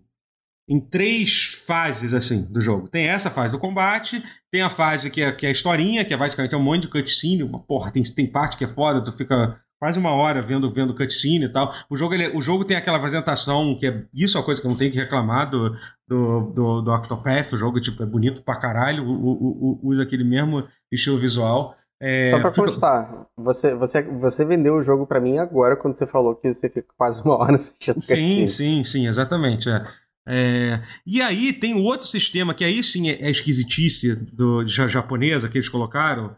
[0.69, 2.89] em três fases, assim, do jogo.
[2.91, 6.13] Tem essa fase do combate, tem a fase que é, que é a historinha, que
[6.13, 9.13] é basicamente um monte de cutscene, uma porra, tem, tem parte que é foda, tu
[9.13, 11.73] fica quase uma hora vendo, vendo cutscene e tal.
[11.89, 14.67] O jogo, ele, o jogo tem aquela apresentação, que é isso é uma coisa que
[14.67, 15.71] eu não tenho que reclamar do,
[16.09, 20.03] do, do, do Octopath, o jogo tipo, é bonito pra caralho, o- o- o- usa
[20.03, 21.77] aquele mesmo estilo visual.
[22.01, 25.97] É, Só pra fica- constar, você, você, você vendeu o jogo pra mim agora quando
[25.97, 28.49] você falou que você fica quase uma hora assistindo Sim, cutscene.
[28.49, 29.69] sim, sim, exatamente.
[29.71, 29.85] é.
[30.27, 34.89] É, e aí tem o outro sistema, que aí sim é, é esquisitice do ja-
[34.89, 36.35] japonesa que eles colocaram,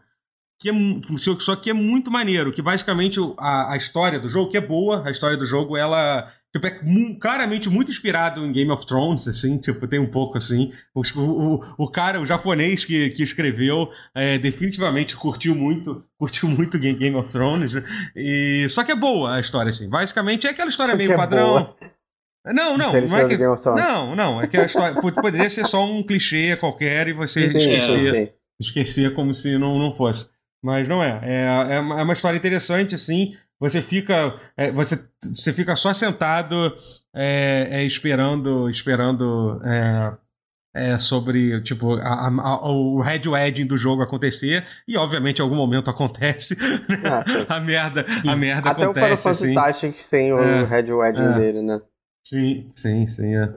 [0.61, 0.73] que é,
[1.39, 5.07] só que é muito maneiro, que basicamente a, a história do jogo, que é boa,
[5.07, 6.79] a história do jogo, ela tipo, é
[7.19, 10.71] claramente muito inspirado em Game of Thrones, assim, tipo, tem um pouco assim.
[10.93, 16.77] O, o, o cara, o japonês que, que escreveu, é, definitivamente curtiu muito, curtiu muito
[16.77, 17.73] Ga- Game of Thrones.
[18.15, 19.87] E, só que é boa a história, assim.
[19.89, 21.73] Basicamente é aquela história Só meio é padrão.
[22.45, 23.35] Não, não, não é que.
[23.35, 23.63] Thrones.
[23.65, 27.47] Não, não, é que a história pod- poderia ser só um clichê qualquer e você
[27.47, 30.29] Entendi, esquecer, esquecer como se não, não fosse.
[30.63, 31.19] Mas não é.
[31.23, 33.31] É, é, uma, é história interessante, assim.
[33.61, 36.73] Você fica, é, você, você fica só sentado
[37.15, 40.13] é, é, esperando, esperando é,
[40.75, 45.55] é, sobre tipo a- a- o red wedding do jogo acontecer e obviamente em algum
[45.55, 46.55] momento acontece.
[46.55, 47.45] Sim.
[47.49, 49.53] a merda, a merda Até o Final acontece Fantasy assim.
[49.53, 51.33] Tactics tem o É, Red Wedding é.
[51.37, 51.81] dele, né?
[52.29, 53.35] Sim, sim, sim.
[53.35, 53.53] é.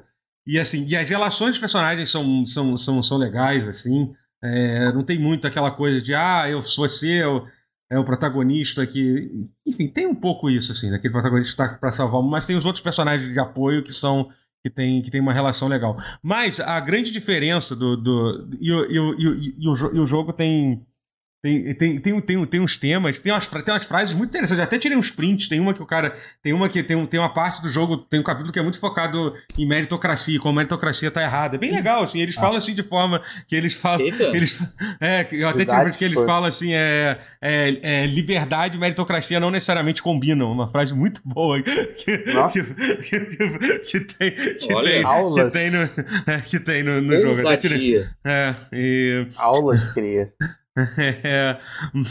[0.46, 4.14] E assim, e as relações dos personagens são, são, são, são legais, assim.
[4.42, 7.46] É, não tem muito aquela coisa de, ah, eu você, eu,
[7.90, 9.30] é o protagonista que.
[9.66, 12.56] Enfim, tem um pouco isso, assim, daquele protagonista que tá pra salvar o mas tem
[12.56, 14.30] os outros personagens de apoio que são.
[14.64, 15.96] Que tem, que tem uma relação legal.
[16.22, 17.96] Mas a grande diferença do.
[17.96, 20.86] do e, o, e, o, e, o, e o e o jogo tem.
[21.42, 24.60] Tem, tem, tem, tem, tem uns temas, tem umas, tem umas frases muito interessantes.
[24.60, 25.48] Eu até tirei uns prints.
[25.48, 26.14] Tem uma que o cara.
[26.40, 28.62] Tem uma que tem, um, tem uma parte do jogo, tem um capítulo que é
[28.62, 31.56] muito focado em meritocracia, como a meritocracia tá errada.
[31.56, 32.20] É bem legal, assim.
[32.20, 34.06] Eles falam assim de forma que eles falam.
[34.06, 34.22] Eita.
[34.22, 34.56] Eles,
[35.00, 38.80] é, eu até tirei um print que eles falam assim: é, é, é, liberdade e
[38.80, 40.52] meritocracia não necessariamente combinam.
[40.52, 42.62] Uma frase muito boa que, Nossa.
[42.62, 47.18] que, que, que tem, que Olha tem, que tem no, é, que tem no, no
[47.18, 47.40] jogo.
[47.40, 49.26] Até tirei, é, e.
[49.36, 50.32] Aulas cria.
[51.24, 51.58] É,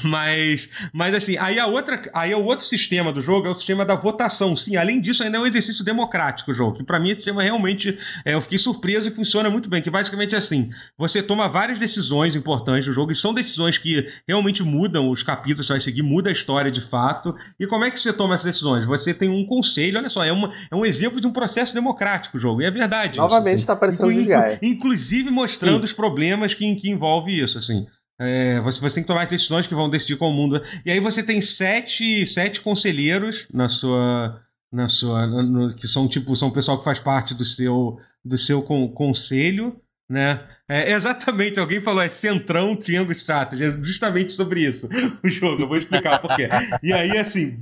[0.03, 3.83] mas, mas assim, aí a outra, aí o outro sistema do jogo é o sistema
[3.83, 4.55] da votação.
[4.55, 6.77] Sim, além disso, ainda é um exercício democrático o jogo.
[6.77, 9.81] Que pra mim esse sistema realmente, é, eu fiquei surpreso e funciona muito bem.
[9.81, 14.07] Que basicamente é assim: você toma várias decisões importantes do jogo e são decisões que
[14.27, 17.35] realmente mudam os capítulos você vai seguir, muda a história de fato.
[17.59, 18.85] E como é que você toma essas decisões?
[18.85, 22.38] Você tem um conselho, olha só, é, uma, é um exemplo de um processo democrático
[22.38, 22.61] o jogo.
[22.61, 23.17] E é verdade.
[23.17, 23.65] Novamente assim.
[23.65, 24.59] tá parecendo Inclu- Desgaia.
[24.61, 27.88] Inclusive mostrando os problemas que, que envolve isso, assim.
[28.23, 30.61] É, você, você tem que tomar as decisões que vão decidir com o mundo.
[30.85, 34.39] E aí você tem sete, sete conselheiros na sua.
[34.72, 38.38] Na sua no- que são tipo são o pessoal que faz parte do seu do
[38.38, 39.76] seu con- conselho
[40.10, 40.39] né
[40.69, 44.88] é exatamente alguém falou é centrão Triangle Strategy é justamente sobre isso
[45.22, 46.48] o jogo eu vou explicar por quê
[46.81, 47.61] e aí assim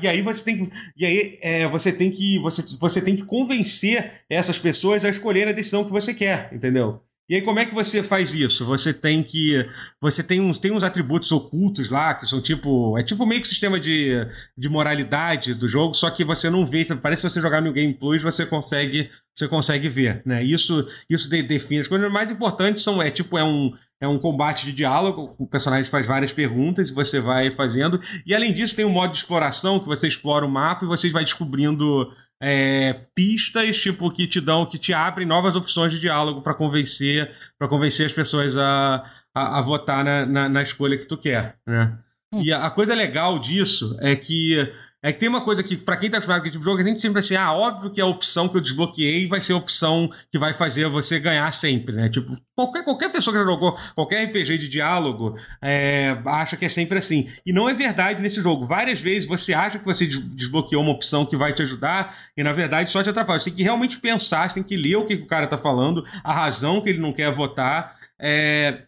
[0.00, 3.24] e aí você tem que e aí é, você tem que você, você tem que
[3.24, 7.66] convencer essas pessoas a escolher a decisão que você quer entendeu e aí, como é
[7.66, 8.64] que você faz isso?
[8.64, 9.68] Você tem que.
[10.00, 12.96] Você tem uns, tem uns atributos ocultos lá, que são tipo.
[12.96, 14.12] É tipo meio que sistema de,
[14.56, 16.84] de moralidade do jogo, só que você não vê.
[17.02, 19.10] Parece que você jogar no Game Plus, você consegue.
[19.34, 20.42] Você consegue ver, né?
[20.42, 23.02] Isso, isso de- define as coisas mais importantes são.
[23.02, 23.72] É tipo, é um.
[23.98, 27.98] É um combate de diálogo, o personagem faz várias perguntas e você vai fazendo.
[28.26, 31.08] E além disso, tem um modo de exploração que você explora o mapa e você
[31.08, 32.06] vai descobrindo
[32.42, 37.34] é, pistas tipo que te dão, que te abrem novas opções de diálogo para convencer,
[37.58, 39.04] para convencer as pessoas a,
[39.34, 41.98] a, a votar na, na, na escolha que tu quer, né?
[42.32, 44.72] E a, a coisa legal disso é que
[45.08, 46.82] é que tem uma coisa que, pra quem tá acostumado com esse tipo de jogo,
[46.82, 49.56] a gente sempre assim, ah, óbvio que a opção que eu desbloqueei vai ser a
[49.56, 52.08] opção que vai fazer você ganhar sempre, né?
[52.08, 56.68] Tipo, qualquer, qualquer pessoa que já jogou qualquer RPG de diálogo é, acha que é
[56.68, 57.28] sempre assim.
[57.46, 58.66] E não é verdade nesse jogo.
[58.66, 62.42] Várias vezes você acha que você des- desbloqueou uma opção que vai te ajudar e,
[62.42, 63.38] na verdade, só te atrapalha.
[63.38, 65.56] Você tem que realmente pensar, você tem que ler o que, que o cara tá
[65.56, 67.94] falando, a razão que ele não quer votar.
[68.18, 68.85] É,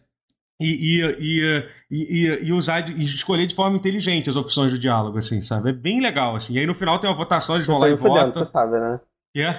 [0.59, 5.39] e, e, e, e, usar e escolher de forma inteligente as opções de diálogo, assim,
[5.41, 5.69] sabe?
[5.69, 6.53] É bem legal, assim.
[6.53, 8.45] E aí no final tem uma votação, eles Você vão tá lá e votam.
[8.45, 8.99] você sabe, né?
[9.37, 9.53] É?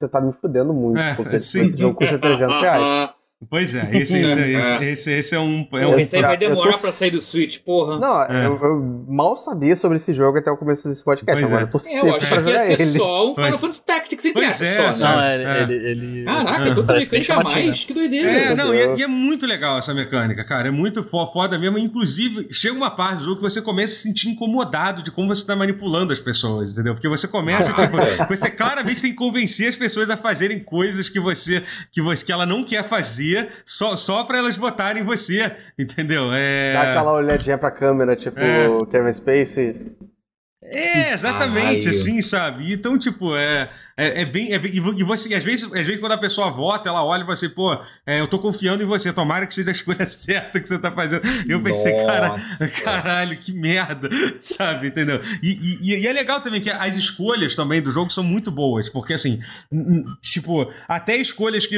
[0.00, 1.66] Você tá me fudendo muito, É, porque sim.
[1.66, 3.10] esse jogo custa 300 reais.
[3.50, 5.66] Pois é, esse, esse, esse, esse, esse é um.
[5.72, 7.98] É um Esse aí vai eu tô demorar s- pra sair do Switch, porra.
[7.98, 8.46] Não, É.
[8.46, 11.40] eu, eu mal sabia sobre esse jogo até o começo desse podcast.
[11.40, 11.66] Pois Agora é.
[11.66, 12.98] eu tô É, seco eu achei pra que ia ser ele.
[12.98, 14.86] só um Final Fantasy Tactics entre Pois é, só, né?
[14.88, 15.34] Não, sabe?
[15.34, 15.44] ele.
[15.44, 15.62] É.
[15.62, 16.74] ele, ele Caraca, É.
[16.74, 18.30] bem mecânica a chamativo, mais, que doideira.
[18.30, 20.68] É, não, e é, e é muito legal essa mecânica, cara.
[20.68, 21.78] É muito fo- foda mesmo.
[21.78, 25.28] Inclusive, chega uma parte do jogo que você começa a se sentir incomodado de como
[25.34, 26.94] você tá manipulando as pessoas, entendeu?
[26.94, 27.96] Porque você começa, tipo,
[28.28, 32.32] você claramente tem que convencer as pessoas a fazerem coisas que você, que você, que
[32.32, 33.31] ela não quer fazer,
[33.64, 36.30] só, só pra elas votarem em você, entendeu?
[36.32, 36.72] É.
[36.74, 38.66] Dá aquela olhadinha pra câmera, tipo É.
[38.90, 39.92] Kevin Spacey.
[40.64, 41.90] É, exatamente, Caralho.
[41.90, 42.72] assim, sabe?
[42.72, 44.52] Então, tipo, é, é, é bem.
[44.54, 47.22] É bem- e vo- você, às vezes, às vezes, quando a pessoa vota, ela olha
[47.22, 47.76] e você, pô,
[48.06, 50.90] é, eu tô confiando em você, tomara que seja a escolha certa que você tá
[50.92, 51.22] fazendo.
[51.48, 52.36] Eu pensei, cara,
[52.84, 54.08] caralho, que merda,
[54.40, 54.86] sabe?
[54.86, 55.20] Entendeu?
[55.42, 55.50] E,
[55.82, 59.14] e- e é legal também que as escolhas também do jogo são muito boas, porque
[59.14, 59.40] assim,
[60.22, 61.76] tipo, até escolhas que.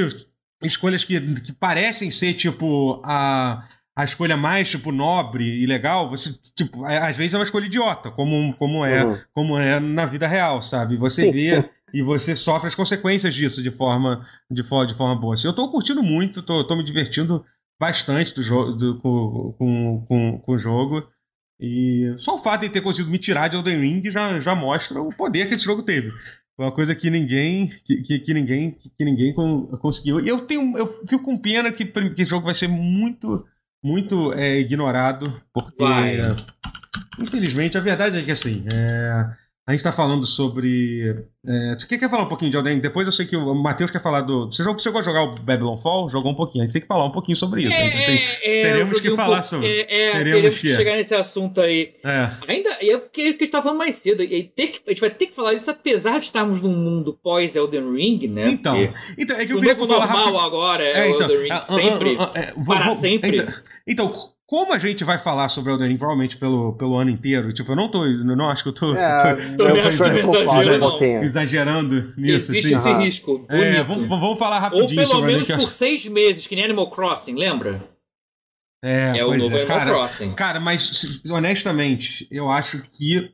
[0.64, 3.66] Escolhas que, que parecem ser, tipo, a
[3.96, 7.66] a escolha mais, tipo, nobre e legal, você, tipo, é- às vezes é uma escolha
[7.66, 9.18] idiota, como, como, é, Uhum.
[9.32, 10.96] como é na vida real, sabe?
[10.96, 15.34] Você vê e você sofre as consequências disso de forma, de forma, de forma boa.
[15.34, 17.44] Assim, eu tô curtindo muito, tô, tô me divertindo
[17.80, 21.06] bastante do jogo, do, com, com, com, com o jogo.
[21.60, 25.00] E só o fato de ter conseguido me tirar de Elden Ring já, já mostra
[25.00, 26.10] o poder que esse jogo teve.
[26.56, 30.20] Foi uma coisa que ninguém que, que, que ninguém que, que ninguém con- conseguiu.
[30.20, 33.44] E eu tenho eu fico com pena que, que esse jogo vai ser muito
[33.82, 36.16] muito é, ignorado porque Vai.
[37.18, 39.26] infelizmente a verdade é que assim é,
[39.66, 42.80] a gente tá falando sobre é, você quer falar um pouquinho de Elden Ring?
[42.80, 45.34] Depois eu sei que o Matheus quer falar do você jogou, chegou a jogar o
[45.36, 46.08] Babylon Fall?
[46.10, 46.62] Jogou um pouquinho.
[46.62, 47.70] A gente tem que falar um pouquinho sobre isso.
[47.70, 47.90] né?
[47.90, 50.96] Tem- É, é, teremos que um falar pouco- sobre- É, é, teremos teremos, que- chegar
[50.96, 51.94] nesse assunto aí.
[52.04, 52.30] é.
[52.46, 54.22] Ainda, é o que que a gente tava falando mais cedo.
[54.22, 57.18] E ter que- a gente vai ter que falar isso apesar de estarmos num mundo
[57.22, 58.48] pós-Elden Ring, né?
[58.50, 60.38] Então, Porque então, é que eu o queria falar normal rápido.
[60.40, 61.50] agora é, É, então, Elden Ring.
[61.52, 62.16] ah, ah, sempre.
[62.18, 63.36] ah, é, vou- para sempre.
[63.36, 63.54] Então,
[63.86, 67.72] então, como a gente vai falar sobre Elden Ring provavelmente pelo, pelo ano inteiro, tipo,
[67.72, 69.82] eu não tô, eu não acho que eu tô, É, tô- eu
[70.22, 71.22] tô pouquinho.
[71.22, 72.90] exagerando nisso, Existe assim.
[72.90, 73.46] esse risco.
[73.48, 76.64] É, vamos, vamos falar Ou rapidinho pelo sobre menos por acho- seis meses, que nem
[76.64, 77.88] Animal Crossing, lembra?
[78.84, 79.60] É, É, o pois novo é.
[79.62, 80.32] Animal Cara, Crossing.
[80.34, 83.32] cara, mas honestamente, eu acho que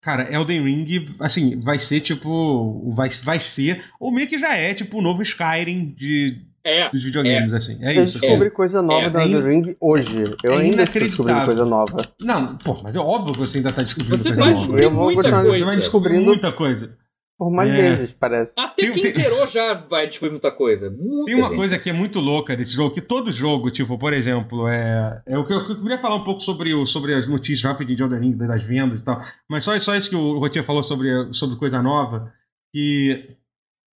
[0.00, 2.88] Cara, Elden Ring, assim, vai ser tipo.
[2.94, 6.88] Vai, vai ser, ou meio que já é, tipo, o novo Skyrim de, É.
[6.90, 7.78] dos videogames, assim.
[7.82, 8.26] É Eu isso, assim.
[8.26, 10.24] descobri coisa nova É, da é Ring hoje.
[10.44, 11.96] Eu é ainda estou descobrindo coisa nova.
[12.20, 14.58] Não, pô, mas é óbvio que você ainda tá descobrindo Você coisa vai nova.
[14.60, 15.58] descobrir Eu vou muita continuar- coisa.
[15.58, 16.96] Você vai descobrindo- muita coisa.
[17.38, 17.72] Por mais É.
[17.72, 18.52] meses, parece.
[18.56, 20.90] Até Tem- quem tem- zerou já vai descobrir muita coisa.
[20.90, 21.56] Muita Tem uma gente.
[21.56, 25.22] coisa que é muito louca desse jogo, que todo jogo, tipo, por exemplo, é.
[25.24, 27.96] é o que eu, eu queria falar um pouco sobre, o, sobre as notícias rapidinho
[27.96, 29.22] de Elden Ring, das vendas e tal.
[29.48, 32.32] Mas só, só isso que o Rotier falou sobre, sobre coisa nova.
[32.74, 33.36] Que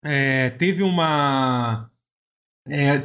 [0.04, 1.90] é, teve uma.
[2.68, 2.98] É,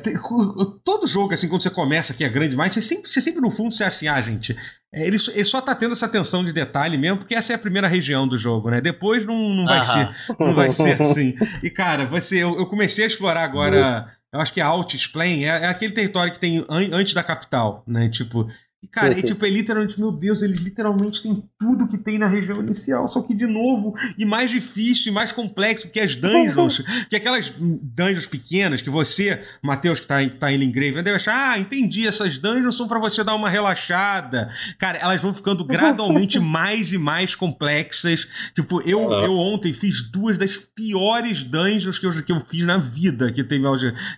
[0.84, 3.50] todo jogo, assim, quando você começa que é grande demais, você sempre, você sempre no
[3.50, 4.56] fundo você acha assim, ah, gente,
[4.94, 7.56] é, ele, só- ele só tá tendo essa atenção de detalhe mesmo, porque essa é
[7.56, 8.80] a primeira região do jogo, né?
[8.82, 10.14] Depois não, não vai Aham.
[10.14, 11.36] ser não vai ser assim.
[11.64, 14.12] E, cara, você, eu, eu comecei a explorar agora.
[14.34, 17.84] Eu acho que a Altisplain é, é aquele território que tem an- antes da capital,
[17.88, 18.10] né?
[18.10, 18.48] Tipo.
[18.84, 22.20] E, cara, Sim, e, tipo, é literalmente, meu Deus, eles literalmente têm tudo que tem
[22.20, 26.16] na região inicial, só que de novo, e mais difícil, e mais complexo, porque as
[26.16, 31.16] dungeons, que aquelas dungeons pequenas que você, Matheus, que tá, que tá em Lingrave, deve
[31.16, 34.48] achar, ah, entendi, essas dungeons são pra você dar uma relaxada.
[34.78, 38.28] Cara, elas vão ficando gradualmente mais e mais complexas.
[38.54, 42.78] Tipo, eu, eu ontem fiz duas das piores dungeons que eu, que eu fiz na
[42.78, 43.68] vida, que teve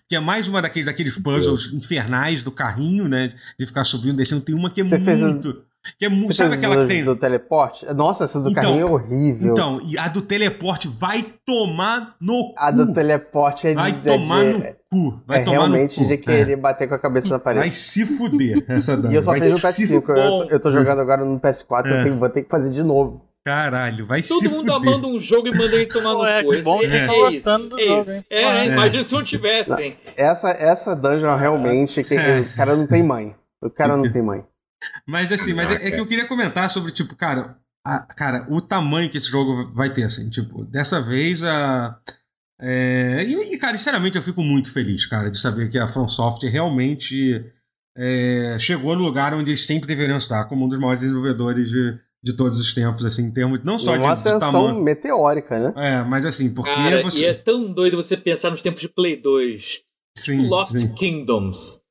[0.07, 3.31] que é mais uma daqueles, daqueles puzzles infernais do carrinho, né?
[3.57, 4.48] De ficar subindo, descendo.
[4.51, 5.63] Tem uma que é Você fez a- muito.
[5.97, 6.27] Que é muito.
[6.27, 7.03] Você Sabe fez aquela do, que tem.
[7.03, 7.85] do teleporte?
[7.93, 9.51] Nossa, essa do Então, carrinho é horrível.
[9.53, 12.77] Então, e a do teleporte vai tomar no a cu.
[12.85, 15.23] do teleporte é de, Vai é tomar de- no cu.
[15.25, 16.09] Vai é tomar realmente no cu.
[16.11, 16.55] de querer É.
[16.57, 17.75] bater com a cabeça na Vai parede.
[17.75, 19.11] se fuder essa E dungeon.
[19.13, 19.93] eu só vai fiz no se PS5.
[20.17, 21.99] Eu, tô- eu tô jogando agora no PS4, É.
[21.99, 23.25] eu tenho- vou ter que fazer de novo.
[23.45, 24.89] Caralho, vai Todo se mundo fuder.
[24.89, 26.51] amando um jogo e manda ele tomar no cu.
[26.51, 28.25] que bom que vocês é estão isso, gostando do é jogo, hein?
[28.29, 28.65] É, É.
[28.67, 29.95] imagina se não tivessem.
[30.17, 32.41] Essa, essa dungeon realmente, que, É.
[32.41, 33.33] o cara não tem mãe.
[33.61, 34.45] O cara não tem mãe.
[35.05, 38.61] Mas assim, mas é, é que eu queria comentar sobre, tipo, cara, a- cara, o
[38.61, 41.99] tamanho que esse jogo vai ter, assim, tipo, dessa vez a.
[42.61, 46.07] é, e, e, cara, sinceramente, eu fico muito feliz, cara, de saber que a From
[46.07, 47.45] Software realmente
[47.97, 51.99] é, chegou no lugar onde eles sempre deveriam estar, como um dos maiores desenvolvedores de,
[52.23, 54.81] de todos os tempos, assim, em termos não só de, Uma de ascensão tamanho.
[54.81, 55.73] meteórica, né?
[55.75, 57.19] É, mas assim, porque Cara, você.
[57.21, 59.81] e é tão doido você pensar nos tempos de Play 2.
[60.17, 60.93] sim, Lost sim.
[60.93, 61.81] Kingdoms.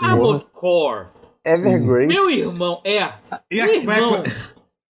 [0.00, 1.08] Armored Core.
[1.52, 2.06] Evergrace.
[2.06, 3.12] Meu irmão, é.
[3.50, 4.22] E a- Meu qual, é, irmão.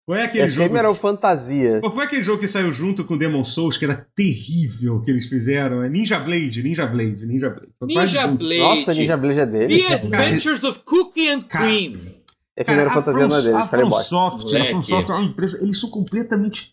[0.07, 0.89] qual é aquele jogo?
[0.89, 1.81] Ou fantasia?
[1.81, 5.29] Qual foi aquele jogo que saiu junto com Demon Souls que era terrível que eles
[5.29, 5.83] fizeram?
[5.83, 7.73] É Ninja Blade, Ninja Blade, Ninja Blade.
[7.79, 8.27] Foi Ninja.
[8.27, 8.59] Blade.
[8.59, 9.83] Nossa, Ninja Blade é dele.
[9.83, 11.93] The Adventures of Cookie and Cara, Cream.
[12.59, 14.09] Ou fantasia não é dele, a falei From bosta.
[14.09, 14.87] Software, a From Moleque.
[14.89, 16.73] Software é uma empresa, eles são completamente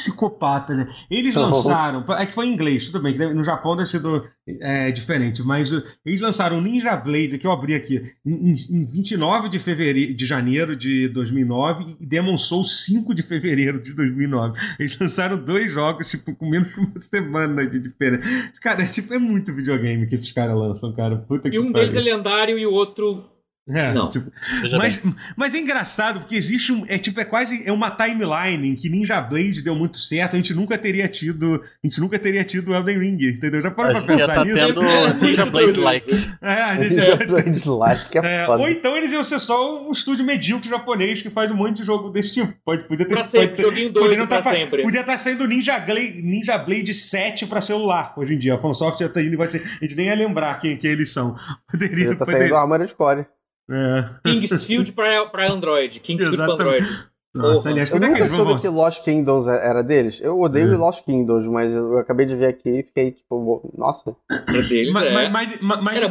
[0.00, 0.86] psicopatas, né?
[1.10, 4.24] Eles lançaram, é que foi em inglês, tudo bem, que no Japão deve ser do-
[4.60, 8.80] é, diferente, mas uh, eles lançaram o Ninja Blade, que eu abri aqui, em, em-
[8.80, 13.92] em 29 de, fevereiro, de janeiro de 2009 e Demon Souls 5 de fevereiro de
[13.94, 14.56] 2009.
[14.78, 18.26] Eles lançaram dois jogos, tipo, com menos de uma semana de diferença.
[18.62, 21.16] Cara, é, tipo, é muito videogame que esses caras lançam, cara.
[21.16, 21.88] Puta que E um pariu.
[21.88, 23.24] deles é lendário e o outro
[23.68, 24.08] É, Não.
[24.08, 24.30] tipo,
[24.78, 25.14] mas, bem.
[25.36, 26.84] mas é engraçado, porque existe um.
[26.86, 30.34] É tipo, é quase é uma timeline em que Ninja Blade deu muito certo.
[30.34, 31.60] A gente nunca teria tido.
[31.82, 33.60] A gente nunca teria tido Elden Ring, entendeu?
[33.60, 34.66] Já A parou pra já pensar tá nisso?
[34.68, 36.10] tendo É Ninja Blade like.
[36.40, 39.88] É, a gente Ninja Blade Light, que é, É, ou então eles iam ser só
[39.88, 42.54] um estúdio medíocre japonês que faz um monte de jogo desse tipo.
[42.64, 44.82] Pode, podia ter Pra pode sempre, ter- joguinho doido poderiam pra tá sempre.
[44.82, 48.54] Podia estar saindo Ninja Blade, Ninja Blade 7 pra celular hoje em dia.
[48.54, 49.60] A FanSoft já tá indo e vai ser.
[49.82, 51.34] A gente nem ia lembrar quem, quem eles são.
[51.68, 52.04] Poderia.
[52.06, 53.26] Ele tá poderia saindo Armored Core.
[53.70, 54.08] É.
[54.24, 56.00] Kingsfield pra, pra Android.
[56.00, 56.82] Kingsfield pra Exatamente.
[56.84, 57.06] Android.
[57.36, 60.18] Nossa, aliás, Eu quando é que nunca vão soube que Lost Kingdoms é- era deles.
[60.22, 60.76] Eu odeio É.
[60.76, 64.16] Lost Kingdoms, mas eu acabei de ver aqui e fiquei tipo, nossa.
[64.48, 65.12] É deles, Mas, é.
[65.12, 66.08] mas, mas, mas, mas, Era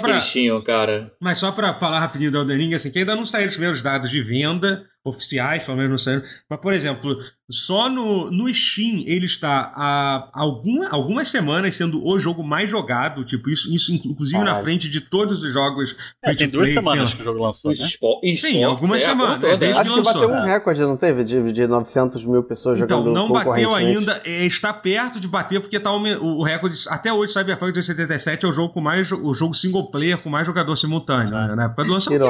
[0.00, 1.12] pra, eles tinham, cara.
[1.20, 3.82] Mas só pra falar rapidinho do Elden Ring, assim, que ainda não saíram os primeiros
[3.82, 6.22] dados de venda oficiais, pelo menos não saíram.
[6.50, 7.16] Mas, por exemplo,
[7.50, 13.24] só no, no Steam ele está há alguma, algumas semanas sendo o jogo mais jogado,
[13.24, 14.64] tipo, isso, isso inclusive na Caralho.
[14.64, 17.70] frente de todos os jogos É, tem duas free-to-play semanas tem- que o jogo lançou,
[17.70, 17.76] né?
[17.78, 20.12] espo- Sim, algumas é, porra semanas, é desde Acho que lançou.
[20.14, 20.52] bateu um É.
[20.52, 21.24] recorde, não teve?
[21.24, 25.60] De, de 900 mil pessoas Então, jogando não bateu ainda, é, está perto de bater,
[25.60, 26.76] porque tá o, o recorde.
[26.88, 29.10] Até hoje, Cyberpunk 2077 é o jogo com mais.
[29.10, 31.30] O jogo single player com mais jogador simultâneo.
[31.30, 31.54] Né?
[31.56, 32.24] Na época do lançamento?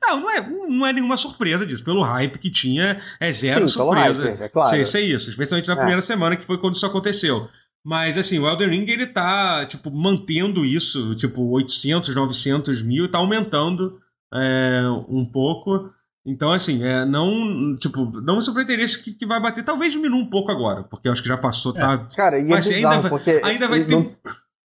[0.00, 1.82] Não, não é, não é nenhuma surpresa disso.
[1.84, 4.24] Pelo hype que tinha, é zero Sim, pelo surpresa.
[4.24, 4.68] hype, é claro.
[4.70, 5.30] Sei, sei isso.
[5.30, 5.76] Especialmente na É.
[5.76, 7.48] primeira semana, que foi quando isso aconteceu.
[7.86, 13.18] Mas, assim, o Elden Ring, ele tá, tipo, mantendo isso, tipo, 800, 900 mil, tá
[13.18, 13.98] aumentando
[14.32, 15.90] é, um pouco.
[16.26, 19.62] Então, assim, é, não, tipo, não me surpreenderia que, que vai bater.
[19.62, 21.98] Talvez diminua um pouco agora, porque eu acho que já passou, tá...
[22.16, 23.94] Cara, e é Mas ainda bizarro, vai- porque Ainda vai ter...
[23.94, 24.10] não,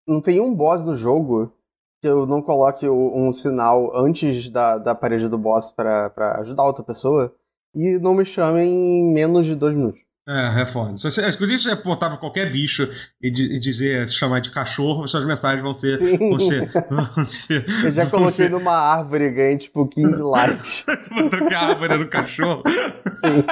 [0.06, 1.52] não tem um boss no jogo
[2.00, 6.84] que eu não coloque um sinal antes da, da parede do boss pra ajudar outra
[6.84, 7.34] pessoa
[7.74, 10.07] e não me chamem em menos de dois minutos.
[10.28, 10.94] É, é foda.
[10.96, 12.86] Se você, inclusive, se você botava qualquer bicho
[13.22, 15.96] e, di- e dizer, chamar de cachorro, suas mensagens vão ser...
[15.98, 16.18] Sim.
[16.28, 20.84] Vão ser, vão ser Eu já coloquei ser- numa árvore e ganhei tipo 15 likes.
[20.86, 22.62] Você botou que a árvore era no cachorro?
[22.66, 23.42] Sim,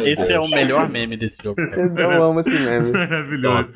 [0.00, 0.46] meu esse é Deus.
[0.46, 1.54] o melhor meme desse jogo.
[1.56, 1.80] cara.
[2.02, 2.90] eu amo esse meme.
[2.90, 3.68] Maravilhoso.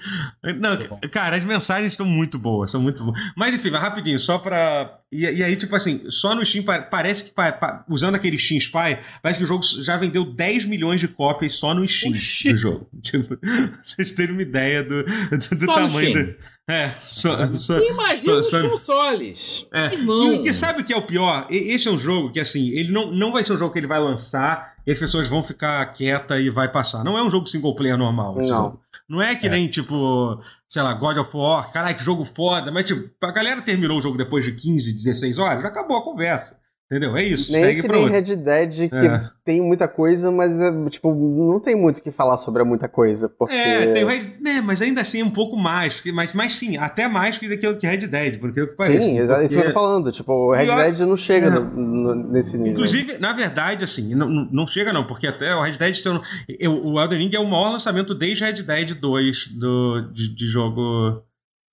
[0.58, 0.76] Não,
[1.10, 3.18] cara, as mensagens estão muito boas, são muito boas.
[3.36, 4.98] Mas enfim, rapidinho, só pra.
[5.12, 8.36] E, e aí, tipo assim, só no Steam, pa- parece que, pa- pa- usando aquele
[8.36, 12.12] Steam Spy, parece que o jogo já vendeu 10 milhões de cópias só no Steam.
[12.44, 12.88] Do jogo.
[13.02, 13.38] Tipo,
[13.82, 16.34] vocês terem uma ideia do, do, do tamanho do.
[16.66, 17.52] É, só.
[17.54, 19.66] só Imagina só- os só- consoles.
[19.72, 19.94] é.
[19.94, 21.46] E, e sabe o que é o pior?
[21.50, 23.86] Esse é um jogo que, assim, ele não, não vai ser um jogo que ele
[23.86, 27.04] vai lançar e as pessoas vão ficar quietas e vai passar.
[27.04, 28.38] Não é um jogo single player normal.
[28.38, 28.56] esse Não.
[28.56, 28.80] jogo.
[29.06, 32.72] Não é que nem, tipo, sei lá, God of War, caralho, que jogo foda.
[32.72, 36.02] Mas, tipo, a galera terminou o jogo depois de 15, 16 horas, já acabou a
[36.04, 36.58] conversa.
[36.86, 37.16] Entendeu?
[37.16, 38.20] É isso, Nem segue que pra nem outro.
[38.20, 39.30] Red Dead, que É.
[39.42, 43.26] tem muita coisa, mas é, tipo, não tem muito o que falar sobre muita coisa.
[43.26, 43.54] Porque.
[43.54, 44.34] É, tem Red...
[44.38, 45.94] né, mas ainda assim é um pouco mais.
[45.94, 49.06] porque- Mas, mas sim, até mais que, que, Red Dead, porque o que parece.
[49.08, 50.12] Sim, é isso que eu tô falando.
[50.12, 51.50] Tipo, o Red eu- Dead não chega É.
[51.50, 52.72] no- no- nesse nível.
[52.72, 56.20] Inclusive, na verdade, assim, não, não- chega não, porque até o Red Dead, eu
[56.60, 60.46] eu- o Elden Ring é o maior lançamento desde Red Dead 2 do, de, de
[60.46, 61.22] jogo.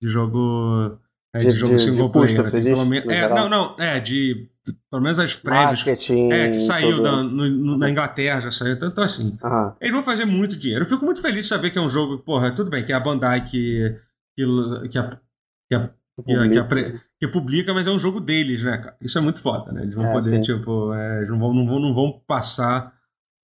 [0.02, 0.98] De jogo.
[1.34, 2.40] é, de, De- jogo de- single de player.
[2.40, 4.48] assim, menos, no é, não, não, é, de.
[4.90, 5.84] Pelo menos as prévias.
[5.84, 6.30] Marketing.
[6.32, 8.74] É, que saiu da- no- no- na Inglaterra, já saiu.
[8.74, 9.74] Então, assim, Aham.
[9.80, 10.84] eles vão fazer muito dinheiro.
[10.84, 12.18] Eu fico muito feliz de saber que é um jogo.
[12.18, 13.96] Porra, tudo bem, que é a Bandai que.
[14.36, 14.44] que,
[14.90, 15.10] que, a-
[15.68, 15.90] que, a-
[16.24, 18.96] que, a- que, que publica, mas é um jogo deles, né, cara?
[19.00, 19.82] Isso é muito foda, né?
[19.82, 20.42] Eles vão É, poder, sim.
[20.42, 22.92] tipo, é, eles não vão, não, vão, não vão passar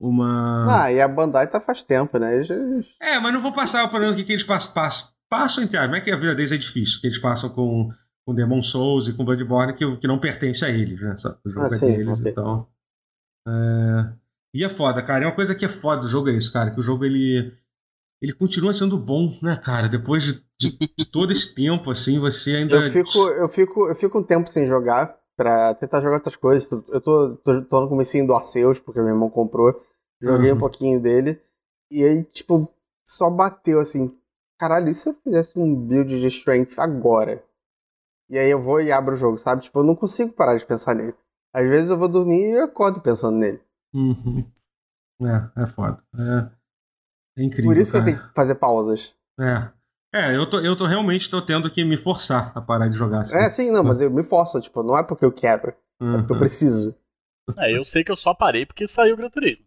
[0.00, 0.84] uma.
[0.84, 2.36] Ah, e a Bandai tá faz tempo, né?
[2.36, 5.76] Eles- É, mas não vou passar o problema que, que eles passam, passam, passam entre
[5.76, 5.90] aspas.
[5.90, 7.90] Não é que a vida deles é difícil, que eles passam com,
[8.28, 11.16] com Demon Souls e com Bloodborne, que, que não pertence a eles, né?
[11.16, 12.30] Só, o jogo Ah, é sim, deles, ok.
[12.30, 12.66] então.
[13.46, 14.12] É...
[14.54, 15.24] E é foda, cara.
[15.24, 16.70] É uma coisa que é foda do jogo é isso, cara.
[16.70, 17.56] Que o jogo ele.
[18.20, 19.88] Ele continua sendo bom, né, cara?
[19.88, 22.76] Depois de, de- de todo esse tempo, assim, você ainda.
[22.76, 26.70] Eu fico, eu, fico, eu fico um tempo sem jogar pra tentar jogar outras coisas.
[26.70, 29.82] Eu tô, tô, tô no comecinho do Arceus, porque meu irmão comprou.
[30.20, 30.56] Joguei Uhum.
[30.56, 31.40] um pouquinho dele.
[31.90, 32.68] E aí, tipo,
[33.06, 34.14] só bateu assim.
[34.58, 37.42] Caralho, e se eu fizesse um build de strength agora?
[38.30, 39.62] E aí eu vou e abro o jogo, sabe?
[39.62, 41.14] Tipo, eu não consigo parar de pensar nele.
[41.52, 43.60] Às vezes eu vou dormir e acordo pensando nele.
[43.94, 44.44] Uhum.
[45.22, 46.02] É, é foda.
[46.14, 47.70] É, é incrível.
[47.72, 48.12] Por isso que eu cara.
[48.16, 49.14] tenho que fazer pausas.
[49.40, 49.70] É.
[50.14, 53.20] É, eu, tô, eu tô realmente tô tendo que me forçar a parar de jogar
[53.20, 53.36] assim.
[53.36, 56.32] É, sim, não, mas eu me forço, tipo, não é porque eu quero, é porque
[56.32, 56.38] eu Uhum.
[56.38, 56.96] preciso.
[57.58, 59.64] É, eu sei que eu só parei porque saiu o Gran Turismo.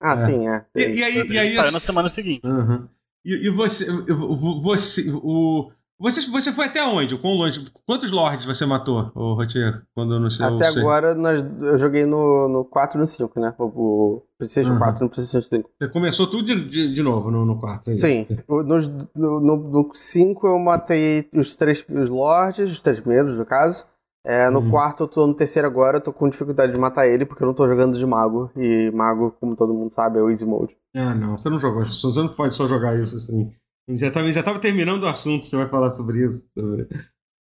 [0.00, 0.16] Ah, É.
[0.16, 0.66] sim, é.
[0.74, 2.44] E, e aí, e aí saiu na semana seguinte.
[2.44, 2.88] Uhum.
[3.24, 7.16] E, e você, vo- você, o, você, você foi até onde?
[7.18, 7.64] Quão longe?
[7.86, 10.44] Quantos lords você matou, o Rotier, quando no seu...
[10.46, 13.54] Até seu- agora nós, eu joguei no, no 4 e no 5, né?
[13.58, 14.78] O, o PlayStation Uhum.
[14.78, 15.70] 4 e no PlayStation 5.
[15.80, 18.06] Você começou tudo de, de, de novo no, no quarto, é isso?
[18.06, 23.00] Sim, o- nos- no, no, no 5 eu matei os três os lords, os três
[23.00, 23.84] primeiros, no caso.
[24.28, 24.70] É, no Uhum.
[24.72, 27.46] quarto eu tô no terceiro agora, eu tô com dificuldade de matar ele, porque eu
[27.46, 28.50] não tô jogando de mago.
[28.56, 30.76] E mago, como todo mundo sabe, é o easy mode.
[30.96, 32.12] Ah, não, você não jogou isso.
[32.12, 33.48] Você não pode só jogar isso assim.
[33.90, 36.50] Já tava, já tava terminando o assunto, você vai falar sobre isso.
[36.52, 36.88] sobre-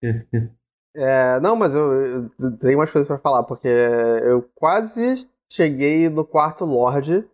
[0.98, 6.24] É, não, mas eu, eu tenho umas coisas pra falar, porque eu quase cheguei no
[6.24, 7.28] quarto Lorde,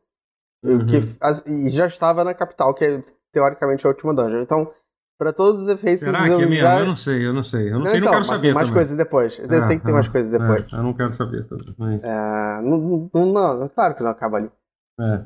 [0.64, 0.86] Uhum.
[0.88, 3.02] que, as- e já estava na capital, que é
[3.32, 4.42] teoricamente a última dungeon.
[4.42, 4.72] Então,
[5.18, 6.00] pra todos os efeitos.
[6.00, 6.62] Será eu que é mesmo?
[6.64, 7.70] já- Eu não sei, eu não sei.
[7.72, 8.80] Eu não, sei, não então, quero mas saber tem mais também.
[8.80, 9.40] coisas depois.
[9.40, 10.74] Eu sei que tem mais Ah, coisas ah, depois.
[10.74, 12.00] é, eu não quero saber também.
[12.04, 14.52] É, não, não, não, claro que não acaba ali.
[15.00, 15.26] É.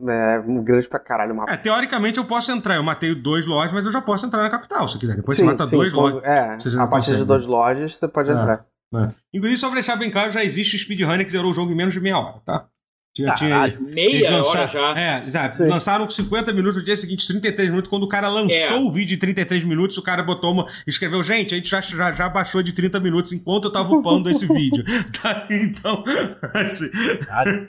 [0.00, 1.52] É um grande pra caralho o mapa.
[1.52, 2.74] É, teoricamente eu posso entrar.
[2.74, 5.14] Eu matei dois lords, mas eu já posso entrar na capital, se quiser.
[5.16, 6.28] Depois Sim, você mata sim, dois quando- lords.
[6.28, 6.40] É,
[6.80, 7.16] a partir consegue.
[7.18, 8.32] de dois lords você pode É.
[8.32, 8.66] entrar.
[8.92, 9.12] né?
[9.32, 11.94] Inclusive, só pra deixar bem claro, já existe speedrunner que zerou o jogo em menos
[11.94, 12.66] de meia hora, tá?
[13.14, 14.98] Tinha, tinha, Meia hora já.
[14.98, 15.54] É, exato.
[15.54, 15.68] Sim.
[15.68, 17.88] Lançaram com 50 minutos, no dia seguinte 33 minutos.
[17.88, 18.80] Quando o cara lançou É.
[18.80, 20.66] o vídeo de 33 minutos, o cara botou uma.
[20.84, 24.28] Escreveu, gente, a gente já, já, já baixou de 30 minutos enquanto eu tava upando
[24.28, 24.82] esse vídeo.
[25.22, 25.46] Tá?
[25.48, 26.02] Então,
[26.54, 26.90] assim.
[27.24, 27.68] Caralho,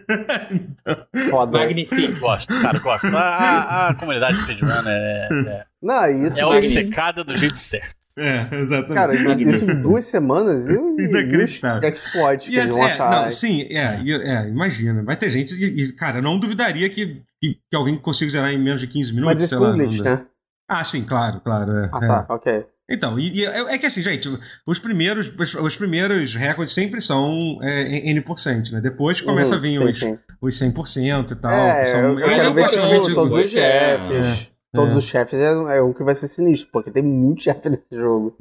[1.30, 1.59] Foda.
[1.59, 2.19] Magnífico.
[2.19, 3.07] gosto, cara, gosto.
[3.07, 6.39] A, a- a comunidade speedrun é, é, Não, isso.
[6.39, 7.94] é eles- obcecada do jeito certo.
[8.18, 8.94] É, exatamente.
[8.94, 11.90] Cara, isso em duas semanas e, e Inacreditável.
[11.90, 13.12] os exploits que E assim, vão é, achar.
[13.24, 15.04] não, sim, é, é, imagina.
[15.04, 15.54] Vai ter gente.
[15.54, 19.12] E, cara, eu não duvidaria que, que, que alguém consiga zerar em menos de 15
[19.14, 19.34] minutos.
[19.36, 20.26] Mas isso sei com lá, glitch, não- né?
[20.68, 21.72] Ah, sim, claro, claro.
[21.78, 22.08] é, Ah, é.
[22.08, 22.66] tá, ok.
[22.90, 24.30] Então, e, e é, é que assim, gente,
[24.66, 28.80] os primeiros, os, os primeiros recordes sempre são é, N%, né?
[28.80, 30.20] Depois começa Uhum, a vir sim, os, sim.
[30.42, 31.52] os 100% e tal.
[31.52, 34.55] É, que são, eu, eu eu quero ver todos os hoje é- chefes.
[34.76, 34.97] Todos é.
[34.99, 38.35] os chefes é, é um que vai ser sinistro, porque tem muito chefe nesse jogo.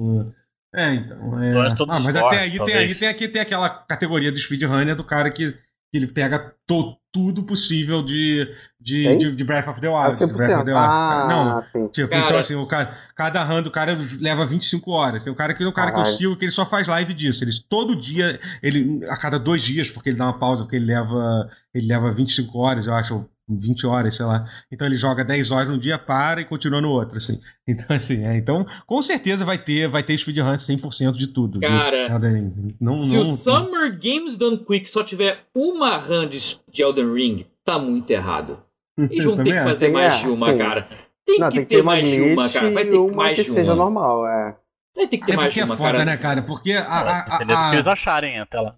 [0.75, 1.43] É, então.
[1.43, 1.53] É...
[1.53, 4.97] Nós todos Ah, mas até aí tem, aí tem aqui tem aquela categoria do speedrunner
[4.97, 5.59] do cara que, que
[5.93, 8.45] ele pega to- tudo possível de,
[8.81, 10.19] de, de, de Breath of the Ah, Wild.
[10.19, 10.65] de Breath of 100%.
[10.65, 10.87] the Wild.
[10.91, 11.89] Ah, Não, sim.
[11.93, 15.23] Tipo, Cara- então assim, o cara, cada run do cara leva 25 horas.
[15.23, 16.17] Tem um cara que é um cara que eu Caralho.
[16.19, 17.45] sigo que ele só faz live disso.
[17.45, 20.87] Ele todo dia, ele a cada dois dias, porque ele dá uma pausa, porque ele
[20.87, 24.47] leva ele leva 25 horas, eu acho, 20 horas, sei lá.
[24.73, 27.41] Então ele joga 10 horas num dia, para e continua no outro, assim.
[27.69, 31.59] Então assim, é, então com certeza vai ter, vai ter speedrun 100% de tudo.
[31.61, 32.77] de Cara, Elden Ring.
[32.81, 36.39] Não, Se não, o Summer Games Done Quick só tiver uma run de,
[36.71, 38.63] de Elden Ring, tá muito errado.
[38.99, 40.59] Eles vão ter que fazer Tem, mais é, de uma, tem.
[40.59, 40.89] cara.
[41.27, 42.71] Tem Não, que tem que ter ter uma mais de uma, cara.
[42.71, 43.77] Vai ter que uma mais que de seja uma.
[43.85, 44.57] normal, é.
[44.95, 46.05] Vai ter que ter É mais de é uma, foda, cara.
[46.05, 46.43] né, cara?
[46.43, 48.77] Porque a, a, a, a- que eles acharem até lá.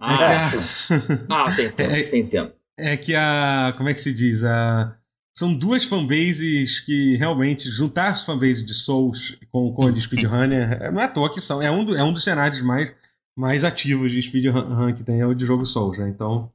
[0.00, 0.50] Ah, é,
[1.30, 2.52] ah, tem tempo, É- tem tempo.
[2.78, 3.74] É que a.
[3.76, 4.44] Como é que se diz?
[4.44, 4.96] A,
[5.34, 10.72] são duas fanbases que realmente juntar as fanbases de Souls com, com a de Speedrunner
[10.82, 11.60] é- não é à toa que são.
[11.62, 12.94] É um, do- é um dos cenários mais,
[13.36, 16.08] mais ativos de Speedrun que tem, é o de jogo Souls, né?
[16.08, 16.50] Então.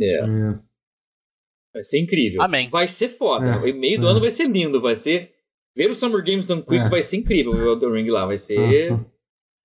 [0.00, 0.58] É, é,
[1.74, 2.42] vai ser incrível.
[2.42, 2.68] Amém.
[2.70, 3.46] Vai ser foda.
[3.46, 4.10] É, O meio do é.
[4.10, 4.80] ano vai ser lindo.
[4.80, 5.32] Vai ser.
[5.76, 6.88] Ver o Summer Games Done Quick É.
[6.88, 7.52] vai ser incrível.
[7.52, 8.26] O Elden Ring lá.
[8.26, 8.90] Vai ser.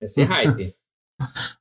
[0.00, 0.74] Vai ser hype.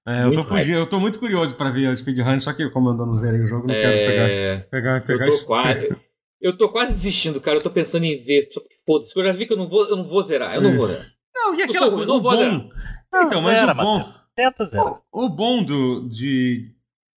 [0.07, 2.69] É, eu, tô Muito fugindo, eu tô muito curioso pra ver o Speedrun, só que
[2.71, 4.57] como eu ainda não zerei o jogo, não quero pegar, É.
[4.59, 5.95] pegar, pegar Eu tô, esse- quase,
[6.41, 7.57] eu tô quase desistindo, cara.
[7.57, 8.49] Eu tô pensando em ver.
[8.51, 9.15] Só porque foda-se.
[9.15, 10.55] Eu já vi que eu não vou, eu não vou zerar.
[10.55, 11.05] Eu não vou zerar.
[11.35, 12.69] Não, e aquela coisa, o não vou bom.
[13.15, 14.13] Então, mas zera, o bom.
[14.35, 15.01] Tenta zero.
[15.11, 16.71] O, o bom do, de,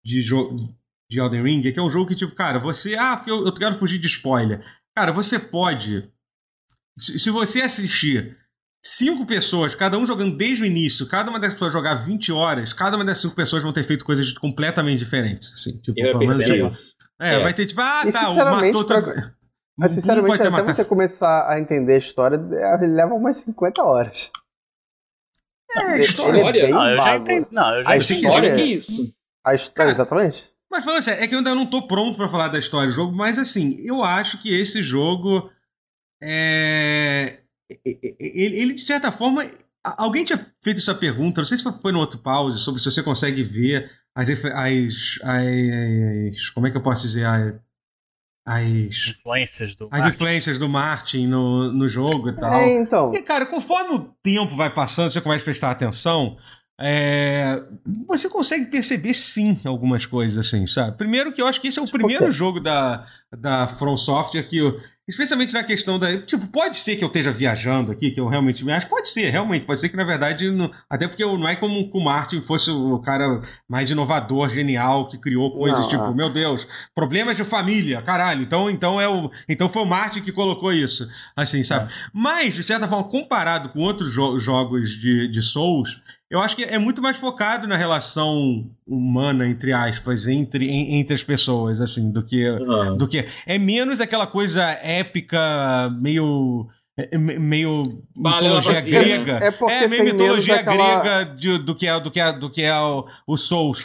[0.04, 0.22] de,
[1.10, 2.94] de Elden Ring é que é um jogo que, tipo, cara, você.
[2.96, 4.62] Ah, porque eu, eu quero fugir de spoiler.
[4.94, 6.08] Cara, você pode.
[6.98, 8.36] Se, se você assistir
[8.84, 12.72] cinco pessoas, cada um jogando desde o início, cada uma dessas pessoas jogar 20 horas,
[12.72, 15.52] cada uma dessas cinco pessoas vão ter feito coisas completamente diferentes.
[15.54, 17.38] Assim, tipo, E vai pelo menos, tipo, é, É.
[17.42, 19.36] vai ter, tipo, ah, E, tá, matou pra- todo.
[19.78, 24.30] Mas, sinceramente, até matado- você começar a entender a história, é, leva umas 50 horas.
[25.76, 26.40] É, Ele história.
[26.40, 27.46] é bem Não, eu já entendi.
[27.50, 28.14] Não, eu já A entendi.
[28.26, 29.14] história- que isso.
[29.44, 30.50] A história, exatamente.
[30.70, 32.94] Mas falando sério, é que eu ainda não tô pronto pra falar da história do
[32.94, 35.50] jogo, mas assim, eu acho que esse jogo
[36.22, 37.40] é.
[37.84, 39.48] Ele, ele, de certa forma.
[39.96, 43.02] Alguém tinha feito essa pergunta, não sei se foi no outro pause, sobre se você
[43.02, 44.28] consegue ver as.
[44.30, 47.24] as, as como é que eu posso dizer?
[47.24, 47.54] As,
[48.48, 49.84] as, Influências do.
[49.84, 50.08] as marketing.
[50.14, 52.52] influências do Martin no, no jogo e tal.
[52.52, 53.12] É, então.
[53.14, 56.36] E, cara, conforme o tempo vai passando, você começa a prestar atenção,
[56.80, 57.62] é,
[58.06, 60.96] você consegue perceber sim algumas coisas, assim, sabe?
[60.96, 63.06] Primeiro que eu acho que esse é o Tipo primeiro jogo da,
[63.36, 66.20] da From Software que, eu- especialmente na questão da...
[66.20, 69.30] Tipo, pode ser que eu esteja viajando aqui, que eu realmente me acho, pode ser,
[69.30, 72.40] realmente, pode ser que na verdade, não- até porque não é como que o Martin
[72.40, 76.14] fosse o cara mais inovador, genial, que criou coisas Não, tipo, é.
[76.14, 80.32] meu Deus, problemas de família, caralho, então, então, é o, então foi o Martin que
[80.32, 81.92] colocou isso, assim, sabe?
[82.12, 86.00] Mas, de certa forma, comparado com outros jo- jogos de, de Souls,
[86.30, 91.14] eu acho que é muito mais focado na relação humana, entre aspas, entre, en- entre
[91.14, 92.46] as pessoas, assim, do que.
[92.46, 92.90] Ah.
[92.96, 95.38] Do que é menos aquela coisa épica,
[96.00, 96.66] meio.
[96.98, 97.82] é, é me- meio
[98.16, 98.80] Balela mitologia né?
[98.82, 99.32] grega.
[99.44, 102.32] É porque meio tem mitologia menos aquela- grega de- do que é do que é
[102.38, 103.84] do que é o, o Souls,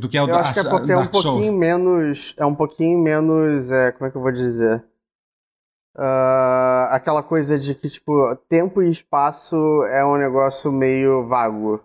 [0.00, 1.22] do que é o Eu acho que é porque é um Souls.
[1.24, 2.34] pouquinho menos.
[2.36, 3.70] É um pouquinho menos.
[3.70, 4.82] É, como é que eu vou dizer?
[5.96, 9.56] Ah, aquela coisa de que, tipo, tempo e espaço
[9.90, 11.80] é um negócio meio vago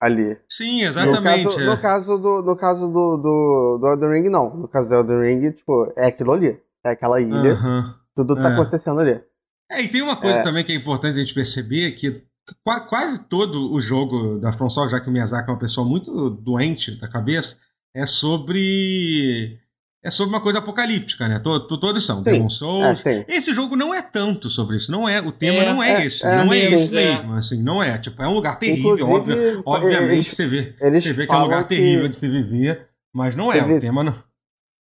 [0.00, 0.36] ali.
[0.48, 1.44] Sim, No exatamente.
[1.44, 1.64] caso, é.
[1.66, 4.54] no caso do, no caso do, do, do Elden Ring, não.
[4.56, 6.60] No caso do Elden Ring, tipo, é aquilo ali.
[6.84, 7.58] É aquela ilha.
[8.14, 8.52] Tudo tá É.
[8.52, 9.20] acontecendo ali.
[9.70, 10.42] É, e tem uma coisa É.
[10.42, 12.22] também que é importante a gente perceber que
[12.64, 15.86] qua- quase todo o jogo da From Software, já que o Miyazaki é uma pessoa
[15.86, 17.58] muito doente da cabeça,
[17.94, 19.58] é sobre
[20.06, 21.38] é sobre uma coisa apocalíptica, né?
[21.38, 22.22] To- to- todos são, Sim.
[22.24, 22.98] Demon É, Souls.
[23.00, 23.24] sim.
[23.26, 26.06] Esse jogo não é tanto sobre isso, não é, o tema É, não é, é,
[26.06, 27.14] esse, é, não é esse É.
[27.14, 30.74] mesmo, assim, não é, tipo, é um lugar terrível, Inclusive, óbvio, obviamente eles- você vê,
[30.78, 33.74] você vê que é um lugar que- terrível de se viver, mas não é, Teve-
[33.74, 34.14] o tema não.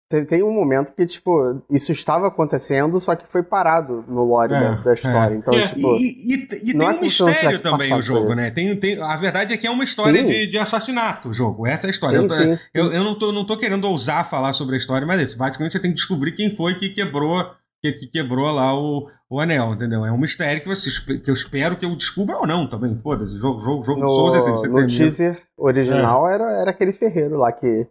[0.09, 4.53] Tem, tem um momento que, tipo, isso estava acontecendo, só que foi parado no lore
[4.53, 5.35] É, da, da história.
[5.35, 5.37] é.
[5.39, 5.67] Então, É.
[5.67, 5.97] tipo.
[5.97, 8.51] E, e- e não tem é um como se não mistério também o jogo, né?
[8.51, 10.27] Tem, tem, a verdade é que é uma história Sim.
[10.27, 11.67] de, de assassinato o jogo.
[11.67, 12.19] Essa é a história.
[12.19, 12.59] Sim, eu, tô- sim.
[12.75, 15.39] eu, eu não, tô, não tô querendo ousar falar sobre a história, mas é isso.
[15.39, 17.43] Basicamente você tem que descobrir quem foi que quebrou,
[17.83, 20.05] que, que quebrou lá o, o anel, entendeu?
[20.05, 22.95] É um mistério que, você, que eu espero que eu descubra ou não também.
[22.99, 23.39] Foda-se.
[23.39, 24.99] Jogo, jogo, jogo No, de Souls é assim, você no termina.
[24.99, 27.87] teaser original era, era aquele ferreiro lá que,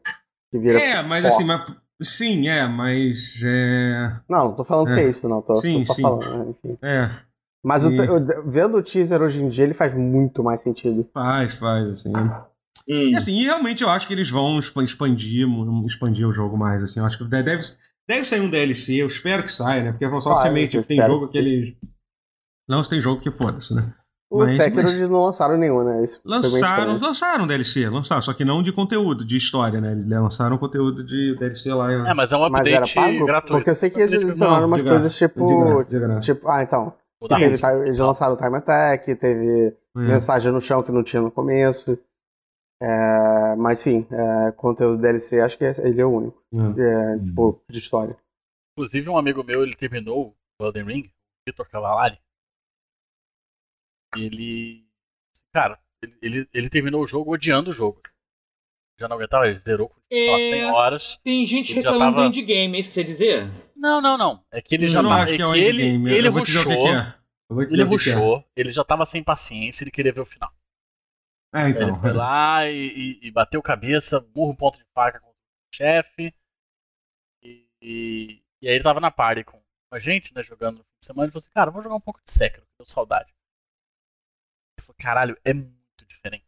[0.51, 0.79] que vira.
[0.79, 1.27] É, mas pó.
[1.29, 3.41] assim, mas, sim, é, mas.
[3.43, 4.19] É.
[4.29, 4.95] Não, não tô falando É.
[4.95, 5.41] que é isso, não.
[5.41, 6.01] Tô, Sim, tô só sim.
[6.01, 6.37] falando.
[6.45, 6.77] né, enfim.
[6.81, 7.09] É,
[7.65, 10.61] Mas o E- te- o- vendo o teaser hoje em dia, ele faz muito mais
[10.61, 11.07] sentido.
[11.13, 12.11] faz, faz, assim.
[12.15, 13.09] Hum.
[13.11, 15.47] E assim, e realmente eu acho que eles vão expa- expandir,
[15.85, 16.99] expandir o jogo mais, assim.
[16.99, 17.63] Eu acho que de- deve,
[18.05, 19.91] deve sair um DLC, eu espero que saia, né?
[19.91, 21.73] Porque a FromSoft Claro, também, eu tipo, tem jogo que eles...
[22.67, 23.93] Não, se tem jogo que foda-se, né?
[24.33, 26.03] O Mas- Sekiro mas- eles não lançaram nenhum, né?
[26.03, 29.91] Isso Lançaram, lançaram DLC, lançaram, só que não de conteúdo, de história, né?
[29.91, 31.93] Eles lançaram conteúdo de DLC lá.
[31.93, 33.25] em- É, mas é um Mas era update pago?
[33.27, 33.53] gratuito.
[33.53, 35.45] Porque eu sei que eles Update adicionaram Não, umas de graça, coisas tipo.
[35.45, 36.19] de graça, de graça.
[36.21, 36.93] Tipo, ah, então.
[37.29, 39.99] Teve, eles lançaram o Time Attack, teve É.
[39.99, 41.95] mensagem no chão que não tinha no começo.
[42.81, 46.37] É, mas sim, é, conteúdo DLC, acho que ele é o único.
[46.53, 47.13] É.
[47.15, 48.17] É, tipo, de história.
[48.75, 51.09] Inclusive, um amigo meu, ele terminou o Elden Ring,
[51.47, 52.17] Vitor Cavalari.
[54.15, 54.85] Ele.
[55.53, 58.01] Cara, ele, ele, ele terminou o jogo odiando o jogo.
[58.99, 61.19] Já não aguentava, ele zerou com lá, 100 É, horas.
[61.23, 63.49] tem gente reclamando tava- do endgame, é isso que você dizer?
[63.75, 64.45] Não, não, não.
[64.51, 65.23] É que ele já não tá.
[65.23, 66.13] acho é que é um ele, endgame.
[66.15, 67.15] ele eu vou te dizer o que, é.
[67.49, 68.13] Eu vou te Ele que que é.
[68.13, 70.51] rushou, ele já tava sem paciência, ele queria ver o final.
[71.55, 71.89] É, então.
[71.89, 72.87] ele foi lá e,
[73.21, 75.33] e- e bateu cabeça, burro ponto de faca com o
[75.75, 76.33] chefe.
[77.43, 79.59] E, e, e aí ele tava na party com
[79.91, 81.25] a gente, né, jogando no fim de semana.
[81.25, 83.32] Ele falou assim, cara, vou jogar um pouco de Sekiro, que deu saudade.
[84.97, 86.45] Caralho, é muito diferente.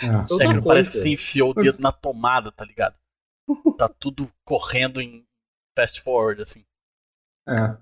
[0.00, 0.26] É.
[0.26, 0.62] Sekiro coisa.
[0.62, 2.94] parece que você enfiou o dedo na tomada, tá ligado?
[3.78, 5.24] Tá tudo correndo em
[5.76, 6.64] fast forward, assim.
[7.48, 7.76] É.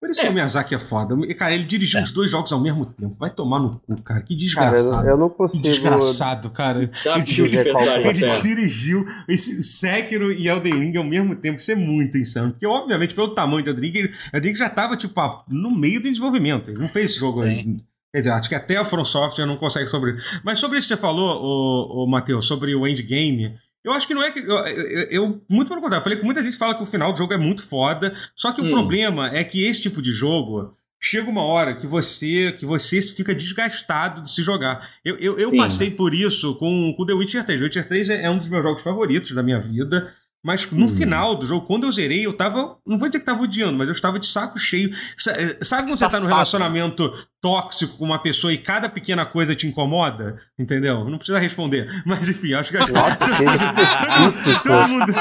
[0.00, 0.24] Por isso É.
[0.24, 1.14] que o Miyazaki é foda.
[1.36, 2.02] Cara, ele dirigiu É.
[2.02, 3.14] os dois jogos ao mesmo tempo.
[3.18, 4.20] Vai tomar no cu, cara.
[4.22, 5.06] Que Cara, desgraçado.
[5.06, 5.62] eu, eu não Que consigo.
[5.62, 6.82] desgraçado, cara.
[6.82, 8.40] Ele qual Ele que Ele é.
[8.42, 11.58] dirigiu esse Sekiro e Elden Ring ao mesmo tempo.
[11.58, 12.50] Isso é muito insano.
[12.52, 16.00] Porque, obviamente, pelo tamanho do Elden Ring, Elden Ring já tava, tipo, ah, no meio
[16.00, 16.70] do desenvolvimento.
[16.70, 17.42] Ele não fez esse jogo.
[17.44, 17.78] Sim.
[18.16, 20.16] Quer dizer, acho que até a From Software não consegue sobre.
[20.42, 23.54] Mas sobre isso que você falou, o, o Matheus, sobre o endgame.
[23.84, 24.38] Eu acho que não é que.
[24.38, 27.12] Eu, eu- eu- muito pelo contrário, eu falei que muita gente fala que o final
[27.12, 28.14] do jogo é muito foda.
[28.34, 28.70] Só que o Hum.
[28.70, 30.74] problema é que esse tipo de jogo.
[30.98, 34.88] Chega uma hora que você que você fica desgastado de se jogar.
[35.04, 37.58] Eu, eu, eu passei por isso com, com The Witcher 3.
[37.60, 40.10] The Witcher 3 é, é um dos meus jogos favoritos da minha vida.
[40.44, 40.88] Mas no Hum.
[40.88, 42.76] final do jogo, quando eu zerei, eu tava.
[42.86, 44.90] Não vou dizer que tava odiando, mas eu estava de saco cheio.
[45.28, 46.22] Eh, Sabe quando você tá Safado.
[46.22, 50.36] num relacionamento tóxico com uma pessoa e cada pequena coisa te incomoda?
[50.56, 51.04] Entendeu?
[51.04, 51.88] Não precisa responder.
[52.06, 52.78] Mas enfim, acho que.
[52.78, 54.62] Nossa, específico.
[54.62, 55.12] Todo mundo.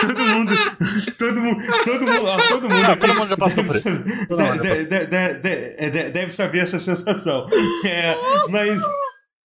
[0.00, 0.54] Todo mundo.
[1.16, 1.64] Todo mundo.
[1.84, 2.24] Todo mundo.
[2.26, 2.84] ó, Todo mundo.
[2.84, 4.62] Ah, todo mundo já passou deve saber- Todo mundo
[6.12, 7.46] Deve saber essa sensação.
[7.84, 8.16] É,
[8.48, 8.80] mas.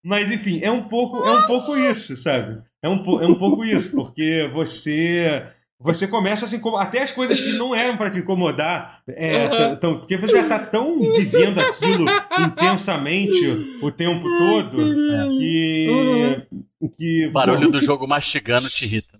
[0.04, 2.58] Mas enfim, é um pouco, é um pouco isso, sabe?
[2.84, 5.44] É um, é um pouco isso, porque você
[5.82, 9.76] você começa assim, como até as coisas que não eram para te incomodar, é, Uhum.
[9.78, 12.06] tão- porque você já tá tão vivendo aquilo
[12.38, 14.78] intensamente o tempo todo
[15.38, 16.46] que
[16.98, 19.18] que O barulho do jogo mastigando te irrita.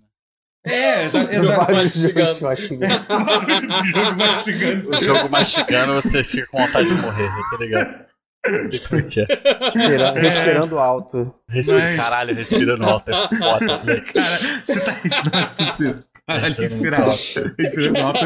[0.66, 0.74] Né?
[0.74, 2.38] é, exa, Eu exa, mastigando.
[2.38, 2.78] que eu acho que- o
[3.24, 4.90] barulho do jogo mastigando.
[4.90, 8.09] O jogo mastigando, você fica com vontade de morrer, tá ligado?
[8.44, 9.26] É que é.
[9.74, 11.34] Respira- Respirando alto.
[11.48, 13.84] Respira, Mas- Caralho, respirando alto, é foda.
[13.84, 14.00] né?
[14.14, 14.96] Cara, você tá.
[15.40, 15.96] Nossa, você-
[16.26, 17.54] caralho, respirar alto.
[17.58, 18.20] Respirando alto.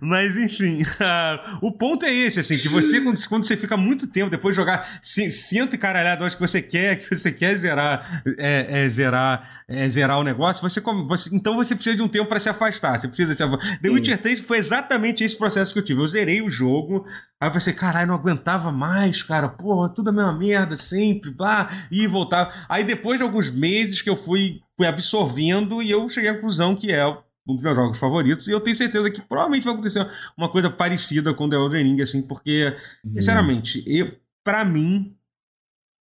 [0.00, 4.30] Mas enfim, uh, o ponto é esse, assim, que você, quando, você fica muito tempo
[4.30, 8.84] depois de jogar cento e caralhado, acho que você quer, que você quer zerar, é,
[8.84, 12.40] é, zerar, é, zerar o negócio, você, você, então você precisa de um tempo para
[12.40, 12.98] se afastar.
[12.98, 13.78] Você precisa se afastar.
[13.80, 16.00] The Witcher 3 foi exatamente esse processo que eu tive.
[16.00, 17.06] Eu zerei o jogo,
[17.40, 21.70] aí eu pensei, caralho, não aguentava mais, cara, porra, tudo a mesma merda, sempre, blá,
[21.90, 22.52] e voltava.
[22.68, 26.74] Aí depois de alguns meses que eu fui, fui absorvendo e eu cheguei à conclusão
[26.74, 27.04] que é
[27.48, 28.46] um dos meus jogos favoritos.
[28.46, 30.06] E eu tenho certeza que provavelmente vai acontecer
[30.36, 33.14] uma coisa parecida com The Elden Ring, assim, porque, uhum.
[33.14, 34.12] sinceramente, eu,
[34.44, 35.14] pra mim,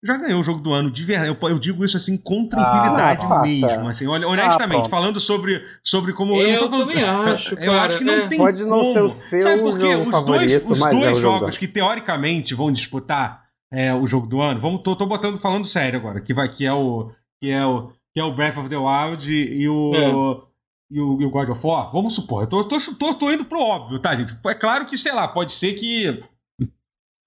[0.03, 1.30] já ganhou o jogo do ano de verdade.
[1.30, 3.88] Eu, eu digo isso assim com tranquilidade ah, mesmo.
[3.88, 6.40] Assim, olha, honestamente, ah, falando sobre, sobre como.
[6.40, 7.56] Eu, eu falando, também acho.
[7.56, 8.28] Eu cara, acho que não é.
[8.28, 8.94] tem Pode não como.
[8.94, 9.95] ser o seu Sabe por quê?
[9.95, 14.60] Os dois, os é dois jogos que teoricamente vão disputar é, o jogo do ano,
[14.60, 17.11] vamos, tô, tô botando falando sério agora, que vai que é o
[17.41, 20.47] que é o que é o Breath of the Wild e o é
[20.89, 23.45] e o, e o God of War, vamos supor, eu tô, tô, tô, tô indo
[23.45, 24.34] pro óbvio, tá, gente?
[24.45, 26.23] É claro que, sei lá, pode ser que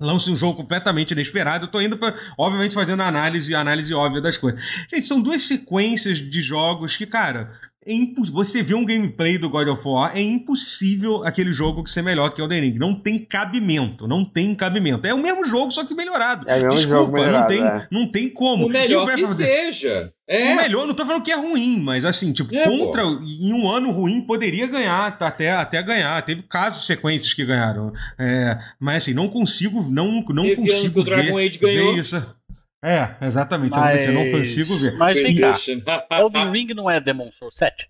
[0.00, 1.66] lance um jogo completamente inesperado.
[1.66, 4.60] Eu tô indo pra, obviamente, fazendo análise, análise óbvia das coisas.
[4.90, 7.52] Gente, são duas sequências de jogos que, cara,
[7.86, 7.92] é
[8.30, 12.42] você vê um gameplay do God of War, é impossível aquele jogo ser melhor que
[12.42, 12.78] o Elden Ring.
[12.78, 15.06] Não tem cabimento, não tem cabimento.
[15.06, 16.48] É o mesmo jogo, só que melhorado.
[16.48, 17.88] É o mesmo Desculpa, jogo melhorado, não, tem, é.
[17.90, 18.66] não tem como.
[18.66, 20.12] O melhor o que seja.
[20.28, 20.52] É.
[20.52, 23.18] O melhor, não tô falando que é ruim, mas assim, tipo, é, contra, pô.
[23.24, 26.22] em um ano ruim, poderia ganhar, tá, até, até ganhar.
[26.22, 27.92] Teve casos, sequências que ganharam.
[28.18, 31.94] É, mas assim, não consigo, não, não Teve consigo que o Dragon ver, Age ganhou.
[31.94, 32.39] ver isso.
[32.82, 33.76] É, exatamente.
[33.76, 34.06] Mas...
[34.06, 34.96] Eu não consigo ver.
[34.96, 37.88] Mas vem cá, Elden Ring não é Demon Souls 7?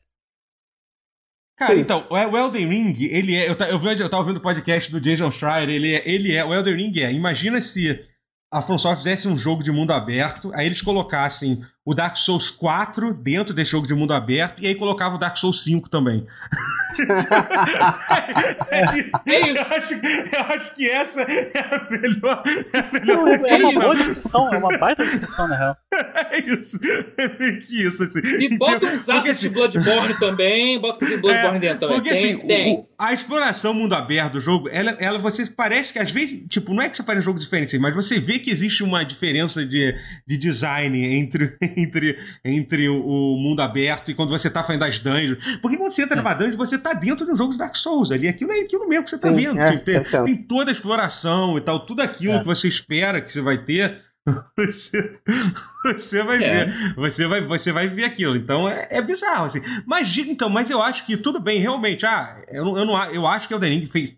[1.56, 1.80] Cara, Sim.
[1.80, 3.48] então, o Elden Ring, ele é.
[3.48, 6.44] Eu, eu, eu tava ouvindo o podcast do Jason Schreier, ele é, ele é.
[6.44, 7.12] O Elden Ring é.
[7.12, 8.02] Imagina se
[8.50, 12.50] a From Software fizesse um jogo de mundo aberto, aí eles colocassem o Dark Souls
[12.50, 16.24] 4 dentro desse jogo de mundo aberto, e aí colocava o Dark Souls 5 também.
[18.70, 19.10] é, isso.
[19.26, 19.60] É isso.
[19.60, 22.44] Eu, acho, eu acho que essa é a melhor.
[22.72, 25.76] É, a melhor é uma boa descrição, é uma baita descrição, na real.
[26.30, 26.78] É isso.
[27.16, 28.20] É meio que isso, assim.
[28.20, 31.96] E bota uns então, assets assim, de Bloodborne também, bota um Bloodborne é, dentro também.
[31.96, 32.74] Porque tem, assim, tem.
[32.74, 36.72] O, a exploração mundo aberto do jogo, ela, ela você parece que às vezes, tipo,
[36.72, 39.66] não é que você parece um jogo diferente, mas você vê que existe uma diferença
[39.66, 39.96] de,
[40.26, 45.58] de design entre, entre, entre o, mundo aberto e quando você tá fazendo as dungeons.
[45.60, 48.10] Porque quando você entra numa dungeon, você tá dentro de um jogo de Dark Souls
[48.10, 48.28] ali.
[48.28, 49.58] Aquilo é aquilo mesmo que você tá Sim, vendo.
[49.60, 52.38] É, tipo, tem, é, tem, toda a exploração e tal, tudo aquilo É.
[52.40, 54.02] que você espera que você vai ter.
[54.54, 55.18] Você,
[55.82, 56.66] você vai É.
[56.66, 58.36] ver, você vai, você vai ver aquilo.
[58.36, 59.60] Então é, é bizarro, assim.
[59.86, 62.04] Mas diga então, mas eu acho que tudo bem, realmente.
[62.04, 64.12] Ah, eu, não, eu, não, eu acho que o Elden Ring fez,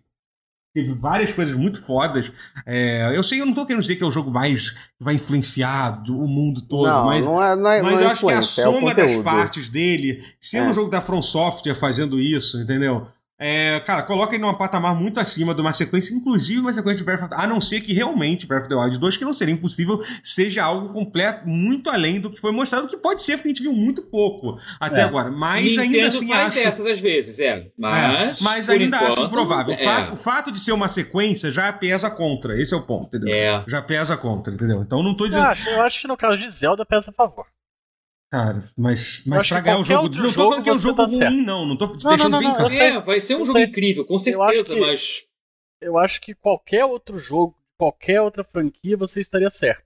[0.73, 2.31] teve várias coisas muito fodas.
[2.65, 5.13] É, eu sei, eu não tô querendo dizer que é o jogo mais que vai
[5.15, 8.31] influenciar o mundo todo, não, mas, não é, não é, mas é eu acho que
[8.31, 10.69] a influência, é soma das partes dele, sendo É.
[10.71, 13.07] o jogo da From Software fazendo isso, entendeu?
[13.39, 17.03] É, cara, coloca ele num patamar muito acima de uma sequência, inclusive uma sequência de
[17.03, 19.33] Breath of the A não ser que realmente Breath of the Wild 2, que não
[19.33, 23.49] seria impossível, seja algo completo, muito além do que foi mostrado, que pode ser, porque
[23.49, 25.03] a gente viu muito pouco até É.
[25.03, 25.31] agora.
[25.31, 26.55] Mas Nintendo ainda assim faz acho.
[26.63, 27.67] dessas às vezes, é.
[27.77, 29.73] Mas, É, mas ainda acho enquanto, improvável.
[29.73, 29.83] O, é.
[29.83, 32.61] fato, o fato de ser uma sequência já pesa contra.
[32.61, 33.33] Esse é o ponto, entendeu?
[33.33, 33.63] É.
[33.67, 34.81] Já pesa contra, entendeu?
[34.83, 35.45] Então não tô Eu dizendo.
[35.47, 37.45] acho, eu acho que no caso de Zelda pesa a favor.
[38.33, 40.03] Cara, mas, Eu mas pra ganhar o qualquer jogo.
[40.03, 41.35] Não tô jogo falando que é um jogo tá ruim, certo.
[41.35, 41.65] não.
[41.67, 42.73] Não tô não, deixando não, bem não, claro.
[42.73, 42.87] eu sei.
[42.87, 43.67] É, vai ser um Eu jogo sei.
[43.67, 45.23] incrível, com Eu certeza, que- mas.
[45.79, 49.83] Eu acho que qualquer outro jogo, qualquer outra franquia, você estaria certo.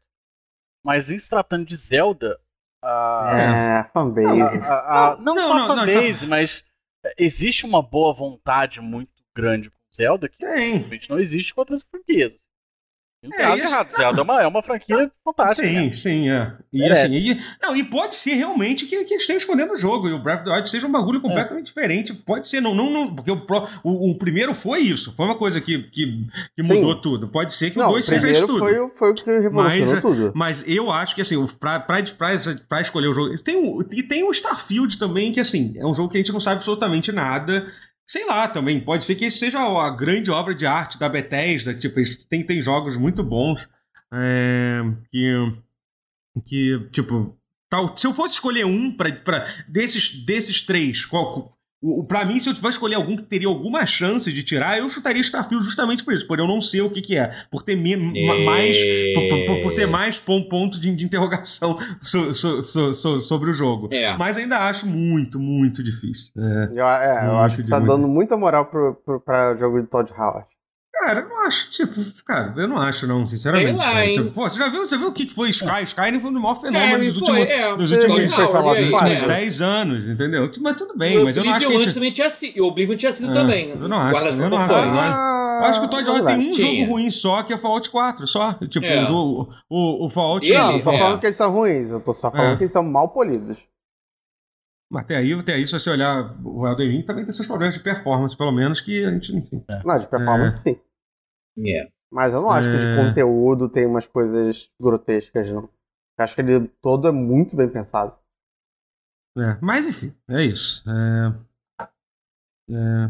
[0.81, 2.39] Mas em se tratando de Zelda,
[2.81, 4.41] a, É, fanbase.
[4.63, 6.63] a- a- não, Não, só não, a não, fanbase, mas
[7.17, 10.61] existe uma boa vontade muito grande com Zelda que Tem.
[10.61, 12.46] simplesmente não existe com outras franquias.
[13.23, 13.91] Não tem É, nada isso- errado.
[13.97, 15.67] Zelda é uma, é uma franquia fantástica.
[15.67, 15.91] Sim, né?
[15.91, 16.53] sim, é.
[16.71, 17.05] E Merece.
[17.07, 20.19] assim, e, não, e pode ser realmente que, que estejam escondendo o jogo e o
[20.19, 22.13] Breath of the Wild seja um bagulho completamente diferente.
[22.13, 23.41] Pode ser, não, não, não porque o,
[23.83, 26.73] o, o primeiro foi isso, foi uma coisa que, que, que Sim.
[26.75, 27.27] mudou tudo.
[27.27, 28.59] Pode ser que Não, o o 2 seja isso tudo.
[28.59, 30.31] foi, o- foi o que revolucionou Mas, tudo.
[30.35, 32.29] Mas eu acho que, assim, pra, pra, pra,
[32.69, 33.35] pra escolher o jogo.
[33.43, 36.31] Tem o, e tem o Starfield também, que, assim, é um jogo que a gente
[36.31, 37.65] não sabe absolutamente nada.
[38.07, 41.73] Sei lá também, pode ser que esse seja a grande obra de arte da Bethesda.
[41.73, 43.67] Tipo, tem, tem jogos muito bons.
[44.13, 44.81] é,
[45.11, 45.53] que.
[46.45, 47.37] Que, tipo.
[47.69, 52.25] Tal, se eu fosse escolher um pra, pra, desses, desses três, qual, o, o- pra
[52.25, 55.63] mim, se eu tivesse escolher algum que teria alguma chance de tirar, eu chutaria Starfield
[55.63, 57.29] justamente por isso, por eu não sei o que, que é.
[57.51, 58.75] Por ter me- ma- mais.
[59.13, 63.49] Por, por- por- ter mais pon- ponto de, de interrogação so- so- so- so- sobre
[63.49, 63.89] o jogo.
[63.91, 64.15] É.
[64.17, 66.31] Mas ainda acho muito, muito difícil.
[66.37, 66.69] É.
[66.79, 67.93] Eu, é, eu acho que tá muito.
[67.93, 70.47] dando muita moral pro, pro, pra jogo de Todd Howard.
[70.99, 71.93] Cara, eu não acho, tipo,
[72.25, 73.69] cara, eu não acho, não, sinceramente.
[73.69, 74.05] Sei lá, cara.
[74.05, 74.15] hein?
[74.15, 75.83] Você, pô, você já viu, você viu o que que foi Sky?
[75.83, 77.75] Sky foi o maior fenômeno É, dos últimos, é.
[77.75, 78.37] dos últimos, dos
[78.91, 79.27] últimos né?
[79.27, 80.49] 10 anos, entendeu?
[80.61, 81.93] Mas tudo bem, o mas eu não acho que gente...
[81.93, 82.57] também tinha sido.
[82.57, 83.69] E o Oblivion tinha sido É, também.
[83.69, 85.37] eu não acho, eu não acho, eu acho.
[85.57, 86.79] Eu acho que o Todd Howard tem um Tinha.
[86.81, 88.53] jogo ruim só, que é Fallout 4, só.
[88.53, 89.09] Tipo, É.
[89.09, 90.47] o, o, o Fallout...
[90.53, 90.97] Não, eu tô é.
[90.99, 92.57] falando que eles são ruins, eu tô só falando É.
[92.57, 93.57] que eles são mal polidos.
[94.89, 97.73] Mas até aí, até aí, se você olhar o Elden Ring, também tem seus problemas
[97.75, 99.63] de performance, pelo menos, que a gente, enfim...
[99.83, 100.77] Não, de performance sim.
[101.59, 101.91] É.
[102.11, 102.95] Mas eu não acho que de É.
[102.95, 105.63] conteúdo tem umas coisas grotescas, não.
[106.17, 108.17] Eu acho que ele todo é muito bem pensado.
[109.37, 110.83] É, mas enfim, é isso.
[110.89, 111.47] É...
[112.69, 113.09] É...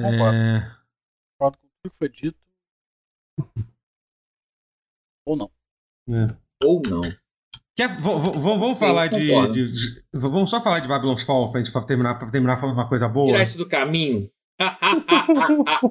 [0.00, 0.36] Concordo.
[0.36, 0.76] É...
[1.38, 2.38] Concordo com tudo que foi dito.
[5.26, 5.50] Ou não.
[6.08, 6.36] é.
[6.64, 7.00] Ou não.
[7.76, 9.20] Quer, vamos Sim, falar de,
[9.52, 12.88] de- de- Vamos só falar de Babylon's Fall pra gente terminar, pra terminar falando uma
[12.88, 13.26] coisa boa.
[13.26, 14.28] Tirar isso do caminho.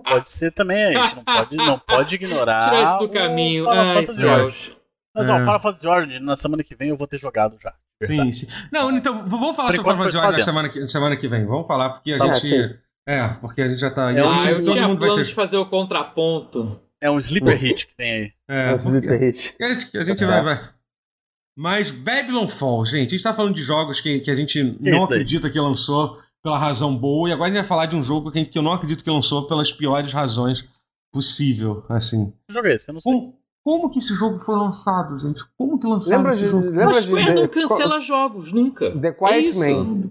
[0.03, 2.63] Pode ser também, a gente não pode, não pode ignorar.
[2.69, 3.63] Tirar isso do o caminho.
[3.65, 4.77] Final Ai, céus.
[5.15, 5.39] Mas ó, É.
[5.39, 7.73] Final Fantasy Origins, na semana que vem eu vou ter jogado já.
[8.03, 8.47] Sim, sim.
[8.71, 11.27] Não, então, v- vamos falar Por sobre Final Fantasy na só semana que, semana que
[11.27, 11.45] vem.
[11.45, 12.41] Vamos falar, porque a Tá, gente.
[12.47, 12.75] sim.
[13.07, 14.11] É, porque a gente já tá.
[14.11, 15.27] É, a Ah, gente, eu todo tinha mundo vai plano ter.
[15.29, 16.79] de fazer o contraponto.
[17.01, 18.31] É um sleeper hit que tem aí.
[18.49, 19.55] É, Os porque- Sleeper Hit.
[19.61, 20.27] a gente, a gente É.
[20.27, 20.69] vai, vai.
[21.57, 24.71] Mas Babylon Fall, gente, a gente tá falando de jogos que, que a gente não
[24.71, 25.03] isso daí?
[25.03, 28.31] acredita que lançou pela razão boa, e agora a gente vai falar de um jogo
[28.31, 30.65] que, que eu não acredito que lançou pelas piores razões
[31.11, 32.31] possível, assim.
[32.47, 32.89] Que jogo é esse?
[32.89, 33.11] Eu não sei.
[33.11, 33.33] Como,
[33.65, 35.43] como que esse jogo foi lançado, gente?
[35.57, 36.47] Como que lançaram Lembra esse de.
[36.49, 36.65] jogo?
[36.67, 37.01] Lembra Mas de.
[37.03, 38.91] Square não de- cancela jogos, nunca.
[38.97, 39.59] The É Quiet isso.
[39.59, 40.01] Man.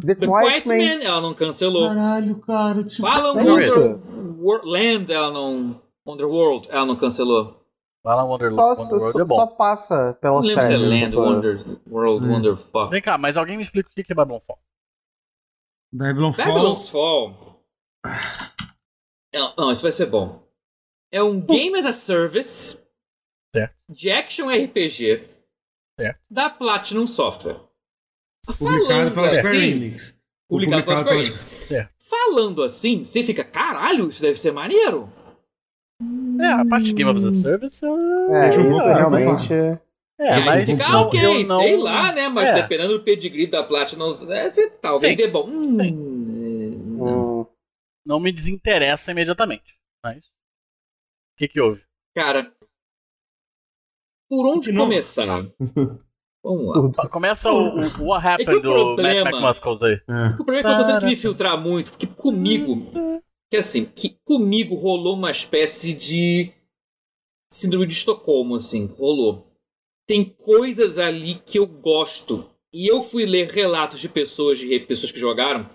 [0.00, 0.76] The The Quiet Quiet Man.
[0.98, 1.88] Man, ela não cancelou.
[1.88, 2.84] Caralho, cara.
[2.84, 3.98] Tipo, Fala É Wonder
[4.40, 5.80] Wor- Land, ela não.
[6.06, 7.56] Underworld, ela não cancelou.
[8.02, 9.34] Vai lá, Wonder, Só, Wonderworld só, é bom.
[9.34, 10.88] só passa pela Não lembro se é série.
[11.04, 11.16] Land.
[11.16, 12.32] Wonder, World, Hum.
[12.32, 12.90] Wonder Fuck.
[12.90, 14.58] Vem cá, mas alguém me explica o que que é Babylon Fall.
[15.92, 16.46] Babylon Fall.
[16.46, 17.64] Babylon's Fall.
[19.32, 20.42] Não, não, isso vai ser bom.
[21.12, 22.78] É um Game as a Service
[23.54, 23.74] Certo.
[23.88, 25.28] de action RPG
[25.98, 26.20] Certo.
[26.30, 27.60] da Platinum Software.
[28.46, 30.22] Publicado Falando pela Square assim, Enix.
[30.48, 31.68] Publicado pela Square Enix.
[31.98, 35.12] Falando assim, você fica, caralho, isso deve ser maneiro.
[36.40, 37.84] É, a parte de Game of the Service.
[37.84, 37.88] É,
[38.56, 39.52] eu isso realmente.
[39.52, 39.78] É,
[40.20, 42.28] E aí mas fica, não- ok, eu não- sei lá, né?
[42.28, 42.54] Mas É.
[42.54, 45.16] dependendo do pedigree da Platinum, é, você, talvez Sim.
[45.16, 45.48] dê bom.
[45.48, 47.48] Hum, é, não.
[48.04, 49.74] Não me desinteressa imediatamente.
[50.04, 50.18] Mas.
[50.18, 51.82] O que que houve?
[52.14, 52.52] Cara,
[54.28, 54.84] por onde Não.
[54.84, 55.46] começar?
[56.42, 57.08] Vamos lá.
[57.08, 59.94] Começa o, o What É que Happened o do problema- Matt McMuscles aí.
[60.08, 60.26] É.
[60.34, 63.84] O problema é que eu tô tendo que me filtrar muito, porque comigo, que assim,
[63.84, 66.52] que comigo rolou uma espécie de
[67.52, 69.49] síndrome de Estocolmo, assim, rolou.
[70.10, 72.44] Tem coisas ali que eu gosto.
[72.74, 75.70] E eu fui ler relatos de pessoas, de pessoas que jogaram,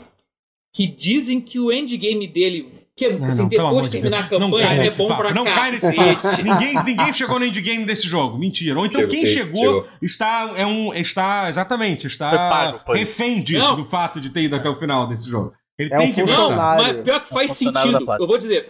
[0.75, 4.41] que dizem que o endgame dele, que Não, assim, não, depois de terminar a Deus.
[4.41, 5.21] Campanha, cai é nesse bom papo.
[5.21, 6.21] pra Não cai nesse cacete.
[6.21, 6.43] papo.
[6.43, 8.37] Ninguém, ninguém chegou no endgame desse jogo.
[8.37, 8.77] Mentira.
[8.77, 12.97] Ou então Chegou, quem chegou, chegou, está, é um, está exatamente, está pago, foi.
[12.99, 13.77] refém disso, Não.
[13.77, 15.53] do fato de ter ido até o final desse jogo.
[15.79, 18.05] Ele É tem um que Não, mas pior que faz É um sentido.
[18.19, 18.69] Eu vou dizer.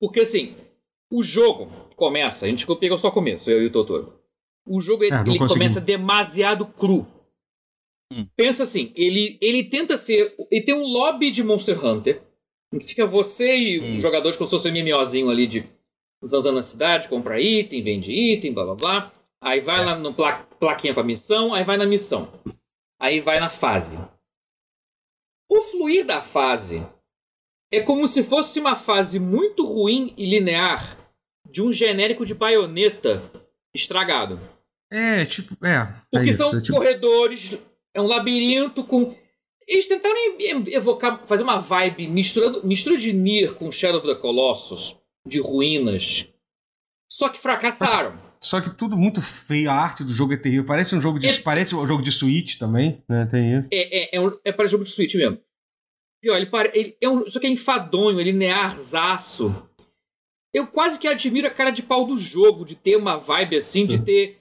[0.00, 0.54] Porque assim,
[1.10, 4.22] o jogo começa, a gente pegou só o começo, eu e o Totoro.
[4.66, 5.52] O jogo ele, Ah, ele conseguimos.
[5.52, 7.06] começa demasiado cru.
[8.12, 8.26] Hum.
[8.36, 10.34] Pensa assim, ele, ele tenta ser.
[10.50, 12.22] Ele tem um lobby de Monster Hunter.
[12.72, 13.96] Em que fica você e Hum.
[13.96, 15.68] os jogadores como se fosse um MMOzinho ali de
[16.24, 19.12] zanzando na cidade, compra item, vende item, blá blá blá.
[19.40, 19.84] Aí vai É.
[19.84, 22.32] lá no pla plaquinha com a missão, aí vai na missão.
[22.98, 23.98] Aí vai na fase.
[25.50, 26.84] O fluir da fase
[27.70, 30.96] é como se fosse uma fase muito ruim e linear
[31.50, 33.30] de um genérico de baioneta
[33.74, 34.40] estragado.
[34.90, 35.86] É, tipo, é.
[36.10, 37.58] Porque é isso, são é tipo, corredores,
[37.92, 39.14] é um labirinto com.
[39.66, 40.14] Eles tentaram
[40.68, 44.94] evocar, fazer uma vibe misturando, mistura de Nier com Shadow of the Colossus,
[45.26, 46.28] de ruínas.
[47.10, 48.18] Só que fracassaram.
[48.40, 50.66] Só que tudo muito feio, a arte do jogo é terrível.
[50.66, 53.24] Parece um jogo de, É- parece um jogo de Switch também, né?
[53.24, 53.68] Tem isso.
[53.72, 55.38] É, é, é, um, é para jogo de Switch mesmo.
[56.20, 59.54] Pior, ele, pare- ele é um, só que é enfadonho, ele linearzaço.
[60.54, 63.84] Eu quase que admiro a cara de pau do jogo, de ter uma vibe assim,
[63.84, 64.38] de ter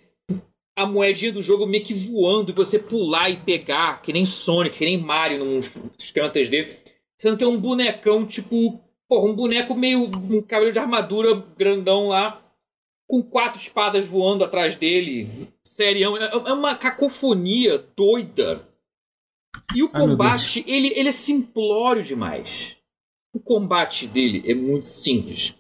[0.78, 4.78] a moedinha do jogo meio que voando e você pular e pegar, que nem Sonic,
[4.78, 5.60] que nem Mario num
[5.98, 6.78] esquema 3D.
[7.20, 8.80] Sendo que é um bonecão, tipo,
[9.10, 10.04] porra, um boneco meio.
[10.04, 12.44] um cabelo de armadura grandão lá,
[13.08, 15.50] com quatro espadas voando atrás dele.
[15.64, 16.16] Serião.
[16.16, 18.68] É, é uma cacofonia doida.
[19.76, 22.76] E o Ai, combate, ele, ele é simplório demais.
[23.34, 25.56] O combate dele é muito simples.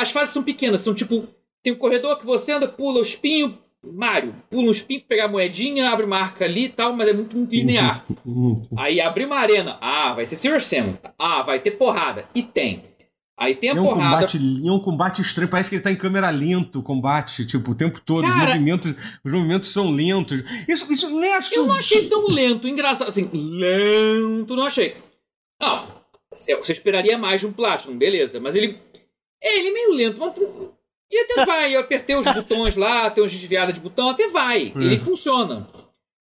[0.00, 1.26] As fases são pequenas, são tipo.
[1.62, 5.28] Tem um corredor que você anda, pula o espinho, Mario, pula um espinho, pega a
[5.28, 8.04] moedinha, abre marca ali e tal, mas é muito, muito linear.
[8.24, 8.68] Muito.
[8.78, 9.76] Aí abre uma arena.
[9.80, 10.94] Ah, vai ser Silver Salmon.
[11.18, 12.26] Ah, vai ter porrada.
[12.34, 12.84] E tem.
[13.36, 14.26] Aí tem a É um, porrada.
[14.26, 17.70] combate, é um combate estranho, parece que ele tá em câmera lento, o combate, tipo,
[17.70, 18.24] o tempo todo.
[18.26, 20.42] os, Cara- movimentos, os movimentos são lentos.
[20.68, 21.54] Isso, isso nem acho.
[21.54, 23.08] Eu não achei tão lento, engraçado.
[23.08, 24.94] Assim, lento não achei.
[25.60, 25.88] Não,
[26.32, 28.38] você esperaria mais de um Platinum, beleza.
[28.40, 28.78] Mas ele.
[29.42, 30.36] É, ele é meio lento, mas.
[31.10, 31.74] Ele até vai.
[31.74, 34.72] Eu apertei os botões lá, tem umas desviadas de botão, até vai.
[34.74, 34.78] É.
[34.78, 35.68] Ele funciona.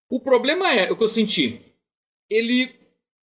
[0.10, 1.62] O problema é, o que eu senti.
[2.30, 2.76] Ele.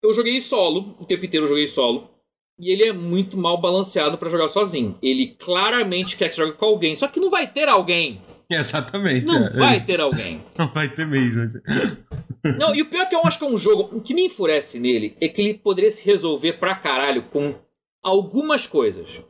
[0.02, 2.10] Eu joguei solo, o tempo inteiro eu joguei solo.
[2.58, 4.96] E ele é muito mal balanceado pra jogar sozinho.
[5.02, 8.20] Ele claramente quer que você jogue com alguém, só que não vai ter alguém.
[8.48, 9.26] Exatamente.
[9.26, 10.44] Não é, vai ter alguém.
[10.56, 11.42] Não vai ter mesmo.
[11.42, 11.58] assim.
[12.58, 13.96] Não, e o pior é que eu acho que é um jogo.
[13.96, 17.54] O que me enfurece nele é que ele poderia se resolver pra caralho com
[18.02, 19.22] algumas coisas.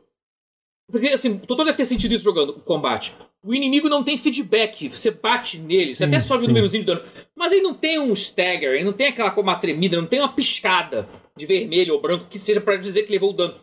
[0.91, 3.13] Porque, assim, o Totó deve ter sentido isso jogando o combate.
[3.43, 6.45] O inimigo não tem feedback, você bate nele, você Sim, até sobe sim.
[6.45, 7.01] o númerozinho de dano.
[7.35, 10.31] Mas ele não tem um stagger, ele não tem aquela uma tremida, não tem uma
[10.33, 13.55] piscada de vermelho ou branco que seja pra dizer que levou o dano.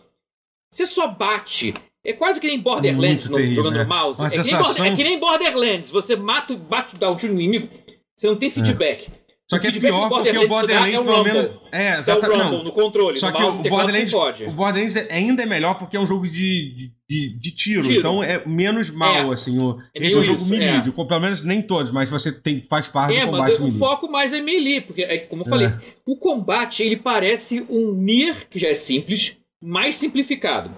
[0.70, 1.74] Você só bate.
[2.05, 3.85] É quase que nem Borderlands no- terrível, jogando né?
[3.85, 4.20] mouse.
[4.20, 5.90] Uma É que, nem sensação- Border- é que nem Borderlands.
[5.90, 7.69] Você mata, bate, dá um tiro no inimigo,
[8.16, 9.09] você não tem feedback.
[9.52, 11.32] Só O que é pior porque o Borderlands, é o pelo Rumble.
[11.32, 11.50] menos.
[11.70, 12.38] É, É o exatamente.
[12.40, 12.64] Rumble Não.
[12.64, 13.18] no controle.
[13.18, 16.06] Só no que o teclado, Borderlands, o Borderlands é- ainda é melhor porque é um
[16.06, 17.98] jogo de, de, de- tiro, Tiro.
[17.98, 19.34] Então é menos mal, É.
[19.34, 19.58] assim.
[19.58, 20.68] O, É esse é um jogo isso, melee.
[20.68, 20.80] é.
[20.90, 23.78] Pelo menos nem todos, mas você tem, faz parte É, do mas combate o melee.
[23.78, 25.78] foco mais é melee, porque, é, como eu falei, É.
[26.06, 30.70] o combate ele parece um Nier, que já é simples, mais simplificado.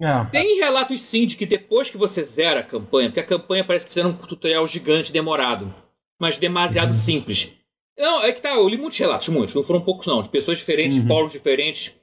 [0.00, 0.24] É.
[0.30, 3.84] Tem relatos sim de que depois que você zera a campanha, porque a campanha parece
[3.86, 5.74] que fizeram um tutorial gigante demorado,
[6.20, 6.92] mas demasiado Uhum.
[6.98, 7.50] simples.
[7.98, 10.58] Não, é que tá, eu li muitos relatos, muitos, não foram poucos não, de pessoas
[10.58, 11.02] diferentes, Uhum.
[11.02, 11.94] de fóruns diferentes.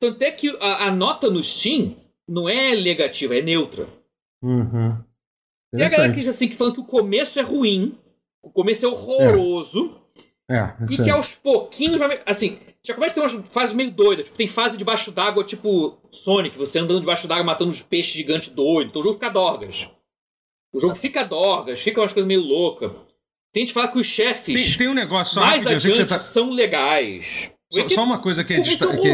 [0.00, 1.96] Tanto é que a, a nota no Steam
[2.28, 3.88] não é negativa, é neutra.
[4.42, 4.98] Uhum.
[5.74, 7.98] Tem a galera que diz assim que falando que o começo é ruim,
[8.42, 9.98] o começo é horroroso,
[10.48, 11.12] É, e isso que é.
[11.12, 12.22] aos pouquinhos vai.
[12.26, 14.26] Assim, já começa a ter umas fases meio doidas.
[14.26, 18.48] Tipo, tem fase debaixo d'água, tipo Sonic, você andando debaixo d'água matando os peixes gigantes
[18.50, 18.90] doidos.
[18.90, 19.88] Então o jogo fica dorgas.
[20.72, 22.92] O jogo fica dorgas, fica umas coisas meio loucas.
[23.54, 26.18] Tem que fala que os chefes Tem, tem um negócio só mais que adiante tá.
[26.18, 27.52] são legais.
[27.72, 28.56] Só, só uma coisa que é.
[28.56, 29.12] é dista- que é-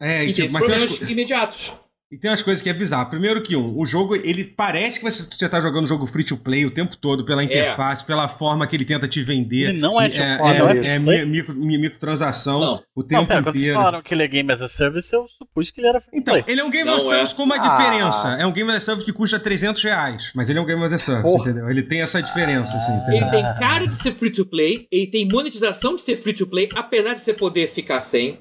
[0.00, 1.72] é, e tem tipo, mas tem umas problemas imediatos.
[2.12, 3.10] E tem umas coisas que é bizarro.
[3.10, 6.36] Primeiro que um, o jogo, ele parece que você, você tá jogando jogo free to
[6.36, 9.70] play o tempo todo, pela interface, pela forma que ele tenta te vender.
[9.70, 11.24] Ele não é de é, não é, é é free.
[11.24, 12.74] mi- micro, mi- microtransação Não.
[12.94, 13.78] o Não, tempo pera, quando vocês inteiro.
[13.78, 16.16] falaram que ele é Game as a Service, eu supus que ele era free to
[16.18, 16.44] Então, play.
[16.46, 17.36] ele é um Game Não as a Service é.
[17.36, 17.58] com uma Ah.
[17.76, 18.28] diferença.
[18.40, 20.84] É um Game as a Service que custa 300 reais, mas ele é um Game
[20.84, 21.50] as a Service, Porra.
[21.50, 21.68] entendeu?
[21.68, 23.14] Ele tem essa diferença, assim, entendeu?
[23.22, 26.46] Ele tem cara de ser free to play, ele tem monetização de ser free to
[26.46, 28.38] play, apesar de você poder ficar sem.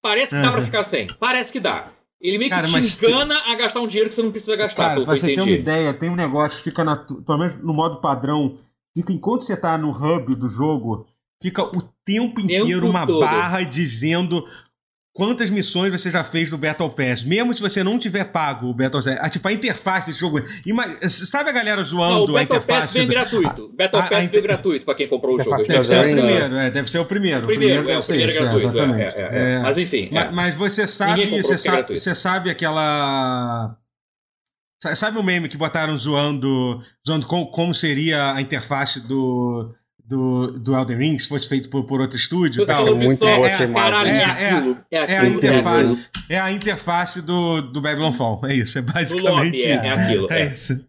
[0.00, 0.52] Parece que dá Uhum.
[0.52, 1.08] pra ficar sem.
[1.18, 1.90] Parece que dá.
[2.24, 4.56] Ele meio que Cara, te mas- engana a gastar um dinheiro que você não precisa
[4.56, 7.54] gastar, Cara, pra que você ter uma ideia, tem um negócio, fica na, pelo menos
[7.62, 8.56] no modo padrão,
[8.96, 11.06] fica enquanto você tá no hub do jogo,
[11.42, 13.20] fica o tempo inteiro uma todo.
[13.20, 14.42] barra dizendo
[15.16, 18.74] quantas missões você já fez no Battle Pass, mesmo se você não tiver pago o
[18.74, 19.16] Battle Pass.
[19.20, 20.42] Ah, tipo, a interface desse jogo.
[20.66, 22.64] ima- Sabe a galera Não, zoando o a Battle Pass
[22.94, 22.98] interface?
[22.98, 23.72] vem do- gratuito.
[23.76, 25.54] Battle a- a Pass inter- veio gratuito pra quem comprou o jogo.
[25.62, 27.40] Interface Deve ser o primeiro, é, deve ser o primeiro.
[27.44, 28.66] O primeiro, é, deve o ser primeiro é gratuito.
[28.66, 29.16] é, exatamente.
[29.16, 29.52] é, é.
[29.54, 29.58] É.
[29.62, 30.08] Mas enfim.
[30.10, 30.30] Ma- é.
[30.32, 33.76] Mas, você sabe, você é sabe, você sabe aquela.
[34.82, 39.72] Sa- Sabe o meme que botaram zoando, zoando com- como seria a interface do,
[40.04, 42.84] do, do Elden Ring se fosse feito por, por outro estúdio e tal?
[42.84, 44.10] falou muito boa é, essa imagem.
[44.10, 44.22] é,
[44.90, 45.04] É, é.
[45.04, 45.34] É, É a aquilo.
[45.36, 48.40] interface, é a interface do, do Babylon Fall.
[48.44, 50.32] É isso, é basicamente lobby, é, é aquilo.
[50.32, 50.52] é é.
[50.52, 50.86] isso.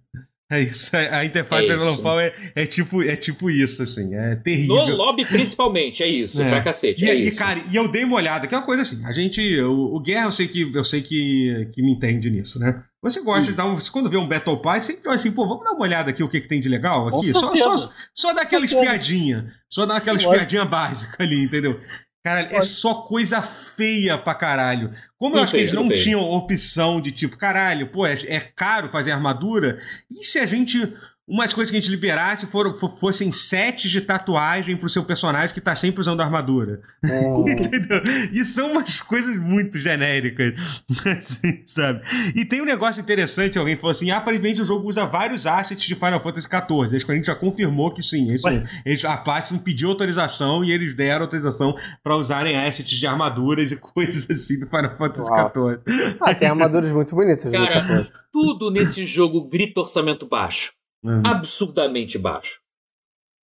[0.51, 0.95] É isso.
[0.95, 2.01] é- A interface É do Babylon isso.
[2.03, 4.13] Fall é, é, tipo, é tipo isso, assim.
[4.13, 4.75] É terrível.
[4.75, 6.41] No lobby, principalmente, é isso.
[6.41, 6.49] É.
[6.49, 7.03] Pra cacete.
[7.03, 7.37] E, é e, isso.
[7.37, 9.41] cara, e eu dei uma olhada, que é uma coisa assim, a gente.
[9.61, 12.83] O, o Guerra, eu sei que eu sei que, que me entende nisso, né?
[13.01, 13.75] Você gosta de dar um.
[13.91, 16.41] Quando vê um Battle Pass, sempre assim, pô, vamos dar uma olhada aqui o que,
[16.41, 17.31] que tem de legal aqui.
[17.31, 19.51] Só, só, só dar aquela espiadinha.
[19.69, 21.79] Só dar aquela espiadinha básica ali, entendeu?
[22.25, 24.91] Caralho, é só coisa feia pra caralho.
[25.15, 28.15] Como eu Não acho que eles não não tinham opção de tipo, caralho, pô, é,
[28.25, 29.79] é caro fazer armadura.
[30.09, 30.91] E se a gente.
[31.27, 35.55] Umas coisas que a gente liberasse foram, fo- fossem sets de tatuagem pro seu personagem
[35.55, 36.81] que tá sempre usando armadura.
[37.03, 38.01] Entendeu?
[38.31, 42.01] E são umas coisas muito genéricas, assim, sabe?
[42.35, 45.95] E tem um negócio interessante, alguém falou assim, aparentemente o jogo usa vários assets de
[45.95, 47.11] Final Fantasy XIV.
[47.11, 48.61] A gente já confirmou que sim, isso, Ué?
[48.85, 51.73] eles, a Platinum pediu autorização e eles deram autorização
[52.03, 55.25] pra usarem assets de armaduras e coisas assim do Final Fantasy.
[55.25, 56.15] XIV.
[56.21, 57.51] Ah, tem armaduras muito bonitas.
[57.51, 60.71] Cara, tudo nesse jogo grita orçamento baixo.
[61.05, 61.21] Hum.
[61.25, 62.59] Absurdamente baixo.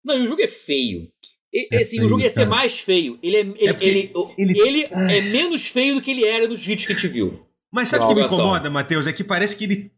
[0.03, 1.07] Não, e o jogo é feio.
[1.53, 2.49] E, É assim, feio, o jogo ia ser cara.
[2.49, 3.19] mais feio.
[3.21, 6.65] Ele é, ele, porque ele, ele- ele é menos feio do que ele era nos
[6.65, 7.45] vídeos que a gente viu.
[7.71, 9.05] Mas sabe o que me incomoda, Matheus?
[9.05, 9.91] É que parece que ele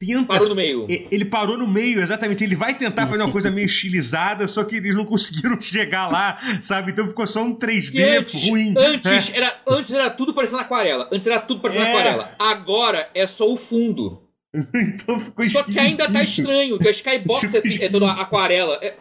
[0.00, 0.26] tenta.
[0.26, 0.86] Parou no meio.
[0.88, 2.42] Ele parou no meio, exatamente.
[2.44, 6.38] Ele vai tentar fazer uma coisa meio estilizada, só que eles não conseguiram chegar lá,
[6.60, 6.92] sabe?
[6.92, 8.74] Então ficou só um 3D Que antes, ruim.
[8.76, 11.08] Antes, era, antes era tudo parecendo aquarela.
[11.12, 11.90] Antes era tudo parecendo É.
[11.90, 12.34] aquarela.
[12.38, 14.21] Agora é só o fundo.
[14.94, 18.78] Então ficou Só que ainda tá estranho, que a Skybox é, é toda aquarela.
[18.82, 18.96] É-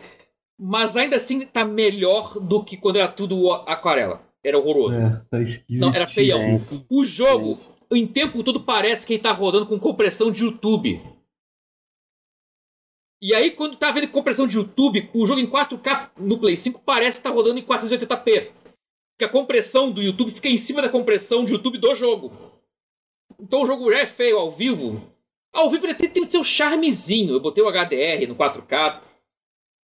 [0.58, 4.22] mas ainda assim tá melhor do que quando era tudo aquarela.
[4.44, 4.96] Era horroroso.
[4.96, 5.88] É, tá esquisitíssimo.
[5.88, 6.66] Não, era feião.
[6.90, 7.60] O jogo,
[7.92, 11.02] em tempo todo, parece que ele tá rodando com compressão de YouTube.
[13.24, 16.82] E aí, quando tá vendo compressão de YouTube, o jogo em 4K no Play 5
[16.84, 18.52] parece que tá rodando em 480p.
[19.14, 22.32] Porque a compressão do YouTube fica em cima da compressão de YouTube do jogo.
[23.40, 25.02] Então o jogo já é feio ao vivo.
[25.54, 27.34] Ao vivo ele tem, tem o seu charmezinho.
[27.34, 29.02] Eu botei o HDR no 4K.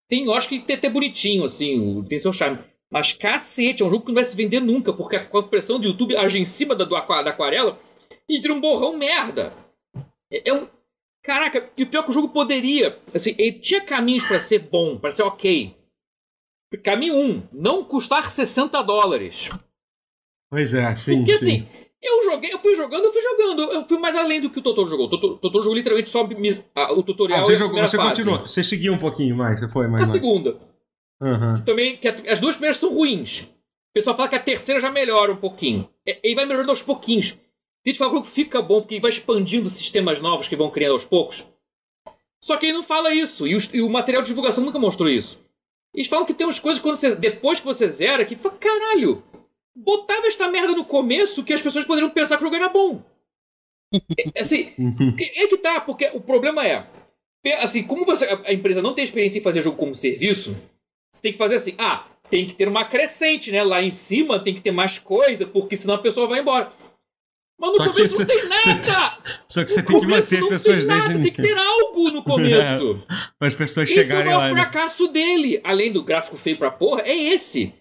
[0.08, 2.58] Tem, eu acho que tem até bonitinho, assim, tem seu charme.
[2.90, 5.86] Mas cacete, é um jogo que não vai se vender nunca, porque a compressão do
[5.86, 7.78] YouTube age em cima da, do da aquarela
[8.28, 9.52] e vira um borrão merda.
[10.30, 10.68] É, é um.
[11.22, 12.98] Caraca, e o pior é que o jogo poderia.
[13.14, 15.74] Assim, ele tinha caminhos pra ser bom, pra ser ok.
[16.82, 19.48] Caminho 1, não custar 60 dólares.
[20.50, 21.18] Pois é, sim.
[21.18, 21.44] Porque sim.
[21.44, 21.68] assim,
[22.04, 23.62] eu joguei, eu fui jogando, eu fui jogando.
[23.72, 25.06] Eu fui mais além do que o Totoro jogou.
[25.06, 27.38] O Totoro, Totoro jogou literalmente só o tutorial.
[27.40, 28.08] Ah, e você jogou, você fase.
[28.10, 28.40] continuou.
[28.46, 30.08] Você seguiu um pouquinho mais, você foi A mais.
[30.08, 30.12] mais.
[30.12, 30.58] segunda.
[31.20, 31.62] Aham.
[31.64, 33.42] Também, que as duas primeiras são ruins.
[33.42, 35.88] O pessoal fala que a terceira já melhora um pouquinho.
[36.06, 37.36] É, Ele vai melhorando aos pouquinhos.
[37.86, 41.04] A gente fala que fica bom porque vai expandindo sistemas novos que vão criando aos
[41.04, 41.44] poucos.
[42.42, 43.46] Só que ele não fala isso.
[43.46, 45.38] E, os- e o material de divulgação nunca mostrou isso.
[45.94, 49.22] Eles falam que tem umas coisas você, depois que você zera que fala, caralho,
[49.74, 53.02] botava esta merda no começo que as pessoas poderiam pensar que o jogo era bom.
[53.92, 55.14] É, assim, Uhum.
[55.18, 56.86] é que tá, porque o problema é.
[57.60, 60.56] Assim, como você, a empresa não tem experiência em fazer jogo como serviço,
[61.12, 63.62] você tem que fazer assim, ah, tem que ter uma crescente, né?
[63.62, 66.72] Lá em cima tem que ter mais coisa, porque senão a pessoa vai embora.
[67.60, 69.18] Mas no Só começo não tem nada!
[69.46, 72.10] Só que você tem que manter as pessoas tem nada, desde tem que ter algo
[72.10, 73.04] no começo.
[73.38, 74.54] para as pessoas Esse é o chegarem maior lá.
[74.54, 74.60] né?
[74.60, 75.60] fracasso dele.
[75.62, 77.72] Além do gráfico feio pra porra, é esse.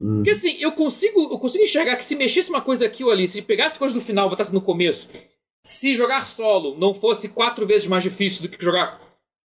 [0.00, 0.16] Hum.
[0.16, 3.26] Porque assim, eu consigo, eu consigo enxergar que se mexesse uma coisa aqui ou ali,
[3.28, 5.08] se pegasse coisa do final e botasse no começo,
[5.64, 9.00] se jogar solo não fosse quatro vezes mais difícil do que jogar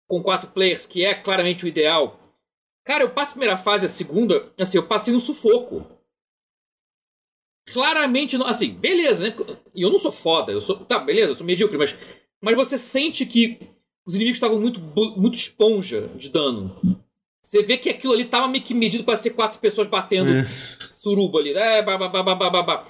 [0.07, 2.19] com quatro players, que é claramente o ideal.
[2.85, 5.85] Cara, eu passo a primeira fase, a segunda, assim, eu passei no sufoco.
[7.71, 9.35] Claramente, assim, beleza, né?
[9.75, 10.77] E eu não sou foda, eu sou.
[10.85, 11.95] Tá, beleza, eu sou medíocre, mas.
[12.41, 13.59] Mas você sente que
[14.05, 17.03] os inimigos estavam muito, muito esponja de dano.
[17.47, 20.45] Você vê que aquilo ali tava meio que medido pra ser quatro pessoas batendo É.
[20.89, 21.53] suruba ali.
[21.53, 22.87] É, bah, bah, bah, bah, bah, bah.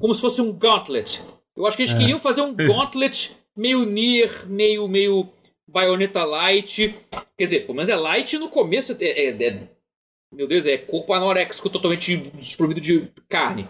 [0.00, 1.22] Como se fosse um gauntlet.
[1.56, 1.98] Eu acho que eles É.
[1.98, 5.28] queriam fazer um gauntlet meio Nier, meio, meio
[5.68, 6.92] Bayonetta Light.
[7.38, 8.96] Quer dizer, pelo menos é light no começo.
[8.98, 9.68] É, é- é-
[10.34, 13.68] meu Deus, é corpo anoréxico totalmente desprovido de carne.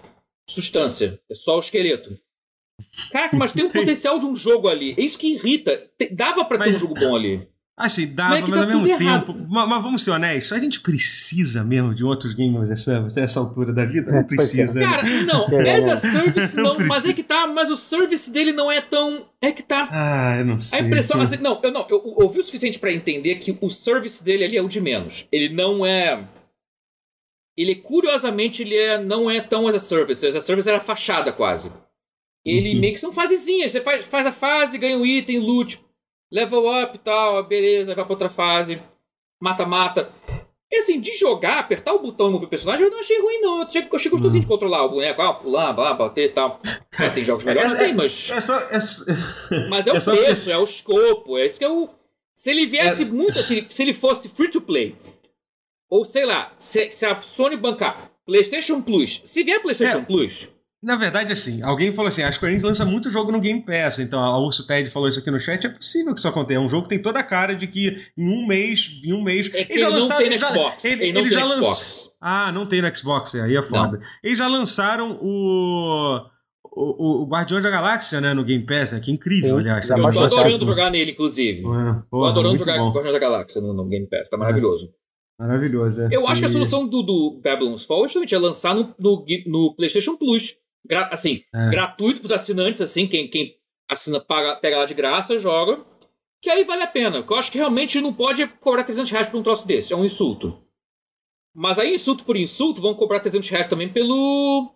[0.48, 1.20] Substância.
[1.30, 2.18] É só o esqueleto.
[3.12, 4.94] Caraca, mas tem um potencial de um jogo ali.
[4.96, 5.86] É isso que irrita.
[6.12, 7.46] Dava pra ter Mas- um jogo bom ali.
[7.80, 9.46] Assim, dava, Mas é mas, tá ao mesmo tempo.
[9.48, 13.72] Mas, mas vamos ser honestos, a gente precisa mesmo de outros games essa, essa altura
[13.72, 14.10] da vida?
[14.10, 14.56] É, Não pois é.
[14.64, 14.78] precisa.
[14.80, 14.86] né?
[14.86, 15.90] Cara, não, Querendo.
[15.92, 18.80] as a service Não não, mas é que tá, mas o service dele não é
[18.80, 19.26] tão.
[19.40, 19.88] É que tá.
[19.90, 20.80] Ah, eu não A sei.
[20.80, 24.44] impressão, assim, não, eu não, eu ouvi o suficiente pra entender que o service dele
[24.44, 25.26] ali é o de menos.
[25.32, 26.26] Ele não é.
[27.56, 30.26] Ele, curiosamente, ele é, não é tão as a service.
[30.26, 31.70] As a service era fachada quase.
[32.44, 32.80] Ele Uhum.
[32.80, 33.70] meio que são fasezinhas.
[33.70, 35.78] Você faz, faz a fase, ganha um item, loot,
[36.30, 38.80] level up e tal, beleza, vai pra outra fase,
[39.40, 40.10] mata-mata.
[40.72, 43.40] E assim, de jogar, apertar o botão e mover o personagem, eu não achei ruim,
[43.40, 43.56] não.
[43.56, 46.60] Eu achei, eu achei gostosinho de controlar o boneco, ah, pular, blá, bater e tal.
[46.96, 47.76] Ah, tem jogos melhores?
[47.76, 48.30] Tem, mas.
[48.30, 48.56] É só.
[48.60, 48.78] É,
[49.68, 51.88] Mas é o É só preço, é o escopo, é isso que é o.
[52.32, 53.06] Se ele viesse É.
[53.06, 54.94] muito assim, se ele fosse free to play,
[55.90, 60.02] ou sei lá, se, se a Sony bancar PlayStation Plus, se vier PlayStation É.
[60.02, 60.48] Plus,
[60.82, 63.98] Na verdade, assim, alguém falou assim: a Square Enix lança muito jogo no Game Pass.
[63.98, 65.66] Então, a Urso Ted falou isso aqui no chat.
[65.66, 66.58] É possível que isso aconteça.
[66.58, 69.22] É um jogo que tem toda a cara de que em um mês, em um
[69.22, 69.50] mês.
[69.52, 70.84] é que ele não lançaram- tem no eles já- Xbox.
[70.86, 72.10] ele- Ele, não tem já no lanç- Xbox.
[72.20, 74.00] Ah, não tem no Xbox, aí é foda.
[74.24, 76.20] Eles já lançaram o.
[76.72, 79.00] O, o Guardiões da Galáxia, né, no Game Pass, né?
[79.00, 79.86] Que incrível, Sim, aliás.
[79.86, 80.08] já também.
[80.08, 81.60] Eu tô adorando jogar nele, inclusive.
[81.60, 82.90] É, Tô adorando jogar bom.
[82.92, 84.88] Guardiões da Galáxia no, no Game Pass, tá maravilhoso.
[85.38, 86.08] Maravilhoso, é.
[86.12, 89.24] Eu acho que a solução do, do Babylon's Fall é justamente é lançar no, no,
[89.46, 90.54] no PlayStation Plus.
[90.86, 91.70] Gra- assim, É.
[91.70, 93.56] gratuito pros assinantes, assim, quem, quem
[93.88, 95.84] assina paga, pega lá de graça, joga.
[96.42, 97.18] Que aí vale a pena.
[97.28, 99.92] Eu acho que realmente não pode cobrar 300 reais por um troço desse.
[99.92, 100.62] É um insulto.
[101.54, 104.72] Mas aí, insulto por insulto, vão cobrar 300 reais também pelo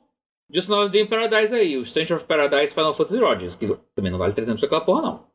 [0.53, 1.77] Just Another Day in Paradise aí.
[1.79, 3.57] O Stranger of Paradise Final Fantasy Rogers.
[3.57, 5.27] Que também não vale 300 aquela porra, não.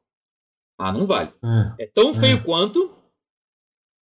[0.80, 1.32] Ah, não vale.
[1.80, 1.84] É.
[1.86, 2.94] É tão feio quanto.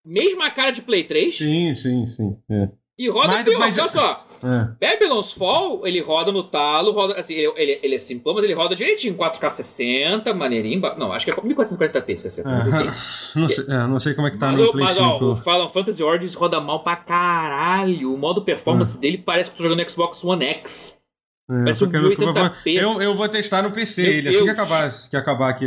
[0.05, 1.37] Mesma cara de Play 3.
[1.37, 2.43] Sim, sim, sim.
[2.51, 2.71] é.
[2.99, 4.26] E roda Mas- pior, mas- olha só.
[4.43, 4.89] É.
[4.91, 8.55] Babylon's Fall, ele roda no talo, roda, assim, ele, ele, ele é simplão, mas ele
[8.55, 12.85] roda direitinho, 4K 60, maneirinho, não, acho que é 1440p 60, mas Aham.
[12.85, 12.97] enfim.
[13.37, 15.13] Não, sei, é, não sei como é que tá Mas, no ó, Play mas, ó,
[15.15, 15.25] 5.
[15.25, 18.15] o Final Fantasy Origins roda mal pra caralho.
[18.15, 20.97] O modo performance dele parece que eu tô jogando no Xbox One X.
[21.49, 22.75] É, um querendo- 1080p.
[22.75, 24.29] eu, eu vou testar no PC Meu ele.
[24.31, 25.65] Assim que acabar, que acabar aqui,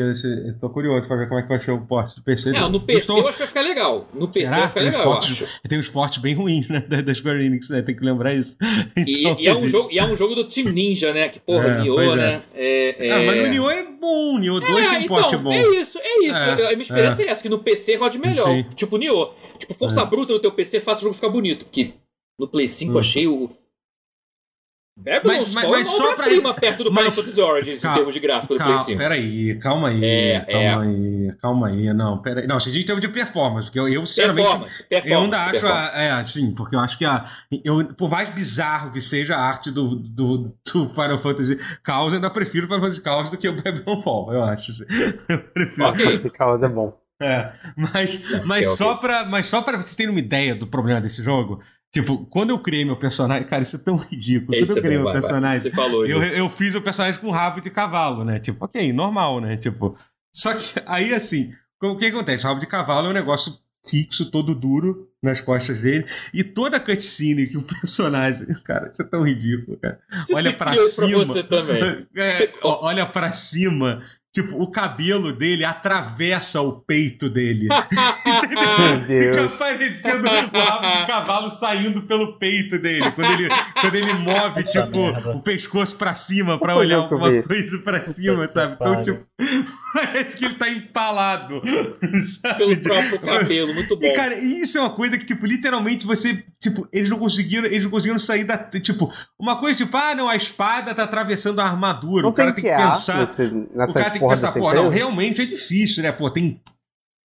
[0.60, 2.54] tô curioso pra ver como é que vai ser o porte do PC.
[2.54, 4.06] É, no PC Estou- eu acho que vai ficar legal.
[4.14, 4.60] No PC Será?
[4.60, 5.46] vai ficar Tem legal, eu acho.
[5.70, 6.82] Tem uns portes bem ruins, né?
[6.86, 7.82] Da, da Square Enix, né?
[7.82, 8.58] Tem que lembrar isso.
[9.08, 11.30] E, Então, e é um assim, jogo, e é um jogo do Team Ninja, né?
[11.30, 12.16] Que porra, É, Nioh, é.
[12.18, 12.42] né?
[12.54, 13.12] É, é...
[13.14, 15.54] Ah, mas o Nioh é bom, o Nioh 2 É, tem porte então, bom.
[15.54, 16.38] é isso, é isso.
[16.38, 17.28] É, a minha experiência é.
[17.30, 18.46] essa, que no PC rode melhor.
[18.48, 18.66] Sim.
[18.76, 19.32] Tipo Nioh.
[19.58, 20.06] Tipo, força É.
[20.06, 21.64] bruta no teu PC faz o jogo ficar bonito.
[21.66, 21.94] Porque
[22.38, 23.00] no Play 5 Hum.
[23.00, 23.50] achei o.
[25.00, 27.42] Babylon's Mas- mas- Fall mas é só uma pra- prima perto do Final mas- Fantasy
[27.42, 28.98] Origins Calma, em termos de gráfico do Play Calma, 5.
[28.98, 32.48] peraí, calma aí, É, calma aí, calma aí, não, peraí.
[32.48, 35.12] Não, se a gente teve de performance, porque eu, eu sinceramente, Performance, performance.
[35.14, 37.26] eu ainda acho, a, é, sim, porque eu acho que a,
[37.64, 40.38] eu, por mais bizarro que seja a arte do, do,
[40.74, 44.02] do Final Fantasy Chaos, eu ainda prefiro o Final Fantasy Chaos do que o Babylon
[44.04, 44.72] Fall, eu acho.
[44.72, 44.86] assim.
[45.30, 45.88] Eu prefiro.
[45.88, 46.16] Ok.
[46.16, 46.98] Esse caos é bom.
[47.22, 48.78] É, mas, mas, ok.
[48.78, 51.60] Só pra, mas só pra vocês terem uma ideia do problema desse jogo,
[51.92, 54.56] tipo, quando eu criei meu personagem, cara, isso é tão ridículo.
[54.58, 55.22] Esse quando eu é criei bom, meu vai, vai.
[55.22, 56.36] personagem, Você falou eu, disso.
[56.36, 58.40] eu fiz o personagem com rabo de cavalo, né?
[58.40, 59.58] Tipo, ok, normal, né?
[59.58, 59.98] Tipo,
[60.34, 61.52] só que aí assim,
[61.82, 62.46] o que acontece?
[62.46, 63.54] O rabo de cavalo é um negócio
[63.88, 69.02] fixo, todo duro nas costas dele, e toda a cutscene que o personagem, cara, isso
[69.02, 70.00] é tão ridículo, cara.
[70.34, 71.34] Olha criou cima.
[71.34, 72.08] Pra você também.
[72.16, 74.04] É, olha pra cima,
[74.34, 77.68] tipo, o cabelo dele atravessa o peito dele.
[78.42, 79.38] Fica Deus.
[79.54, 83.12] aparecendo o rabo de cavalo saindo pelo peito dele.
[83.12, 83.50] Quando ele,
[83.82, 88.48] quando ele move, tipo, o pescoço pra cima pra Qual olhar alguma coisa pra cima,
[88.48, 88.76] sabe?
[88.76, 89.26] Então, tipo,
[89.94, 91.62] parece que ele tá empalado.
[92.42, 92.58] Sabe?
[92.58, 94.06] Pelo próprio cabelo, muito bom.
[94.06, 96.44] E, cara, isso é uma coisa que, tipo, literalmente você.
[96.60, 97.66] Tipo, eles não conseguiram.
[97.66, 98.58] Eles não conseguiram sair da.
[98.58, 102.24] Tipo, uma coisa tipo, ah, não, a espada tá atravessando a armadura.
[102.24, 103.20] Não o cara tem que QA pensar.
[103.22, 106.12] nesse, O cara tem que pensar, pô, não, realmente é difícil, né?
[106.12, 106.62] Pô, tem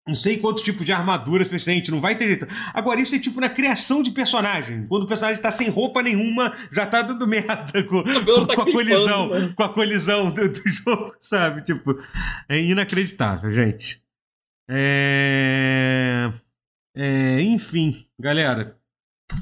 [0.06, 2.46] não sei quantos tipos de armadura suficiente, não vai ter jeito.
[2.74, 4.86] Agora, isso é tipo na criação de personagem.
[4.86, 8.62] Quando o personagem tá sem roupa nenhuma, já tá dando merda com, cabelo tá com
[8.62, 9.52] a colisão, né?
[9.56, 11.62] com a colisão do, do jogo, sabe?
[11.62, 11.98] Tipo,
[12.48, 14.02] é inacreditável, gente.
[14.68, 16.32] É...
[16.96, 18.76] é, enfim, galera.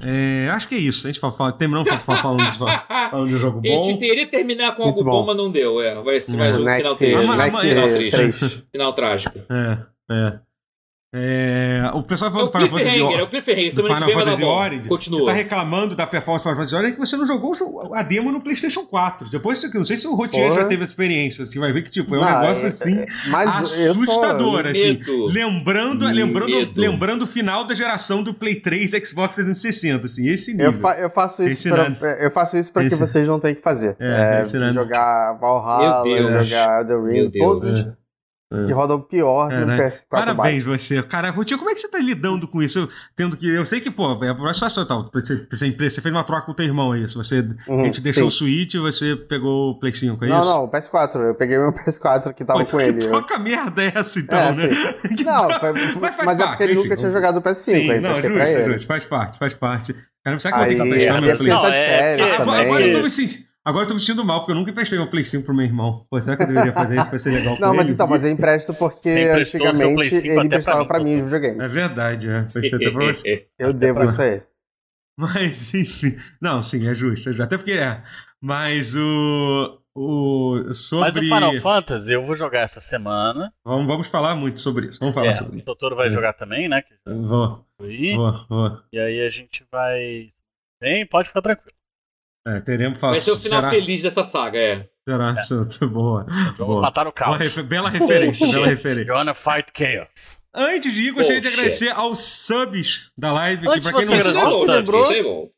[0.02, 1.06] é, acho que é isso.
[1.06, 1.52] A gente fala, fala,
[1.98, 3.98] fa- falando, de- falando de um jogo A gente bom.
[3.98, 5.26] teria terminar com Muito algo bom, bom.
[5.26, 5.80] mas não deu.
[5.80, 6.00] É.
[6.02, 6.36] Vai ser É.
[6.38, 7.16] mais um final triste.
[7.16, 8.10] Ama- Neck ama- final triste.
[8.10, 8.64] 3.
[8.72, 9.38] Final trágico.
[9.50, 9.78] É,
[10.10, 10.40] é.
[11.14, 13.74] É, o pessoal É falando o do Final Fantasy cliffhanger, é o cliffhanger.
[13.74, 14.44] do Final Fantasy.
[14.44, 15.26] Origin, você Continua.
[15.26, 18.40] tá reclamando da performance do Final Fantasy Origin que você não jogou a demo no
[18.40, 19.28] PlayStation 4.
[19.30, 21.44] Depois não sei se o Rotier já teve essa experiência.
[21.44, 23.06] Você vai ver que tipo, é um negócio é- assim é-
[23.90, 25.00] assustador, assim.
[25.32, 26.14] Lembrando, Medo.
[26.16, 30.72] lembrando, lembrando o final da geração do Play 3 e Xbox 360, assim, esse nível.
[30.72, 33.62] Eu, fa- eu faço isso pra, eu faço isso pra que vocês não tenham que
[33.62, 33.96] fazer.
[34.00, 36.46] É, É, jogar Valhalla, Meu Deus.
[36.48, 37.86] jogar Elden Ring, todos
[38.52, 38.66] É.
[38.66, 39.78] que rodam pior É, no né?
[39.88, 40.84] PS4 Parabéns básico.
[40.84, 41.02] você.
[41.02, 42.78] Cara, Rotier, como é que você tá lidando com isso?
[42.80, 43.48] Eu, tendo que.
[43.48, 45.10] Eu sei que, pô, é a situação tal.
[45.12, 47.22] Você, você, você fez uma troca com o teu irmão, é isso?
[47.22, 48.28] Você, Uhum, a gente deixou sim.
[48.28, 50.48] o Switch e você pegou o Play 5, é Não, isso?
[50.48, 51.16] não, o PS4.
[51.28, 52.98] Eu peguei meu PS4 que tava Pô, então com que ele.
[52.98, 54.68] troca merda é essa, então, É, né?
[55.16, 57.54] Que Não, foi- Mas faz mas é parte, porque ele nunca tinha jogado o PS5.
[57.54, 59.94] Sim, aí não, justo, é justo, faz parte, faz parte.
[60.24, 61.60] Cara, será que eu vou ter que Aí, emprestar meu é Play 5?
[61.60, 62.32] porque Não, é.
[62.36, 63.51] Agora, agora eu tô que- me sentindo.
[63.64, 65.64] Agora eu tô me sentindo mal, porque eu nunca emprestei meu Play 5 pro meu
[65.64, 66.04] irmão.
[66.10, 67.10] Pô, será que eu deveria fazer isso?
[67.10, 67.94] Vai ser legal Não, mas ele?
[67.94, 70.80] então, mas eu empresto porque Você emprestou seu Play antigamente 5 ele até pra emprestava
[70.80, 71.18] mim, pra mim pô.
[71.18, 71.60] os videogames.
[71.60, 72.48] É verdade, é.
[72.48, 73.46] Fechei até pra você.
[73.58, 74.42] Eu devo pra- isso a ele.
[75.16, 76.16] Mas, enfim.
[76.40, 77.28] Não, sim, é justo.
[77.28, 77.42] é justo.
[77.42, 78.02] Até porque é.
[78.40, 79.78] Mas o.
[79.94, 80.62] O.
[80.66, 81.20] Mas Sobre.
[81.20, 83.52] o Final Fantasy eu vou jogar essa semana.
[83.64, 84.98] Vamos, vamos falar muito sobre isso.
[84.98, 85.66] Vamos falar É, sobre o isso.
[85.66, 86.10] Totoro vai É.
[86.10, 86.82] jogar também, né?
[87.06, 88.78] Vou, vou, vou.
[88.90, 90.32] E aí a gente vai.
[90.80, 91.70] Bem, pode ficar tranquilo.
[92.46, 93.12] É, teremos falar.
[93.12, 94.88] Vai ser o final será, feliz dessa saga, é.
[95.08, 96.24] será, será, boa.
[96.24, 96.80] Vamos boa.
[96.82, 97.38] matar o caos.
[97.38, 99.04] refer- bela referência, bela referência.
[99.14, 100.42] Gonna fight chaos.
[100.52, 103.62] Antes de ir, gostaria de agradecer aos subs da live.
[103.62, 104.70] Que Antes pra quem de não sabe.
[104.72, 105.02] é lembrou?
[105.02, 105.50] isso é bom.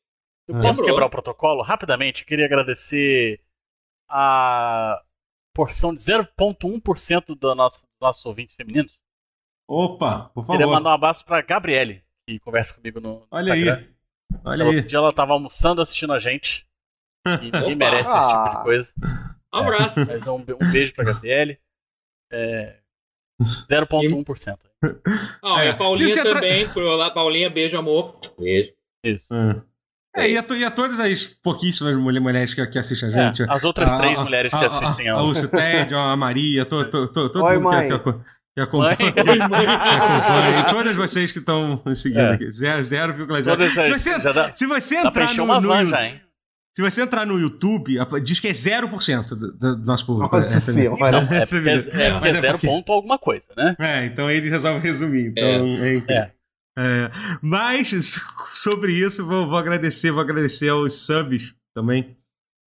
[0.47, 0.61] Eu Ah.
[0.61, 0.85] posso Lembrou.
[0.85, 1.63] quebrar o protocolo?
[1.63, 3.41] Rapidamente, eu queria agradecer
[4.09, 5.01] a
[5.55, 8.93] porção de 0,1% do nosso, dos nossos ouvintes femininos.
[9.67, 10.75] Opa, por Queria favor.
[10.75, 13.77] mandar um abraço pra Gabriele, que conversa comigo no Olha Instagram.
[13.79, 13.95] aí.
[14.45, 14.87] Olha Ela, outro aí.
[14.87, 16.67] dia ela tava almoçando assistindo a gente.
[17.27, 18.93] E ninguém merece esse tipo de coisa.
[19.53, 20.01] Um abraço.
[20.07, 21.59] Mas um, be- um beijo pra Gabriele.
[22.33, 22.77] É,
[23.43, 24.57] 0,1%.
[25.43, 25.67] Ah, É.
[25.67, 26.69] e a Paulinha Se você tra- também.
[26.69, 28.19] Por lá, Paulinha, beijo, amor.
[28.39, 28.73] Beijo.
[29.05, 29.35] Isso.
[30.17, 33.13] É, e, a, to- e a todas as pouquíssimas mulher- mulheres que, que assistem a
[33.13, 33.43] gente.
[33.43, 35.21] É, as outras A- três a- mulheres que a- assistem a, a.
[35.21, 37.89] Lúcia Ted, a Maria, to, to, to, todo Oi, mundo que, mãe.
[37.89, 38.19] que, que
[38.55, 40.61] que acompanha.
[40.61, 42.35] E todas vocês que estão seguindo É.
[42.35, 42.51] aqui.
[42.51, 43.45] Zero- 0,0.
[43.45, 46.21] Todas Se você, dá, se você entrar no, no van já, hein?
[46.77, 50.37] Se você entrar no YouTube, diz que é 0% do, do nosso público.
[50.37, 51.09] Nossa É, senhora.
[51.09, 53.77] Então, é porque é, é, porque é é zero ponto alguma coisa, né?
[53.79, 55.29] É, então eles resolvem resumir.
[55.29, 55.97] Então, é.
[56.09, 56.33] É.
[56.77, 57.11] É,
[57.41, 57.89] mas
[58.55, 62.17] sobre isso, vou, vou agradecer, vou agradecer aos subs também.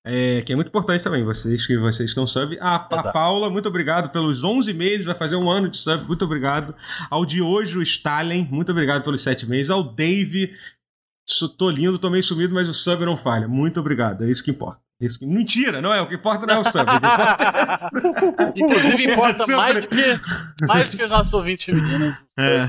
[0.06, 2.58] é, que é muito importante também, vocês que vocês estão sub.
[2.62, 3.12] A, a.
[3.12, 6.74] Paula, muito obrigado pelos 11 meses, vai fazer um ano de sub, muito obrigado.
[7.10, 9.70] Ao de hoje, o Stalin, muito obrigado pelos 7 meses.
[9.70, 10.54] Ao Dave,
[11.58, 13.48] tô lindo, tô meio sumido, mas o sub não falha.
[13.48, 14.82] Muito obrigado, é isso que importa.
[15.00, 15.28] Isso que...
[15.28, 16.02] Mentira, não é?
[16.02, 16.80] O que importa não é o sub.
[16.82, 17.88] O que importa é isso.
[18.58, 22.16] Inclusive importa Sobre- mais do que mais do que os nossos ouvintes femininos.
[22.40, 22.68] É.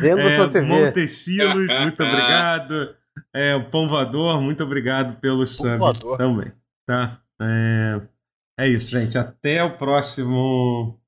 [0.00, 0.66] Vendo É, sua TV.
[0.66, 2.94] Montecilos, muito obrigado.
[3.34, 6.18] É, o Pão Voador, muito obrigado pelo sub Voador.
[6.18, 6.52] também.
[6.86, 7.18] Tá?
[7.40, 8.00] É,
[8.60, 9.16] é isso, gente.
[9.16, 10.98] Até o próximo.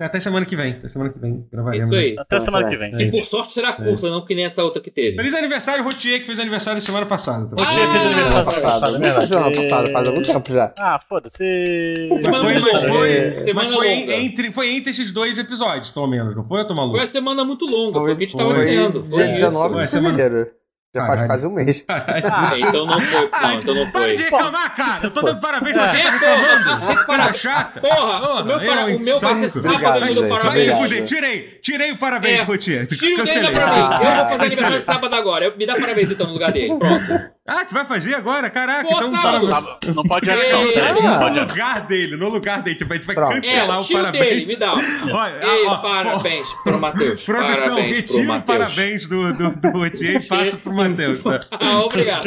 [0.00, 0.72] Até semana que vem.
[0.72, 1.46] Até semana que vem.
[1.52, 1.86] Gravaremos.
[1.86, 2.16] Isso aí.
[2.18, 2.92] Até semana que vem.
[2.92, 3.12] É Que isso.
[3.20, 5.14] por sorte será curta, não que nem essa outra que teve.
[5.16, 7.48] Feliz aniversário, Rotier, que fez aniversário semana passada.
[7.54, 7.64] Tá?
[7.64, 10.52] Rotier fez Ah, aniversário Passado, semana passada, é não foi semana passada, faz algum tempo
[10.52, 10.74] já.
[10.80, 12.08] Ah, foda-se.
[12.10, 14.12] Mas Semana foi, mas foi, Semana mas foi longa.
[14.14, 16.92] entre, foi entre esses dois episódios, pelo menos, não foi, eu tô maluco?
[16.96, 18.66] Foi uma semana muito longa, foi o que a gente tava Foi.
[18.66, 19.04] dizendo.
[19.04, 19.34] Foi dia isso.
[19.46, 20.50] 19 Ué, de semana- fevereiro.
[20.94, 21.26] Já faz Caralho.
[21.28, 21.84] quase um mês.
[21.86, 22.24] Caralho.
[22.32, 23.28] Ah, então não foi.
[23.32, 24.14] Ah, Não, então não Para foi.
[24.14, 25.00] de reclamar, cara!
[25.02, 25.88] Eu tô dando parabéns pra É.
[25.88, 26.64] você, tá É, porra, reclamando!
[26.64, 27.80] cacete, para- Coisa chata!
[27.80, 30.14] Porra, o meu, para- o meu vai ser sábado Obrigado, do gente.
[30.14, 30.78] Vai se parabéns.
[30.78, 32.42] Fuder, tirei, tirei o parabéns, É.
[32.44, 32.86] Rotier.
[32.86, 33.50] Tira o dele Cancelei.
[33.50, 33.80] pra mim.
[33.80, 35.44] Eu vou fazer Ah, aniversário sábado agora.
[35.46, 36.76] Eu- Me dá parabéns então no lugar dele.
[36.78, 37.33] Pronto.
[37.46, 38.48] Ah, você vai fazer agora?
[38.48, 39.48] Caraca, Pô, então sábado.
[39.48, 39.94] parabéns.
[39.94, 40.72] Não pode antes, não.
[40.72, 40.92] Tá?
[40.94, 42.76] Não pode No lugar dele, no lugar dele.
[42.76, 43.34] Tipo, a gente vai Pronto.
[43.34, 44.24] cancelar É, o parabéns.
[44.24, 44.72] dele, me dá.
[44.72, 47.22] Olha, Ei, ó, parabéns pro Matheus.
[47.22, 51.22] Produção, parabéns pro retira o parabéns do, do, do e passa pro Matheus.
[51.22, 51.40] Tá?
[51.60, 52.22] Ah, obrigado.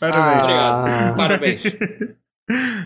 [0.00, 0.42] Parabéns.
[0.42, 0.88] Obrigado.
[0.88, 1.14] Ah.
[1.16, 1.62] Parabéns.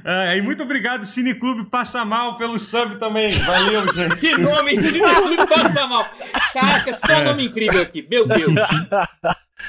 [0.05, 3.31] Ah, e muito obrigado, Cineclube Passa Mal, pelo sub também.
[3.31, 4.17] Valeu, gente.
[4.17, 6.07] Que nome nome passa mal.
[6.53, 8.07] Caraca, só nome incrível aqui.
[8.09, 8.55] Meu Deus.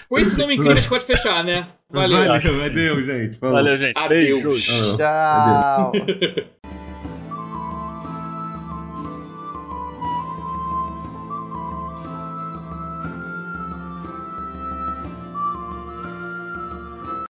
[0.10, 1.68] Com esse nome incrível a gente pode fechar, né?
[1.90, 2.28] Valeu.
[2.28, 3.38] Valeu, valeu gente.
[3.38, 3.56] Falou.
[3.56, 3.98] Valeu, gente.
[3.98, 4.66] Adeus.
[4.66, 4.98] Falou.
[4.98, 5.92] Tchau.